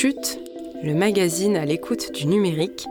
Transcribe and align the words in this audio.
Chute, 0.00 0.40
le 0.82 0.94
magazine 0.94 1.58
à 1.58 1.66
l'écoute 1.66 2.14
du 2.14 2.24
numérique, 2.24 2.86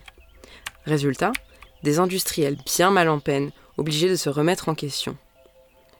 Résultat, 0.84 1.32
des 1.82 1.98
industriels 1.98 2.58
bien 2.66 2.90
mal 2.90 3.08
en 3.08 3.20
peine, 3.20 3.52
obligés 3.78 4.10
de 4.10 4.16
se 4.16 4.28
remettre 4.28 4.68
en 4.68 4.74
question. 4.74 5.16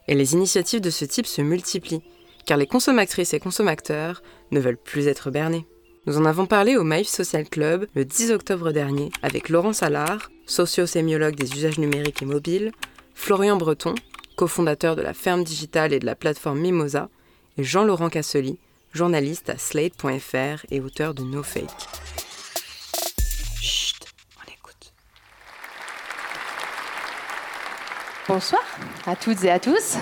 Et 0.07 0.13
les 0.13 0.33
initiatives 0.33 0.79
de 0.79 0.91
ce 0.91 1.05
type 1.05 1.25
se 1.25 1.41
multiplient, 1.41 2.03
car 2.45 2.57
les 2.57 2.67
consommatrices 2.67 3.33
et 3.33 3.39
consommateurs 3.39 4.21
ne 4.51 4.59
veulent 4.59 4.77
plus 4.77 5.07
être 5.07 5.31
bernés. 5.31 5.65
Nous 6.07 6.17
en 6.17 6.25
avons 6.25 6.47
parlé 6.47 6.77
au 6.77 6.83
Maïf 6.83 7.07
Social 7.07 7.47
Club 7.47 7.85
le 7.93 8.05
10 8.05 8.31
octobre 8.31 8.71
dernier 8.71 9.11
avec 9.21 9.49
Laurent 9.49 9.73
Salard, 9.73 10.31
socio-sémiologue 10.47 11.35
des 11.35 11.53
usages 11.53 11.77
numériques 11.77 12.23
et 12.23 12.25
mobiles, 12.25 12.71
Florian 13.13 13.57
Breton, 13.57 13.93
cofondateur 14.35 14.95
de 14.95 15.03
la 15.03 15.13
ferme 15.13 15.43
digitale 15.43 15.93
et 15.93 15.99
de 15.99 16.05
la 16.05 16.15
plateforme 16.15 16.59
Mimosa, 16.59 17.09
et 17.57 17.63
Jean-Laurent 17.63 18.09
Cassely, 18.09 18.57
journaliste 18.93 19.49
à 19.49 19.57
Slate.fr 19.57 20.65
et 20.71 20.79
auteur 20.79 21.13
de 21.13 21.21
No 21.21 21.43
Fake. 21.43 22.10
Bonsoir 28.33 28.61
à 29.05 29.17
toutes 29.17 29.43
et 29.43 29.51
à 29.51 29.59
tous. 29.59 29.97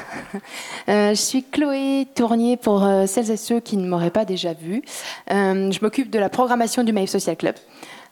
Euh, 0.88 1.10
je 1.10 1.22
suis 1.22 1.44
Chloé 1.44 2.08
Tournier 2.16 2.58
pour 2.58 2.84
euh, 2.84 3.05
celles 3.05 3.30
et 3.30 3.38
ceux 3.38 3.60
qui 3.60 3.78
ne 3.78 3.88
m'auraient 3.88 4.10
pas 4.12 4.26
déjà 4.26 4.54
vue. 4.54 4.82
Euh, 5.32 5.71
je 5.71 5.80
m'occupe 5.82 6.10
de 6.10 6.18
la 6.18 6.30
programmation 6.30 6.84
du 6.84 6.94
Maïf 6.94 7.10
Social 7.10 7.36
Club. 7.36 7.55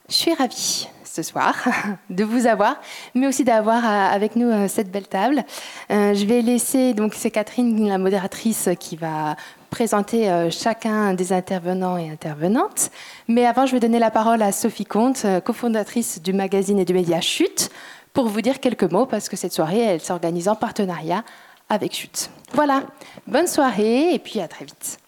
Je 0.08 0.14
suis 0.14 0.34
ravie 0.34 0.88
ce 1.04 1.22
soir 1.22 1.54
de 2.10 2.24
vous 2.24 2.46
avoir, 2.46 2.76
mais 3.14 3.26
aussi 3.26 3.44
d'avoir 3.44 3.84
avec 3.84 4.36
nous 4.36 4.68
cette 4.68 4.90
belle 4.90 5.08
table. 5.08 5.44
je 5.90 6.24
vais 6.26 6.42
laisser, 6.42 6.94
donc 6.94 7.14
c'est 7.14 7.30
Catherine, 7.30 7.88
la 7.88 7.98
modératrice, 7.98 8.68
qui 8.78 8.96
va 8.96 9.36
présenter 9.70 10.48
chacun 10.50 11.14
des 11.14 11.32
intervenants 11.32 11.96
et 11.96 12.10
intervenantes. 12.10 12.90
Mais 13.26 13.44
avant, 13.44 13.66
je 13.66 13.72
vais 13.72 13.80
donner 13.80 13.98
la 13.98 14.10
parole 14.10 14.42
à 14.42 14.52
Sophie 14.52 14.86
Comte, 14.86 15.26
cofondatrice 15.44 16.22
du 16.22 16.32
magazine 16.32 16.78
et 16.78 16.84
du 16.84 16.94
média 16.94 17.20
Chute 17.20 17.70
pour 18.18 18.26
vous 18.26 18.40
dire 18.40 18.58
quelques 18.58 18.90
mots 18.90 19.06
parce 19.06 19.28
que 19.28 19.36
cette 19.36 19.52
soirée, 19.52 19.78
elle 19.78 20.00
s'organise 20.00 20.48
en 20.48 20.56
partenariat 20.56 21.22
avec 21.68 21.94
Chute. 21.94 22.30
Voilà, 22.52 22.82
bonne 23.28 23.46
soirée 23.46 24.12
et 24.12 24.18
puis 24.18 24.40
à 24.40 24.48
très 24.48 24.64
vite. 24.64 24.98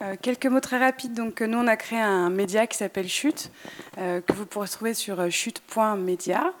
Euh, 0.00 0.16
quelques 0.22 0.46
mots 0.46 0.60
très 0.60 0.78
rapides. 0.78 1.12
Donc, 1.12 1.42
nous, 1.42 1.58
on 1.58 1.66
a 1.66 1.76
créé 1.76 2.00
un 2.00 2.30
média 2.30 2.66
qui 2.66 2.78
s'appelle 2.78 3.08
Chute, 3.08 3.50
euh, 3.98 4.22
que 4.22 4.32
vous 4.32 4.46
pourrez 4.46 4.68
trouver 4.68 4.94
sur 4.94 5.20
euh, 5.20 5.28
chute.media. 5.28 6.54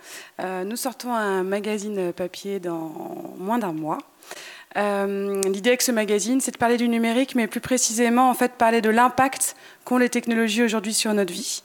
nous 0.66 0.76
sortons 0.76 1.14
un 1.14 1.42
magazine 1.42 2.12
papier 2.12 2.60
dans 2.60 2.92
moins 3.38 3.56
d'un 3.56 3.72
mois. 3.72 3.96
L'idée 4.76 5.70
avec 5.70 5.80
ce 5.80 5.92
magazine, 5.92 6.42
c'est 6.42 6.50
de 6.50 6.58
parler 6.58 6.76
du 6.76 6.90
numérique, 6.90 7.34
mais 7.34 7.46
plus 7.46 7.62
précisément, 7.62 8.28
en 8.28 8.34
fait, 8.34 8.52
parler 8.52 8.82
de 8.82 8.90
l'impact 8.90 9.56
qu'ont 9.86 9.96
les 9.96 10.10
technologies 10.10 10.62
aujourd'hui 10.62 10.92
sur 10.92 11.14
notre 11.14 11.32
vie. 11.32 11.62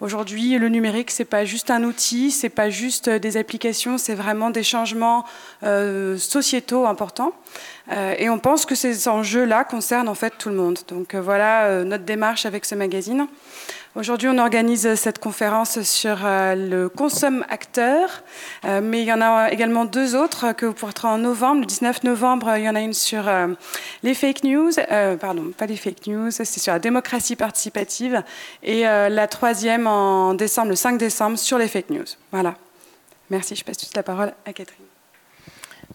Aujourd'hui, 0.00 0.56
le 0.56 0.70
numérique, 0.70 1.10
c'est 1.10 1.26
pas 1.26 1.44
juste 1.44 1.70
un 1.70 1.84
outil, 1.84 2.30
c'est 2.30 2.48
pas 2.48 2.70
juste 2.70 3.10
des 3.10 3.36
applications, 3.36 3.98
c'est 3.98 4.14
vraiment 4.14 4.48
des 4.48 4.62
changements 4.62 5.26
euh, 5.62 6.16
sociétaux 6.16 6.86
importants. 6.86 7.34
Euh, 7.92 8.14
et 8.18 8.30
on 8.30 8.38
pense 8.38 8.66
que 8.66 8.74
ces 8.74 9.08
enjeux-là 9.08 9.64
concernent 9.64 10.08
en 10.08 10.14
fait 10.14 10.34
tout 10.38 10.48
le 10.48 10.54
monde. 10.54 10.78
Donc 10.88 11.14
euh, 11.14 11.20
voilà 11.20 11.64
euh, 11.64 11.84
notre 11.84 12.04
démarche 12.04 12.46
avec 12.46 12.64
ce 12.64 12.74
magazine. 12.74 13.26
Aujourd'hui, 13.96 14.28
on 14.28 14.38
organise 14.38 14.94
cette 14.94 15.18
conférence 15.18 15.82
sur 15.82 16.18
le 16.22 16.86
consomme 16.86 17.44
acteur, 17.48 18.22
mais 18.64 19.02
il 19.02 19.04
y 19.04 19.12
en 19.12 19.20
a 19.20 19.50
également 19.50 19.84
deux 19.84 20.14
autres 20.14 20.52
que 20.52 20.64
vous 20.64 20.74
pourrez 20.74 20.92
en 21.02 21.18
novembre. 21.18 21.62
Le 21.62 21.66
19 21.66 22.04
novembre, 22.04 22.56
il 22.56 22.62
y 22.62 22.68
en 22.68 22.76
a 22.76 22.80
une 22.80 22.92
sur 22.92 23.24
les 24.04 24.14
fake 24.14 24.44
news, 24.44 24.70
pardon, 25.20 25.50
pas 25.58 25.66
les 25.66 25.76
fake 25.76 26.06
news, 26.06 26.30
c'est 26.30 26.44
sur 26.44 26.72
la 26.72 26.78
démocratie 26.78 27.34
participative, 27.34 28.22
et 28.62 28.82
la 28.82 29.26
troisième 29.26 29.88
en 29.88 30.34
décembre, 30.34 30.68
le 30.68 30.76
5 30.76 30.96
décembre, 30.96 31.36
sur 31.36 31.58
les 31.58 31.66
fake 31.66 31.90
news. 31.90 32.06
Voilà. 32.30 32.54
Merci, 33.28 33.56
je 33.56 33.64
passe 33.64 33.78
toute 33.78 33.96
la 33.96 34.04
parole 34.04 34.32
à 34.46 34.52
Catherine. 34.52 34.89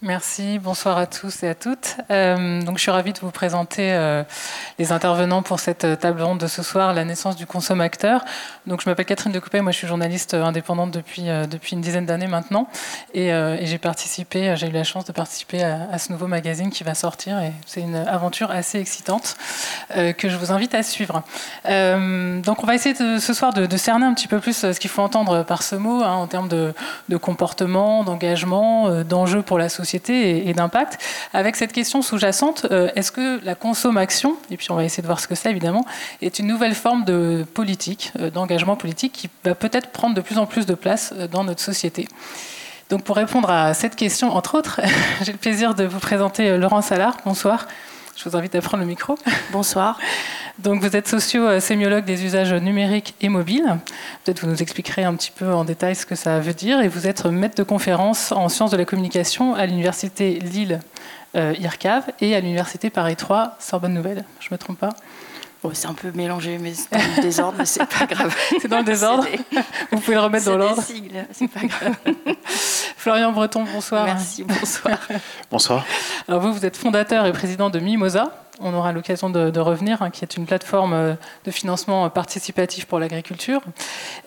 Merci, 0.02 0.58
bonsoir 0.58 0.98
à 0.98 1.06
tous 1.06 1.42
et 1.42 1.48
à 1.48 1.54
toutes. 1.54 1.96
Euh, 2.10 2.60
donc, 2.60 2.76
je 2.76 2.82
suis 2.82 2.90
ravie 2.90 3.14
de 3.14 3.18
vous 3.18 3.30
présenter 3.30 3.94
euh, 3.94 4.24
les 4.78 4.92
intervenants 4.92 5.40
pour 5.40 5.58
cette 5.58 5.98
table 5.98 6.20
ronde 6.20 6.38
de 6.38 6.48
ce 6.48 6.62
soir, 6.62 6.92
la 6.92 7.06
naissance 7.06 7.34
du 7.34 7.46
consommateur. 7.46 8.22
Donc, 8.66 8.82
je 8.82 8.90
m'appelle 8.90 9.06
Catherine 9.06 9.32
Decoupé, 9.32 9.62
moi 9.62 9.72
je 9.72 9.78
suis 9.78 9.86
journaliste 9.86 10.34
indépendante 10.34 10.90
depuis, 10.90 11.30
euh, 11.30 11.46
depuis 11.46 11.76
une 11.76 11.80
dizaine 11.80 12.04
d'années 12.04 12.26
maintenant. 12.26 12.68
Et, 13.14 13.28
et 13.28 13.66
j'ai 13.66 13.78
participé, 13.78 14.54
j'ai 14.56 14.68
eu 14.68 14.70
la 14.70 14.84
chance 14.84 15.06
de 15.06 15.12
participer 15.12 15.62
à, 15.62 15.88
à, 15.90 15.96
ce 15.96 16.12
nouveau 16.12 16.26
magazine 16.26 16.68
qui 16.68 16.84
va 16.84 16.94
sortir. 16.94 17.38
Et 17.38 17.52
c'est 17.64 17.80
une 17.80 17.96
aventure 17.96 18.50
assez 18.50 18.78
excitante 18.78 19.36
que 19.94 20.28
je 20.28 20.36
vous 20.36 20.52
invite 20.52 20.74
à 20.74 20.82
suivre. 20.82 21.22
donc, 21.64 22.62
on 22.62 22.66
va 22.66 22.74
essayer 22.74 22.94
de, 22.94 23.18
ce 23.18 23.32
soir 23.32 23.54
de, 23.54 23.64
de, 23.64 23.76
cerner 23.78 24.04
un 24.04 24.12
petit 24.12 24.28
peu 24.28 24.40
plus 24.40 24.56
ce 24.56 24.78
qu'il 24.78 24.90
faut 24.90 25.02
entendre 25.02 25.42
par 25.44 25.62
ce 25.62 25.74
mot 25.74 26.02
hein, 26.02 26.12
en 26.12 26.26
termes 26.26 26.48
de, 26.48 26.74
de 27.08 27.16
comportement, 27.16 28.04
d'engagement, 28.04 29.02
d'enjeux 29.02 29.42
pour 29.42 29.58
la 29.58 29.70
société 29.70 29.85
et, 29.94 30.52
d'impact, 30.54 30.98
avec 31.32 31.56
cette 31.56 31.72
question 31.72 32.02
sous-jacente, 32.02 32.66
euh, 32.70 32.88
est-ce 32.94 33.12
que 33.12 33.44
la 33.44 33.54
consommation, 33.54 34.36
et 34.50 34.56
puis 34.56 34.70
on 34.70 34.76
va 34.76 34.84
essayer 34.84 35.02
de 35.02 35.06
voir 35.06 35.20
ce 35.20 35.28
que 35.28 35.34
c'est 35.34 35.50
évidemment, 35.50 35.84
est 36.22 36.38
une 36.38 36.46
nouvelle 36.46 36.74
forme 36.74 37.04
de 37.04 37.44
politique, 37.54 38.12
euh, 38.18 38.30
d'engagement 38.30 38.76
politique 38.76 39.12
qui 39.12 39.30
va 39.44 39.54
peut-être 39.54 39.90
prendre 39.90 40.14
de 40.14 40.20
plus 40.20 40.38
en 40.38 40.46
plus 40.46 40.66
de 40.66 40.74
place 40.74 41.12
euh, 41.16 41.28
dans 41.28 41.44
notre 41.44 41.60
société? 41.60 42.08
Donc 42.90 43.02
pour 43.02 43.16
répondre 43.16 43.50
à 43.50 43.74
cette 43.74 43.96
question, 43.96 44.34
entre 44.34 44.56
autres, 44.56 44.80
j'ai 45.22 45.32
le 45.32 45.38
plaisir 45.38 45.74
de 45.74 45.84
vous 45.84 45.98
présenter 45.98 46.56
Laurent 46.56 46.82
Salard. 46.82 47.16
Bonsoir. 47.24 47.66
Je 48.16 48.28
vous 48.28 48.36
invite 48.36 48.54
à 48.54 48.62
prendre 48.62 48.82
le 48.82 48.88
micro. 48.88 49.18
Bonsoir. 49.52 49.98
Donc 50.58 50.80
vous 50.80 50.96
êtes 50.96 51.06
socio-sémiologue 51.06 52.06
des 52.06 52.24
usages 52.24 52.54
numériques 52.54 53.14
et 53.20 53.28
mobiles. 53.28 53.76
Peut-être 54.24 54.40
vous 54.40 54.48
nous 54.48 54.62
expliquerez 54.62 55.04
un 55.04 55.14
petit 55.14 55.30
peu 55.30 55.52
en 55.52 55.64
détail 55.64 55.94
ce 55.94 56.06
que 56.06 56.14
ça 56.14 56.40
veut 56.40 56.54
dire. 56.54 56.80
Et 56.80 56.88
vous 56.88 57.06
êtes 57.06 57.26
maître 57.26 57.56
de 57.56 57.62
conférence 57.62 58.32
en 58.32 58.48
sciences 58.48 58.70
de 58.70 58.78
la 58.78 58.86
communication 58.86 59.54
à 59.54 59.66
l'université 59.66 60.38
Lille 60.38 60.80
euh, 61.36 61.54
et 62.20 62.34
à 62.34 62.40
l'université 62.40 62.88
Paris 62.88 63.16
3 63.16 63.56
Sorbonne 63.58 63.92
Nouvelle. 63.92 64.24
Je 64.40 64.48
ne 64.50 64.54
me 64.54 64.58
trompe 64.58 64.78
pas? 64.78 64.94
C'est 65.74 65.86
un 65.86 65.94
peu 65.94 66.10
mélangé, 66.12 66.58
mais 66.58 66.74
c'est 66.74 66.90
dans 66.92 67.16
le 67.16 67.22
désordre, 67.22 67.54
mais 67.58 67.66
c'est 67.66 67.86
pas 67.86 68.06
grave. 68.10 68.34
C'est 68.60 68.68
dans 68.68 68.78
le 68.78 68.84
désordre 68.84 69.26
Vous 69.92 70.00
pouvez 70.00 70.14
le 70.14 70.22
remettre 70.22 70.46
dans 70.46 70.56
l'ordre 70.56 70.82
c'est 71.32 71.48
pas 71.48 71.66
grave. 71.66 71.94
Florian 72.96 73.32
Breton, 73.32 73.64
bonsoir. 73.72 74.06
Merci, 74.06 74.44
bonsoir. 74.44 74.98
bonsoir. 75.50 75.84
Alors 76.28 76.40
vous, 76.40 76.52
vous 76.52 76.66
êtes 76.66 76.76
fondateur 76.76 77.26
et 77.26 77.32
président 77.32 77.70
de 77.70 77.78
Mimosa, 77.78 78.32
on 78.60 78.72
aura 78.74 78.92
l'occasion 78.92 79.28
de, 79.30 79.60
revenir, 79.60 80.02
hein, 80.02 80.10
qui 80.10 80.24
est 80.24 80.36
une 80.36 80.46
plateforme 80.46 80.92
euh, 80.94 81.14
de 81.44 81.50
financement 81.50 82.08
participatif 82.10 82.86
pour 82.86 82.98
l'agriculture. 82.98 83.60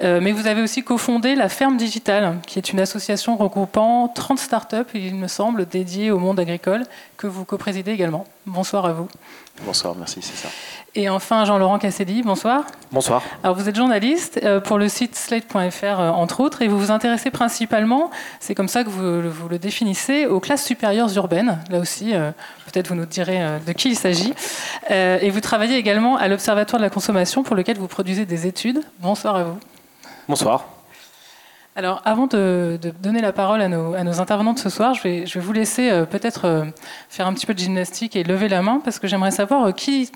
Euh, 0.03 0.19
mais 0.21 0.31
vous 0.31 0.47
avez 0.47 0.61
aussi 0.61 0.83
cofondé 0.83 1.35
la 1.35 1.49
Ferme 1.49 1.77
Digitale, 1.77 2.37
qui 2.45 2.59
est 2.59 2.71
une 2.71 2.79
association 2.79 3.37
regroupant 3.37 4.07
30 4.07 4.39
startups, 4.39 4.75
il 4.93 5.15
me 5.15 5.27
semble, 5.27 5.65
dédiées 5.65 6.11
au 6.11 6.19
monde 6.19 6.39
agricole, 6.39 6.83
que 7.17 7.27
vous 7.27 7.45
coprésidez 7.45 7.91
également. 7.91 8.25
Bonsoir 8.45 8.85
à 8.85 8.93
vous. 8.93 9.07
Bonsoir, 9.65 9.95
merci, 9.97 10.19
c'est 10.21 10.35
ça. 10.35 10.49
Et 10.95 11.07
enfin, 11.07 11.45
Jean-Laurent 11.45 11.77
Casselli, 11.77 12.23
bonsoir. 12.23 12.63
Bonsoir. 12.91 13.21
Alors, 13.43 13.55
vous 13.55 13.69
êtes 13.69 13.75
journaliste 13.75 14.39
euh, 14.43 14.59
pour 14.59 14.79
le 14.79 14.89
site 14.89 15.15
slate.fr, 15.15 15.99
entre 15.99 16.39
autres, 16.39 16.63
et 16.63 16.67
vous 16.67 16.79
vous 16.79 16.91
intéressez 16.91 17.29
principalement, 17.29 18.09
c'est 18.39 18.55
comme 18.55 18.67
ça 18.67 18.83
que 18.83 18.89
vous, 18.89 19.29
vous, 19.29 19.49
le 19.49 19.59
définissez, 19.59 20.25
aux 20.25 20.39
classes 20.39 20.65
supérieures 20.65 21.15
urbaines. 21.15 21.59
Là 21.69 21.79
aussi, 21.79 22.13
peut-être 22.65 22.87
vous 22.87 22.95
nous 22.95 23.05
direz 23.05 23.59
de 23.65 23.71
qui 23.71 23.89
il 23.89 23.95
s'agit. 23.95 24.33
Euh, 24.91 25.19
et 25.21 25.29
vous 25.29 25.41
travaillez 25.41 25.77
également 25.77 26.17
à 26.17 26.27
l'Observatoire 26.27 26.79
de 26.79 26.85
la 26.85 26.89
consommation 26.89 27.43
pour 27.43 27.55
lequel 27.55 27.77
vous 27.77 27.87
produisez 27.87 28.25
des 28.25 28.47
études. 28.47 28.81
Bonsoir 28.99 29.35
à 29.35 29.43
vous. 29.43 29.59
Bonsoir. 30.27 30.65
Alors, 31.79 32.01
avant 32.03 32.27
de, 32.27 32.77
donner 33.01 33.21
la 33.21 33.31
parole 33.31 33.61
à 33.61 33.69
nos, 33.69 34.19
intervenants 34.19 34.51
de 34.51 34.59
ce 34.59 34.69
soir, 34.69 34.93
je 34.95 35.01
vais, 35.01 35.23
vous 35.39 35.53
laisser 35.53 35.89
euh, 35.89 36.03
peut-être 36.03 36.43
euh, 36.43 36.65
faire 37.07 37.25
un 37.25 37.33
petit 37.33 37.45
peu 37.45 37.53
de 37.53 37.59
gymnastique 37.59 38.17
et 38.17 38.25
lever 38.25 38.49
la 38.49 38.61
main 38.61 38.81
parce 38.83 38.99
que 38.99 39.07
j'aimerais 39.07 39.31
savoir 39.31 39.73
qui 39.73 40.11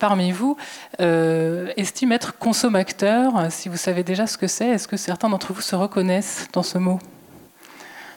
parmi 0.00 0.32
vous 0.32 0.56
estime 0.98 2.10
être 2.10 2.36
consommateur. 2.36 3.46
Si 3.50 3.68
vous 3.68 3.76
savez 3.76 4.02
déjà 4.02 4.26
ce 4.26 4.36
que 4.36 4.48
c'est, 4.48 4.66
est-ce 4.70 4.88
que 4.88 4.96
certains 4.96 5.28
d'entre 5.28 5.52
vous 5.52 5.60
se 5.60 5.76
reconnaissent 5.76 6.48
dans 6.52 6.64
ce 6.64 6.78
mot? 6.78 6.98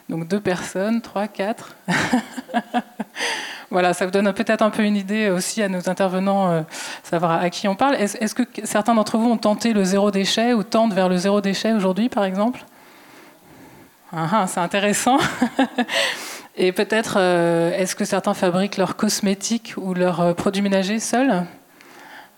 Donc 0.08 0.26
deux 0.26 0.40
personnes, 0.40 1.00
trois, 1.00 1.28
quatre. 1.28 1.76
Voilà, 3.70 3.92
ça 3.92 4.06
vous 4.06 4.10
donne 4.10 4.32
peut-être 4.32 4.62
un 4.62 4.70
peu 4.70 4.82
une 4.82 4.96
idée 4.96 5.28
aussi 5.28 5.62
à 5.62 5.68
nos 5.68 5.90
intervenants, 5.90 6.50
euh, 6.50 6.62
savoir 7.02 7.32
à 7.32 7.50
qui 7.50 7.68
on 7.68 7.74
parle. 7.74 7.96
Est-ce 7.96 8.34
que 8.34 8.42
certains 8.64 8.94
d'entre 8.94 9.18
vous 9.18 9.28
ont 9.28 9.36
tenté 9.36 9.74
le 9.74 9.84
zéro 9.84 10.10
déchet 10.10 10.54
ou 10.54 10.62
tendent 10.62 10.94
vers 10.94 11.10
le 11.10 11.18
zéro 11.18 11.42
déchet 11.42 11.74
aujourd'hui, 11.74 12.08
par 12.08 12.24
exemple? 12.24 12.64
Ah, 14.12 14.28
ah, 14.32 14.46
C'est 14.46 14.60
intéressant. 14.60 15.18
Et 16.56 16.72
peut-être, 16.72 17.18
est-ce 17.18 17.94
que 17.94 18.04
certains 18.04 18.34
fabriquent 18.34 18.78
leurs 18.78 18.96
cosmétiques 18.96 19.74
ou 19.76 19.94
leurs 19.94 20.34
produits 20.34 20.62
ménagers 20.62 20.98
seuls? 20.98 21.44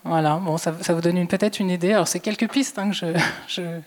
Voilà, 0.03 0.35
bon, 0.35 0.57
ça, 0.57 0.71
vous 0.71 1.01
donne 1.01 1.27
peut-être 1.27 1.59
une 1.59 1.69
idée. 1.69 1.93
Alors, 1.93 2.07
c'est 2.07 2.19
quelques 2.19 2.47
pistes 2.49 2.79
hein, 2.79 2.91
que 2.91 3.13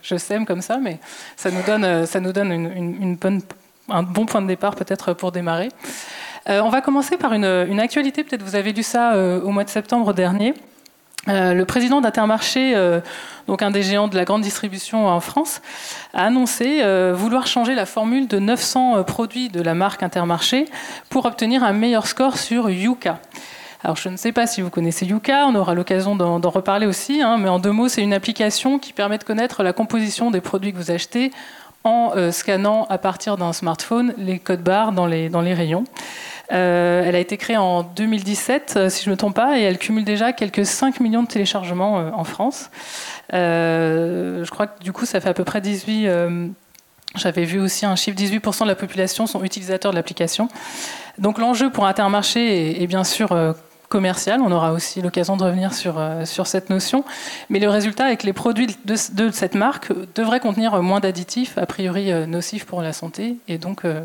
je, 0.03 0.17
sème 0.19 0.47
comme 0.47 0.61
ça, 0.61 0.79
mais 0.79 0.99
ça 1.37 1.51
nous 1.51 1.63
donne, 1.63 3.17
bonne, 3.17 3.43
un 3.89 4.03
bon 4.03 4.27
point 4.27 4.43
de 4.43 4.47
départ 4.47 4.77
peut-être 4.77 5.13
pour 5.13 5.33
démarrer. 5.33 5.69
Euh, 6.49 6.61
on 6.61 6.69
va 6.69 6.81
commencer 6.81 7.17
par 7.17 7.33
une, 7.33 7.81
actualité, 7.81 8.23
peut-être 8.23 8.43
vous 8.43 8.55
avez 8.55 8.73
lu 8.73 8.83
ça 8.83 9.15
euh, 9.15 9.41
au 9.41 9.51
mois 9.51 9.65
de 9.65 9.71
septembre 9.71 10.13
dernier. 10.13 10.55
Euh, 11.29 11.55
le 11.55 11.65
président 11.65 12.01
d'Intermarché, 12.01 12.75
donc 13.49 13.63
un 13.63 13.71
des 13.71 13.83
géants 13.83 14.09
de 14.09 14.17
la 14.17 14.25
grande 14.25 14.43
distribution 14.43 15.07
en 15.07 15.21
France, 15.21 15.63
a 16.13 16.27
annoncé 16.27 16.83
vouloir 17.13 17.47
changer 17.47 17.75
la 17.75 17.87
formule 17.87 18.29
de 18.29 18.39
900 18.39 19.05
produits 19.05 19.49
de 19.49 19.63
la 19.63 19.75
marque 19.75 20.03
Intermarché 20.03 20.67
pour 21.09 21.27
obtenir 21.27 21.65
un 21.65 21.73
meilleur 21.73 22.07
score 22.07 22.37
sur 22.39 22.71
Yuka. 22.71 23.21
Alors 23.85 23.97
je 23.97 24.09
ne 24.09 24.17
sais 24.17 24.33
pas 24.33 24.47
si 24.47 24.63
vous 24.63 24.71
connaissez 24.71 25.05
Yuka, 25.05 25.47
on 25.47 25.55
aura 25.55 25.75
l'occasion 25.75 26.17
d'en 26.17 26.51
reparler 26.51 26.87
aussi, 26.87 27.21
hein, 27.21 27.37
mais 27.39 27.51
en 27.51 27.59
deux 27.59 27.71
mots, 27.71 27.89
c'est 27.89 28.01
une 28.01 28.15
application 28.15 28.79
qui 28.79 28.95
permet 28.95 29.19
de 29.19 29.25
connaître 29.25 29.63
la 29.63 29.75
composition 29.75 30.31
des 30.31 30.41
produits 30.41 30.73
que 30.73 30.79
vous 30.79 30.91
achetez 30.91 31.33
en 31.85 32.13
euh, 32.17 32.33
scannant 32.33 32.87
à 32.89 32.97
partir 32.97 33.37
d'un 33.37 33.53
smartphone 33.53 34.15
les 34.17 34.39
codes 34.39 34.63
barres 34.63 34.93
dans 34.93 35.07
les 35.07 35.55
rayons. 35.55 35.85
Euh, 36.53 37.03
elle 37.05 37.15
a 37.15 37.19
été 37.19 37.37
créée 37.37 37.57
en 37.57 37.83
2017, 37.83 38.75
euh, 38.77 38.89
si 38.89 39.05
je 39.05 39.09
ne 39.09 39.15
me 39.15 39.17
trompe 39.17 39.35
pas, 39.35 39.59
et 39.59 39.63
elle 39.63 39.79
cumule 39.79 40.05
déjà 40.05 40.33
quelques 40.33 40.67
5 40.67 41.01
millions 41.01 41.23
de 41.23 41.29
téléchargements 41.29 41.95
en 41.95 42.25
France. 42.25 42.71
je 43.33 44.51
crois 44.51 44.67
que 44.67 44.83
du 44.83 44.93
coup, 44.93 45.07
ça 45.07 45.21
fait 45.21 45.29
à 45.29 45.35
peu 45.35 45.45
près 45.45 45.61
18... 45.61 46.09
J'avais 47.17 47.45
vu 47.45 47.61
aussi 47.61 47.87
un 47.87 47.95
chiffre, 47.95 48.19
18% 48.19 48.65
de 48.65 48.69
la 48.69 48.75
population 48.75 49.29
sont 49.29 49.45
utilisateurs 49.45 49.93
de 49.93 49.97
l'application. 49.97 50.49
Donc 51.17 51.39
l'enjeu 51.39 51.71
pour 51.71 51.87
Intermarché 51.87 52.83
est, 52.83 52.87
bien 52.89 53.05
sûr 53.05 53.29
On 53.95 54.51
aura 54.51 54.73
aussi 54.73 55.01
l'occasion 55.01 55.37
de 55.37 55.45
revenir 55.45 55.73
sur, 55.73 55.99
euh, 55.99 56.25
sur 56.25 56.47
cette 56.49 56.69
notion. 56.69 57.05
Mais 57.49 57.61
le 57.61 57.69
résultat 57.69 58.11
est 58.13 58.17
que 58.17 58.27
les 58.27 58.33
produits 58.33 58.77
de, 58.85 58.97
cette 58.97 59.55
marque 59.55 59.93
devraient 60.15 60.41
contenir 60.41 60.83
moins 60.83 60.99
d'additifs, 60.99 61.57
a 61.59 61.67
priori 61.67 62.11
euh, 62.11 62.27
nocifs 62.27 62.65
pour 62.65 62.83
la 62.83 62.93
santé. 62.93 63.37
Et 63.47 63.57
donc, 63.57 63.85
euh, 63.85 64.01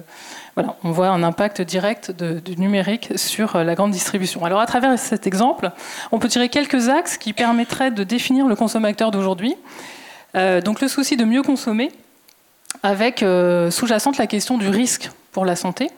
on 0.83 0.91
voit 0.91 1.07
un 1.07 1.24
impact 1.24 1.62
direct 1.62 2.12
du 2.12 2.57
numérique 2.57 3.13
sur 3.15 3.57
la 3.63 3.75
grande 3.75 3.91
distribution. 3.91 4.45
Alors, 4.45 4.59
à 4.59 4.65
travers 4.68 4.97
cet 5.00 5.25
exemple, 5.25 5.71
on 6.12 6.19
peut 6.19 6.27
tirer 6.27 6.50
quelques 6.50 6.89
axes 6.89 7.18
qui 7.18 7.33
permettraient 7.33 7.92
de 7.92 8.03
définir 8.03 8.45
le 8.45 8.56
consommateur 8.56 9.09
d'aujourd'hui. 9.09 9.56
donc, 10.33 10.81
le 10.81 10.88
souci 10.89 11.15
de 11.15 11.24
mieux 11.24 11.44
consommer, 11.44 11.92
avec 12.83 13.19
sous-jacente 13.71 14.18
la 14.18 14.27
question 14.27 14.57
du 14.57 14.68
risque 14.68 15.12
pour 15.31 15.45
la 15.45 15.56
santé. 15.56 15.89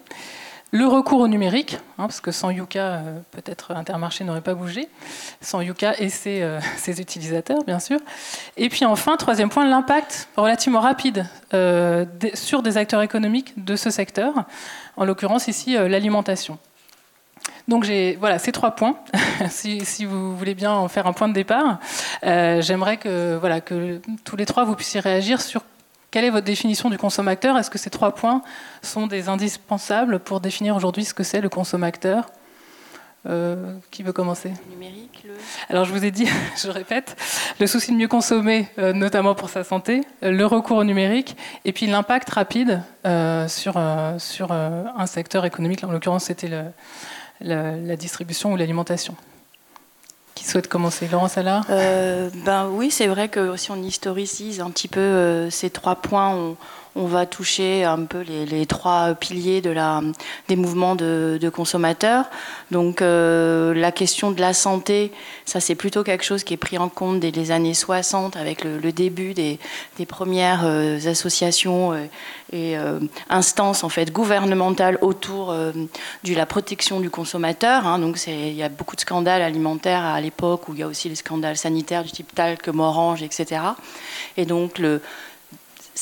Le 0.73 0.87
recours 0.87 1.19
au 1.19 1.27
numérique, 1.27 1.73
hein, 1.97 2.07
parce 2.07 2.21
que 2.21 2.31
sans 2.31 2.49
Yuka, 2.49 2.79
euh, 2.79 3.19
peut-être 3.31 3.71
Intermarché 3.71 4.23
n'aurait 4.23 4.39
pas 4.39 4.53
bougé, 4.53 4.87
sans 5.41 5.59
Yuka 5.59 5.95
et 5.99 6.09
euh, 6.27 6.61
ses, 6.77 7.01
utilisateurs, 7.01 7.65
bien 7.65 7.79
sûr. 7.79 7.99
Et 8.55 8.69
puis 8.69 8.85
enfin, 8.85 9.17
troisième 9.17 9.49
point, 9.49 9.65
l'impact 9.65 10.29
relativement 10.37 10.79
rapide 10.79 11.25
euh, 11.53 12.05
sur 12.33 12.63
des 12.63 12.77
acteurs 12.77 13.01
économiques 13.01 13.53
de 13.61 13.75
ce 13.75 13.89
secteur, 13.89 14.33
en 14.95 15.03
l'occurrence 15.03 15.49
ici 15.49 15.73
l'alimentation. 15.73 16.57
Donc 17.67 17.83
j'ai 17.83 18.15
voilà 18.15 18.39
ces 18.39 18.53
trois 18.53 18.71
points. 18.71 18.95
si, 19.49 20.05
vous 20.05 20.37
voulez 20.37 20.55
bien 20.55 20.71
en 20.71 20.87
faire 20.87 21.05
un 21.05 21.13
point 21.13 21.27
de 21.27 21.33
départ, 21.33 21.79
j'aimerais 22.23 22.95
que 22.95 23.39
que 23.59 24.01
tous 24.23 24.37
les 24.37 24.45
trois 24.45 24.63
vous 24.63 24.75
puissiez 24.75 25.01
réagir 25.01 25.41
sur 25.41 25.63
quelle 26.11 26.25
est 26.25 26.29
votre 26.29 26.45
définition 26.45 26.89
du 26.89 26.97
consommateur? 26.97 27.57
Est-ce 27.57 27.69
que 27.69 27.77
ces 27.77 27.89
trois 27.89 28.13
points 28.13 28.41
sont 28.81 29.07
des 29.07 29.29
indispensables 29.29 30.19
pour 30.19 30.41
définir 30.41 30.75
aujourd'hui 30.75 31.05
ce 31.05 31.13
que 31.13 31.23
c'est 31.23 31.41
le 31.41 31.49
consommateur? 31.49 32.27
Euh, 33.27 33.75
qui 33.91 34.01
veut 34.01 34.13
commencer? 34.13 34.51
Numérique, 34.71 35.27
Alors 35.69 35.85
je 35.85 35.93
vous 35.93 36.03
ai 36.03 36.09
dit, 36.09 36.27
je 36.57 36.69
répète, 36.69 37.15
le 37.59 37.67
souci 37.67 37.91
de 37.91 37.97
mieux 37.97 38.07
consommer, 38.07 38.67
euh, 38.79 38.93
notamment 38.93 39.35
pour 39.35 39.49
sa 39.49 39.63
santé, 39.63 40.01
le 40.23 40.43
recours 40.45 40.77
au 40.77 40.83
numérique, 40.83 41.37
et 41.63 41.71
puis 41.71 41.85
l'impact 41.85 42.31
rapide 42.31 42.81
euh, 43.05 43.47
sur, 43.47 43.79
sur 44.17 44.51
un 44.51 45.05
secteur 45.05 45.45
économique. 45.45 45.83
En 45.83 45.91
l'occurrence, 45.91 46.25
c'était 46.25 46.49
la 47.39 47.95
distribution 47.95 48.53
ou 48.53 48.57
l'alimentation. 48.57 49.15
Qui 50.41 50.47
souhaite 50.47 50.67
commencer. 50.67 51.07
Laurent 51.07 51.27
Salard 51.27 51.67
euh, 51.69 52.31
ben 52.43 52.67
Oui, 52.67 52.89
c'est 52.89 53.05
vrai 53.05 53.29
que 53.29 53.55
si 53.57 53.69
on 53.69 53.75
historicise 53.75 54.59
un 54.59 54.71
petit 54.71 54.87
peu 54.87 54.99
euh, 54.99 55.51
ces 55.51 55.69
trois 55.69 55.97
points, 55.97 56.29
on, 56.29 56.57
on 56.95 57.05
va 57.05 57.25
toucher 57.25 57.85
un 57.85 58.05
peu 58.05 58.21
les, 58.21 58.65
trois 58.65 59.13
piliers 59.13 59.61
des 59.61 60.55
mouvements 60.55 60.95
de, 60.95 61.51
consommateurs. 61.53 62.25
Donc 62.69 63.01
euh, 63.01 63.73
la 63.73 63.91
question 63.91 64.31
de 64.31 64.41
la 64.41 64.53
santé, 64.53 65.11
ça 65.45 65.59
c'est 65.59 65.75
plutôt 65.75 66.03
quelque 66.03 66.23
chose 66.23 66.43
qui 66.43 66.53
est 66.53 66.57
pris 66.57 66.77
en 66.77 66.89
compte 66.89 67.19
dès 67.19 67.31
les 67.31 67.51
années 67.51 67.73
60 67.73 68.35
avec 68.35 68.63
le, 68.63 68.91
début 68.91 69.33
des, 69.33 69.59
premières 70.07 70.63
euh, 70.65 70.97
associations 71.05 71.93
euh, 71.93 72.05
et 72.51 72.75
instances 73.29 73.85
en 73.85 73.89
fait 73.89 74.11
gouvernementales 74.11 74.97
autour 74.99 75.53
de 75.53 76.35
la 76.35 76.45
protection 76.45 76.99
du 76.99 77.09
consommateur. 77.09 77.87
Hein. 77.87 77.99
Donc 77.99 78.17
il 78.27 78.53
y 78.53 78.63
a 78.63 78.67
beaucoup 78.67 78.97
de 78.97 79.01
scandales 79.01 79.41
alimentaires 79.41 80.03
à 80.03 80.19
l'époque 80.19 80.67
où 80.67 80.73
il 80.73 80.81
y 80.81 80.83
a 80.83 80.87
aussi 80.87 81.07
les 81.07 81.15
scandales 81.15 81.55
sanitaires 81.55 82.03
du 82.03 82.11
type 82.11 82.35
talc, 82.35 82.67
morange, 82.67 83.23
etc. 83.23 83.61
Et 84.35 84.45
donc 84.45 84.79
le 84.79 85.01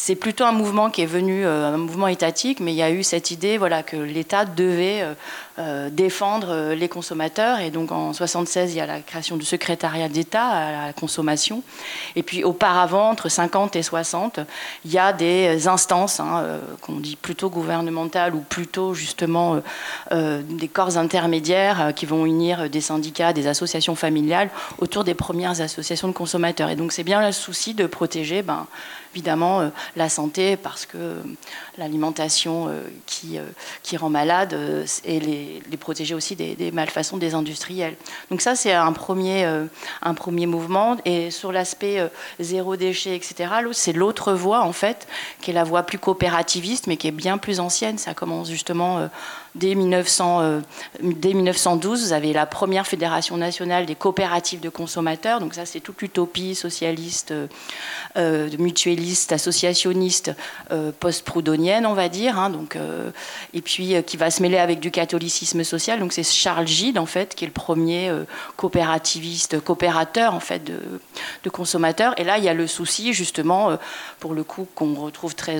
c'est 0.02 0.16
plutôt 0.16 0.46
un 0.46 0.54
mouvement 0.54 0.90
qui 0.90 1.02
est 1.02 1.06
venu, 1.06 1.46
euh, 1.46 1.74
un 1.74 1.78
mouvement 1.78 2.08
étatique, 2.08 2.62
mais 2.62 2.72
il 2.72 2.78
y 2.78 2.82
a 2.82 2.90
eu 2.90 3.04
cette 3.04 3.32
idée 3.32 3.58
voilà, 3.58 3.84
que 3.84 3.98
l'État 3.98 4.46
devait 4.46 5.02
euh, 5.02 5.14
euh, 5.60 5.90
défendre 5.90 6.72
les 6.74 6.88
consommateurs. 6.88 7.60
Et 7.60 7.70
donc 7.70 7.92
en 7.92 8.14
76, 8.14 8.74
il 8.74 8.78
y 8.78 8.80
a 8.80 8.86
la 8.86 9.02
création 9.02 9.36
du 9.36 9.44
secrétariat 9.44 10.08
d'État 10.08 10.48
à 10.48 10.86
la 10.88 10.94
consommation. 10.94 11.64
Et 12.16 12.24
puis 12.24 12.46
auparavant, 12.46 13.10
entre 13.10 13.28
50 13.28 13.76
et 13.76 13.84
60, 13.84 14.40
il 14.86 14.92
y 14.92 14.98
a 14.98 15.12
des 15.12 15.68
instances 15.68 16.22
hein, 16.22 16.46
qu'on 16.80 16.96
dit 17.02 17.18
plutôt 17.18 17.50
gouvernementales 17.50 18.36
ou 18.36 18.40
plutôt 18.40 18.94
justement 18.94 19.62
des 20.12 20.68
corps 20.70 20.98
intermédiaires 20.98 21.92
qui 21.94 22.06
vont 22.06 22.26
unir 22.26 22.70
des 22.70 22.82
syndicats, 22.82 23.34
des 23.34 23.48
associations 23.48 23.96
familiales 23.96 24.50
autour 24.78 25.04
des 25.04 25.14
premières 25.14 25.60
associations 25.60 26.08
de 26.08 26.14
consommateurs. 26.14 26.70
Et 26.70 26.78
donc 26.78 26.94
c'est 26.94 27.04
bien 27.04 27.26
le 27.26 27.34
souci 27.34 27.74
de 27.74 27.86
protéger 27.86 28.42
ben, 28.42 28.66
évidemment 29.14 29.62
euh, 29.62 29.70
la 29.96 30.10
santé 30.10 30.56
parce 30.56 30.86
que 30.86 30.98
euh, 30.98 31.22
l'alimentation 31.78 32.68
euh, 32.68 32.82
qui, 33.06 33.40
qui 33.84 33.98
rend 33.98 34.10
malade 34.10 34.56
et 35.04 35.20
les, 35.20 35.62
les 35.70 35.78
protéger 35.78 36.14
aussi 36.14 36.36
des, 36.36 36.72
malfaçons 36.72 37.18
des 37.18 37.34
industriels. 37.34 37.96
Donc 38.30 38.42
ça 38.42 38.56
c'est 38.56 38.74
un 38.74 38.92
premier, 38.92 39.46
un 40.02 40.14
premier 40.14 40.46
mouvement 40.46 40.98
et 41.06 41.32
sur 41.32 41.52
l'aspect 41.52 42.10
zéro 42.40 42.76
déchet 42.76 43.16
etc. 43.16 43.52
C'est 43.72 43.94
l'autre 43.94 44.34
voie 44.34 44.62
en 44.62 44.74
fait 44.74 45.08
qui 45.42 45.52
est 45.52 45.54
la 45.54 45.64
voie 45.64 45.84
plus 45.84 46.00
coopérativiste 46.00 46.88
mais 46.88 46.98
qui 46.98 47.08
est 47.08 47.12
bien 47.12 47.38
plus 47.38 47.60
ancienne. 47.60 47.98
Ça 47.98 48.14
commence 48.14 48.50
justement 48.50 49.10
dès, 49.60 49.76
1900, 49.76 50.62
dès 51.02 51.34
1912, 51.34 52.08
vous 52.08 52.14
avez 52.14 52.34
la 52.34 52.46
première 52.46 52.88
fédération 52.88 53.38
nationale 53.38 53.86
des 53.86 53.96
coopératives 53.96 54.60
de 54.60 54.70
consommateurs. 54.70 55.40
Donc 55.40 55.54
ça, 55.54 55.66
c'est 55.66 55.80
toute 55.80 56.02
l'utopie 56.02 56.56
socialiste, 56.56 57.34
euh, 58.18 58.50
mutualiste, 58.58 59.32
associationniste, 59.32 60.32
euh, 60.72 60.92
post-proudhonienne, 61.00 61.86
on 61.86 61.94
va 61.94 62.10
dire. 62.10 62.40
Hein. 62.40 62.52
euh, 62.76 63.12
et 63.54 63.62
puis 63.62 63.96
qui 64.04 64.18
va 64.18 64.32
se 64.32 64.42
mêler 64.42 64.58
avec 64.58 64.80
du 64.80 64.92
catholicisme 64.92 65.64
social. 65.64 66.00
Donc 66.00 66.14
c'est 66.14 66.24
Charles 66.24 66.68
Gide, 66.68 66.98
en 66.98 67.06
fait, 67.06 67.36
qui 67.36 67.46
est 67.46 67.48
le 67.48 67.54
premier 67.54 68.12
coopérativiste, 68.56 69.60
coopérateur, 69.60 70.34
en 70.34 70.40
fait, 70.40 70.64
de, 70.64 71.50
consommateurs. 71.50 72.14
Et 72.18 72.24
là, 72.24 72.38
il 72.38 72.44
y 72.44 72.50
a 72.50 72.54
le 72.54 72.68
souci, 72.68 73.14
justement, 73.14 73.78
pour 74.20 74.34
le 74.34 74.44
coup, 74.44 74.68
qu'on 74.76 74.94
retrouve 74.94 75.34
très, 75.34 75.60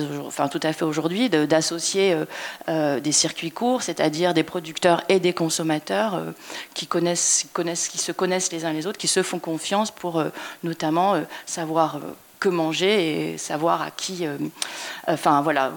tout 0.50 0.60
à 0.62 0.72
fait 0.72 0.84
aujourd'hui, 0.84 1.28
d'associer 1.28 2.16
des 2.68 3.12
circuits 3.12 3.50
courts 3.50 3.82
c'est-à-dire 3.90 4.34
des 4.34 4.44
producteurs 4.44 5.02
et 5.08 5.18
des 5.18 5.32
consommateurs 5.32 6.14
euh, 6.14 6.30
qui, 6.74 6.84
se 6.84 8.12
connaissent 8.12 8.52
les 8.52 8.64
uns 8.64 8.72
les 8.72 8.86
autres, 8.86 8.98
qui 8.98 9.08
se 9.08 9.24
font 9.24 9.40
confiance 9.40 9.90
pour 9.90 10.20
euh, 10.20 10.28
notamment 10.62 11.14
euh, 11.14 11.22
savoir 11.44 12.00
que 12.40 12.48
manger 12.48 13.32
et 13.32 13.38
savoir 13.38 13.82
à 13.82 13.90
qui. 13.90 14.26
enfin 15.06 15.42
voilà, 15.42 15.72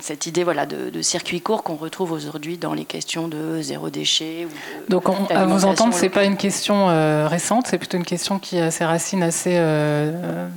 cette 0.00 0.26
idée 0.26 0.44
voilà 0.44 0.64
de, 0.66 1.02
circuit 1.02 1.40
court 1.40 1.62
qu'on 1.62 1.76
retrouve 1.76 2.12
aujourd'hui 2.12 2.56
dans 2.56 2.72
les 2.72 2.84
questions 2.84 3.28
de 3.28 3.60
zéro 3.60 3.90
déchet. 3.90 4.48
Donc 4.88 5.04
à 5.30 5.44
vous 5.46 5.64
entendre, 5.64 5.92
c'est 5.92 6.08
pas 6.08 6.24
une 6.24 6.36
question 6.36 6.86
récente, 7.26 7.66
c'est 7.66 7.78
plutôt 7.78 7.98
une 7.98 8.04
question 8.04 8.38
qui 8.38 8.58
a 8.58 8.70
ses 8.70 8.84
racines 8.84 9.22
assez 9.22 9.58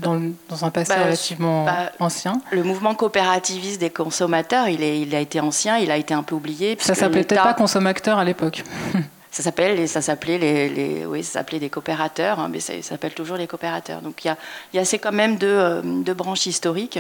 dans, 0.01 0.21
dans, 0.47 0.65
un 0.65 0.69
passé 0.69 0.93
bah, 0.95 1.03
relativement 1.03 1.65
bah, 1.65 1.91
ancien. 1.99 2.41
Le 2.51 2.63
mouvement 2.63 2.95
coopérativiste 2.95 3.79
des 3.79 3.89
consommateurs, 3.89 4.67
il, 4.67 4.83
est, 4.83 5.01
il 5.01 5.15
a 5.15 5.19
été 5.19 5.39
ancien, 5.39 5.77
il 5.77 5.91
a 5.91 5.97
été 5.97 6.13
un 6.13 6.23
peu 6.23 6.35
oublié. 6.35 6.77
Ça 6.79 6.95
s'appelait 6.95 7.23
peut-être 7.23 7.43
pas 7.43 7.53
consommateur 7.53 8.17
à 8.17 8.23
l'époque. 8.23 8.63
ça 9.39 9.43
s'appelle 9.43 9.87
ça 9.87 10.01
s'appelait 10.01 10.37
les, 10.37 11.05
oui, 11.05 11.23
ça 11.23 11.39
s'appelait 11.39 11.59
des 11.59 11.69
coopérateurs, 11.69 12.39
hein, 12.39 12.49
mais 12.51 12.59
ça, 12.59 12.73
s'appelle 12.81 13.13
toujours 13.13 13.37
les 13.37 13.47
coopérateurs. 13.47 14.01
Donc 14.01 14.25
il 14.25 14.27
y 14.27 14.31
a, 14.31 14.37
y 14.73 14.79
assez 14.79 14.99
quand 14.99 15.13
même 15.13 15.37
de, 15.37 15.81
de 16.03 16.13
branches 16.13 16.45
historiques 16.45 16.99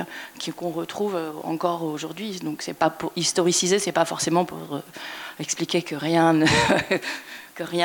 qu'on 0.55 0.69
retrouve 0.69 1.17
encore 1.43 1.83
aujourd'hui. 1.83 2.39
Donc 2.39 2.61
c'est 2.61 2.73
pas 2.73 2.89
pour 2.89 3.11
historiciser, 3.17 3.77
c'est 3.77 3.91
pas 3.91 4.05
forcément 4.05 4.45
pour 4.45 4.81
expliquer 5.41 5.81
que 5.81 5.95
rien 5.95 6.33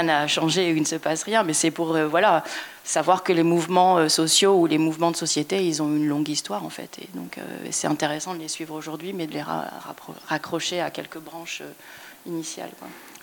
n'a 0.05 0.29
changé 0.29 0.73
ou 0.73 0.77
il 0.77 0.83
ne 0.83 0.87
se 0.87 0.95
passe 0.95 1.25
rien, 1.25 1.43
mais 1.43 1.53
c'est 1.53 1.73
pour 1.73 1.97
euh, 1.97 2.07
voilà, 2.07 2.45
savoir 2.85 3.25
que 3.25 3.33
les 3.33 3.43
mouvements 3.43 3.99
euh, 3.99 4.09
sociaux 4.09 4.55
ou 4.55 4.67
les 4.67 4.79
mouvements 4.79 5.11
de 5.11 5.17
société, 5.17 5.67
ils 5.67 5.83
ont 5.83 5.89
une 5.89 6.07
longue 6.07 6.29
histoire 6.29 6.65
en 6.65 6.71
fait. 6.71 7.01
Et 7.03 7.09
donc 7.15 7.39
euh, 7.39 7.43
c'est 7.73 7.89
intéressant 7.89 8.35
de 8.35 8.39
les 8.39 8.47
suivre 8.47 8.77
aujourd'hui, 8.77 9.13
mais 9.13 9.27
de 9.27 9.33
les 9.33 9.45
raccrocher 10.29 10.81
à 10.81 10.91
quelques 10.91 11.19
branches 11.19 11.63
initiales. 12.25 12.71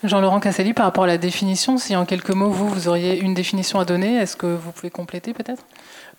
Jean-Laurent 0.04 0.40
Casselli, 0.40 0.74
par 0.74 0.86
rapport 0.86 1.04
à 1.04 1.08
la 1.08 1.20
définition, 1.20 1.78
si 1.78 1.96
en 1.96 2.06
quelques 2.06 2.32
mots, 2.32 2.50
vous, 2.50 2.68
vous 2.68 2.88
auriez 2.88 3.20
une 3.20 3.36
définition 3.36 3.80
à 3.80 3.86
donner, 3.86 4.16
est-ce 4.16 4.36
que 4.36 4.48
vous 4.48 4.72
pouvez 4.72 4.90
compléter 4.90 5.34
peut-être? 5.34 5.64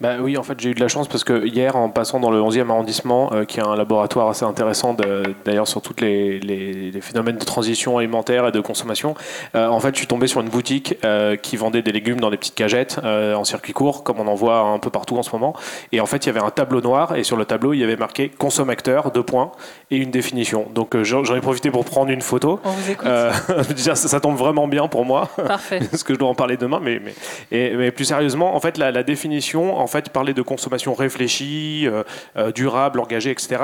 Bah 0.02 0.16
oui, 0.20 0.36
en 0.36 0.42
fait, 0.42 0.58
j'ai 0.58 0.70
eu 0.70 0.74
de 0.74 0.80
la 0.80 0.88
chance 0.88 1.06
parce 1.06 1.22
que 1.22 1.46
hier, 1.46 1.76
en 1.76 1.88
passant 1.88 2.18
dans 2.18 2.32
le 2.32 2.40
11e 2.40 2.68
arrondissement, 2.68 3.30
euh, 3.32 3.44
qui 3.44 3.60
est 3.60 3.62
un 3.62 3.76
laboratoire 3.76 4.28
assez 4.28 4.44
intéressant 4.44 4.96
d'ailleurs 5.44 5.68
sur 5.68 5.80
tous 5.80 5.94
les, 6.00 6.40
les, 6.40 7.00
phénomènes 7.00 7.36
de 7.36 7.44
transition 7.44 7.98
alimentaire 7.98 8.48
et 8.48 8.50
de 8.50 8.58
consommation, 8.58 9.14
euh, 9.54 9.68
en 9.68 9.78
fait, 9.78 9.94
je 9.94 9.98
suis 9.98 10.08
tombé 10.08 10.26
sur 10.26 10.40
une 10.40 10.48
boutique 10.48 10.96
euh, 11.04 11.36
qui 11.36 11.56
vendait 11.56 11.82
des 11.82 11.92
légumes 11.92 12.18
dans 12.18 12.30
des 12.30 12.36
petites 12.36 12.56
cagettes 12.56 12.98
en 13.04 13.44
circuit 13.44 13.72
court, 13.72 14.02
comme 14.02 14.18
on 14.18 14.26
en 14.26 14.34
voit 14.34 14.58
un 14.58 14.80
peu 14.80 14.90
partout 14.90 15.16
en 15.18 15.22
ce 15.22 15.30
moment. 15.30 15.54
Et 15.92 16.00
en 16.00 16.06
fait, 16.06 16.26
il 16.26 16.26
y 16.26 16.30
avait 16.30 16.44
un 16.44 16.50
tableau 16.50 16.80
noir 16.80 17.14
et 17.14 17.22
sur 17.22 17.36
le 17.36 17.44
tableau, 17.44 17.72
il 17.72 17.78
y 17.78 17.84
avait 17.84 17.96
marqué 17.96 18.28
consommateur, 18.28 19.12
deux 19.12 19.22
points, 19.22 19.52
et 19.92 19.98
une 19.98 20.10
définition. 20.10 20.66
Donc 20.74 21.00
j'en 21.02 21.22
ai 21.36 21.40
profité 21.40 21.70
pour 21.70 21.84
prendre 21.84 22.10
une 22.10 22.22
photo. 22.22 22.58
On 22.64 22.70
vous 22.70 22.90
écoute. 22.90 23.06
ça, 23.76 23.94
ça, 23.94 24.18
tombe 24.18 24.36
vraiment 24.36 24.66
bien 24.66 24.88
pour 24.88 25.04
moi. 25.04 25.28
Parfait. 25.36 25.78
parce 25.90 26.02
que 26.02 26.14
je 26.14 26.18
dois 26.18 26.28
en 26.28 26.34
parler 26.34 26.56
demain. 26.56 26.80
Mais, 26.82 27.00
mais, 27.04 27.14
et, 27.52 27.76
mais 27.76 27.92
plus 27.92 28.06
sérieusement, 28.06 28.56
en 28.56 28.60
fait, 28.60 28.78
la, 28.78 28.90
la 28.90 29.04
définition, 29.04 29.78
en 29.78 29.86
fait, 29.92 30.08
parlait 30.10 30.34
de 30.34 30.42
consommation 30.42 30.94
réfléchie, 30.94 31.86
euh, 31.86 32.02
euh, 32.36 32.52
durable, 32.52 33.00
engagée, 33.00 33.30
etc. 33.30 33.62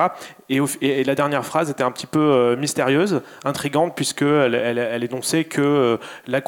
Et, 0.49 1.05
la 1.05 1.15
dernière 1.15 1.45
phrase 1.45 1.71
était 1.71 1.83
un 1.83 1.91
petit 1.91 2.07
peu 2.07 2.21
euh, 2.21 2.57
mystérieuse, 2.57 3.23
intrigante, 3.45 3.95
puisqu'elle 3.97 4.55
elle, 4.55 5.05
énonçait 5.05 5.45
que 5.45 5.99
la, 6.27 6.41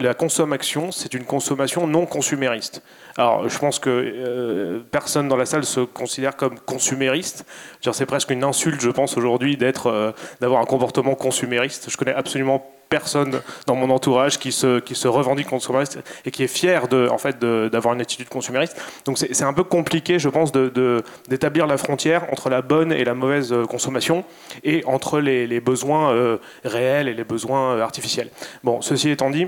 la 0.00 0.14
consommation, 0.14 0.92
c'est 0.92 1.14
une 1.14 1.24
consommation 1.24 1.86
non 1.86 2.06
consumériste. 2.06 2.82
Alors, 3.16 3.48
je 3.48 3.58
pense 3.58 3.78
que 3.78 4.82
personne 4.90 5.28
dans 5.28 5.36
la 5.36 5.46
salle 5.46 5.64
se 5.64 5.80
considère 5.80 6.36
comme 6.36 6.58
consumériste. 6.58 7.46
C'est 7.92 8.06
presque 8.06 8.30
une 8.30 8.44
insulte, 8.44 8.80
je 8.80 8.90
pense, 8.90 9.16
aujourd'hui, 9.16 9.56
d'être, 9.56 10.14
d'avoir 10.40 10.60
un 10.60 10.66
comportement 10.66 11.14
consumériste. 11.14 11.90
Je 11.90 11.96
connais 11.96 12.14
absolument 12.14 12.75
personne 12.88 13.40
dans 13.66 13.74
mon 13.74 13.90
entourage 13.90 14.38
qui 14.38 14.52
se, 14.52 14.80
qui 14.80 14.94
se 14.94 15.08
revendique 15.08 15.48
consumériste 15.48 15.98
et 16.24 16.30
qui 16.30 16.42
est 16.42 16.48
fier 16.48 16.88
de, 16.88 17.08
en 17.10 17.18
fait, 17.18 17.38
d'avoir 17.38 17.94
une 17.94 18.00
attitude 18.00 18.28
consumériste. 18.28 18.76
Donc 19.04 19.18
c'est 19.18 19.44
un 19.44 19.52
peu 19.52 19.64
compliqué, 19.64 20.18
je 20.18 20.28
pense, 20.28 20.52
d'établir 20.52 21.66
la 21.66 21.76
frontière 21.76 22.26
entre 22.32 22.48
la 22.48 22.62
bonne 22.62 22.92
et 22.92 23.04
la 23.04 23.14
mauvaise 23.14 23.52
euh, 23.52 23.64
consommation 23.64 24.24
et 24.64 24.84
entre 24.86 25.20
les, 25.20 25.46
les 25.46 25.60
besoins 25.60 26.12
euh, 26.12 26.38
réels 26.64 27.08
et 27.08 27.14
les 27.14 27.24
besoins 27.24 27.74
euh, 27.74 27.82
artificiels. 27.82 28.30
Bon, 28.64 28.80
ceci 28.80 29.10
étant 29.10 29.30
dit, 29.30 29.46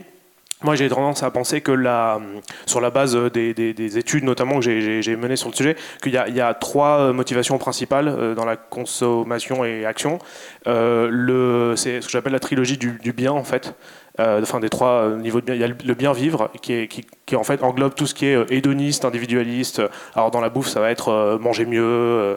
moi, 0.63 0.75
j'ai 0.75 0.89
tendance 0.89 1.23
à 1.23 1.31
penser 1.31 1.61
que 1.61 1.71
la, 1.71 2.21
sur 2.67 2.81
la 2.81 2.91
base 2.91 3.17
des, 3.33 3.55
des, 3.55 3.99
études, 3.99 4.25
notamment 4.25 4.59
que 4.59 5.01
j'ai 5.01 5.17
menées 5.17 5.37
sur 5.37 5.51
le 5.51 5.55
sujet, 5.55 5.77
qu'il 6.03 6.13
y, 6.13 6.33
y, 6.33 6.41
a 6.41 6.55
trois 6.55 7.13
motivations 7.13 7.59
principales 7.59 8.09
euh, 8.09 8.35
dans 8.35 8.45
la 8.45 8.57
consommation 8.57 9.65
et 9.65 9.87
action. 9.87 10.19
Euh, 10.67 11.77
c'est 11.77 12.01
ce 12.01 12.07
que 12.07 12.13
j'appelle 12.13 12.33
la 12.33 12.41
trilogie 12.41 12.77
du, 12.77 12.99
du, 13.01 13.13
bien, 13.13 13.31
en 13.31 13.45
fait. 13.45 13.75
Euh, 14.19 14.43
enfin, 14.43 14.59
des 14.59 14.69
trois 14.69 15.11
niveaux 15.11 15.41
de 15.41 15.47
bien. 15.47 15.55
Il 15.55 15.61
y 15.61 15.65
a 15.65 15.69
le 15.69 15.95
bien 15.95 16.13
vivre, 16.13 16.51
qui, 16.61 16.73
est, 16.73 16.89
qui, 16.89 17.07
qui 17.25 17.37
en 17.37 17.45
fait 17.45 17.63
englobe 17.63 17.95
tout 17.95 18.09
ce 18.09 18.15
qui 18.15 18.27
est 18.27 18.51
hédoniste, 18.51 19.05
individualiste. 19.05 19.81
Alors, 20.17 20.33
dans 20.33 20.41
la 20.41 20.49
bouffe, 20.49 20.67
ça 20.67 20.81
va 20.81 20.91
être 20.91 21.39
manger 21.41 21.67
mieux 21.67 22.37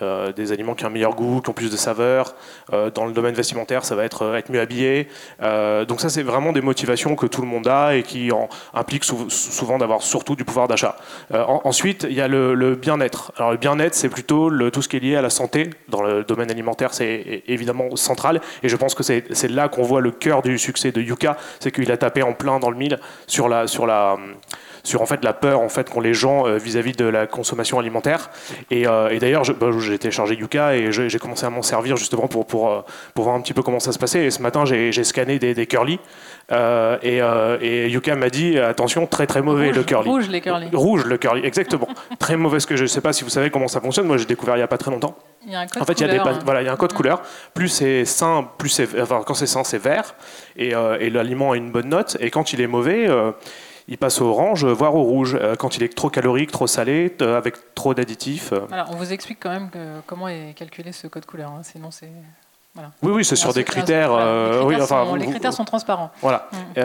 euh, 0.00 0.32
des 0.32 0.52
aliments 0.52 0.74
qui 0.74 0.84
ont 0.84 0.88
un 0.88 0.90
meilleur 0.90 1.14
goût, 1.14 1.42
qui 1.42 1.50
ont 1.50 1.52
plus 1.52 1.70
de 1.70 1.76
saveur. 1.76 2.34
Euh, 2.72 2.90
dans 2.90 3.04
le 3.04 3.12
domaine 3.12 3.34
vestimentaire, 3.34 3.84
ça 3.84 3.94
va 3.94 4.04
être 4.04 4.22
euh, 4.22 4.36
être 4.36 4.50
mieux 4.50 4.60
habillé. 4.60 5.08
donc 5.86 6.00
ça, 6.00 6.08
c'est 6.08 6.22
vraiment 6.22 6.52
des 6.52 6.62
motivations 6.62 7.14
que 7.14 7.26
tout 7.26 7.42
le 7.42 7.46
monde 7.46 7.68
a 7.68 7.94
et 7.94 8.02
qui 8.02 8.32
en, 8.32 8.48
impliquent 8.72 9.04
souvent 9.04 9.76
d'avoir 9.76 10.02
surtout 10.02 10.34
du 10.34 10.44
pouvoir 10.44 10.68
d'achat. 10.68 10.96
ensuite, 11.32 12.06
il 12.08 12.16
y 12.16 12.20
a 12.20 12.28
le, 12.28 12.74
bien-être. 12.74 13.32
Alors 13.36 13.52
le 13.52 13.58
bien-être, 13.58 13.94
c'est 13.94 14.08
plutôt 14.08 14.50
tout 14.70 14.82
ce 14.82 14.88
qui 14.88 14.96
est 14.96 15.00
lié 15.00 15.16
à 15.16 15.22
la 15.22 15.30
santé. 15.30 15.70
Dans 15.88 16.02
le 16.02 16.24
domaine 16.24 16.50
alimentaire, 16.50 16.94
c'est 16.94 17.42
évidemment 17.46 17.94
central. 17.96 18.40
Et 18.62 18.68
je 18.68 18.76
pense 18.76 18.94
que 18.94 19.02
c'est 19.02 19.48
là 19.48 19.68
qu'on 19.68 19.82
voit 19.82 20.00
le 20.00 20.10
cœur 20.10 20.42
du 20.42 20.58
succès 20.58 20.92
de 20.92 21.00
Yuka, 21.00 21.36
c'est 21.60 21.70
qu'il 21.70 21.90
a 21.92 21.96
tapé 21.96 22.22
en 22.22 22.32
plein 22.32 22.58
dans 22.58 22.70
le 22.70 22.76
mille 22.76 22.98
sur 23.26 23.48
la 23.48 23.66
sur 23.66 23.86
la 23.86 24.16
sur 24.84 25.02
en 25.02 25.06
fait 25.06 25.24
la 25.24 25.32
peur 25.32 25.60
en 25.60 25.68
fait 25.68 25.88
qu'ont 25.88 26.00
les 26.00 26.14
gens 26.14 26.46
euh, 26.46 26.56
vis-à-vis 26.56 26.92
de 26.92 27.04
la 27.04 27.26
consommation 27.26 27.78
alimentaire. 27.78 28.30
Et, 28.70 28.86
euh, 28.86 29.16
d'ailleurs, 29.18 29.42
bah, 29.58 29.68
j'ai 29.78 29.98
téléchargé 29.98 30.34
Yuka 30.34 30.76
et 30.76 30.92
j'ai 30.92 31.18
commencé 31.18 31.46
à 31.46 31.50
m'en 31.50 31.62
servir 31.62 31.96
justement 31.96 32.28
pour, 32.28 32.46
pour, 32.46 32.70
euh, 32.70 32.80
pour, 33.14 33.24
voir 33.24 33.36
un 33.36 33.40
petit 33.40 33.54
peu 33.54 33.62
comment 33.62 33.80
ça 33.80 33.92
se 33.92 33.98
passait. 33.98 34.24
Et 34.24 34.30
ce 34.30 34.42
matin, 34.42 34.64
j'ai 34.64 35.04
scanné 35.04 35.38
des, 35.38 35.54
des 35.54 35.66
curly. 35.66 36.00
et, 36.50 37.20
et, 37.60 37.88
Yuka 37.88 38.16
m'a 38.16 38.30
dit 38.30 38.58
attention, 38.58 39.06
très 39.06 39.26
très 39.26 39.42
mauvais 39.42 39.72
le 39.72 39.84
curly. 39.84 40.08
Rouge 40.08 40.28
les 40.28 40.40
curly. 40.40 40.68
Rouge 40.72 41.04
le 41.04 41.18
curly, 41.18 41.44
exactement. 41.44 41.88
très 42.18 42.36
mauvais 42.36 42.60
ce 42.60 42.66
que 42.66 42.76
je 42.76 42.82
ne 42.82 42.88
sais 42.88 43.00
pas 43.00 43.12
si 43.12 43.24
vous 43.24 43.30
savez 43.30 43.50
comment 43.50 43.68
ça 43.68 43.80
fonctionne. 43.80 44.06
Moi, 44.06 44.16
j'ai 44.16 44.26
découvert 44.26 44.56
il 44.56 44.58
n'y 44.58 44.64
a 44.64 44.68
pas 44.68 44.78
très 44.78 44.90
longtemps. 44.90 45.16
Il 45.44 45.52
y 45.52 45.56
a 45.56 45.60
un 45.60 45.66
code 45.66 45.82
en 45.82 45.84
fait, 45.84 46.00
il 46.00 46.06
y 46.06 46.10
a, 46.10 46.12
des, 46.12 46.40
voilà, 46.44 46.62
il 46.62 46.66
y 46.66 46.68
a 46.68 46.72
un 46.72 46.76
code 46.76 46.92
couleur. 46.92 47.22
Plus 47.52 47.68
c'est 47.68 48.04
sain, 48.04 48.48
plus 48.58 48.68
c'est, 48.68 49.00
enfin, 49.00 49.22
quand 49.26 49.34
c'est 49.34 49.46
sain, 49.46 49.64
c'est 49.64 49.82
vert. 49.82 50.14
Et, 50.56 50.72
et 51.00 51.10
l'aliment 51.10 51.52
a 51.52 51.56
une 51.56 51.70
bonne 51.70 51.88
note. 51.88 52.16
Et 52.20 52.30
quand 52.30 52.52
il 52.52 52.60
est 52.60 52.66
mauvais, 52.66 53.08
il 53.92 53.98
passe 53.98 54.22
au 54.22 54.26
orange, 54.26 54.64
voire 54.64 54.94
au 54.94 55.02
rouge, 55.02 55.36
euh, 55.38 55.54
quand 55.54 55.76
il 55.76 55.82
est 55.82 55.94
trop 55.94 56.08
calorique, 56.08 56.50
trop 56.50 56.66
salé, 56.66 57.14
euh, 57.20 57.36
avec 57.36 57.74
trop 57.74 57.92
d'additifs. 57.92 58.54
Alors, 58.70 58.88
on 58.90 58.96
vous 58.96 59.12
explique 59.12 59.38
quand 59.38 59.50
même 59.50 59.68
comment 60.06 60.28
est 60.28 60.54
calculé 60.56 60.92
ce 60.92 61.06
code 61.08 61.26
couleur, 61.26 61.50
hein. 61.50 61.62
sinon 61.62 61.90
c'est... 61.90 62.10
Oui, 63.02 63.12
oui, 63.12 63.24
c'est 63.24 63.36
sur 63.36 63.52
des 63.52 63.64
critères. 63.64 64.12
Euh, 64.12 64.60
les 64.60 64.76
critères, 64.76 64.86
sont, 64.86 65.14
les 65.14 65.26
critères 65.26 65.52
sont 65.52 65.64
transparents. 65.64 66.10
Voilà. 66.22 66.48
Mm. 66.76 66.80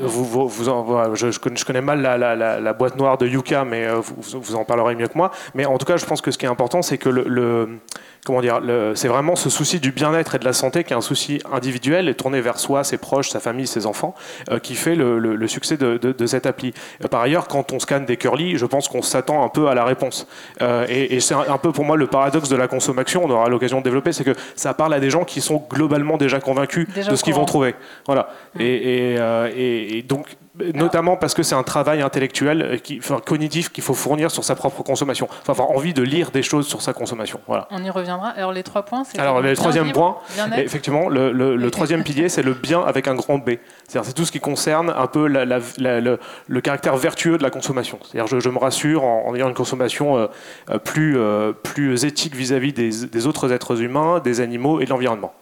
vous, 0.00 0.48
vous, 0.48 0.68
en, 0.68 1.14
je, 1.14 1.30
je, 1.30 1.64
connais, 1.64 1.82
mal 1.82 2.00
la, 2.00 2.16
la, 2.36 2.72
boîte 2.72 2.96
noire 2.96 3.18
de 3.18 3.26
Yuka, 3.26 3.64
mais 3.64 3.86
vous, 3.92 4.40
vous, 4.40 4.54
en 4.54 4.64
parlerez 4.64 4.94
mieux 4.94 5.08
que 5.08 5.18
moi. 5.18 5.30
Mais 5.54 5.66
en 5.66 5.76
tout 5.76 5.84
cas, 5.84 5.98
je 5.98 6.06
pense 6.06 6.22
que 6.22 6.30
ce 6.30 6.38
qui 6.38 6.46
est 6.46 6.50
important, 6.50 6.80
c'est 6.80 6.96
que 6.96 7.10
le 7.10 7.80
comment 8.24 8.40
dire, 8.40 8.60
c'est 8.94 9.08
vraiment 9.08 9.34
ce 9.34 9.50
souci 9.50 9.80
du 9.80 9.90
bien-être 9.90 10.36
et 10.36 10.38
de 10.38 10.44
la 10.44 10.52
santé 10.52 10.84
qui 10.84 10.92
est 10.92 10.96
un 10.96 11.00
souci 11.00 11.40
individuel 11.52 12.08
et 12.08 12.14
tourné 12.14 12.40
vers 12.40 12.58
soi, 12.58 12.84
ses 12.84 12.96
proches, 12.96 13.30
sa 13.30 13.40
famille, 13.40 13.66
ses 13.66 13.84
enfants, 13.84 14.14
euh, 14.50 14.60
qui 14.60 14.76
fait 14.76 14.94
le, 14.94 15.48
succès 15.48 15.76
de, 15.76 16.26
cette 16.26 16.46
appli. 16.46 16.72
Euh, 17.02 17.08
par 17.08 17.20
ailleurs, 17.20 17.48
quand 17.48 17.72
on 17.72 17.80
scanne 17.80 18.04
des 18.04 18.16
curly, 18.16 18.56
je 18.56 18.66
pense 18.66 18.88
qu'on 18.88 19.02
s'attend 19.02 19.44
un 19.44 19.48
peu 19.48 19.68
à 19.68 19.74
la 19.74 19.84
réponse. 19.84 20.28
Euh, 20.60 20.86
et, 20.88 21.18
c'est 21.18 21.34
un, 21.34 21.58
peu 21.58 21.72
pour 21.72 21.84
moi 21.84 21.96
le 21.96 22.06
paradoxe 22.06 22.48
de 22.48 22.56
la 22.56 22.68
consommation, 22.68 23.24
on 23.24 23.30
aura 23.30 23.48
l'occasion 23.48 23.78
de 23.78 23.84
développer, 23.84 24.12
c'est 24.12 24.24
que 24.24 24.34
ça 24.62 24.74
parle 24.74 24.94
à 24.94 25.00
des 25.00 25.10
gens 25.10 25.24
qui 25.24 25.40
sont 25.40 25.64
globalement 25.68 26.16
déjà 26.16 26.40
convaincus 26.40 26.88
de 26.94 27.16
ce 27.16 27.24
qu'ils 27.24 27.34
vont 27.34 27.44
trouver. 27.44 27.74
Voilà. 28.06 28.28
Mmh. 28.54 28.60
Et, 28.60 29.98
et, 29.98 30.02
donc, 30.02 30.36
notamment 30.74 31.16
parce 31.16 31.34
que 31.34 31.42
c'est 31.42 31.54
un 31.54 31.62
travail 31.62 32.02
intellectuel, 32.02 32.62
euh, 32.62 32.76
qui, 32.76 32.98
enfin, 32.98 33.20
cognitif 33.24 33.70
qu'il 33.70 33.82
faut 33.82 33.94
fournir 33.94 34.30
sur 34.30 34.44
sa 34.44 34.54
propre 34.54 34.82
consommation. 34.82 35.28
Enfin, 35.40 35.52
avoir 35.52 35.70
envie 35.70 35.94
de 35.94 36.02
lire 36.02 36.30
des 36.30 36.42
choses 36.42 36.66
sur 36.66 36.82
sa 36.82 36.92
consommation. 36.92 37.40
Voilà. 37.46 37.68
On 37.70 37.82
y 37.82 37.90
reviendra. 37.90 38.28
Alors 38.28 38.52
les 38.52 38.62
trois 38.62 38.82
points, 38.82 39.04
c'est. 39.04 39.18
Alors 39.18 39.40
le 39.40 39.54
troisième 39.56 39.92
point, 39.92 40.18
effectivement, 40.56 41.08
le, 41.08 41.32
le, 41.32 41.70
troisième 41.70 42.04
pilier, 42.04 42.28
c'est 42.28 42.42
le 42.42 42.52
bien 42.52 42.82
avec 42.82 43.08
un 43.08 43.14
grand 43.14 43.38
B. 43.38 43.52
C'est-à-dire 43.88 44.04
c'est 44.04 44.12
tout 44.14 44.26
ce 44.26 44.32
qui 44.32 44.40
concerne 44.40 44.92
un 44.94 45.06
peu 45.06 45.26
la, 45.26 45.44
le, 45.46 46.60
caractère 46.60 46.96
vertueux 46.96 47.38
de 47.38 47.42
la 47.42 47.50
consommation. 47.50 47.98
C'est-à-dire 48.02 48.26
je, 48.26 48.40
je, 48.40 48.48
me 48.48 48.58
rassure 48.58 49.04
en, 49.04 49.34
ayant 49.34 49.48
une 49.48 49.54
consommation 49.54 50.18
euh, 50.18 50.26
euh, 50.70 50.78
plus, 50.78 51.18
plus 51.62 52.04
éthique 52.04 52.34
vis-à-vis 52.34 52.72
des, 52.72 53.06
des, 53.06 53.26
autres 53.26 53.52
êtres 53.52 53.80
humains, 53.80 54.20
des 54.20 54.40
animaux 54.40 54.80
et 54.80 54.84
de 54.84 54.90
l'environnement. 54.90 55.32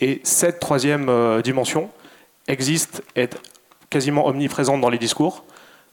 Et 0.00 0.20
cette 0.24 0.60
troisième 0.60 1.10
dimension 1.42 1.90
existe, 2.48 3.02
est 3.14 3.38
quasiment 3.92 4.26
omniprésente 4.26 4.80
dans 4.80 4.90
les 4.90 4.98
discours. 4.98 5.44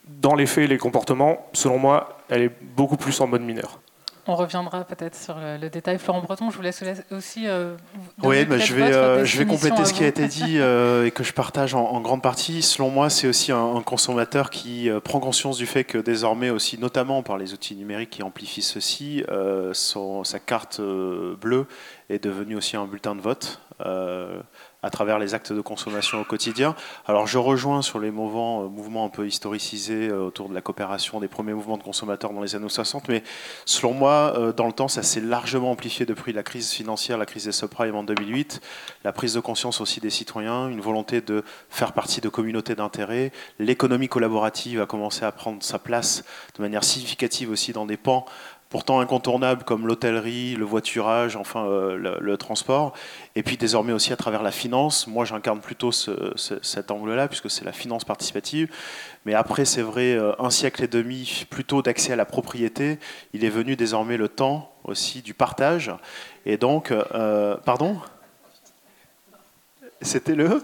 Dans 0.07 0.33
les 0.33 0.47
faits, 0.47 0.67
les 0.69 0.79
comportements, 0.79 1.45
selon 1.53 1.77
moi, 1.77 2.17
elle 2.29 2.41
est 2.41 2.51
beaucoup 2.75 2.97
plus 2.97 3.19
en 3.21 3.27
mode 3.27 3.41
mineur. 3.41 3.79
On 4.27 4.35
reviendra 4.35 4.83
peut-être 4.83 5.15
sur 5.15 5.35
le, 5.39 5.69
détail. 5.69 5.97
Florent 5.97 6.21
Breton, 6.21 6.51
je 6.51 6.55
vous 6.55 6.61
laisse 6.61 6.83
aussi. 7.11 7.47
Euh, 7.47 7.75
oui, 8.21 8.45
bah, 8.45 8.59
je, 8.59 8.75
vais, 8.75 8.93
euh, 8.93 9.25
je 9.25 9.39
vais 9.39 9.45
compléter 9.45 9.83
ce 9.85 9.93
qui 9.93 10.03
a 10.03 10.07
été 10.07 10.27
dit 10.27 10.57
euh, 10.59 11.07
et 11.07 11.11
que 11.11 11.23
je 11.23 11.33
partage 11.33 11.73
en, 11.73 11.99
grande 11.99 12.21
partie. 12.21 12.61
Selon 12.61 12.91
moi, 12.91 13.09
c'est 13.09 13.27
aussi 13.27 13.51
un, 13.51 13.81
consommateur 13.81 14.51
qui 14.51 14.87
prend 15.03 15.19
conscience 15.19 15.57
du 15.57 15.65
fait 15.65 15.83
que 15.83 15.97
désormais, 15.97 16.51
aussi, 16.51 16.77
notamment 16.77 17.23
par 17.23 17.39
les 17.39 17.53
outils 17.53 17.75
numériques 17.75 18.11
qui 18.11 18.23
amplifient 18.23 18.61
ceci, 18.61 19.23
sa 19.73 20.39
carte 20.39 20.79
bleue 20.79 21.65
est 22.09 22.23
devenue 22.23 22.55
aussi 22.55 22.77
un 22.77 22.85
bulletin 22.85 23.15
de 23.15 23.21
vote 23.21 23.59
à 24.81 24.89
travers 24.89 25.19
les 25.19 25.33
actes 25.33 25.51
de 25.51 25.61
consommation 25.61 26.21
au 26.21 26.23
quotidien. 26.23 26.75
Alors 27.05 27.27
je 27.27 27.37
rejoins 27.37 27.81
sur 27.81 27.99
les 27.99 28.11
mouvements, 28.11 28.63
euh, 28.63 29.05
un 29.05 29.09
peu 29.09 29.27
historicisés 29.27 30.07
euh, 30.07 30.27
autour 30.27 30.49
de 30.49 30.53
la 30.53 30.61
coopération 30.61 31.19
des 31.19 31.27
premiers 31.27 31.53
mouvements 31.53 31.77
de 31.77 31.83
consommateurs 31.83 32.31
dans 32.33 32.41
les 32.41 32.55
années 32.55 32.69
60, 32.69 33.09
mais 33.09 33.23
selon 33.65 33.93
moi, 33.93 34.33
euh, 34.37 34.53
dans 34.53 34.67
le 34.67 34.73
temps, 34.73 34.87
ça 34.87 35.03
s'est 35.03 35.21
largement 35.21 35.71
amplifié 35.71 36.05
depuis 36.05 36.33
la 36.33 36.43
crise 36.43 36.71
financière, 36.71 37.17
la 37.17 37.25
crise 37.25 37.45
des 37.45 37.51
subprimes 37.51 37.95
en 37.95 38.03
2008, 38.03 38.61
la 39.03 39.11
prise 39.11 39.33
de 39.33 39.39
conscience 39.39 39.81
aussi 39.81 39.99
des 39.99 40.09
citoyens, 40.09 40.69
une 40.69 40.81
volonté 40.81 41.21
de 41.21 41.43
faire 41.69 41.93
partie 41.93 42.21
de 42.21 42.29
communautés 42.29 42.75
d'intérêt, 42.75 43.31
l'économie 43.59 44.07
collaborative 44.07 44.81
a 44.81 44.85
commencé 44.85 45.25
à 45.25 45.31
prendre 45.31 45.61
sa 45.61 45.79
place 45.79 46.23
de 46.57 46.61
manière 46.61 46.83
significative 46.83 47.51
aussi 47.51 47.73
dans 47.73 47.85
des 47.85 47.97
pans 47.97 48.25
pourtant 48.69 48.99
incontournables 48.99 49.63
comme 49.63 49.87
l'hôtellerie, 49.87 50.55
le 50.55 50.63
voiturage, 50.63 51.35
enfin 51.35 51.65
euh, 51.65 52.19
le, 52.19 52.37
transport, 52.37 52.93
et 53.35 53.41
puis 53.41 53.57
désormais 53.57 53.93
aussi 53.93 54.13
à 54.13 54.15
travers 54.15 54.43
la 54.43 54.51
finance. 54.51 55.07
Moi, 55.07 55.25
j'incarne 55.25 55.59
plutôt 55.59 55.91
cet 55.91 56.91
angle-là, 56.91 57.27
puisque 57.27 57.49
c'est 57.49 57.65
la 57.65 57.71
finance 57.71 58.05
participative. 58.05 58.71
Mais 59.25 59.33
après, 59.33 59.65
c'est 59.65 59.81
vrai, 59.81 60.13
euh, 60.13 60.33
un 60.39 60.51
siècle 60.51 60.83
et 60.83 60.87
demi 60.87 61.45
plutôt 61.49 61.81
d'accès 61.81 62.13
à 62.13 62.15
la 62.15 62.25
propriété, 62.25 62.99
il 63.33 63.43
est 63.43 63.49
venu 63.49 63.75
désormais 63.75 64.17
le 64.17 64.29
temps 64.29 64.71
aussi 64.83 65.21
du 65.21 65.33
partage. 65.33 65.91
Et 66.45 66.57
donc, 66.57 66.91
euh, 66.91 67.57
pardon? 67.57 67.97
C'était 70.01 70.35
le 70.35 70.63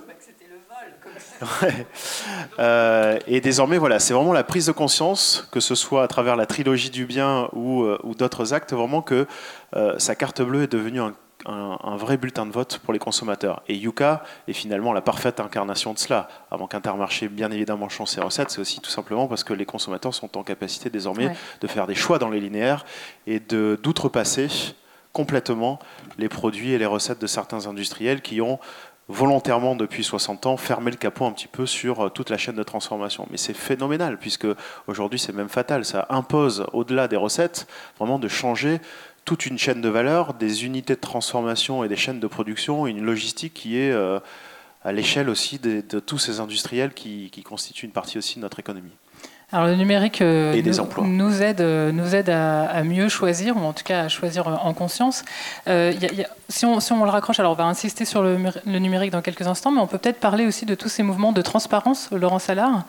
euh, 2.59 3.19
et 3.27 3.41
désormais, 3.41 3.77
voilà, 3.77 3.99
c'est 3.99 4.13
vraiment 4.13 4.33
la 4.33 4.43
prise 4.43 4.67
de 4.67 4.71
conscience, 4.71 5.47
que 5.51 5.59
ce 5.59 5.75
soit 5.75 6.03
à 6.03 6.07
travers 6.07 6.35
la 6.35 6.45
trilogie 6.45 6.89
du 6.89 7.05
bien 7.05 7.49
ou, 7.53 7.83
euh, 7.83 7.99
d'autres 8.17 8.53
actes, 8.53 8.73
vraiment 8.73 9.01
que 9.01 9.27
euh, 9.75 9.97
sa 9.97 10.15
carte 10.15 10.41
bleue 10.41 10.63
est 10.63 10.71
devenue 10.71 11.01
un, 11.01 11.13
vrai 11.97 12.17
bulletin 12.17 12.45
de 12.45 12.51
vote 12.51 12.79
pour 12.83 12.91
les 12.91 12.99
consommateurs. 12.99 13.61
Et 13.67 13.75
Yuka 13.75 14.23
est 14.47 14.53
finalement 14.53 14.93
la 14.93 15.01
parfaite 15.01 15.39
incarnation 15.39 15.93
de 15.93 15.99
cela. 15.99 16.27
Avant 16.49 16.65
qu'Intermarché, 16.65 17.27
bien 17.27 17.51
évidemment, 17.51 17.87
change 17.87 18.09
ses 18.09 18.21
recettes, 18.21 18.49
c'est 18.49 18.59
aussi 18.59 18.81
tout 18.81 18.89
simplement 18.89 19.27
parce 19.27 19.43
que 19.43 19.53
les 19.53 19.65
consommateurs 19.65 20.13
sont 20.13 20.37
en 20.37 20.43
capacité 20.43 20.89
désormais 20.89 21.35
de 21.61 21.67
faire 21.67 21.85
des 21.85 21.93
choix 21.93 22.17
dans 22.17 22.29
les 22.29 22.39
linéaires 22.39 22.83
et 23.27 23.39
d'outrepasser 23.39 24.47
complètement 25.15 25.79
les 26.17 26.27
produits 26.27 26.73
et 26.73 26.77
les 26.77 26.85
recettes 26.85 27.21
de 27.21 27.27
certains 27.27 27.67
industriels 27.67 28.21
qui 28.21 28.41
ont 28.41 28.59
volontairement 29.07 29.75
depuis 29.75 30.03
60 30.03 30.45
ans 30.47 30.57
fermer 30.57 30.91
le 30.91 30.97
capot 30.97 31.25
un 31.25 31.31
petit 31.31 31.47
peu 31.47 31.65
sur 31.65 32.05
euh, 32.05 32.09
toute 32.09 32.29
la 32.29 32.37
chaîne 32.37 32.55
de 32.55 32.63
transformation. 32.63 33.27
Mais 33.29 33.37
c'est 33.37 33.53
phénoménal 33.53 34.17
puisque 34.17 34.47
aujourd'hui 34.87 35.19
c'est 35.19 35.33
même 35.33 35.49
fatal. 35.49 35.85
Ça 35.85 36.07
impose 36.09 36.65
au-delà 36.73 37.07
des 37.07 37.15
recettes 37.15 37.67
vraiment 37.97 38.19
de 38.19 38.27
changer 38.27 38.79
toute 39.23 39.45
une 39.45 39.57
chaîne 39.57 39.81
de 39.81 39.89
valeur, 39.89 40.33
des 40.33 40.65
unités 40.65 40.95
de 40.95 40.99
transformation 40.99 41.83
et 41.83 41.87
des 41.87 41.95
chaînes 41.95 42.19
de 42.19 42.27
production, 42.27 42.85
une 42.85 43.03
logistique 43.03 43.53
qui 43.53 43.77
est 43.77 43.91
euh, 43.91 44.19
à 44.83 44.91
l'échelle 44.91 45.29
aussi 45.29 45.57
de, 45.57 45.81
tous 45.99 46.19
ces 46.19 46.39
industriels 46.39 46.93
qui 46.93 47.43
constituent 47.43 47.87
une 47.87 47.91
partie 47.91 48.19
aussi 48.19 48.35
de 48.35 48.41
notre 48.41 48.59
économie. 48.59 48.91
Alors 49.51 49.67
le 49.67 49.75
numérique 49.75 50.23
euh, 50.23 50.59
nous, 51.03 51.41
aide, 51.43 51.61
euh, 51.61 51.91
nous 51.91 52.15
aide 52.15 52.29
à, 52.29 52.83
mieux 52.83 53.09
choisir, 53.09 53.55
ou 53.55 53.59
en 53.59 53.73
tout 53.73 53.83
cas 53.83 54.01
à 54.01 54.07
choisir 54.07 54.47
en 54.47 54.73
conscience. 54.73 55.23
Euh, 55.67 55.93
si, 56.49 56.65
on, 56.65 56.79
si, 56.79 56.91
on, 56.93 57.03
le 57.03 57.11
raccroche, 57.11 57.39
alors 57.39 57.51
on 57.51 57.55
va 57.55 57.65
insister 57.65 58.05
sur 58.05 58.23
le, 58.23 58.37
numérique 58.65 59.11
dans 59.11 59.21
quelques 59.21 59.45
instants, 59.45 59.71
mais 59.71 59.81
on 59.81 59.87
peut 59.87 59.99
peut-être 59.99 60.19
parler 60.19 60.47
aussi 60.47 60.65
de 60.65 60.73
tous 60.73 60.89
ces 60.89 61.03
mouvements 61.03 61.31
de 61.31 61.41
transparence, 61.43 62.09
Laurent 62.11 62.39
Salard, 62.39 62.85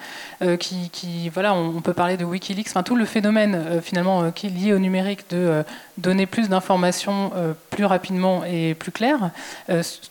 qui, 0.58 1.28
voilà, 1.28 1.54
on, 1.54 1.80
peut 1.82 1.92
parler 1.92 2.16
de 2.16 2.24
Wikileaks, 2.24 2.68
enfin 2.68 2.82
tout 2.82 2.96
le 2.96 3.04
phénomène 3.04 3.80
finalement 3.82 4.30
qui 4.30 4.46
est 4.46 4.50
lié 4.50 4.72
au 4.72 4.78
numérique 4.78 5.28
de 5.30 5.62
donner 5.98 6.26
plus 6.26 6.48
d'informations 6.48 7.32
plus 7.70 7.84
rapidement 7.84 8.44
et 8.44 8.74
plus 8.74 8.92
claires 8.92 9.30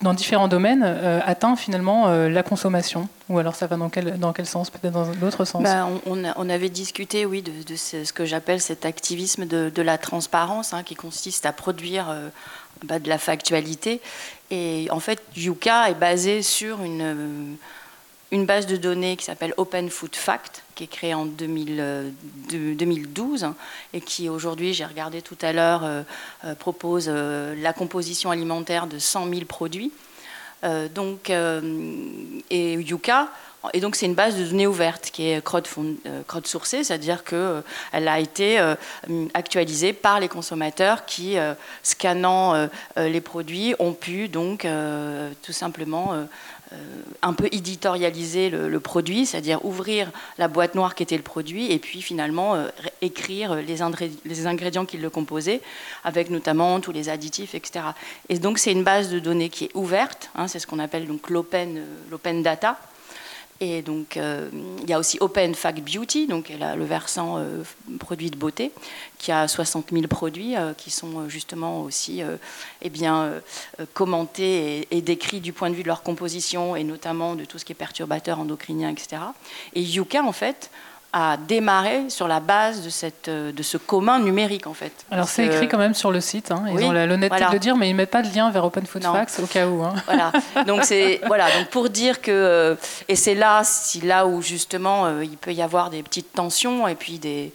dans 0.01 0.13
différents 0.13 0.47
domaines 0.47 0.83
atteint 0.83 1.55
finalement 1.55 2.07
la 2.07 2.43
consommation. 2.43 3.07
Ou 3.27 3.39
alors 3.39 3.55
ça 3.55 3.65
va 3.65 3.75
dans 3.75 3.89
quel, 3.89 4.19
dans 4.19 4.33
quel 4.33 4.45
sens? 4.45 4.69
Peut-être 4.69 4.93
dans 4.93 5.07
l'autre 5.19 5.45
sens 5.45 5.63
bah, 5.63 5.87
on, 6.05 6.49
avait 6.49 6.69
discuté, 6.69 7.25
oui, 7.25 7.41
de, 7.41 7.75
ce, 7.75 8.13
que 8.13 8.25
j'appelle 8.25 8.61
cet 8.61 8.85
activisme 8.85 9.45
de, 9.45 9.81
la 9.81 9.97
transparence, 9.97 10.73
hein, 10.73 10.83
qui 10.83 10.95
consiste 10.95 11.45
à 11.45 11.51
produire 11.51 12.09
euh, 12.09 12.29
bah, 12.83 12.99
de 12.99 13.09
la 13.09 13.17
factualité. 13.17 13.99
Et 14.51 14.87
en 14.91 14.99
fait, 14.99 15.23
Yuka 15.35 15.89
est 15.89 15.95
basé 15.95 16.43
sur 16.43 16.83
une, 16.83 17.01
euh, 17.01 17.55
une 18.31 18.45
base 18.45 18.65
de 18.65 18.75
données 18.75 19.15
qui 19.17 19.25
s'appelle 19.25 19.53
Open 19.57 19.89
Food 19.89 20.15
Fact, 20.15 20.63
qui 20.75 20.85
est 20.85 20.87
créée 20.87 21.13
en 21.13 21.25
2012 21.25 23.43
euh, 23.43 23.49
et 23.93 24.01
qui 24.01 24.29
aujourd'hui, 24.29 24.73
j'ai 24.73 24.85
regardé 24.85 25.21
tout 25.21 25.37
à 25.41 25.53
l'heure, 25.53 25.87
propose 26.59 27.07
la 27.07 27.73
composition 27.73 28.31
alimentaire 28.31 28.87
de 28.87 28.99
100 28.99 29.29
000 29.29 29.45
produits. 29.45 29.91
donc, 30.93 31.29
et 31.29 32.73
Yuka 32.73 33.29
et 33.73 33.79
donc 33.79 33.95
c'est 33.95 34.05
une 34.05 34.15
base 34.15 34.37
de 34.37 34.45
données 34.45 34.67
ouverte 34.67 35.09
qui 35.11 35.27
est 35.27 35.37
euh, 35.37 36.21
crowdsourcée, 36.27 36.83
c'est-à-dire 36.83 37.23
qu'elle 37.23 37.37
euh, 37.37 37.61
a 37.93 38.19
été 38.19 38.59
euh, 38.59 38.75
actualisée 39.33 39.93
par 39.93 40.19
les 40.19 40.27
consommateurs 40.27 41.05
qui, 41.05 41.37
scannant 41.83 42.67
les 42.97 43.21
produits, 43.21 43.75
ont 43.79 43.93
pu 43.93 44.27
donc 44.27 44.67
tout 45.41 45.51
simplement 45.51 46.13
un 47.21 47.33
peu 47.33 47.47
éditorialiser 47.51 48.49
le, 48.49 48.79
produit, 48.79 49.25
c'est-à-dire 49.25 49.63
ouvrir 49.65 50.11
la 50.37 50.47
boîte 50.47 50.75
noire 50.75 50.95
qui 50.95 51.03
était 51.03 51.17
le 51.17 51.23
produit 51.23 51.71
et 51.71 51.79
puis 51.79 52.01
finalement 52.01 52.55
écrire 53.01 53.55
les, 53.55 53.81
ingrédients 54.47 54.85
qui 54.85 54.97
le 54.97 55.09
composaient, 55.09 55.61
avec 56.03 56.29
notamment 56.29 56.79
tous 56.79 56.91
les 56.91 57.09
additifs, 57.09 57.55
etc. 57.55 57.85
Et 58.29 58.37
donc 58.37 58.59
c'est 58.59 58.71
une 58.71 58.83
base 58.83 59.09
de 59.09 59.19
données 59.19 59.49
qui 59.49 59.65
est 59.65 59.75
ouverte, 59.75 60.29
hein, 60.35 60.47
c'est 60.47 60.59
ce 60.59 60.67
qu'on 60.67 60.79
appelle 60.79 61.07
donc 61.07 61.29
l'open 61.29 62.43
data. 62.43 62.77
Et 63.61 63.81
donc, 63.81 64.17
euh, 64.17 64.49
il 64.81 64.89
y 64.89 64.93
a 64.93 64.99
aussi 64.99 65.17
Open 65.21 65.55
Fact 65.55 65.79
Beauty, 65.79 66.27
donc 66.27 66.49
le 66.49 66.83
versant 66.83 67.37
euh, 67.37 67.63
produit 67.99 68.29
de 68.29 68.35
beauté, 68.35 68.71
qui 69.17 69.31
a 69.31 69.47
60 69.47 69.91
000 69.93 70.07
produits 70.07 70.57
euh, 70.57 70.73
qui 70.73 70.91
sont 70.91 71.29
justement 71.29 71.83
aussi 71.83 72.21
eh 72.81 72.89
bien, 72.89 73.31
commentés 73.93 74.87
et, 74.91 75.01
décrits 75.01 75.39
du 75.39 75.53
point 75.53 75.69
de 75.69 75.75
vue 75.75 75.83
de 75.83 75.87
leur 75.87 76.03
composition 76.03 76.75
et 76.75 76.83
notamment 76.83 77.35
de 77.35 77.45
tout 77.45 77.57
ce 77.57 77.63
qui 77.63 77.71
est 77.71 77.75
perturbateur 77.75 78.39
endocrinien, 78.39 78.89
etc. 78.89 79.21
Et 79.73 79.81
Yuka, 79.81 80.23
en 80.23 80.33
fait, 80.33 80.69
a 81.17 81.37
démarré 81.37 82.09
sur 82.09 82.27
la 82.27 82.41
base 82.41 82.83
de, 82.83 82.89
cette, 82.89 83.29
de 83.29 83.63
ce 83.63 83.77
commun 83.77 84.19
numérique 84.19 84.67
en 84.67 84.73
fait. 84.73 84.91
Alors 85.09 85.29
c'est 85.29 85.45
écrit 85.45 85.69
quand 85.69 85.77
même 85.77 85.93
sur 85.93 86.11
le 86.11 86.19
site, 86.19 86.51
hein. 86.51 86.65
ils 86.69 86.83
ont 86.83 86.91
l'honnêteté 86.91 87.45
de 87.45 87.53
le 87.53 87.59
dire, 87.59 87.77
mais 87.77 87.87
ils 87.89 87.93
ne 87.93 87.97
mettent 87.97 88.11
pas 88.11 88.21
de 88.21 88.35
lien 88.35 88.51
vers 88.51 88.65
Open 88.65 88.85
Food 88.85 89.01
Facts 89.01 89.39
au 89.41 89.47
cas 89.47 89.65
où. 89.65 89.81
Hein. 89.81 89.93
Voilà, 90.05 90.31
donc 90.67 90.83
c'est 90.83 91.21
voilà, 91.25 91.45
donc 91.57 91.69
pour 91.69 91.89
dire 91.89 92.21
que 92.21 92.31
euh, 92.31 92.75
et 93.07 93.15
c'est 93.15 93.33
là, 93.33 93.61
si 93.63 94.01
là 94.01 94.27
où 94.27 94.41
justement 94.41 95.05
euh, 95.05 95.23
il 95.23 95.37
peut 95.37 95.53
y 95.53 95.61
avoir 95.61 95.89
des 95.89 96.03
petites 96.03 96.33
tensions 96.33 96.85
et 96.85 96.95
puis 96.95 97.17
des 97.17 97.53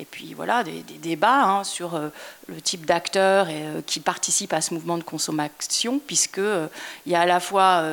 et 0.00 0.06
puis 0.06 0.32
voilà, 0.34 0.64
des, 0.64 0.82
débats 0.82 1.44
hein, 1.44 1.64
sur 1.64 1.94
euh, 1.94 2.08
le 2.48 2.60
type 2.60 2.86
d'acteurs 2.86 3.48
euh, 3.50 3.82
qui 3.84 4.00
participent 4.00 4.54
à 4.54 4.62
ce 4.62 4.72
mouvement 4.72 4.96
de 4.96 5.02
consommation, 5.02 6.00
puisque 6.04 6.38
euh, 6.38 6.68
il 7.04 7.12
y 7.12 7.14
a 7.14 7.20
à 7.20 7.26
la 7.26 7.38
fois 7.38 7.84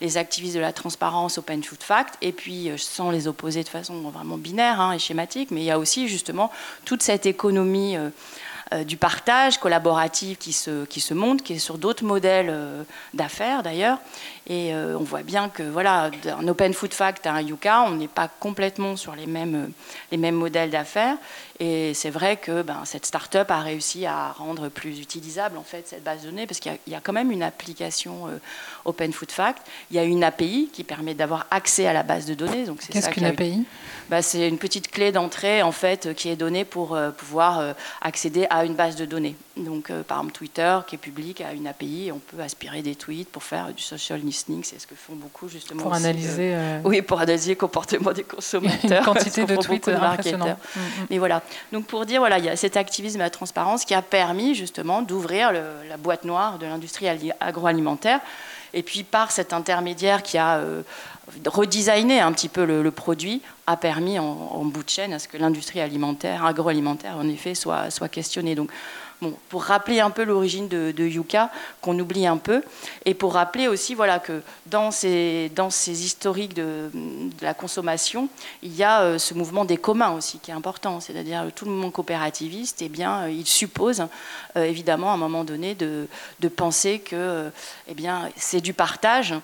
les 0.00 0.16
activistes 0.18 0.54
de 0.54 0.60
la 0.60 0.72
transparence 0.72 1.38
Open 1.38 1.62
Food 1.62 1.82
Fact, 1.82 2.16
et 2.20 2.32
puis 2.32 2.70
sans 2.76 3.10
les 3.10 3.28
opposer 3.28 3.62
de 3.62 3.68
façon 3.68 3.94
vraiment 4.10 4.36
binaire 4.36 4.80
hein, 4.80 4.92
et 4.92 4.98
schématique, 4.98 5.50
mais 5.50 5.62
il 5.62 5.64
y 5.64 5.70
a 5.70 5.78
aussi 5.78 6.08
justement 6.08 6.50
toute 6.84 7.02
cette 7.02 7.26
économie 7.26 7.96
du 8.86 8.96
partage 8.96 9.58
collaboratif 9.58 10.38
qui 10.38 10.52
se, 10.52 10.84
qui 10.86 11.00
se 11.00 11.14
monte, 11.14 11.42
qui 11.42 11.54
est 11.54 11.58
sur 11.58 11.78
d'autres 11.78 12.04
modèles 12.04 12.52
d'affaires 13.12 13.62
d'ailleurs. 13.62 13.98
Et 14.48 14.74
on 14.74 15.02
voit 15.02 15.22
bien 15.22 15.48
que 15.48 15.62
voilà, 15.62 16.10
un 16.26 16.48
Open 16.48 16.72
Food 16.72 16.94
Fact 16.94 17.26
à 17.26 17.34
un 17.34 17.42
Yuka, 17.42 17.82
on 17.82 17.92
n'est 17.92 18.08
pas 18.08 18.28
complètement 18.28 18.96
sur 18.96 19.14
les 19.14 19.26
mêmes, 19.26 19.70
les 20.10 20.18
mêmes 20.18 20.36
modèles 20.36 20.70
d'affaires. 20.70 21.16
Et 21.60 21.94
c'est 21.94 22.10
vrai 22.10 22.36
que 22.36 22.62
ben, 22.62 22.82
cette 22.84 23.06
start-up 23.06 23.48
a 23.50 23.60
réussi 23.60 24.06
à 24.06 24.32
rendre 24.32 24.68
plus 24.68 24.98
utilisable 24.98 25.56
en 25.56 25.62
fait 25.62 25.86
cette 25.86 26.02
base 26.02 26.22
de 26.22 26.30
données 26.30 26.48
parce 26.48 26.58
qu'il 26.58 26.76
y, 26.88 26.94
a 26.94 27.00
quand 27.00 27.12
même 27.12 27.30
une 27.30 27.44
application 27.44 28.26
euh, 28.26 28.38
Open 28.84 29.12
Food 29.12 29.30
Fact. 29.30 29.64
Il 29.90 29.96
y 29.96 30.00
a 30.00 30.02
une 30.02 30.24
API 30.24 30.68
qui 30.72 30.82
permet 30.82 31.14
d'avoir 31.14 31.46
accès 31.52 31.86
à 31.86 31.92
la 31.92 32.02
base 32.02 32.26
de 32.26 32.34
données. 32.34 32.64
Qu'est-ce 32.90 33.08
qu'une 33.10 33.26
API 33.26 33.64
ben, 34.10 34.20
C'est 34.20 34.48
une 34.48 34.58
petite 34.58 34.90
clé 34.90 35.12
d'entrée 35.12 35.62
en 35.62 35.70
fait 35.70 36.12
qui 36.14 36.28
est 36.28 36.36
donnée 36.36 36.64
pour 36.64 36.96
euh, 36.96 37.12
pouvoir 37.12 37.60
euh, 37.60 37.72
accéder 38.00 38.48
à 38.50 38.64
une 38.64 38.74
base 38.74 38.96
de 38.96 39.04
données. 39.04 39.36
Donc 39.56 39.92
par 40.08 40.18
exemple 40.18 40.32
Twitter 40.32 40.78
qui 40.86 40.96
est 40.96 40.98
public 40.98 41.40
a 41.40 41.52
une 41.52 41.68
API, 41.68 42.10
on 42.12 42.18
peut 42.18 42.40
aspirer 42.42 42.82
des 42.82 42.96
tweets 42.96 43.28
pour 43.28 43.44
faire 43.44 43.72
du 43.72 43.82
social 43.82 44.20
listening, 44.20 44.64
c'est 44.64 44.80
ce 44.80 44.86
que 44.86 44.96
font 44.96 45.14
beaucoup 45.14 45.48
justement. 45.48 45.82
Pour 45.82 45.94
analyser. 45.94 46.56
Oui, 46.82 47.02
pour 47.02 47.20
analyser 47.20 47.52
le 47.52 47.56
comportement 47.56 48.12
des 48.12 48.24
consommateurs. 48.24 48.74
Une 48.98 49.04
quantité 49.04 49.44
de 49.44 49.56
tweets 49.56 49.88
impressionnante. 49.88 50.58
Mm, 50.74 50.80
mm. 50.80 51.06
Et 51.10 51.18
voilà. 51.18 51.42
Donc 51.72 51.86
pour 51.86 52.04
dire, 52.04 52.20
voilà, 52.20 52.38
il 52.38 52.44
y 52.44 52.48
a 52.48 52.56
cet 52.56 52.76
activisme 52.76 53.20
et 53.20 53.22
la 53.22 53.30
transparence 53.30 53.84
qui 53.84 53.94
a 53.94 54.02
permis 54.02 54.54
justement 54.54 55.02
d'ouvrir 55.02 55.52
la 55.52 55.96
boîte 55.96 56.24
noire 56.24 56.58
de 56.58 56.66
l'industrie 56.66 57.06
agroalimentaire. 57.40 58.20
Et 58.74 58.82
puis 58.82 59.04
par 59.04 59.30
cet 59.30 59.52
intermédiaire 59.52 60.22
qui 60.22 60.36
a 60.36 60.56
euh, 60.56 60.82
redesigné 61.46 62.20
un 62.20 62.32
petit 62.32 62.48
peu 62.48 62.64
le, 62.64 62.90
produit, 62.90 63.40
a 63.66 63.76
permis 63.76 64.18
en, 64.18 64.64
bout 64.64 64.82
de 64.82 64.90
chaîne 64.90 65.12
à 65.12 65.18
ce 65.18 65.28
que 65.28 65.36
l'industrie 65.36 65.80
alimentaire, 65.80 66.44
agroalimentaire, 66.44 67.16
en 67.16 67.28
effet, 67.28 67.54
soit, 67.54 67.90
soit 67.90 68.08
questionnée. 68.08 68.56
Donc 68.56 68.70
pour 69.48 69.64
rappeler 69.64 70.00
un 70.00 70.10
peu 70.10 70.24
l'origine 70.24 70.68
de, 70.68 70.92
Yuka, 71.04 71.50
qu'on 71.80 71.98
oublie 71.98 72.26
un 72.26 72.36
peu, 72.36 72.62
et 73.04 73.14
pour 73.14 73.34
rappeler 73.34 73.68
aussi 73.68 73.94
voilà, 73.94 74.18
que 74.18 74.42
dans 74.66 74.90
ces, 74.90 75.50
historiques 75.86 76.54
de, 76.54 76.90
la 77.40 77.54
consommation, 77.54 78.28
il 78.62 78.74
y 78.74 78.84
a 78.84 79.18
ce 79.18 79.34
mouvement 79.34 79.64
des 79.64 79.76
communs 79.76 80.12
aussi 80.12 80.38
qui 80.38 80.50
est 80.50 80.54
important, 80.54 81.00
c'est-à-dire 81.00 81.46
tout 81.54 81.64
le 81.64 81.70
mouvement 81.70 81.90
coopérativiste, 81.90 82.82
eh 82.82 82.88
bien, 82.88 83.28
il 83.28 83.46
suppose 83.46 84.06
évidemment 84.56 85.10
à 85.10 85.14
un 85.14 85.18
moment 85.18 85.44
donné 85.44 85.74
de, 85.74 86.08
de 86.40 86.48
penser 86.48 86.98
que 86.98 87.50
eh 87.88 87.94
c'est 88.36 88.60
du 88.60 88.72
partage 88.72 89.34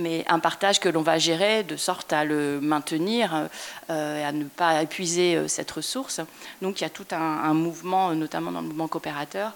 mais 0.00 0.24
un 0.28 0.38
partage 0.38 0.80
que 0.80 0.88
l'on 0.88 1.02
va 1.02 1.18
gérer 1.18 1.62
de 1.62 1.76
sorte 1.76 2.12
à 2.12 2.24
le 2.24 2.60
maintenir 2.60 3.48
euh, 3.90 4.20
et 4.20 4.24
à 4.24 4.32
ne 4.32 4.44
pas 4.44 4.82
épuiser 4.82 5.36
euh, 5.36 5.48
cette 5.48 5.70
ressource. 5.70 6.20
Donc 6.62 6.80
il 6.80 6.84
y 6.84 6.86
a 6.86 6.90
tout 6.90 7.06
un, 7.12 7.54
mouvement, 7.54 8.12
notamment 8.14 8.50
dans 8.50 8.60
le 8.60 8.66
mouvement 8.66 8.88
coopérateur, 8.88 9.52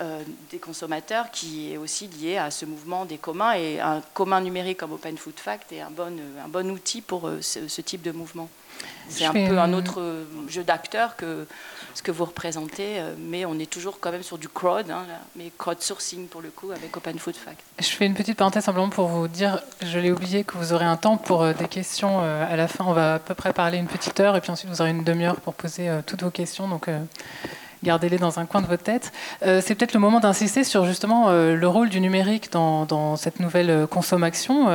euh, 0.00 0.22
des 0.50 0.58
consommateurs 0.58 1.30
qui 1.30 1.72
est 1.72 1.78
aussi 1.78 2.06
lié 2.06 2.36
à 2.36 2.50
ce 2.50 2.66
mouvement 2.66 3.06
des 3.06 3.16
communs 3.16 3.54
et 3.54 3.80
un 3.80 4.02
commun 4.12 4.40
numérique 4.40 4.78
comme 4.78 4.92
Open 4.92 5.16
Food 5.16 5.38
Fact 5.38 5.72
est 5.72 5.80
un 5.80 5.90
bon, 5.90 6.12
un 6.44 6.48
bon 6.48 6.70
outil 6.70 7.00
pour 7.00 7.30
ce, 7.40 7.80
type 7.80 8.02
de 8.02 8.12
mouvement. 8.12 8.50
C'est 9.08 9.24
un 9.24 9.32
peu 9.32 9.58
un 9.58 9.72
autre 9.72 10.26
jeu 10.48 10.62
d'acteurs 10.62 11.16
que 11.16 11.46
ce 11.96 12.02
que 12.02 12.10
vous 12.10 12.26
représentez, 12.26 12.98
euh, 12.98 13.14
mais 13.18 13.46
on 13.46 13.58
est 13.58 13.70
toujours 13.70 13.98
quand 14.00 14.12
même 14.12 14.22
sur 14.22 14.36
du 14.36 14.50
crowd, 14.50 14.90
hein, 14.90 15.06
mais 15.34 15.50
crowdsourcing 15.56 16.28
pour 16.28 16.42
le 16.42 16.50
coup 16.50 16.70
avec 16.70 16.94
Open 16.94 17.18
Food 17.18 17.36
Fact. 17.36 17.58
Je 17.78 17.86
fais 17.86 18.04
une 18.04 18.12
petite 18.12 18.36
parenthèse 18.36 18.64
simplement 18.64 18.90
pour 18.90 19.08
vous 19.08 19.28
dire, 19.28 19.62
je 19.80 19.98
l'ai 19.98 20.12
oublié, 20.12 20.44
que 20.44 20.58
vous 20.58 20.74
aurez 20.74 20.84
un 20.84 20.98
temps 20.98 21.16
pour 21.16 21.42
euh, 21.42 21.54
des 21.54 21.68
questions 21.68 22.20
euh, 22.20 22.52
à 22.52 22.54
la 22.56 22.68
fin. 22.68 22.84
On 22.84 22.92
va 22.92 23.14
à 23.14 23.18
peu 23.18 23.34
près 23.34 23.54
parler 23.54 23.78
une 23.78 23.86
petite 23.86 24.20
heure 24.20 24.36
et 24.36 24.42
puis 24.42 24.50
ensuite 24.50 24.70
vous 24.70 24.82
aurez 24.82 24.90
une 24.90 25.04
demi-heure 25.04 25.36
pour 25.36 25.54
poser 25.54 25.90
toutes 26.04 26.22
vos 26.22 26.30
questions. 26.30 26.68
Donc 26.68 26.90
gardez-les 27.84 28.18
dans 28.18 28.38
un 28.38 28.46
coin 28.46 28.62
de 28.62 28.66
votre 28.66 28.82
tête. 28.82 29.12
Euh, 29.44 29.60
c'est 29.64 29.74
peut-être 29.74 29.94
le 29.94 30.00
moment 30.00 30.20
d'insister 30.20 30.64
sur 30.64 30.84
justement 30.84 31.26
euh, 31.28 31.54
le 31.54 31.68
rôle 31.68 31.88
du 31.88 32.00
numérique 32.00 32.50
dans, 32.52 33.16
cette 33.16 33.40
nouvelle 33.40 33.70
euh, 33.70 33.86
consommation, 33.86 34.66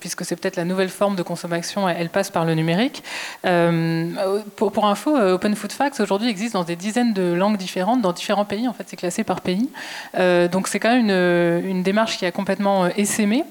puisque 0.00 0.24
c'est 0.24 0.36
peut-être 0.36 0.56
la 0.56 0.64
nouvelle 0.64 0.88
forme 0.88 1.16
de 1.16 1.22
consommation, 1.22 1.88
elle, 1.88 2.08
passe 2.08 2.30
par 2.30 2.44
le 2.44 2.54
numérique. 2.54 3.02
Pour, 3.42 4.86
info, 4.86 5.16
Open 5.16 5.54
Food 5.54 5.72
Facts 5.72 6.00
aujourd'hui 6.00 6.28
existe 6.28 6.54
dans 6.54 6.64
des 6.64 6.76
dizaines 6.76 7.12
de 7.12 7.32
langues 7.32 7.56
différentes, 7.56 8.00
dans 8.00 8.12
différents 8.12 8.44
pays. 8.44 8.68
En 8.68 8.72
fait, 8.72 8.84
c'est 8.86 8.96
classé 8.96 9.24
par 9.24 9.40
pays. 9.40 9.68
donc 10.52 10.68
c'est 10.68 10.80
quand 10.80 10.90
même 10.90 11.08
une, 11.08 11.70
une, 11.70 11.82
démarche 11.82 12.18
qui 12.18 12.26
a 12.26 12.32
complètement 12.32 12.86
essaimé. 12.88 13.44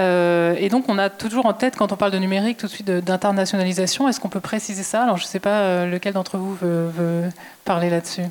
Et 0.00 0.68
donc 0.70 0.88
on 0.88 0.98
a 0.98 1.10
toujours 1.10 1.46
en 1.46 1.52
tête, 1.52 1.76
quand 1.76 1.92
on 1.92 1.96
parle 1.96 2.12
de 2.12 2.18
numérique, 2.18 2.58
tout 2.58 2.66
de 2.66 2.72
suite 2.72 2.90
d'internationalisation. 2.90 4.08
Est-ce 4.08 4.20
qu'on 4.20 4.28
peut 4.28 4.40
préciser 4.40 4.82
ça? 4.82 5.02
Alors 5.02 5.16
je 5.16 5.24
ne 5.24 5.28
sais 5.28 5.40
pas 5.40 5.86
lequel 5.86 6.14
d'entre 6.14 6.38
vous 6.38 6.54
veut 6.54 7.30
parler 7.64 7.90
là-dessus. 7.90 8.22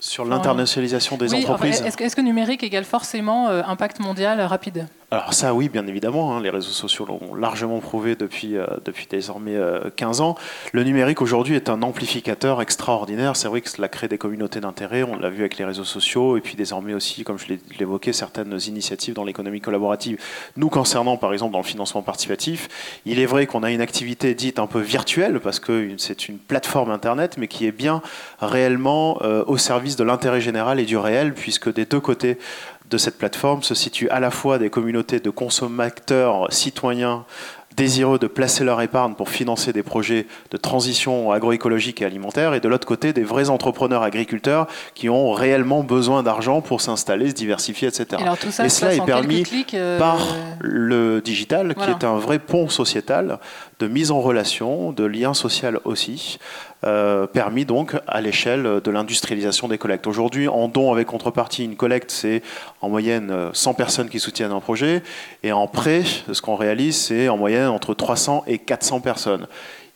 Sur 0.00 0.24
l'internationalisation 0.24 1.16
des 1.16 1.34
entreprises. 1.34 1.82
Est-ce 1.82 2.16
que, 2.16 2.20
numérique 2.20 2.62
égale 2.62 2.84
forcément 2.84 3.48
euh, 3.48 3.62
impact 3.66 3.98
mondial 4.00 4.40
rapide? 4.40 4.86
Alors 5.12 5.34
ça 5.34 5.54
oui, 5.54 5.68
bien 5.68 5.86
évidemment, 5.86 6.36
hein, 6.36 6.40
les 6.40 6.50
réseaux 6.50 6.72
sociaux 6.72 7.06
l'ont 7.06 7.36
largement 7.36 7.78
prouvé 7.78 8.16
depuis, 8.16 8.56
euh, 8.56 8.66
depuis 8.84 9.06
désormais 9.08 9.56
15 9.94 10.20
euh, 10.20 10.24
ans. 10.24 10.34
Le 10.72 10.82
numérique 10.82 11.22
aujourd'hui 11.22 11.54
est 11.54 11.68
un 11.68 11.82
amplificateur 11.82 12.60
extraordinaire. 12.60 13.36
C'est 13.36 13.46
vrai 13.46 13.60
que 13.60 13.70
cela 13.70 13.86
crée 13.86 14.08
des 14.08 14.18
communautés 14.18 14.58
d'intérêt, 14.58 15.04
on 15.04 15.16
l'a 15.16 15.30
vu 15.30 15.40
avec 15.40 15.58
les 15.58 15.64
réseaux 15.64 15.84
sociaux, 15.84 16.36
et 16.36 16.40
puis 16.40 16.56
désormais 16.56 16.92
aussi, 16.92 17.22
comme 17.22 17.38
je 17.38 17.46
l'évoquais, 17.78 18.12
certaines 18.12 18.58
initiatives 18.66 19.14
dans 19.14 19.22
l'économie 19.22 19.60
collaborative. 19.60 20.18
Nous 20.56 20.70
concernant 20.70 21.16
par 21.16 21.32
exemple 21.32 21.52
dans 21.52 21.60
le 21.60 21.64
financement 21.64 22.02
participatif, 22.02 23.00
il 23.06 23.20
est 23.20 23.26
vrai 23.26 23.46
qu'on 23.46 23.62
a 23.62 23.70
une 23.70 23.80
activité 23.80 24.34
dite 24.34 24.58
un 24.58 24.66
peu 24.66 24.80
virtuelle, 24.80 25.38
parce 25.38 25.60
que 25.60 25.88
c'est 25.98 26.28
une 26.28 26.38
plateforme 26.38 26.90
Internet, 26.90 27.36
mais 27.38 27.46
qui 27.46 27.66
est 27.66 27.72
bien 27.72 28.02
réellement 28.40 29.18
euh, 29.22 29.44
au 29.46 29.56
service 29.56 29.94
de 29.94 30.02
l'intérêt 30.02 30.40
général 30.40 30.80
et 30.80 30.84
du 30.84 30.96
réel, 30.96 31.32
puisque 31.32 31.72
des 31.72 31.84
deux 31.84 32.00
côtés 32.00 32.38
de 32.90 32.98
cette 32.98 33.18
plateforme 33.18 33.62
se 33.62 33.74
situent 33.74 34.08
à 34.10 34.20
la 34.20 34.30
fois 34.30 34.58
des 34.58 34.70
communautés 34.70 35.20
de 35.20 35.30
consommateurs 35.30 36.52
citoyens 36.52 37.24
désireux 37.76 38.18
de 38.18 38.26
placer 38.26 38.64
leur 38.64 38.80
épargne 38.80 39.14
pour 39.14 39.28
financer 39.28 39.72
des 39.72 39.82
projets 39.82 40.26
de 40.50 40.56
transition 40.56 41.30
agroécologique 41.30 42.02
et 42.02 42.04
alimentaire, 42.04 42.54
et 42.54 42.60
de 42.60 42.68
l'autre 42.68 42.86
côté, 42.86 43.12
des 43.12 43.22
vrais 43.22 43.50
entrepreneurs 43.50 44.02
agriculteurs 44.02 44.66
qui 44.94 45.08
ont 45.08 45.32
réellement 45.32 45.82
besoin 45.82 46.22
d'argent 46.22 46.62
pour 46.62 46.80
s'installer, 46.80 47.28
se 47.28 47.34
diversifier, 47.34 47.88
etc. 47.88 48.22
Et, 48.64 48.68
cela 48.68 48.94
est 48.94 49.04
permis 49.04 49.44
euh, 49.74 49.98
par 49.98 50.36
le 50.60 51.20
digital, 51.20 51.74
qui 51.74 51.90
est 51.90 52.04
un 52.04 52.16
vrai 52.16 52.38
pont 52.38 52.68
sociétal 52.68 53.38
de 53.78 53.86
mise 53.88 54.10
en 54.10 54.20
relation, 54.20 54.92
de 54.92 55.04
lien 55.04 55.34
social 55.34 55.80
aussi, 55.84 56.38
euh, 56.84 57.26
permis 57.26 57.64
donc 57.64 57.96
à 58.06 58.20
l'échelle 58.20 58.80
de 58.82 58.90
l'industrialisation 58.90 59.68
des 59.68 59.78
collectes. 59.78 60.06
Aujourd'hui, 60.06 60.48
en 60.48 60.68
don 60.68 60.92
avec 60.92 61.06
contrepartie, 61.06 61.64
une 61.64 61.76
collecte, 61.76 62.10
c'est 62.10 62.42
en 62.80 62.88
moyenne 62.88 63.50
100 63.52 63.74
personnes 63.74 64.08
qui 64.08 64.20
soutiennent 64.20 64.52
un 64.52 64.60
projet, 64.60 65.02
et 65.42 65.52
en 65.52 65.66
prêt, 65.66 66.02
ce 66.30 66.40
qu'on 66.40 66.56
réalise, 66.56 66.96
c'est 66.96 67.28
en 67.28 67.36
moyenne 67.36 67.68
entre 67.68 67.94
300 67.94 68.44
et 68.46 68.58
400 68.58 69.00
personnes. 69.00 69.46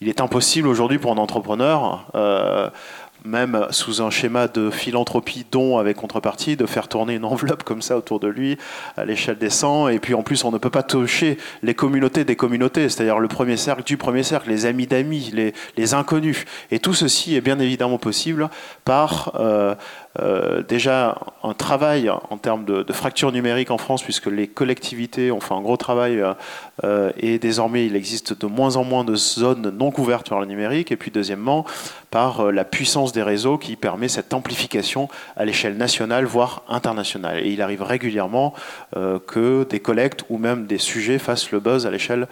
Il 0.03 0.09
est 0.09 0.23
impossible 0.23 0.66
aujourd'hui 0.66 0.99
pour 0.99 1.12
un 1.12 1.19
entrepreneur 1.19 2.07
euh, 2.14 2.71
même 3.24 3.66
sous 3.70 4.02
un 4.02 4.11
schéma 4.11 4.48
de 4.48 4.70
philanthropie 4.70 5.46
don 5.50 5.78
avec 5.78 5.96
contrepartie, 5.96 6.56
de 6.56 6.66
faire 6.66 6.88
tourner 6.88 7.14
une 7.14 7.24
enveloppe 7.24 7.62
comme 7.64 7.83
ça 7.83 7.96
autour 7.96 8.20
de 8.20 8.28
lui 8.28 8.59
à 8.96 9.04
l'échelle 9.04 9.38
des 9.38 9.50
100. 9.50 9.88
Et 9.88 9.98
puis 9.98 10.14
en 10.14 10.22
plus, 10.22 10.44
on 10.44 10.50
ne 10.50 10.59
peut 10.59 10.70
pas 10.70 10.83
toucher 10.83 11.38
les 11.62 11.74
communautés 11.74 12.24
des 12.24 12.37
communautés, 12.37 12.88
c'est-à-dire 12.88 13.18
le 13.18 13.28
premier 13.28 13.56
cercle 13.56 13.83
du 13.83 13.96
premier 13.96 14.22
cercle, 14.22 14.48
les 14.48 14.66
amis 14.66 14.87
d'amis, 14.87 15.33
les, 15.76 15.94
inconnus. 15.94 16.44
Et 16.70 16.78
tout 16.78 16.94
ceci 16.94 17.35
est 17.35 17.40
bien 17.40 17.59
évidemment 17.59 17.98
possible 17.98 18.48
par 18.85 19.33
euh, 19.40 19.74
euh, 20.18 20.62
déjà 20.64 21.18
un 21.44 21.55
travail 21.55 22.11
en 22.11 22.37
termes 22.37 22.64
de, 22.64 22.92
fracture 22.92 23.31
numérique 23.31 23.70
en 23.70 23.79
France, 23.79 24.03
puisque 24.03 24.27
les 24.27 24.49
collectivités 24.49 25.31
ont 25.31 25.38
fait 25.38 25.55
un 25.55 25.61
gros 25.61 25.77
travail 25.77 26.20
euh, 26.83 27.12
et 27.16 27.38
désormais 27.38 27.87
il 27.87 27.94
existe 27.94 28.38
de 28.38 28.46
moins 28.46 28.77
en 28.77 28.83
moins 28.83 29.05
de 29.05 29.14
zones 29.14 29.70
non 29.70 29.92
couvertes 29.92 30.29
par 30.29 30.40
le 30.40 30.46
numérique. 30.46 30.90
Et 30.90 30.96
puis 30.96 31.12
deuxièmement, 31.12 31.64
par 32.11 32.40
euh, 32.40 32.51
la 32.51 32.64
puissance 32.64 33.12
des 33.12 33.23
réseaux 33.23 33.57
qui 33.57 33.77
permet 33.77 34.09
cette 34.09 34.35
amplification 34.35 35.09
à 35.37 35.44
l'échelle 35.44 35.77
nationale, 35.77 36.25
voire 36.25 36.64
internationale. 36.68 37.46
Et 37.46 37.51
il 37.53 37.62
arrive 37.62 37.83
régulièrement 37.83 38.55
que 39.27 39.64
des 39.68 39.81
collectes 39.81 40.25
ou 40.29 40.38
même 40.38 40.66
des 40.66 40.79
sujets 40.79 41.18
fassent 41.18 41.51
le 41.53 41.61
buzz 41.61 41.87
à 41.87 41.90
l'échelle. 41.90 42.27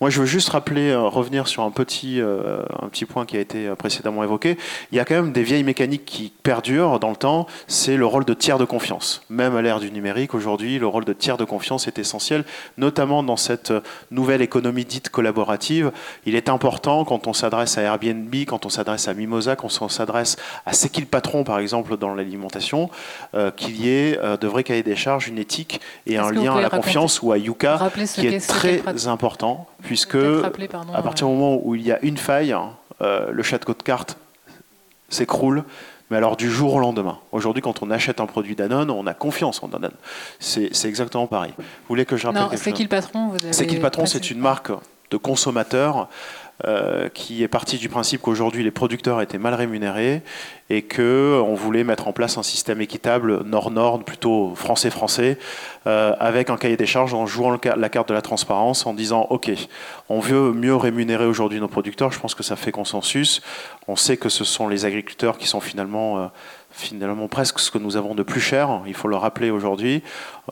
Moi, 0.00 0.10
je 0.10 0.20
veux 0.20 0.26
juste 0.26 0.48
rappeler, 0.50 0.94
revenir 0.94 1.48
sur 1.48 1.62
un 1.62 1.70
petit, 1.70 2.20
un 2.20 2.88
petit 2.88 3.04
point 3.04 3.26
qui 3.26 3.36
a 3.36 3.40
été 3.40 3.70
précédemment 3.76 4.22
évoqué. 4.24 4.56
Il 4.92 4.96
y 4.96 5.00
a 5.00 5.04
quand 5.04 5.14
même 5.14 5.32
des 5.32 5.42
vieilles 5.42 5.64
mécaniques 5.64 6.04
qui 6.04 6.32
perdure 6.42 6.98
dans 7.00 7.10
le 7.10 7.16
temps, 7.16 7.46
c'est 7.66 7.96
le 7.96 8.06
rôle 8.06 8.24
de 8.24 8.34
tiers 8.34 8.58
de 8.58 8.64
confiance. 8.64 9.22
Même 9.30 9.56
à 9.56 9.62
l'ère 9.62 9.80
du 9.80 9.90
numérique, 9.90 10.34
aujourd'hui, 10.34 10.78
le 10.78 10.86
rôle 10.86 11.04
de 11.04 11.12
tiers 11.12 11.36
de 11.36 11.44
confiance 11.44 11.86
est 11.86 11.98
essentiel, 11.98 12.44
notamment 12.76 13.22
dans 13.22 13.36
cette 13.36 13.72
nouvelle 14.10 14.42
économie 14.42 14.84
dite 14.84 15.10
collaborative. 15.10 15.92
Il 16.24 16.34
est 16.34 16.48
important 16.48 17.04
quand 17.04 17.26
on 17.26 17.32
s'adresse 17.32 17.78
à 17.78 17.82
Airbnb, 17.82 18.34
quand 18.46 18.66
on 18.66 18.68
s'adresse 18.68 19.08
à 19.08 19.14
Mimosa, 19.14 19.56
quand 19.56 19.68
on 19.80 19.88
s'adresse 19.88 20.36
à 20.64 20.72
C'est 20.72 20.88
qui 20.88 21.00
le 21.00 21.06
patron, 21.06 21.44
par 21.44 21.58
exemple, 21.58 21.96
dans 21.96 22.14
l'alimentation, 22.14 22.90
euh, 23.34 23.50
qu'il 23.50 23.80
y 23.80 23.88
ait 23.88 24.18
euh, 24.22 24.36
de 24.36 24.46
vrais 24.46 24.64
cahiers 24.64 24.82
des 24.82 24.96
charges, 24.96 25.28
une 25.28 25.38
éthique 25.38 25.80
et 26.06 26.18
un 26.18 26.30
lien 26.30 26.56
à 26.56 26.60
la 26.60 26.70
confiance 26.70 27.22
ou 27.22 27.32
à 27.32 27.38
Yuka 27.38 27.90
qui 28.14 28.26
est, 28.26 28.46
très 28.46 28.82
important, 29.06 29.66
puisque 29.82 30.16
à 30.16 31.02
partir 31.02 31.26
du 31.26 31.34
moment 31.34 31.60
où 31.62 31.74
il 31.74 31.82
y 31.82 31.92
a 31.92 31.98
une 32.02 32.16
faille, 32.16 32.54
euh, 33.02 33.30
le 33.30 33.42
château 33.42 33.74
de 33.74 33.82
cartes 33.82 34.16
s'écroule 35.08 35.64
mais 36.10 36.16
alors 36.16 36.36
du 36.36 36.50
jour 36.50 36.74
au 36.74 36.78
lendemain. 36.78 37.18
Aujourd'hui, 37.32 37.62
quand 37.62 37.82
on 37.82 37.90
achète 37.90 38.20
un 38.20 38.26
produit 38.26 38.54
Danone, 38.54 38.90
on 38.90 39.06
a 39.06 39.14
confiance 39.14 39.62
en 39.62 39.68
Danone. 39.68 39.94
C'est 40.38 40.70
exactement 40.84 41.26
pareil. 41.26 41.52
Vous 41.58 41.64
voulez 41.88 42.04
que 42.04 42.16
je 42.16 42.26
rappelle 42.26 42.42
Non, 42.42 42.50
c'est 42.54 42.72
qui 42.72 42.82
le 42.82 42.88
patron 42.88 43.32
C'est 43.50 43.66
qui 43.66 43.74
le 43.74 43.80
patron 43.80 44.06
C'est 44.06 44.30
une 44.30 44.38
marque 44.38 44.70
de 45.10 45.16
consommateurs 45.16 46.08
euh, 46.64 47.10
qui 47.10 47.42
est 47.42 47.48
parti 47.48 47.76
du 47.76 47.90
principe 47.90 48.22
qu'aujourd'hui 48.22 48.64
les 48.64 48.70
producteurs 48.70 49.20
étaient 49.20 49.36
mal 49.36 49.52
rémunérés 49.52 50.22
et 50.70 50.80
qu'on 50.80 51.54
voulait 51.54 51.84
mettre 51.84 52.08
en 52.08 52.12
place 52.12 52.38
un 52.38 52.42
système 52.42 52.80
équitable 52.80 53.44
nord-nord, 53.44 54.02
plutôt 54.02 54.54
français-français, 54.54 55.38
euh, 55.86 56.14
avec 56.18 56.48
un 56.48 56.56
cahier 56.56 56.78
des 56.78 56.86
charges 56.86 57.12
en 57.12 57.26
jouant 57.26 57.58
la 57.62 57.88
carte 57.90 58.08
de 58.08 58.14
la 58.14 58.22
transparence, 58.22 58.86
en 58.86 58.94
disant 58.94 59.26
OK, 59.28 59.50
on 60.08 60.18
veut 60.18 60.52
mieux 60.52 60.74
rémunérer 60.74 61.26
aujourd'hui 61.26 61.60
nos 61.60 61.68
producteurs, 61.68 62.10
je 62.10 62.18
pense 62.18 62.34
que 62.34 62.42
ça 62.42 62.56
fait 62.56 62.72
consensus. 62.72 63.42
On 63.86 63.94
sait 63.94 64.16
que 64.16 64.30
ce 64.30 64.42
sont 64.42 64.66
les 64.66 64.86
agriculteurs 64.86 65.36
qui 65.36 65.46
sont 65.46 65.60
finalement 65.60 66.18
euh, 66.18 66.26
finalement 66.76 67.28
presque 67.28 67.58
ce 67.58 67.70
que 67.70 67.78
nous 67.78 67.96
avons 67.96 68.14
de 68.14 68.22
plus 68.22 68.40
cher, 68.40 68.82
il 68.86 68.94
faut 68.94 69.08
le 69.08 69.16
rappeler 69.16 69.50
aujourd'hui, 69.50 70.02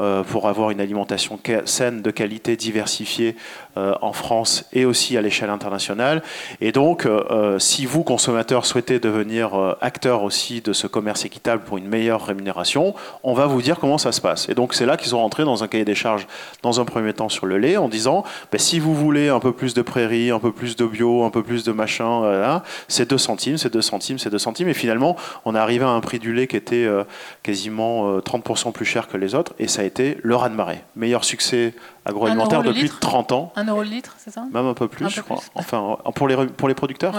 euh, 0.00 0.22
pour 0.24 0.48
avoir 0.48 0.70
une 0.70 0.80
alimentation 0.80 1.38
saine, 1.66 2.02
de 2.02 2.10
qualité, 2.10 2.56
diversifiée 2.56 3.36
euh, 3.76 3.94
en 4.02 4.12
France 4.12 4.64
et 4.72 4.84
aussi 4.84 5.16
à 5.16 5.20
l'échelle 5.20 5.50
internationale. 5.50 6.22
Et 6.60 6.72
donc, 6.72 7.06
euh, 7.06 7.58
si 7.58 7.86
vous, 7.86 8.02
consommateurs, 8.02 8.66
souhaitez 8.66 8.98
devenir 8.98 9.76
acteurs 9.80 10.22
aussi 10.22 10.60
de 10.60 10.72
ce 10.72 10.86
commerce 10.86 11.24
équitable 11.24 11.62
pour 11.62 11.78
une 11.78 11.88
meilleure 11.88 12.24
rémunération, 12.24 12.94
on 13.22 13.34
va 13.34 13.46
vous 13.46 13.62
dire 13.62 13.78
comment 13.78 13.98
ça 13.98 14.12
se 14.12 14.20
passe. 14.20 14.48
Et 14.48 14.54
donc 14.54 14.74
c'est 14.74 14.86
là 14.86 14.96
qu'ils 14.96 15.08
sont 15.08 15.20
rentrés 15.20 15.44
dans 15.44 15.62
un 15.62 15.68
cahier 15.68 15.84
des 15.84 15.94
charges, 15.94 16.26
dans 16.62 16.80
un 16.80 16.84
premier 16.84 17.12
temps 17.12 17.28
sur 17.28 17.46
le 17.46 17.58
lait, 17.58 17.76
en 17.76 17.88
disant, 17.88 18.24
ben, 18.50 18.58
si 18.58 18.78
vous 18.78 18.94
voulez 18.94 19.28
un 19.28 19.40
peu 19.40 19.52
plus 19.52 19.74
de 19.74 19.82
prairies, 19.82 20.30
un 20.30 20.38
peu 20.38 20.52
plus 20.52 20.76
de 20.76 20.86
bio, 20.86 21.24
un 21.24 21.30
peu 21.30 21.42
plus 21.42 21.64
de 21.64 21.72
machin, 21.72 22.24
euh, 22.24 22.58
c'est 22.88 23.08
2 23.08 23.18
centimes, 23.18 23.58
c'est 23.58 23.72
2 23.72 23.82
centimes, 23.82 24.18
c'est 24.18 24.30
2 24.30 24.38
centimes. 24.38 24.68
Et 24.68 24.74
finalement, 24.74 25.16
on 25.44 25.54
est 25.54 25.58
arrivé 25.58 25.84
à 25.84 25.88
un 25.88 26.00
prix 26.00 26.13
du 26.18 26.32
lait 26.32 26.46
qui 26.46 26.56
était 26.56 26.84
euh, 26.84 27.04
quasiment 27.42 28.18
30% 28.18 28.72
plus 28.72 28.84
cher 28.84 29.08
que 29.08 29.16
les 29.16 29.34
autres, 29.34 29.54
et 29.58 29.68
ça 29.68 29.82
a 29.82 29.84
été 29.84 30.18
le 30.22 30.36
raz-de-marée. 30.36 30.82
Meilleur 30.96 31.24
succès 31.24 31.74
agroalimentaire 32.04 32.62
depuis 32.62 32.88
30 32.88 33.32
ans. 33.32 33.52
Un 33.56 33.64
euro 33.64 33.82
le 33.82 33.88
litre, 33.88 34.16
c'est 34.18 34.30
ça? 34.30 34.44
Même 34.52 34.66
un 34.66 34.74
peu 34.74 34.88
plus, 34.88 35.08
je 35.08 35.20
crois. 35.20 35.40
Enfin, 35.54 35.98
pour 36.14 36.28
les, 36.28 36.36
pour 36.46 36.68
les 36.68 36.74
producteurs, 36.74 37.14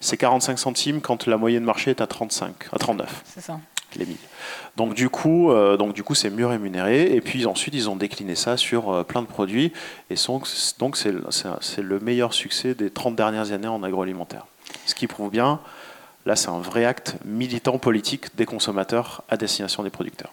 c'est 0.00 0.16
45 0.16 0.58
centimes 0.58 1.00
quand 1.00 1.26
la 1.26 1.36
moyenne 1.36 1.64
marché 1.64 1.90
est 1.90 2.00
à 2.00 2.06
35, 2.06 2.54
à 2.72 2.78
39. 2.78 3.22
C'est 3.24 3.40
ça. 3.40 3.58
Les 3.96 4.06
Donc 4.76 4.94
du 4.94 5.08
coup, 5.08 5.50
euh, 5.50 5.76
donc 5.76 5.94
du 5.94 6.02
coup, 6.02 6.14
c'est 6.14 6.30
mieux 6.30 6.46
rémunéré. 6.46 7.12
Et 7.14 7.20
puis 7.20 7.46
ensuite, 7.46 7.74
ils 7.74 7.90
ont 7.90 7.96
décliné 7.96 8.34
ça 8.34 8.56
sur 8.56 8.90
euh, 8.90 9.02
plein 9.02 9.22
de 9.22 9.26
produits. 9.26 9.72
Et 10.10 10.14
donc, 10.78 10.96
c'est 10.96 11.82
le 11.82 12.00
meilleur 12.00 12.32
succès 12.32 12.74
des 12.74 12.90
30 12.90 13.16
dernières 13.16 13.52
années 13.52 13.68
en 13.68 13.82
agroalimentaire. 13.82 14.46
Ce 14.86 14.94
qui 14.94 15.06
prouve 15.06 15.30
bien, 15.30 15.60
là, 16.26 16.36
c'est 16.36 16.48
un 16.48 16.60
vrai 16.60 16.84
acte 16.84 17.16
militant 17.24 17.78
politique 17.78 18.36
des 18.36 18.46
consommateurs 18.46 19.22
à 19.28 19.36
destination 19.36 19.82
des 19.82 19.90
producteurs. 19.90 20.32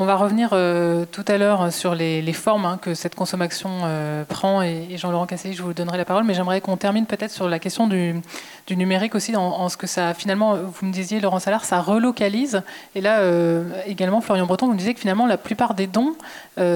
On 0.00 0.04
va 0.04 0.14
revenir 0.14 0.50
euh, 0.52 1.06
tout 1.10 1.24
à 1.26 1.38
l'heure 1.38 1.72
sur 1.72 1.96
les, 1.96 2.32
formes 2.32 2.64
hein, 2.64 2.78
que 2.80 2.94
cette 2.94 3.16
consommation 3.16 3.68
euh, 3.82 4.22
prend 4.24 4.62
et, 4.62 4.96
Jean-Laurent 4.96 5.26
Casselli, 5.26 5.54
je 5.54 5.62
vous 5.64 5.74
donnerai 5.74 5.98
la 5.98 6.04
parole, 6.04 6.22
mais 6.22 6.34
j'aimerais 6.34 6.60
qu'on 6.60 6.76
termine 6.76 7.04
peut-être 7.04 7.32
sur 7.32 7.48
la 7.48 7.58
question 7.58 7.88
du, 7.88 8.14
numérique 8.70 9.16
aussi, 9.16 9.34
en, 9.34 9.68
ce 9.68 9.76
que 9.76 9.88
ça, 9.88 10.14
finalement, 10.14 10.54
vous 10.54 10.86
me 10.86 10.92
disiez, 10.92 11.18
Laurent 11.18 11.40
Salard, 11.40 11.64
ça 11.64 11.80
relocalise. 11.80 12.62
Et 12.94 13.00
là, 13.00 13.18
euh, 13.18 13.72
également, 13.86 14.20
Florian 14.20 14.46
Breton, 14.46 14.66
vous 14.66 14.74
me 14.74 14.78
disiez 14.78 14.94
que 14.94 15.00
finalement, 15.00 15.26
la 15.26 15.36
plupart 15.36 15.74
des 15.74 15.88
dons 15.88 16.14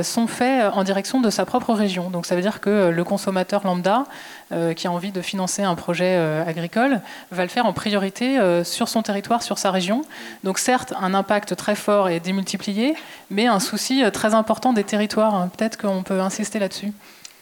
sont 0.03 0.27
faits 0.27 0.73
en 0.75 0.83
direction 0.85 1.21
de 1.21 1.31
sa 1.31 1.45
propre 1.45 1.75
région. 1.75 2.11
Donc 2.11 2.27
ça 2.27 2.35
veut 2.35 2.43
dire 2.43 2.61
que 2.61 2.91
le 2.91 3.05
consommateur 3.05 3.65
lambda 3.65 4.05
euh, 4.53 4.75
qui 4.75 4.87
a 4.87 4.93
envie 4.93 5.13
de 5.13 5.23
financer 5.23 5.63
un 5.63 5.75
projet 5.75 6.15
euh, 6.17 6.45
agricole 6.45 7.01
va 7.31 7.43
le 7.43 7.49
faire 7.49 7.65
en 7.65 7.73
priorité 7.73 8.39
euh, 8.39 8.65
sur 8.65 8.89
son 8.89 9.03
territoire, 9.03 9.43
sur 9.43 9.59
sa 9.59 9.71
région. 9.71 10.05
Donc 10.45 10.59
certes, 10.59 10.93
un 11.01 11.15
impact 11.15 11.57
très 11.57 11.75
fort 11.75 12.09
et 12.09 12.21
démultiplié, 12.21 12.95
mais 13.31 13.47
un 13.47 13.61
souci 13.61 14.03
très 14.13 14.35
important 14.35 14.73
des 14.73 14.85
territoires. 14.85 15.49
Peut-être 15.57 15.79
qu'on 15.79 16.03
peut 16.03 16.21
insister 16.21 16.59
là-dessus. 16.59 16.93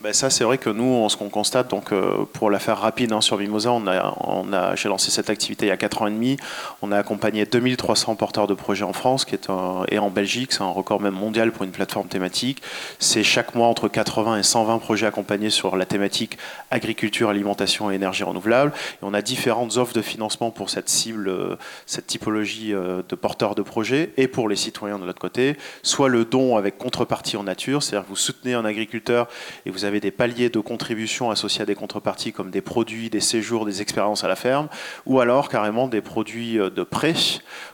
Ben 0.03 0.15
ça, 0.15 0.31
c'est 0.31 0.45
vrai 0.45 0.57
que 0.57 0.71
nous, 0.71 1.07
ce 1.11 1.17
qu'on 1.19 1.29
constate, 1.29 1.69
donc 1.69 1.93
euh, 1.93 2.25
pour 2.33 2.51
la 2.51 2.59
faire 2.59 2.79
rapide 2.79 3.13
hein, 3.13 3.21
sur 3.21 3.37
Mimosa, 3.37 3.71
on 3.71 3.87
a, 3.87 4.75
j'ai 4.75 4.89
lancé 4.89 5.11
cette 5.11 5.29
activité 5.29 5.67
il 5.67 5.69
y 5.69 5.73
a 5.73 5.77
4 5.77 6.01
ans 6.01 6.07
et 6.07 6.11
demi. 6.11 6.39
On 6.81 6.91
a 6.91 6.97
accompagné 6.97 7.45
2300 7.45 8.15
porteurs 8.15 8.47
de 8.47 8.55
projets 8.55 8.85
en 8.85 8.95
France, 8.95 9.27
qui 9.27 9.35
est 9.35 9.49
et 9.91 9.99
en 9.99 10.09
Belgique, 10.09 10.53
c'est 10.53 10.63
un 10.63 10.71
record 10.71 11.03
même 11.03 11.13
mondial 11.13 11.53
pour 11.53 11.65
une 11.65 11.71
plateforme 11.71 12.09
thématique. 12.09 12.63
C'est 12.99 13.23
chaque 13.23 13.55
mois 13.55 13.67
entre 13.67 13.89
80 13.89 14.39
et 14.39 14.43
120 14.43 14.79
projets 14.79 15.07
accompagnés 15.07 15.51
sur 15.51 15.77
la 15.77 15.85
thématique 15.85 16.39
agriculture, 16.71 17.29
alimentation 17.29 17.91
et 17.91 17.95
énergie 17.95 18.25
renouvelable. 18.25 18.73
Et 18.75 18.99
on 19.03 19.13
a 19.13 19.21
différentes 19.21 19.77
offres 19.77 19.93
de 19.93 20.03
financement 20.03 20.51
pour 20.51 20.71
cette 20.71 20.89
cible, 20.89 21.29
euh, 21.29 21.57
cette 21.85 22.07
typologie 22.07 22.73
euh, 22.73 23.03
de 23.07 23.17
porteurs 23.17 23.55
de 23.55 23.61
projets, 23.61 24.15
et 24.17 24.29
pour 24.29 24.49
les 24.49 24.57
citoyens 24.57 24.99
de 24.99 25.05
l'autre 25.05 25.21
côté, 25.21 25.59
soit 25.83 26.09
le 26.09 26.25
don 26.25 26.57
avec 26.57 26.79
contrepartie 26.79 27.37
en 27.37 27.43
nature, 27.43 27.83
c'est-à-dire 27.83 28.07
vous 28.09 28.17
soutenez 28.17 28.55
un 28.55 28.65
agriculteur 28.65 29.29
et 29.67 29.71
vous 29.71 29.85
avez 29.85 29.90
avez 29.91 30.01
des 30.01 30.11
paliers 30.11 30.49
de 30.49 30.61
contribution 30.61 31.31
associés 31.31 31.63
à 31.63 31.67
des 31.67 31.75
contreparties 31.75 32.33
comme 32.33 32.51
des 32.51 32.61
produits, 32.61 33.11
des 33.11 33.21
séjours, 33.21 33.67
des 33.67 33.83
expériences 33.83 34.25
à 34.25 34.29
la 34.29 34.37
ferme, 34.37 34.69
ou 35.05 35.21
alors 35.21 35.49
carrément 35.49 35.89
des 35.89 36.01
produits 36.01 36.59
euh, 36.59 36.71
de 36.71 36.83
prêt, 36.83 37.15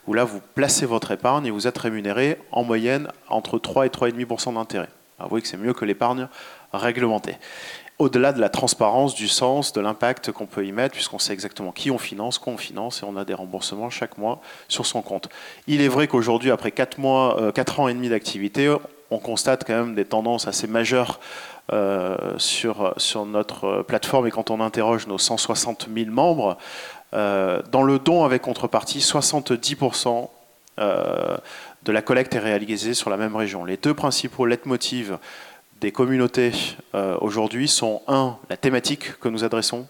où 0.07 0.15
là 0.15 0.25
vous 0.25 0.41
placez 0.55 0.87
votre 0.87 1.13
épargne 1.13 1.47
et 1.47 1.51
vous 1.51 1.67
êtes 1.67 1.79
rémunéré 1.79 2.39
en 2.51 2.65
moyenne 2.65 3.09
entre 3.29 3.59
3 3.59 3.87
et 3.87 3.91
3,5% 3.91 4.55
d'intérêt. 4.55 4.89
Voyez 5.29 5.43
que 5.43 5.49
c'est 5.49 5.57
mieux 5.57 5.73
que 5.73 5.85
l'épargne 5.85 6.29
réglementée. 6.73 7.37
Au-delà 7.99 8.35
de 8.35 8.41
la 8.41 8.51
transparence, 8.51 9.15
du 9.15 9.29
sens, 9.29 9.73
de 9.73 9.81
l'impact 9.81 10.31
qu'on 10.31 10.45
peut 10.45 10.67
y 10.67 10.73
mettre, 10.73 10.93
puisqu'on 10.93 11.19
sait 11.19 11.33
exactement 11.33 11.73
qui 11.73 11.91
on 11.91 11.97
finance, 11.97 12.39
qu'on 12.39 12.59
finance, 12.59 13.03
et 13.03 13.07
on 13.07 13.17
a 13.17 13.25
des 13.25 13.33
remboursements 13.33 13.89
chaque 13.89 14.19
mois 14.19 14.43
sur 14.69 14.85
son 14.85 15.01
compte. 15.01 15.31
Il 15.67 15.81
est 15.81 15.89
vrai 15.89 16.07
qu'aujourd'hui, 16.07 16.51
après 16.51 16.73
4, 16.73 16.99
mois, 16.99 17.53
4 17.55 17.81
euh, 17.81 17.83
ans 17.83 17.89
et 17.89 17.95
demi 17.95 18.11
d'activité, 18.11 18.75
on 19.11 19.19
constate 19.19 19.65
quand 19.67 19.75
même 19.75 19.95
des 19.95 20.05
tendances 20.05 20.47
assez 20.47 20.67
majeures 20.67 21.21
sur, 22.39 22.95
sur 22.97 23.27
notre 23.27 23.83
plateforme 23.83 24.27
et 24.29 24.31
quand 24.31 24.51
on 24.51 24.61
interroge 24.61 25.07
nos 25.07 25.19
160 25.19 25.89
000 25.93 26.11
membres, 26.11 26.57
euh, 27.15 27.63
dans 27.71 27.83
le 27.83 27.99
don 27.99 28.25
avec 28.25 28.43
contrepartie, 28.43 28.99
70% 28.99 30.29
euh, 30.79 31.37
de 31.85 31.93
la 31.93 32.03
collecte 32.03 32.35
est 32.35 32.41
réalisée 32.41 32.95
sur 32.95 33.11
la 33.11 33.17
même 33.17 33.37
région. 33.37 33.65
Les 33.65 33.77
deux 33.77 33.95
principaux 33.95 34.47
leitmotivs 34.47 35.19
des 35.81 35.93
communautés 35.93 36.53
aujourd'hui 37.21 37.69
sont 37.69 38.01
un, 38.09 38.39
la 38.49 38.57
thématique 38.57 39.19
que 39.21 39.29
nous 39.29 39.45
adressons 39.45 39.87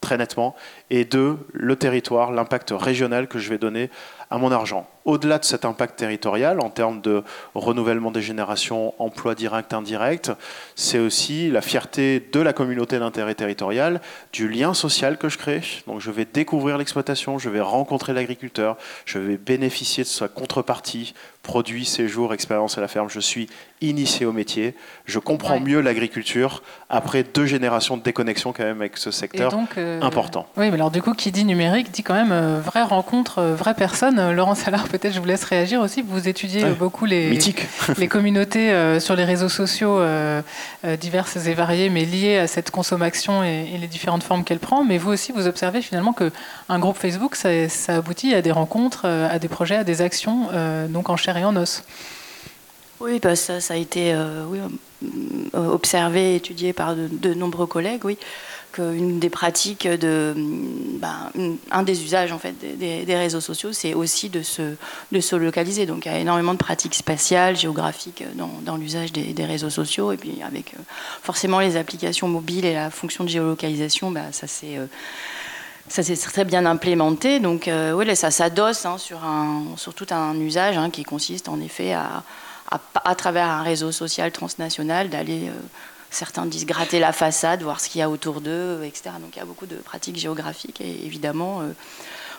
très 0.00 0.16
nettement, 0.16 0.54
et 0.88 1.04
deux, 1.04 1.36
le 1.52 1.74
territoire, 1.74 2.30
l'impact 2.30 2.72
régional 2.76 3.26
que 3.26 3.40
je 3.40 3.50
vais 3.50 3.58
donner 3.58 3.90
à 4.30 4.38
mon 4.38 4.52
argent. 4.52 4.88
Au-delà 5.06 5.38
de 5.38 5.44
cet 5.44 5.64
impact 5.64 5.96
territorial, 5.96 6.60
en 6.60 6.68
termes 6.68 7.00
de 7.00 7.22
renouvellement 7.54 8.10
des 8.10 8.20
générations, 8.20 8.92
emploi 8.98 9.34
direct, 9.34 9.72
indirect, 9.72 10.32
c'est 10.74 10.98
aussi 10.98 11.48
la 11.48 11.62
fierté 11.62 12.20
de 12.32 12.40
la 12.40 12.52
communauté 12.52 12.98
d'intérêt 12.98 13.34
territorial, 13.34 14.00
du 14.32 14.48
lien 14.48 14.74
social 14.74 15.16
que 15.16 15.28
je 15.28 15.38
crée. 15.38 15.62
Donc 15.86 16.00
je 16.00 16.10
vais 16.10 16.24
découvrir 16.24 16.76
l'exploitation, 16.76 17.38
je 17.38 17.48
vais 17.48 17.60
rencontrer 17.60 18.12
l'agriculteur, 18.12 18.76
je 19.04 19.18
vais 19.18 19.36
bénéficier 19.36 20.02
de 20.02 20.08
sa 20.08 20.28
contrepartie, 20.28 21.14
produits, 21.46 21.84
séjours, 21.84 22.34
expérience 22.34 22.76
à 22.76 22.80
la 22.80 22.88
ferme. 22.88 23.08
Je 23.08 23.20
suis 23.20 23.48
initié 23.80 24.26
au 24.26 24.32
métier, 24.32 24.74
je 25.04 25.20
comprends 25.20 25.60
mieux 25.60 25.80
l'agriculture 25.80 26.62
après 26.88 27.22
deux 27.22 27.46
générations 27.46 27.96
de 27.96 28.02
déconnexion 28.02 28.52
quand 28.52 28.64
même 28.64 28.80
avec 28.80 28.96
ce 28.96 29.10
secteur 29.10 29.54
euh, 29.76 30.00
important. 30.00 30.46
Oui, 30.56 30.70
mais 30.70 30.74
alors 30.74 30.90
du 30.90 31.02
coup, 31.02 31.12
qui 31.12 31.30
dit 31.30 31.44
numérique 31.44 31.92
dit 31.92 32.02
quand 32.02 32.14
même 32.14 32.32
euh, 32.32 32.60
vraie 32.60 32.82
rencontre, 32.82 33.38
euh, 33.38 33.54
vraie 33.54 33.74
personne. 33.74 34.32
Laurent 34.32 34.54
Salard, 34.54 34.88
peut-être 34.98 35.14
je 35.14 35.20
vous 35.20 35.26
laisse 35.26 35.44
réagir 35.44 35.80
aussi. 35.80 36.02
Vous 36.02 36.28
étudiez 36.28 36.64
beaucoup 36.70 37.04
les, 37.04 37.38
les 37.98 38.08
communautés 38.08 38.72
euh, 38.72 39.00
sur 39.00 39.16
les 39.16 39.24
réseaux 39.24 39.48
sociaux 39.48 39.98
euh, 39.98 40.42
euh, 40.84 40.96
diverses 40.96 41.36
et 41.36 41.54
variées, 41.54 41.88
mais 41.90 42.04
liées 42.04 42.38
à 42.38 42.46
cette 42.46 42.70
consommation 42.70 43.42
et, 43.42 43.76
les 43.78 43.86
différentes 43.86 44.22
formes 44.22 44.44
qu'elle 44.44 44.58
prend. 44.58 44.84
Mais 44.84 44.98
vous 44.98 45.10
aussi, 45.10 45.32
vous 45.32 45.46
observez 45.46 45.82
finalement 45.82 46.12
qu'un 46.12 46.78
groupe 46.78 46.96
Facebook, 46.96 47.36
ça, 47.36 47.50
aboutit 47.88 48.34
à 48.34 48.42
des 48.42 48.52
rencontres, 48.52 49.06
à 49.06 49.38
des 49.38 49.48
projets, 49.48 49.76
à 49.76 49.84
des 49.84 50.02
actions, 50.02 50.48
donc 50.88 51.10
en 51.10 51.16
chair 51.16 51.36
et 51.36 51.44
en 51.44 51.56
os. 51.56 51.82
Oui, 53.00 53.20
bah 53.22 53.36
ça, 53.36 53.60
ça 53.60 53.74
a 53.74 53.76
été 53.76 54.14
oui, 54.48 54.58
observé, 55.52 56.36
étudié 56.36 56.72
par 56.72 56.96
de, 56.96 57.08
de 57.10 57.34
nombreux 57.34 57.66
collègues, 57.66 58.04
oui 58.04 58.18
une 58.78 59.18
des 59.18 59.30
pratiques 59.30 59.86
de, 59.86 60.34
ben, 60.36 61.30
un 61.70 61.82
des 61.82 62.02
usages 62.02 62.32
en 62.32 62.38
fait 62.38 62.54
des, 62.78 63.16
réseaux 63.16 63.40
sociaux, 63.40 63.72
c'est 63.72 63.94
aussi 63.94 64.28
de 64.28 64.42
se, 64.42 64.74
de 65.12 65.20
se 65.20 65.36
localiser. 65.36 65.86
Donc 65.86 66.06
il 66.06 66.12
y 66.12 66.14
a 66.14 66.18
énormément 66.18 66.52
de 66.52 66.58
pratiques 66.58 66.94
spatiales, 66.94 67.56
géographiques 67.56 68.24
dans, 68.34 68.50
dans 68.62 68.76
l'usage 68.76 69.12
des, 69.12 69.44
réseaux 69.44 69.70
sociaux, 69.70 70.12
et 70.12 70.16
puis 70.16 70.40
avec 70.44 70.74
euh, 70.74 70.82
forcément 71.22 71.60
les 71.60 71.76
applications 71.76 72.28
mobiles 72.28 72.64
et 72.64 72.74
la 72.74 72.90
fonction 72.90 73.24
de 73.24 73.28
géolocalisation, 73.28 74.10
ben, 74.10 74.32
ça 74.32 74.46
c'est 74.46 74.78
euh, 74.78 74.86
ça 75.88 76.02
s'est 76.02 76.16
très 76.16 76.44
bien 76.44 76.66
implémenté. 76.66 77.38
Donc, 77.38 77.68
euh, 77.68 78.14
ça 78.16 78.32
s'adosse 78.32 78.84
hein, 78.86 78.98
sur, 78.98 79.20
sur 79.76 79.94
tout 79.94 80.06
un 80.10 80.34
usage 80.34 80.76
hein, 80.76 80.90
qui 80.90 81.04
consiste 81.04 81.48
en 81.48 81.60
effet 81.60 81.92
à, 81.92 82.24
à, 83.04 83.14
travers 83.14 83.46
un 83.48 83.62
réseau 83.62 83.92
social 83.92 84.32
transnational, 84.32 85.10
d'aller 85.10 85.48
Certains 86.16 86.46
disent 86.46 86.64
gratter 86.64 86.98
la 86.98 87.12
façade, 87.12 87.62
voir 87.62 87.78
ce 87.78 87.90
qu'il 87.90 87.98
y 87.98 88.02
a 88.02 88.08
autour 88.08 88.40
d'eux, 88.40 88.82
etc. 88.84 89.10
Donc 89.20 89.36
il 89.36 89.38
y 89.38 89.42
a 89.42 89.44
beaucoup 89.44 89.66
de 89.66 89.76
pratiques 89.76 90.16
géographiques 90.16 90.80
et 90.80 91.04
évidemment. 91.04 91.60
Euh, 91.60 91.64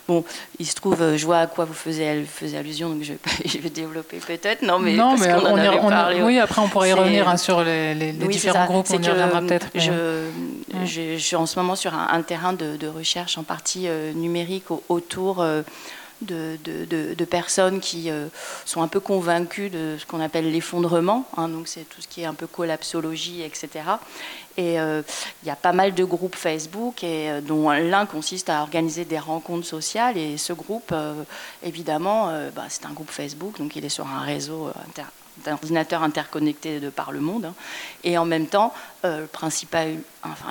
bon, 0.08 0.24
il 0.58 0.66
se 0.66 0.74
trouve, 0.74 1.00
euh, 1.00 1.16
je 1.16 1.24
vois 1.24 1.38
à 1.38 1.46
quoi 1.46 1.64
vous 1.64 1.74
faisiez, 1.74 2.26
allusion, 2.56 2.88
donc 2.88 3.04
je 3.04 3.12
vais, 3.12 3.18
je 3.44 3.58
vais 3.58 3.70
développer 3.70 4.16
peut-être. 4.16 4.62
Non, 4.62 4.80
mais, 4.80 4.94
non, 4.94 5.16
mais 5.16 5.32
on, 5.32 5.56
en 5.56 5.88
parlé, 5.88 6.22
Oui, 6.22 6.40
après 6.40 6.60
on 6.60 6.68
pourrait 6.68 6.90
y 6.90 6.92
revenir 6.92 7.28
hein, 7.28 7.36
sur 7.36 7.62
les, 7.62 8.12
différents 8.12 8.66
groupes, 8.66 8.88
on 8.90 9.00
y 9.00 9.08
reviendra 9.08 9.42
peut-être. 9.42 9.68
Je, 9.76 10.28
je, 10.84 11.16
suis 11.16 11.36
en 11.36 11.46
ce 11.46 11.56
moment 11.56 11.76
sur 11.76 11.94
un, 11.94 12.22
terrain 12.22 12.54
de, 12.54 12.88
recherche 12.88 13.38
en 13.38 13.44
partie 13.44 13.86
euh, 13.86 14.12
numérique 14.12 14.64
autour 14.88 15.44
de, 16.22 17.24
personnes 17.24 17.80
qui 17.80 18.10
euh, 18.10 18.28
sont 18.64 18.82
un 18.82 18.88
peu 18.88 19.00
convaincues 19.00 19.70
de 19.70 19.96
ce 19.98 20.06
qu'on 20.06 20.20
appelle 20.20 20.50
l'effondrement, 20.50 21.26
hein, 21.36 21.48
donc 21.48 21.68
c'est 21.68 21.88
tout 21.88 22.00
ce 22.00 22.08
qui 22.08 22.22
est 22.22 22.26
un 22.26 22.34
peu 22.34 22.46
collapsologie, 22.46 23.42
etc. 23.42 23.68
Et 24.56 24.80
euh, 24.80 25.02
il 25.42 25.48
y 25.48 25.50
a 25.50 25.56
pas 25.56 25.72
mal 25.72 25.94
de 25.94 26.04
groupes 26.04 26.36
Facebook, 26.36 27.04
euh, 27.04 27.40
dont 27.40 27.70
l'un 27.70 28.06
consiste 28.06 28.50
à 28.50 28.62
organiser 28.62 29.04
des 29.04 29.18
rencontres 29.18 29.66
sociales, 29.66 30.16
et 30.16 30.36
ce 30.36 30.52
groupe, 30.52 30.94
évidemment, 31.62 32.32
bah, 32.54 32.64
c'est 32.68 32.86
un 32.86 32.92
groupe 32.92 33.10
Facebook, 33.10 33.58
donc 33.58 33.76
il 33.76 33.84
est 33.84 33.90
sur 33.90 34.06
un 34.06 34.20
réseau 34.20 34.70
d'ordinateurs 35.44 36.02
interconnectés 36.02 36.80
de 36.80 36.90
par 36.90 37.12
le 37.12 37.20
monde. 37.20 37.46
Hein. 37.46 37.54
Et 38.04 38.18
en 38.18 38.24
même 38.24 38.46
temps, 38.46 38.72
euh, 39.04 39.26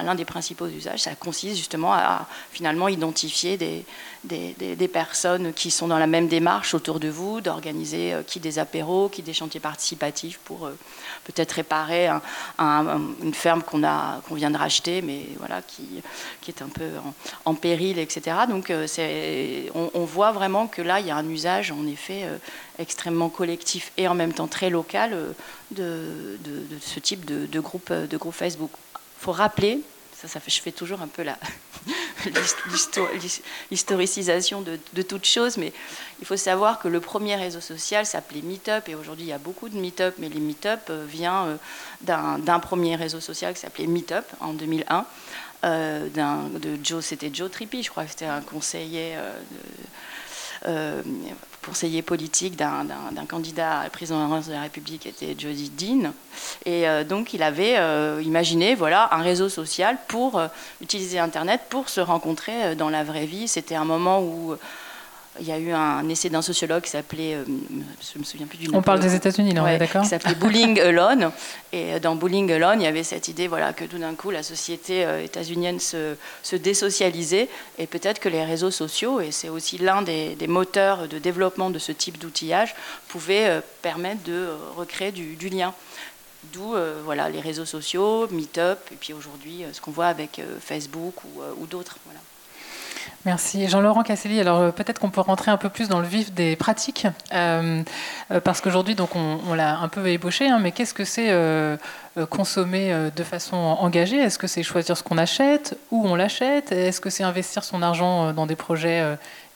l'un 0.04 0.16
des 0.16 0.24
principaux 0.24 0.68
usages, 0.68 1.02
ça 1.02 1.14
consiste 1.16 1.58
justement 1.58 1.94
à 1.94 2.28
finalement 2.52 2.88
identifier 2.88 3.58
des, 3.58 3.84
des, 4.24 4.88
personnes 4.88 5.52
qui 5.52 5.70
sont 5.70 5.90
dans 5.90 6.00
la 6.00 6.08
même 6.08 6.30
démarche 6.30 6.74
autour 6.74 7.02
de 7.02 7.10
vous, 7.10 7.42
d'organiser 7.42 8.14
euh, 8.14 8.24
qui 8.24 8.40
des 8.40 8.58
apéros, 8.58 9.10
qui 9.10 9.22
des 9.22 9.34
chantiers 9.34 9.60
participatifs 9.60 10.40
pour 10.46 10.66
euh, 10.66 10.78
peut-être 11.26 11.52
réparer 11.52 12.08
une 12.58 13.34
ferme 13.34 13.64
qu'on 13.64 13.82
qu'on 14.28 14.36
vient 14.36 14.52
de 14.52 14.58
racheter, 14.58 15.02
mais 15.02 15.26
voilà 15.40 15.62
qui, 15.62 16.02
qui 16.42 16.52
est 16.52 16.62
un 16.62 16.70
peu 16.70 16.90
en, 17.44 17.54
péril, 17.54 18.00
etc. 18.00 18.38
Donc 18.48 18.72
on, 19.74 20.06
voit 20.06 20.32
vraiment 20.32 20.68
que 20.68 20.82
là 20.82 21.02
il 21.02 21.08
y 21.08 21.12
a 21.12 21.18
un 21.18 21.30
usage 21.30 21.72
en 21.72 21.86
effet 21.86 22.24
extrêmement 22.80 23.30
collectif 23.30 23.92
et 23.98 24.08
en 24.08 24.16
même 24.16 24.34
temps 24.34 24.48
très 24.48 24.70
local 24.70 25.16
de, 25.72 26.38
de, 26.44 26.78
ce 26.82 27.00
type 27.00 27.26
de, 27.26 27.46
de 27.46 27.60
groupe 27.60 27.92
de 27.92 28.18
groupe 28.18 28.34
Facebook. 28.34 28.72
Il 28.96 29.24
faut 29.24 29.32
rappeler, 29.32 29.82
ça, 30.16 30.28
ça 30.28 30.40
je 30.46 30.62
fais 30.62 30.72
toujours 30.72 31.02
un 31.02 31.08
peu 31.08 31.24
la 31.24 31.38
l'historicisation 33.72 34.62
de, 34.62 34.80
de 34.94 35.02
toute 35.02 35.26
chose, 35.26 35.58
mais 35.58 35.74
il 36.20 36.26
faut 36.26 36.38
savoir 36.38 36.80
que 36.80 36.88
le 36.88 37.00
premier 37.00 37.36
réseau 37.36 37.62
social 37.62 38.06
s'appelait 38.06 38.42
Meetup, 38.42 38.88
et 38.88 38.96
aujourd'hui 38.96 39.26
il 39.26 39.30
y 39.30 39.34
a 39.34 39.38
beaucoup 39.38 39.70
de 39.70 39.78
Meetup, 39.78 40.16
mais 40.18 40.30
les 40.30 40.40
Meetup 40.40 40.90
euh, 40.90 41.06
vient 41.08 41.46
euh, 41.46 41.58
d'un 42.02 42.60
premier 42.60 42.96
réseau 42.96 43.20
social 43.20 43.54
qui 43.54 43.62
s'appelait 43.62 43.88
Meetup 43.88 44.26
en 44.40 44.54
2001. 44.54 45.06
Euh, 45.64 46.08
de 46.10 46.78
Joe, 46.84 47.04
c'était 47.04 47.32
Joe 47.34 47.50
Trippi, 47.50 47.82
je 47.82 47.90
crois 47.90 48.04
que 48.04 48.12
c'était 48.12 48.26
un 48.26 48.42
conseiller 48.42 49.16
euh, 50.66 51.02
conseiller 51.68 52.02
politique 52.02 52.56
d'un 52.56 52.88
candidat 53.28 53.80
à 53.80 53.84
la 53.84 53.90
présidence 53.90 54.48
de 54.48 54.54
la 54.54 54.62
République 54.62 55.06
était 55.06 55.36
Jody 55.38 55.70
Dean. 55.70 56.14
Et 56.66 56.88
euh, 56.88 57.04
donc 57.04 57.34
il 57.34 57.44
avait 57.44 57.78
euh, 57.78 58.22
imaginé 58.24 58.74
voilà, 58.74 59.10
un 59.12 59.22
réseau 59.22 59.50
social 59.50 59.98
pour 60.08 60.42
utiliser 60.82 61.20
Internet 61.20 61.62
pour 61.70 61.90
se 61.90 62.00
rencontrer 62.00 62.76
dans 62.76 62.90
la 62.90 63.04
vraie 63.04 63.26
vie. 63.26 63.48
C'était 63.48 63.76
un 63.76 63.86
moment 63.86 64.22
où 64.22 64.56
il 65.40 65.48
y 65.48 65.52
a 65.52 65.58
eu 65.58 65.72
un 65.72 66.08
essai 66.10 66.30
d'un 66.30 66.42
sociologue 66.42 66.84
qui 66.84 66.90
s'appelait, 66.90 67.36
euh, 67.36 67.44
je 68.14 68.20
me 68.20 68.24
souviens 68.24 68.48
plus 68.48 68.58
du 68.58 68.68
nom. 68.68 68.78
On 68.78 68.82
parle 68.82 69.00
des 69.00 69.16
États-Unis, 69.16 69.54
là, 69.54 69.64
ouais, 69.64 69.78
d'accord 69.78 70.04
Qui 70.04 70.10
s'appelait 70.10 70.36
Bullying 70.36 70.80
Alone. 70.80 71.32
Et 71.72 71.94
euh, 71.94 72.00
dans 72.00 72.16
Bullying 72.16 72.52
Alone, 72.52 72.82
il 72.82 72.86
y 72.86 72.88
avait 72.88 73.04
cette 73.04 73.28
idée, 73.28 73.48
voilà, 73.48 73.74
que 73.74 73.86
tout 73.86 73.98
d'un 73.98 74.16
coup, 74.16 74.32
la 74.32 74.44
société 74.44 75.06
euh, 75.06 75.24
états-unienne 75.24 75.80
se, 75.80 76.16
se, 76.44 76.56
désocialisait, 76.56 77.50
et 77.78 77.88
peut-être 77.88 78.20
que 78.20 78.30
les 78.30 78.44
réseaux 78.44 78.72
sociaux, 78.72 79.22
et 79.22 79.32
c'est 79.32 79.50
aussi 79.50 79.78
l'un 79.78 80.02
des, 80.02 80.36
moteurs 80.48 81.08
de 81.08 81.20
développement 81.20 81.70
de 81.70 81.80
ce 81.80 81.92
type 81.92 82.18
d'outillage, 82.18 82.76
pouvaient 83.08 83.62
permettre 83.82 84.24
de 84.24 84.50
recréer 84.76 85.12
du, 85.12 85.50
lien. 85.50 85.74
D'où 86.54 86.76
voilà, 87.04 87.30
les 87.30 87.42
réseaux 87.42 87.66
sociaux, 87.66 88.28
Meetup, 88.32 88.80
et 88.92 88.96
puis 89.00 89.14
aujourd'hui 89.14 89.66
ce 89.74 89.82
qu'on 89.82 89.92
voit 89.92 90.08
avec 90.08 90.42
Facebook 90.62 91.24
ou, 91.26 91.42
ou 91.60 91.68
d'autres. 91.68 91.98
Voilà. 92.06 92.20
Merci. 93.28 93.68
Jean-Laurent 93.68 94.04
Casselli, 94.04 94.40
alors 94.40 94.60
euh, 94.60 94.72
peut-être 94.72 95.00
qu'on 95.00 95.10
peut 95.10 95.20
rentrer 95.20 95.52
un 95.52 95.58
peu 95.58 95.68
plus 95.68 95.90
dans 95.90 96.00
le 96.00 96.08
vif 96.08 96.32
des 96.32 96.56
pratiques, 96.56 97.08
euh, 97.34 97.84
euh, 98.32 98.40
parce 98.40 98.62
qu'aujourd'hui, 98.62 98.96
on, 99.14 99.54
l'a 99.54 99.80
un 99.80 99.90
peu 99.90 100.08
ébauché, 100.08 100.48
hein, 100.48 100.60
mais 100.62 100.72
qu'est-ce 100.72 100.94
que 100.94 101.04
c'est 101.04 101.36
consommer 102.30 103.10
de 103.14 103.24
façon 103.24 103.58
engagée? 103.58 104.16
Est-ce 104.16 104.40
que 104.40 104.48
c'est 104.48 104.64
choisir 104.64 104.96
ce 104.96 105.04
qu'on 105.04 105.18
achète, 105.18 105.78
où 105.92 106.08
on 106.08 106.16
l'achète? 106.16 106.72
Est-ce 106.72 107.02
que 107.02 107.10
c'est 107.10 107.24
investir 107.24 107.66
son 107.66 107.82
argent 107.82 108.32
dans 108.32 108.46
des 108.46 108.56
projets 108.56 109.04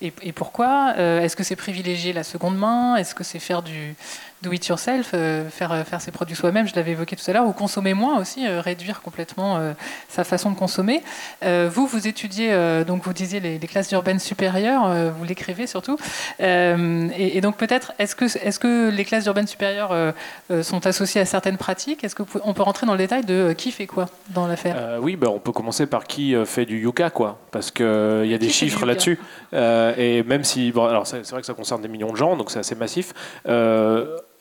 et, 0.01 0.11
pourquoi? 0.33 0.93
Est-ce 0.97 1.37
que 1.37 1.43
c'est 1.43 1.55
privilégier 1.55 2.11
la 2.11 2.23
seconde 2.23 2.57
main? 2.57 2.97
Est-ce 2.97 3.15
que 3.15 3.23
c'est 3.23 3.39
faire 3.39 3.61
du 3.63 3.95
do 4.41 4.51
it 4.51 4.65
yourself, 4.67 5.11
faire, 5.49 5.85
faire 5.85 6.01
ses 6.01 6.11
produits 6.11 6.35
soi-même, 6.35 6.67
je 6.67 6.75
l'avais 6.75 6.91
évoqué 6.91 7.15
tout 7.15 7.29
à 7.29 7.33
l'heure, 7.33 7.45
ou 7.45 7.53
consommer 7.53 7.93
moins 7.93 8.19
aussi, 8.19 8.47
réduire 8.47 9.01
complètement 9.01 9.59
sa 10.09 10.23
façon 10.23 10.51
de 10.51 10.55
consommer. 10.55 11.01
vous, 11.41 11.87
vous 11.87 12.07
étudiez, 12.07 12.83
donc 12.85 13.03
vous 13.03 13.13
disiez 13.13 13.39
les, 13.39 13.59
classes 13.67 13.91
urbaines 13.91 14.19
supérieures, 14.19 14.85
euh, 14.85 15.11
vous 15.11 15.23
l'écrivez 15.23 15.67
surtout. 15.67 15.97
Euh, 16.41 17.07
et, 17.17 17.41
donc 17.41 17.57
peut-être, 17.57 17.93
est-ce 17.99 18.15
que, 18.15 18.25
est 18.25 18.59
que 18.59 18.89
les 18.89 19.05
classes 19.05 19.25
urbaines 19.25 19.47
supérieures 19.47 19.91
euh, 19.91 20.63
sont 20.63 20.85
associées 20.87 21.21
à 21.21 21.25
certaines 21.25 21.57
pratiques? 21.57 22.03
Est-ce 22.03 22.15
qu'on 22.15 22.53
peut 22.53 22.63
rentrer 22.63 22.85
dans 22.85 22.93
le 22.93 22.97
détail 22.97 23.25
de 23.25 23.53
qui 23.57 23.71
fait 23.71 23.87
quoi 23.87 24.07
dans 24.29 24.47
l'affaire? 24.47 24.99
Oui, 25.01 25.15
ben, 25.15 25.29
on 25.29 25.39
peut 25.39 25.51
commencer 25.51 25.85
par 25.85 26.05
qui 26.05 26.35
fait 26.45 26.65
du 26.65 26.79
yucca, 26.79 27.09
quoi, 27.09 27.39
parce 27.51 27.71
qu'il 27.71 27.85
y 27.85 28.33
a 28.33 28.37
des 28.37 28.49
chiffres 28.49 28.85
là-dessus. 28.85 29.19
et 29.53 30.23
même 30.23 30.43
si, 30.43 30.71
bon, 30.71 30.85
alors 30.85 31.07
c'est 31.07 31.29
vrai 31.29 31.41
que 31.41 31.47
ça 31.47 31.53
concerne 31.53 31.81
des 31.81 31.87
millions 31.87 32.11
de 32.11 32.17
gens, 32.17 32.35
donc 32.35 32.51
c'est 32.51 32.59
assez 32.59 32.75
massif 32.75 33.13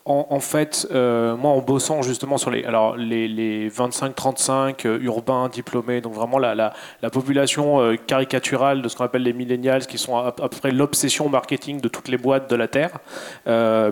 en, 0.06 0.40
fait, 0.40 0.88
euh, 0.90 1.36
moi, 1.36 1.50
en 1.52 1.60
bossant 1.60 2.00
justement 2.00 2.38
sur 2.38 2.50
les, 2.50 2.64
alors, 2.64 2.96
les, 2.96 3.28
les 3.28 3.68
25-35 3.68 4.86
euh, 4.86 4.98
urbains 5.02 5.48
diplômés, 5.48 6.00
donc 6.00 6.14
vraiment 6.14 6.38
la, 6.38 6.54
la, 6.54 7.10
population 7.10 7.80
euh, 7.80 7.96
caricaturale 7.96 8.80
de 8.80 8.88
ce 8.88 8.96
qu'on 8.96 9.04
appelle 9.04 9.22
les 9.22 9.34
millennials, 9.34 9.86
qui 9.86 9.98
sont 9.98 10.16
à, 10.16 10.32
peu 10.32 10.48
près 10.48 10.70
l'obsession 10.70 11.28
marketing 11.28 11.80
de 11.80 11.88
toutes 11.88 12.08
les 12.08 12.16
boîtes 12.16 12.48
de 12.50 12.56
la 12.56 12.66
Terre, 12.66 12.98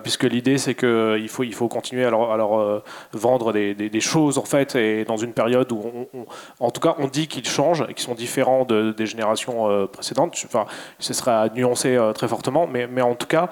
puisque 0.02 0.24
l'idée, 0.24 0.56
c'est 0.56 0.74
qu'il 0.74 1.28
faut, 1.28 1.44
il 1.44 1.54
faut 1.54 1.68
continuer 1.68 2.04
à 2.04 2.10
leur, 2.10 2.82
vendre 3.12 3.52
des, 3.52 3.74
des, 3.74 4.00
choses, 4.00 4.38
en 4.38 4.44
fait, 4.44 4.76
et 4.76 5.04
dans 5.04 5.16
une 5.16 5.32
période 5.32 5.70
où, 5.72 6.08
en 6.60 6.70
tout 6.70 6.80
cas, 6.80 6.94
on 6.98 7.06
dit 7.06 7.28
qu'ils 7.28 7.46
changent 7.46 7.86
qu'ils 7.88 7.98
sont 7.98 8.14
différents 8.14 8.64
de, 8.64 8.92
des 8.92 9.06
générations 9.06 9.86
précédentes. 9.88 10.40
Enfin, 10.46 10.66
ce 10.98 11.12
sera 11.12 11.42
à 11.42 11.48
nuancer 11.50 11.98
très 12.14 12.28
fortement, 12.28 12.66
mais, 12.66 12.86
mais 12.86 13.02
en 13.02 13.14
tout 13.14 13.26
cas, 13.26 13.48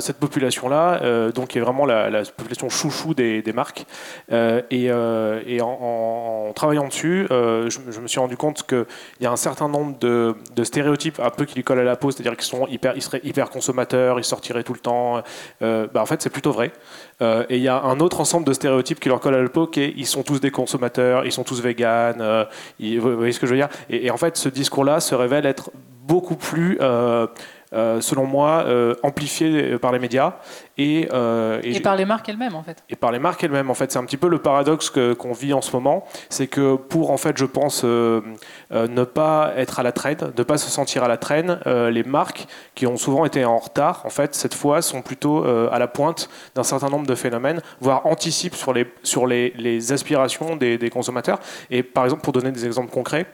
cette 0.00 0.18
population-là, 0.18 1.30
donc, 1.30 1.56
est 1.56 1.60
vraiment 1.60 1.86
la 1.86 1.93
la, 2.10 2.22
population 2.22 2.68
chouchou 2.68 3.14
des, 3.14 3.42
marques. 3.54 3.86
Euh, 4.32 4.62
et, 4.70 4.86
euh, 4.90 5.40
en, 5.60 6.52
travaillant 6.54 6.88
dessus, 6.88 7.26
euh, 7.30 7.70
je, 7.70 8.00
me 8.00 8.08
suis 8.08 8.20
rendu 8.20 8.36
compte 8.36 8.66
qu'il 8.66 8.86
y 9.20 9.26
a 9.26 9.32
un 9.32 9.36
certain 9.36 9.68
nombre 9.68 9.98
de, 9.98 10.34
stéréotypes 10.62 11.20
un 11.20 11.30
peu 11.30 11.44
qui 11.44 11.56
lui 11.56 11.64
collent 11.64 11.80
à 11.80 11.84
la 11.84 11.96
peau, 11.96 12.10
c'est-à-dire 12.10 12.36
qu'ils 12.36 12.44
sont 12.44 12.66
hyper, 12.66 12.94
ils 12.96 13.02
seraient 13.02 13.20
hyper 13.24 13.50
consommateurs, 13.50 14.18
ils 14.18 14.24
sortiraient 14.24 14.64
tout 14.64 14.74
le 14.74 14.80
temps. 14.80 15.22
Bah, 15.60 15.88
en 15.96 16.06
fait, 16.06 16.22
c'est 16.22 16.30
plutôt 16.30 16.52
vrai. 16.52 16.72
et 17.20 17.56
il 17.56 17.62
y 17.62 17.68
a 17.68 17.80
un 17.82 18.00
autre 18.00 18.20
ensemble 18.20 18.46
de 18.46 18.52
stéréotypes 18.52 19.00
qui 19.00 19.08
leur 19.08 19.20
collent 19.20 19.34
à 19.34 19.42
la 19.42 19.48
peau, 19.48 19.66
qui 19.66 19.80
est 19.80 19.94
ils 19.96 20.06
sont 20.06 20.22
tous 20.22 20.40
des 20.40 20.50
consommateurs, 20.50 21.24
ils 21.24 21.32
sont 21.32 21.44
tous 21.44 21.60
véganes. 21.60 22.46
vous 22.80 23.16
voyez 23.16 23.32
ce 23.32 23.40
que 23.40 23.46
je 23.46 23.52
veux 23.52 23.58
dire? 23.58 23.68
Et, 23.90 24.10
en 24.10 24.16
fait, 24.16 24.36
ce 24.36 24.48
discours-là 24.48 25.00
se 25.00 25.14
révèle 25.14 25.46
être 25.46 25.70
beaucoup 26.06 26.36
plus 26.36 26.78
selon 28.00 28.26
moi, 28.26 28.64
euh, 28.66 28.94
amplifié 29.02 29.78
par 29.78 29.92
les 29.92 29.98
médias. 29.98 30.34
Et, 30.76 31.08
euh, 31.12 31.60
et, 31.62 31.80
par 31.80 31.96
les 31.96 32.04
marques 32.04 32.28
elles-mêmes, 32.28 32.54
en 32.54 32.62
fait. 32.62 32.82
Et 32.88 32.96
par 32.96 33.12
les 33.12 33.18
marques 33.18 33.42
elles-mêmes, 33.44 33.70
en 33.70 33.74
fait. 33.74 33.92
C'est 33.92 33.98
un 33.98 34.04
petit 34.04 34.16
peu 34.16 34.28
le 34.28 34.38
paradoxe 34.38 34.90
qu'on 34.90 35.32
vit 35.32 35.52
en 35.52 35.60
ce 35.60 35.72
moment. 35.72 36.04
C'est 36.28 36.46
que 36.46 36.76
pour, 36.76 37.10
en 37.10 37.16
fait, 37.16 37.36
je 37.36 37.44
pense, 37.44 37.84
ne 37.84 39.04
pas 39.04 39.52
être 39.56 39.80
à 39.80 39.82
la 39.82 39.92
traîne, 39.92 40.32
ne 40.36 40.42
pas 40.42 40.58
se 40.58 40.70
sentir 40.70 41.04
à 41.04 41.08
la 41.08 41.16
traîne, 41.16 41.58
les 41.66 42.02
marques 42.02 42.46
qui 42.74 42.86
ont 42.86 42.96
souvent 42.96 43.24
été 43.24 43.44
en 43.44 43.58
retard, 43.58 44.02
en 44.04 44.10
fait, 44.10 44.34
cette 44.34 44.54
fois, 44.54 44.82
sont 44.82 45.02
plutôt 45.02 45.44
à 45.44 45.78
la 45.78 45.88
pointe 45.88 46.28
d'un 46.54 46.62
certain 46.62 46.88
nombre 46.88 47.06
de 47.06 47.14
phénomènes, 47.14 47.60
voire 47.80 48.06
anticipent 48.06 48.56
sur 48.56 48.72
les, 48.72 48.86
sur 49.02 49.26
les, 49.26 49.52
les 49.56 49.92
aspirations 49.92 50.56
des, 50.56 50.78
des 50.78 50.90
consommateurs. 50.90 51.38
Et 51.70 51.82
par 51.82 52.04
exemple, 52.04 52.22
pour 52.22 52.32
donner 52.32 52.52
des 52.52 52.66
exemples 52.66 52.90
concrets, 52.90 53.26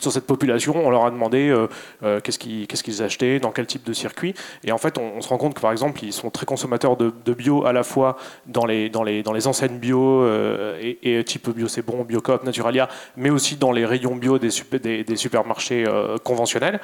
sur 0.00 0.12
cette 0.12 0.26
population, 0.26 0.74
on 0.76 0.90
leur 0.90 1.06
a 1.06 1.10
demandé 1.10 1.48
euh, 1.48 1.68
euh, 2.02 2.20
qu'est-ce 2.20 2.38
qu'ils 2.38 3.02
achetaient, 3.02 3.38
dans 3.38 3.52
quel 3.52 3.66
type 3.66 3.84
de 3.84 3.92
circuit. 3.92 4.34
Et 4.64 4.72
en 4.72 4.78
fait, 4.78 4.98
on, 4.98 5.20
se 5.20 5.28
rend 5.28 5.38
compte 5.38 5.54
que 5.54 5.60
par 5.60 5.72
exemple, 5.72 6.04
ils 6.04 6.12
sont 6.12 6.30
très 6.30 6.46
consommateurs 6.46 6.96
de, 6.96 7.12
bio 7.34 7.64
à 7.64 7.72
la 7.72 7.82
fois 7.82 8.16
dans 8.46 8.66
les, 8.66 8.90
enseignes 9.46 9.78
bio 9.78 10.22
euh, 10.22 10.94
et, 11.02 11.22
type 11.24 11.50
bio 11.50 11.68
bon, 11.86 12.04
Biocoop, 12.04 12.44
Naturalia, 12.44 12.88
mais 13.16 13.30
aussi 13.30 13.56
dans 13.56 13.72
les 13.72 13.86
rayons 13.86 14.16
bio 14.16 14.38
des 14.38 14.50
supermarchés 15.16 15.84
conventionnels. 16.22 16.80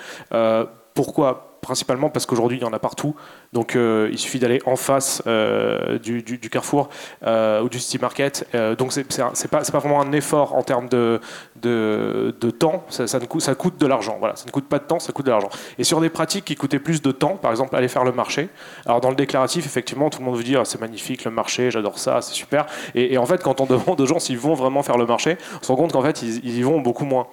pourquoi? 0.95 1.50
Principalement 1.61 2.11
parce 2.11 2.27
qu'aujourd'hui 2.27 2.59
il 2.59 2.63
y 2.63 2.65
en 2.65 2.73
a 2.73 2.79
partout. 2.79 3.15
Donc 3.53 3.77
euh, 3.77 4.09
il 4.13 4.19
suffit 4.19 4.39
d'aller 4.39 4.61
en 4.67 4.77
face 4.77 5.23
euh, 5.27 5.99
du, 5.99 6.23
Carrefour 6.51 6.89
euh, 7.25 7.63
ou 7.63 7.69
du 7.69 7.79
City 7.79 7.99
Market. 7.99 8.47
donc 8.79 8.93
c'est 8.93 9.05
pas, 9.49 9.61
pas 9.61 9.79
vraiment 9.79 10.01
un 10.01 10.13
effort 10.13 10.55
en 10.55 10.63
termes 10.63 10.89
de, 10.89 11.21
de, 11.63 12.51
temps, 12.51 12.85
ça, 12.89 13.07
ça, 13.07 13.21
coûte, 13.21 13.43
ça 13.43 13.55
coûte 13.55 13.79
de 13.79 13.87
l'argent. 13.87 14.17
Voilà, 14.19 14.37
ça 14.37 14.47
ne 14.47 14.51
coûte 14.51 14.67
pas 14.67 14.79
de 14.79 14.85
temps, 14.85 14.99
ça 14.99 15.13
coûte 15.13 15.27
de 15.27 15.31
l'argent. 15.31 15.51
Et 15.79 15.85
sur 15.85 16.01
des 16.01 16.11
pratiques 16.11 16.45
qui 16.45 16.55
coûtaient 16.55 16.79
plus 16.79 17.03
de 17.03 17.13
temps, 17.13 17.37
par 17.37 17.51
exemple 17.51 17.77
aller 17.77 17.89
faire 17.89 18.05
le 18.05 18.13
marché. 18.13 18.49
Alors 18.87 19.01
dans 19.01 19.11
le 19.11 19.17
déclaratif, 19.17 19.67
effectivement, 19.67 20.11
tout 20.11 20.19
le 20.21 20.25
monde 20.25 20.37
veut 20.37 20.45
dire 20.45 20.67
c'est 20.67 20.81
magnifique 20.81 21.25
le 21.25 21.31
marché, 21.31 21.71
j'adore 21.71 21.99
ça, 21.99 22.21
c'est 22.21 22.35
super. 22.35 22.67
Et, 22.95 23.19
en 23.19 23.27
fait, 23.27 23.43
quand 23.43 23.61
on 23.61 23.67
demande 23.67 24.01
aux 24.01 24.07
gens 24.07 24.19
s'ils 24.19 24.39
vont 24.39 24.55
vraiment 24.55 24.83
faire 24.83 24.97
le 24.97 25.07
marché, 25.07 25.37
on 25.61 25.65
se 25.65 25.69
rend 25.73 25.77
compte 25.77 25.93
qu'en 25.93 26.03
fait 26.03 26.23
ils, 26.23 26.45
ils, 26.45 26.59
y 26.59 26.63
vont 26.63 26.81
beaucoup 26.81 27.05
moins. 27.05 27.27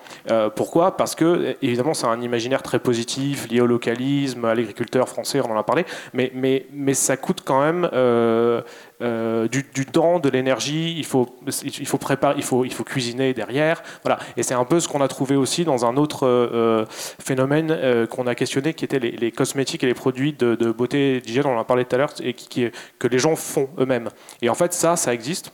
pourquoi? 0.56 0.98
Parce 0.98 1.16
que 1.16 1.56
évidemment 1.62 1.94
c'est 1.94 2.08
un 2.08 2.22
imaginaire 2.22 2.62
très 2.62 2.80
positif 2.80 3.48
lié 3.50 3.62
au 3.62 3.68
localisme 3.68 4.17
à 4.44 4.56
l'agriculteur 4.56 5.08
français, 5.10 5.42
on 5.42 5.52
en 5.52 5.58
a 5.58 5.64
parlé, 5.64 5.86
mais, 6.14 6.32
mais, 6.34 6.66
mais 6.74 6.94
ça 6.94 7.18
coûte 7.18 7.42
quand 7.46 7.62
même 7.62 7.90
euh, 7.94 8.62
euh, 9.02 9.48
du, 9.48 9.86
temps, 9.86 10.20
de 10.20 10.30
l'énergie, 10.30 10.96
il 10.98 11.06
faut, 11.06 11.28
il 11.64 11.88
faut 11.88 11.98
préparer, 11.98 12.36
il 12.38 12.44
faut, 12.44 12.66
il 12.66 12.74
faut 12.74 12.84
cuisiner 12.84 13.34
derrière. 13.34 13.84
Voilà. 14.04 14.20
Et 14.38 14.44
c'est 14.44 14.54
un 14.54 14.66
peu 14.66 14.80
ce 14.80 14.88
qu'on 14.88 15.02
a 15.02 15.08
trouvé 15.08 15.36
aussi 15.36 15.66
dans 15.66 15.86
un 15.86 15.98
autre 15.98 16.28
euh, 16.28 16.86
phénomène 16.90 18.08
qu'on 18.08 18.28
a 18.28 18.36
questionné, 18.36 18.74
qui 18.74 18.86
était 18.86 19.00
les, 19.00 19.32
cosmétiques 19.32 19.84
et 19.84 19.88
les 19.88 19.94
produits 19.94 20.34
de, 20.34 20.56
beauté 20.72 21.22
d'hygiène, 21.22 21.46
on 21.46 21.56
en 21.58 21.60
a 21.60 21.64
parlé 21.64 21.86
tout 21.86 21.96
à 21.96 22.00
l'heure, 22.00 22.14
et 22.22 22.34
qui, 22.34 22.70
que 23.00 23.08
les 23.08 23.20
gens 23.20 23.36
font 23.36 23.70
eux-mêmes. 23.78 24.10
Et 24.42 24.50
en 24.50 24.56
fait, 24.56 24.74
ça, 24.74 24.96
ça 24.96 25.14
existe. 25.14 25.52